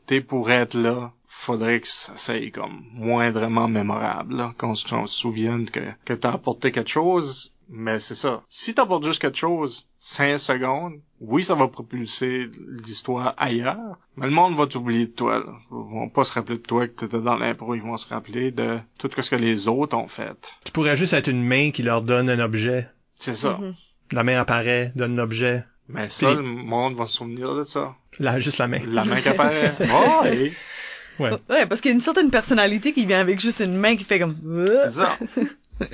t'es 0.06 0.20
pour 0.20 0.50
être 0.50 0.74
là, 0.74 1.12
faudrait 1.26 1.80
que 1.80 1.86
ça 1.88 2.16
soit 2.16 2.50
comme 2.52 2.82
moindrement 2.92 3.68
mémorable, 3.68 4.44
qu'on 4.58 4.74
se 4.74 4.86
souvienne 5.06 5.70
que 5.70 5.80
que 6.04 6.12
t'as 6.14 6.32
apporté 6.32 6.72
quelque 6.72 6.90
chose. 6.90 7.52
Mais 7.72 8.00
c'est 8.00 8.16
ça. 8.16 8.42
Si 8.48 8.74
t'apportes 8.74 9.04
juste 9.04 9.20
quelque 9.22 9.38
chose, 9.38 9.86
5 10.00 10.38
secondes, 10.38 10.94
oui, 11.20 11.44
ça 11.44 11.54
va 11.54 11.68
propulser 11.68 12.50
l'histoire 12.84 13.34
ailleurs, 13.36 13.96
mais 14.16 14.26
le 14.26 14.32
monde 14.32 14.56
va 14.56 14.66
t'oublier 14.66 15.06
de 15.06 15.12
toi. 15.12 15.38
Là. 15.38 15.52
Ils 15.70 15.76
vont 15.94 16.08
pas 16.08 16.24
se 16.24 16.32
rappeler 16.32 16.56
de 16.56 16.62
toi 16.62 16.88
que 16.88 16.92
t'étais 16.92 17.20
dans 17.20 17.36
l'impro, 17.36 17.74
ils 17.76 17.82
vont 17.82 17.96
se 17.96 18.08
rappeler 18.08 18.50
de 18.50 18.78
tout 18.98 19.08
ce 19.16 19.30
que 19.30 19.36
les 19.36 19.68
autres 19.68 19.96
ont 19.96 20.08
fait. 20.08 20.56
Tu 20.64 20.72
pourrais 20.72 20.96
juste 20.96 21.12
être 21.12 21.28
une 21.28 21.44
main 21.44 21.70
qui 21.70 21.82
leur 21.84 22.02
donne 22.02 22.28
un 22.28 22.40
objet. 22.40 22.88
C'est 23.14 23.34
ça. 23.34 23.58
Mhm. 23.60 23.74
La 24.12 24.24
main 24.24 24.40
apparaît, 24.40 24.92
donne 24.96 25.14
l'objet. 25.14 25.64
Mais 25.88 26.08
ça, 26.08 26.26
Puis- 26.26 26.36
le 26.36 26.42
monde 26.42 26.96
va 26.96 27.06
se 27.06 27.14
souvenir 27.18 27.54
de 27.54 27.62
ça. 27.62 27.94
La, 28.18 28.40
juste 28.40 28.58
la 28.58 28.66
main. 28.66 28.80
La 28.84 29.04
main 29.04 29.20
qui 29.20 29.28
apparaît. 29.28 29.74
Oh, 29.80 30.24
et 30.26 30.52
Ouais. 31.20 31.32
Ouais, 31.50 31.66
parce 31.66 31.82
qu'il 31.82 31.90
y 31.90 31.92
a 31.92 31.94
une 31.94 32.00
certaine 32.00 32.30
personnalité 32.30 32.94
qui 32.94 33.04
vient 33.04 33.20
avec 33.20 33.40
juste 33.40 33.60
une 33.60 33.76
main 33.76 33.94
qui 33.94 34.04
fait 34.04 34.18
comme... 34.18 34.36
c'est 34.66 34.90
ça. 34.92 35.18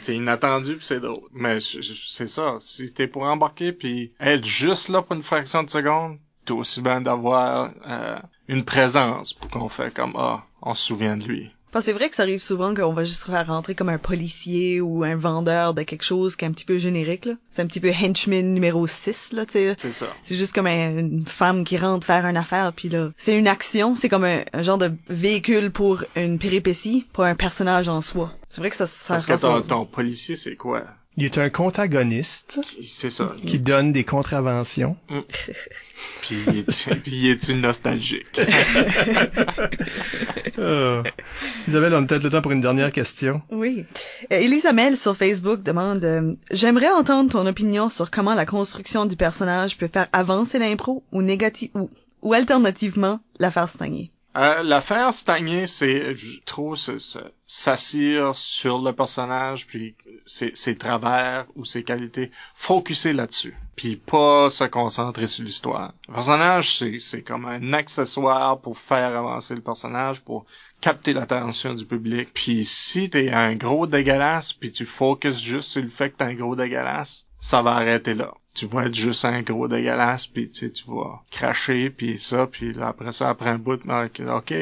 C'est 0.00 0.16
inattendu 0.16 0.76
pis 0.76 0.84
c'est 0.84 1.00
drôle. 1.00 1.28
Mais 1.32 1.58
c'est 1.60 2.26
ça. 2.28 2.56
Si 2.60 2.92
t'es 2.92 3.06
pour 3.06 3.22
embarquer 3.22 3.72
puis 3.72 4.12
être 4.20 4.44
juste 4.44 4.88
là 4.88 5.02
pour 5.02 5.16
une 5.16 5.22
fraction 5.22 5.62
de 5.62 5.70
seconde, 5.70 6.18
t'es 6.44 6.52
aussi 6.52 6.80
bien 6.80 7.00
d'avoir 7.00 7.72
euh, 7.86 8.18
une 8.48 8.64
présence 8.64 9.32
pour 9.32 9.50
qu'on 9.50 9.68
fait 9.68 9.92
comme 9.92 10.14
ah, 10.16 10.44
on 10.62 10.74
se 10.74 10.86
souvient 10.86 11.16
de 11.16 11.24
lui. 11.24 11.50
C'est 11.80 11.92
vrai 11.92 12.08
que 12.08 12.16
ça 12.16 12.22
arrive 12.22 12.40
souvent 12.40 12.74
qu'on 12.74 12.92
va 12.92 13.04
juste 13.04 13.24
faire 13.26 13.46
rentrer 13.46 13.74
comme 13.74 13.88
un 13.88 13.98
policier 13.98 14.80
ou 14.80 15.04
un 15.04 15.16
vendeur 15.16 15.74
de 15.74 15.82
quelque 15.82 16.04
chose 16.04 16.36
qui 16.36 16.44
est 16.44 16.48
un 16.48 16.52
petit 16.52 16.64
peu 16.64 16.78
générique, 16.78 17.24
là. 17.26 17.34
C'est 17.50 17.62
un 17.62 17.66
petit 17.66 17.80
peu 17.80 17.90
henchman 17.90 18.54
numéro 18.54 18.86
6, 18.86 19.32
là, 19.32 19.46
tu 19.46 19.52
sais. 19.52 19.74
C'est 19.78 19.92
ça. 19.92 20.06
C'est 20.22 20.36
juste 20.36 20.54
comme 20.54 20.66
un- 20.66 20.98
une 20.98 21.24
femme 21.26 21.64
qui 21.64 21.76
rentre 21.76 22.06
faire 22.06 22.24
une 22.26 22.36
affaire, 22.36 22.72
puis 22.72 22.88
là, 22.88 23.10
c'est 23.16 23.36
une 23.36 23.48
action, 23.48 23.96
c'est 23.96 24.08
comme 24.08 24.24
un, 24.24 24.42
un 24.52 24.62
genre 24.62 24.78
de 24.78 24.92
véhicule 25.08 25.70
pour 25.70 26.04
une 26.16 26.38
péripétie, 26.38 27.06
pas 27.12 27.28
un 27.28 27.34
personnage 27.34 27.88
en 27.88 28.02
soi. 28.02 28.32
C'est 28.48 28.60
vrai 28.60 28.70
que 28.70 28.76
ça, 28.76 28.86
ça 28.86 29.14
Parce 29.14 29.26
que 29.26 29.40
ton, 29.40 29.60
ton 29.62 29.84
policier, 29.86 30.36
c'est 30.36 30.56
quoi? 30.56 30.82
Il 31.18 31.24
est 31.24 31.38
un 31.38 31.48
contagoniste 31.48 32.60
C'est 32.82 33.08
ça. 33.10 33.32
qui 33.46 33.58
donne 33.58 33.92
des 33.92 34.04
contraventions. 34.04 34.96
Puis 36.22 36.36
il 36.46 36.58
est, 36.58 36.94
puis 37.02 37.12
il 37.12 37.26
est 37.30 37.48
nostalgique? 37.54 38.26
Euh, 40.58 41.02
Isabelle, 41.68 41.92
on 41.94 42.02
a 42.02 42.06
peut-être 42.06 42.22
le 42.22 42.30
temps 42.30 42.40
pour 42.40 42.50
une 42.50 42.62
dernière 42.62 42.90
question. 42.90 43.42
Oui. 43.50 43.84
Euh, 44.32 44.38
Elisa 44.38 44.72
Mel 44.72 44.96
sur 44.96 45.14
Facebook 45.14 45.62
demande 45.62 46.02
euh, 46.02 46.34
J'aimerais 46.50 46.88
entendre 46.90 47.30
ton 47.30 47.46
opinion 47.46 47.90
sur 47.90 48.10
comment 48.10 48.34
la 48.34 48.46
construction 48.46 49.04
du 49.04 49.16
personnage 49.16 49.76
peut 49.76 49.88
faire 49.92 50.08
avancer 50.14 50.58
l'impro 50.58 51.04
ou 51.12 51.20
négatif 51.20 51.70
ou, 51.74 51.90
ou 52.22 52.32
alternativement 52.32 53.20
la 53.38 53.50
faire 53.50 53.68
stagner. 53.68 54.10
Euh, 54.36 54.62
L'affaire 54.62 55.14
stagner, 55.14 55.66
c'est, 55.66 56.14
je 56.14 56.40
trouve, 56.44 56.76
s'assire 57.46 58.34
sur 58.34 58.82
le 58.82 58.92
personnage, 58.92 59.66
puis 59.66 59.94
ses, 60.26 60.54
ses 60.54 60.76
travers 60.76 61.46
ou 61.54 61.64
ses 61.64 61.82
qualités, 61.82 62.30
focuser 62.54 63.14
là-dessus, 63.14 63.56
puis 63.76 63.96
pas 63.96 64.50
se 64.50 64.64
concentrer 64.64 65.26
sur 65.26 65.42
l'histoire. 65.42 65.94
Le 66.08 66.14
personnage, 66.14 66.76
c'est, 66.76 66.98
c'est 66.98 67.22
comme 67.22 67.46
un 67.46 67.72
accessoire 67.72 68.60
pour 68.60 68.76
faire 68.76 69.16
avancer 69.16 69.54
le 69.54 69.62
personnage, 69.62 70.20
pour 70.20 70.44
capter 70.82 71.14
l'attention 71.14 71.72
du 71.72 71.86
public. 71.86 72.28
Puis 72.34 72.66
si 72.66 73.08
t'es 73.08 73.30
un 73.30 73.54
gros 73.54 73.86
dégueulasse, 73.86 74.52
puis 74.52 74.70
tu 74.70 74.84
focuses 74.84 75.42
juste 75.42 75.70
sur 75.70 75.82
le 75.82 75.88
fait 75.88 76.10
que 76.10 76.16
t'es 76.18 76.24
un 76.24 76.34
gros 76.34 76.56
dégueulasse, 76.56 77.26
ça 77.40 77.62
va 77.62 77.72
arrêter 77.72 78.12
là. 78.12 78.34
Tu 78.56 78.66
vas 78.66 78.86
être 78.86 78.94
juste 78.94 79.24
un 79.24 79.42
gros 79.42 79.68
dégueulasse, 79.68 80.26
puis 80.26 80.48
tu 80.50 80.66
sais, 80.66 80.70
tu 80.70 80.84
vas 80.88 81.20
cracher, 81.30 81.90
puis 81.90 82.18
ça, 82.18 82.46
puis 82.46 82.72
là, 82.72 82.88
après 82.88 83.12
ça, 83.12 83.28
après 83.28 83.50
un 83.50 83.58
bout, 83.58 83.80
ben, 83.84 84.06
ok, 84.06 84.22
ok, 84.28 84.54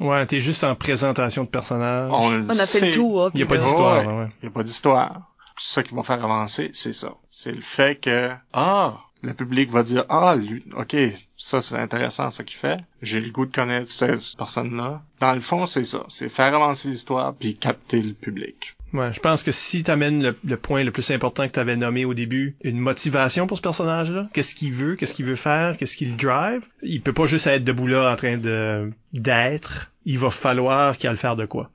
Ouais, 0.00 0.24
t'es 0.26 0.40
juste 0.40 0.64
en 0.64 0.74
présentation 0.74 1.44
de 1.44 1.48
personnage. 1.48 2.10
on, 2.12 2.30
le 2.30 2.44
On 2.46 2.58
a 2.58 2.66
fait 2.66 2.88
le 2.88 2.94
tour. 2.94 3.30
Il 3.34 3.40
y 3.40 3.42
a 3.42 3.46
pas 3.46 3.58
d'histoire, 3.58 3.98
Ouais. 3.98 4.04
là, 4.06 4.18
ouais. 4.20 4.28
Il 4.42 4.46
y 4.46 4.48
a 4.48 4.50
pas 4.50 4.62
d'histoire. 4.62 5.30
C'est 5.58 5.74
ça 5.74 5.82
qui 5.82 5.94
va 5.94 6.02
faire 6.02 6.24
avancer, 6.24 6.70
c'est 6.72 6.94
ça. 6.94 7.12
C'est 7.28 7.52
le 7.52 7.60
fait 7.60 8.00
que, 8.00 8.30
ah, 8.54 9.00
le 9.20 9.34
public 9.34 9.70
va 9.70 9.82
dire, 9.82 10.04
ah, 10.08 10.34
lui, 10.34 10.64
ok, 10.76 10.96
ça 11.36 11.60
c'est 11.60 11.76
intéressant 11.76 12.30
ce 12.30 12.42
qu'il 12.42 12.56
fait. 12.56 12.78
J'ai 13.02 13.20
le 13.20 13.30
goût 13.30 13.44
de 13.44 13.54
connaître 13.54 13.90
cette, 13.90 14.22
cette 14.22 14.38
personne-là. 14.38 15.02
Dans 15.20 15.34
le 15.34 15.40
fond, 15.40 15.66
c'est 15.66 15.84
ça. 15.84 16.04
C'est 16.08 16.30
faire 16.30 16.54
avancer 16.54 16.88
l'histoire 16.88 17.34
puis 17.34 17.54
capter 17.54 18.00
le 18.02 18.14
public. 18.14 18.74
Ouais, 18.92 19.12
je 19.12 19.20
pense 19.20 19.42
que 19.42 19.52
si 19.52 19.82
t'amènes 19.82 20.22
le, 20.22 20.36
le 20.44 20.56
point 20.56 20.84
le 20.84 20.90
plus 20.90 21.10
important 21.10 21.46
que 21.46 21.52
t'avais 21.52 21.76
nommé 21.76 22.04
au 22.04 22.14
début, 22.14 22.56
une 22.62 22.78
motivation 22.78 23.46
pour 23.46 23.56
ce 23.56 23.62
personnage-là, 23.62 24.28
qu'est-ce 24.32 24.54
qu'il 24.54 24.72
veut, 24.72 24.96
qu'est-ce 24.96 25.14
qu'il 25.14 25.24
veut 25.24 25.36
faire, 25.36 25.76
qu'est-ce 25.76 25.96
qu'il 25.96 26.16
drive, 26.16 26.62
il 26.82 27.00
peut 27.00 27.12
pas 27.12 27.26
juste 27.26 27.46
être 27.46 27.64
debout 27.64 27.86
là 27.86 28.12
en 28.12 28.16
train 28.16 28.36
de 28.36 28.90
d'être. 29.12 29.92
Il 30.04 30.18
va 30.18 30.30
falloir 30.30 30.96
qu'il 30.96 31.08
a 31.08 31.12
le 31.12 31.18
faire 31.18 31.36
de 31.36 31.46
quoi. 31.46 31.70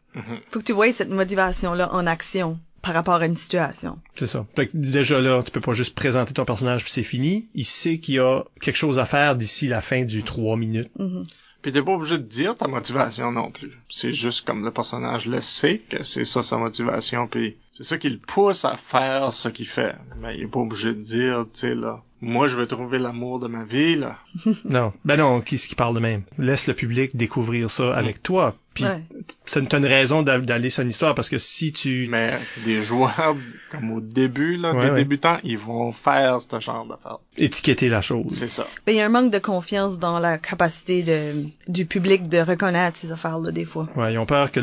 Faut 0.49 0.59
que 0.59 0.65
tu 0.65 0.73
voyes 0.73 0.91
cette 0.91 1.11
motivation-là 1.11 1.93
en 1.93 2.07
action 2.07 2.59
par 2.81 2.93
rapport 2.93 3.15
à 3.15 3.25
une 3.25 3.35
situation. 3.35 3.99
C'est 4.15 4.27
ça. 4.27 4.45
Fait 4.55 4.67
que 4.67 4.77
déjà 4.77 5.19
là, 5.19 5.41
tu 5.43 5.51
peux 5.51 5.61
pas 5.61 5.73
juste 5.73 5.95
présenter 5.95 6.33
ton 6.33 6.45
personnage 6.45 6.83
puis 6.83 6.91
c'est 6.91 7.03
fini. 7.03 7.47
Il 7.53 7.65
sait 7.65 7.97
qu'il 7.97 8.15
y 8.15 8.19
a 8.19 8.43
quelque 8.61 8.77
chose 8.77 8.99
à 8.99 9.05
faire 9.05 9.35
d'ici 9.35 9.67
la 9.67 9.81
fin 9.81 10.03
du 10.03 10.23
3 10.23 10.57
minutes. 10.57 10.89
Mhm. 10.97 11.25
Puis 11.61 11.71
t'es 11.71 11.81
pas 11.81 11.93
obligé 11.93 12.17
de 12.17 12.23
dire 12.23 12.55
ta 12.55 12.67
motivation 12.67 13.31
non 13.31 13.51
plus. 13.51 13.73
C'est 13.89 14.13
juste 14.13 14.45
comme 14.45 14.63
le 14.63 14.71
personnage 14.71 15.27
le 15.27 15.41
sait 15.41 15.79
que 15.79 16.03
c'est 16.03 16.25
ça 16.25 16.43
sa 16.43 16.57
motivation, 16.57 17.27
puis 17.27 17.57
c'est 17.73 17.83
ça 17.83 17.97
qui 17.97 18.09
le 18.09 18.19
pousse 18.19 18.63
à 18.65 18.77
faire 18.77 19.33
ce 19.33 19.49
qu'il 19.49 19.67
fait. 19.67 19.95
Mais 20.21 20.37
il 20.37 20.43
est 20.43 20.47
pas 20.47 20.59
obligé 20.59 20.93
de 20.93 21.01
dire, 21.01 21.45
tu 21.51 21.59
sais 21.59 21.75
là, 21.75 22.03
moi 22.21 22.47
je 22.47 22.55
vais 22.57 22.65
trouver 22.67 22.97
l'amour 22.99 23.39
de 23.39 23.47
ma 23.47 23.63
vie 23.63 23.95
là. 23.95 24.17
Non. 24.65 24.93
Ben 25.05 25.17
non, 25.17 25.41
qui 25.41 25.57
ce 25.57 25.67
qui 25.67 25.75
parle 25.75 25.95
de 25.95 25.99
même? 25.99 26.23
Laisse 26.37 26.67
le 26.67 26.73
public 26.73 27.15
découvrir 27.15 27.69
ça 27.69 27.95
avec 27.95 28.21
toi. 28.23 28.55
Puis 28.73 28.83
Ouais. 28.85 29.01
ça 29.45 29.59
t'as 29.61 29.77
une 29.79 29.85
raison 29.85 30.21
d'a- 30.21 30.37
d'aller 30.39 30.69
sur 30.69 30.83
une 30.83 30.89
histoire 30.89 31.15
parce 31.15 31.29
que 31.29 31.37
si 31.39 31.71
tu 31.73 32.07
Mais 32.11 32.33
des 32.65 32.83
joueurs 32.83 33.35
comme 33.71 33.91
au 33.91 34.01
début 34.01 34.55
là, 34.57 34.73
Ouais, 34.73 34.85
des 34.85 34.91
ouais. 34.91 34.97
débutants, 34.97 35.37
ils 35.43 35.57
vont 35.57 35.91
faire 35.91 36.39
ce 36.41 36.59
genre 36.59 36.85
d'affaires. 36.85 37.17
étiqueter 37.37 37.89
la 37.89 38.01
chose. 38.01 38.25
C'est 38.29 38.47
ça. 38.49 38.67
Ben, 38.85 38.93
il 38.93 38.97
y 38.97 39.01
a 39.01 39.05
un 39.05 39.09
manque 39.09 39.31
de 39.31 39.39
confiance 39.39 39.97
dans 39.99 40.19
la 40.19 40.37
capacité 40.37 41.01
de, 41.03 41.45
du 41.67 41.85
public 41.85 42.29
de 42.29 42.37
reconnaître 42.39 42.97
ces 42.97 43.11
affaires-là, 43.11 43.51
des 43.51 43.65
fois. 43.65 43.87
Ouais, 43.95 44.13
ils 44.13 44.17
ont 44.19 44.25
peur 44.27 44.51
que 44.51 44.59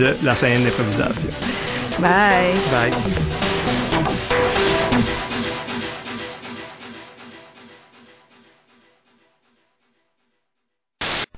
de 0.00 0.16
la 0.24 0.34
scène 0.34 0.64
d'improvisation. 0.64 1.28
Bye. 2.00 2.54
Bye. 2.72 2.92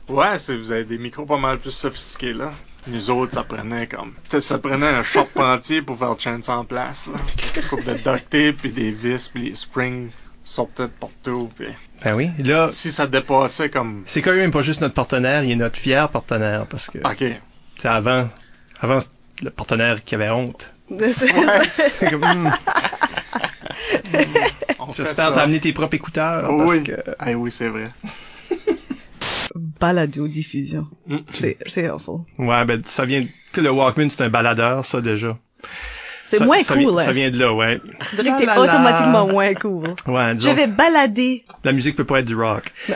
Ouais, 0.08 0.38
c'est, 0.38 0.56
vous 0.56 0.72
avez 0.72 0.84
des 0.84 0.98
micros 0.98 1.26
pas 1.26 1.36
mal 1.36 1.58
plus 1.58 1.70
sophistiqués, 1.72 2.32
là. 2.32 2.52
Nous 2.86 3.10
autres, 3.10 3.34
ça 3.34 3.44
prenait 3.44 3.86
comme... 3.86 4.14
Ça 4.40 4.58
prenait 4.58 4.88
un 4.88 5.02
charpentier 5.02 5.82
pour 5.82 5.98
faire 5.98 6.12
le 6.12 6.18
chaîne 6.18 6.40
en 6.48 6.64
place, 6.64 7.10
là. 7.12 7.18
Une 7.56 7.62
couple 7.62 7.84
de 7.84 7.94
duct 7.94 8.30
tape, 8.30 8.56
puis 8.56 8.72
des 8.72 8.90
vis, 8.90 9.28
puis 9.28 9.50
les 9.50 9.54
springs 9.54 10.10
sortaient 10.44 10.84
de 10.84 10.88
partout, 10.88 11.50
puis... 11.56 11.66
Ben 12.04 12.14
oui. 12.14 12.30
Là, 12.38 12.68
Si 12.72 12.90
ça 12.92 13.06
dépassait 13.06 13.70
comme... 13.70 14.02
c'est 14.06 14.22
quand 14.22 14.32
même 14.32 14.50
pas 14.50 14.62
juste 14.62 14.80
notre 14.80 14.94
partenaire, 14.94 15.44
il 15.44 15.52
est 15.52 15.56
notre 15.56 15.78
fier 15.78 16.08
partenaire 16.08 16.66
parce 16.66 16.90
que 16.90 16.98
OK. 16.98 17.24
c'est 17.78 17.88
avant, 17.88 18.26
avant 18.80 18.98
le 19.42 19.50
partenaire 19.50 20.02
qui 20.04 20.14
avait 20.14 20.30
honte. 20.30 20.72
C'est 21.10 22.10
comme, 22.10 22.44
hmm, 22.44 22.50
J'espère 24.96 25.38
amené 25.38 25.60
tes 25.60 25.72
propres 25.72 25.94
écouteurs 25.94 26.46
parce 26.48 26.70
Oui. 26.70 26.82
que 26.84 26.92
Ah 27.18 27.32
oui, 27.32 27.50
c'est 27.50 27.68
vrai. 27.68 27.90
Balado 29.54 30.28
diffusion. 30.28 30.86
Mm. 31.06 31.18
C'est, 31.32 31.56
c'est 31.66 31.88
awful. 31.88 32.20
ouais 32.38 32.64
ben 32.64 32.82
ça 32.84 33.04
vient 33.04 33.22
tu 33.22 33.30
sais, 33.54 33.60
le 33.60 33.70
Walkman 33.70 34.08
c'est 34.10 34.22
un 34.22 34.28
baladeur 34.30 34.84
ça 34.84 35.00
déjà. 35.00 35.38
C'est 36.38 36.44
moins 36.44 36.62
ça 36.62 36.74
cool, 36.74 36.82
vient, 36.84 36.98
hein. 36.98 37.04
ça 37.04 37.12
vient 37.12 37.30
de 37.30 37.38
là 37.38 37.52
ouais. 37.52 37.80
Je 38.16 38.22
dirais 38.22 38.38
que 38.40 38.44
t'es 38.44 38.58
automatiquement 38.58 39.26
moins 39.26 39.54
cool. 39.54 39.88
Ouais, 40.06 40.30
Je 40.30 40.34
disons, 40.36 40.54
vais 40.54 40.66
balader. 40.66 41.44
la 41.64 41.72
musique 41.72 41.96
peut 41.96 42.04
pas 42.06 42.20
être 42.20 42.26
du 42.26 42.34
rock. 42.36 42.72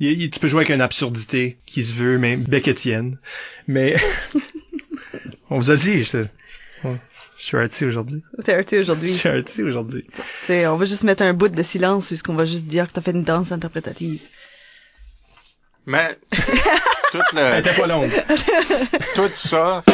Il- 0.00 0.20
il- 0.22 0.30
tu 0.30 0.40
peux 0.40 0.48
jouer 0.48 0.60
avec 0.60 0.70
une 0.74 0.80
absurdité 0.80 1.58
qui 1.66 1.84
se 1.84 1.94
veut 1.94 2.18
même 2.18 2.42
Beckettienne. 2.42 3.18
Mais 3.68 3.94
on 5.50 5.58
vous 5.58 5.70
a 5.70 5.76
dit 5.76 6.02
je, 6.02 6.24
je 6.84 6.88
suis 7.36 7.56
arty 7.56 7.84
aujourd'hui. 7.84 8.22
T'es 8.44 8.54
arty 8.54 8.76
Je 8.76 8.80
aujourd'hui. 8.82 9.12
suis 9.12 9.28
arty 9.28 9.62
aujourd'hui. 9.62 10.04
Tu 10.10 10.22
sais, 10.46 10.66
on 10.66 10.76
va 10.76 10.84
juste 10.86 11.04
mettre 11.04 11.22
un 11.22 11.34
bout 11.34 11.48
de 11.48 11.62
silence 11.62 12.08
puisqu'on 12.08 12.34
va 12.34 12.44
juste 12.44 12.66
dire 12.66 12.88
que 12.88 12.92
t'as 12.92 13.00
fait 13.00 13.12
une 13.12 13.22
danse 13.22 13.52
interprétative. 13.52 14.20
Mais... 15.86 16.18
tout 17.12 17.18
Elle 17.36 17.52
le... 17.52 17.58
était 17.60 17.74
pas 17.74 17.86
longue. 17.86 18.10
Tout 19.14 19.28
ça... 19.34 19.84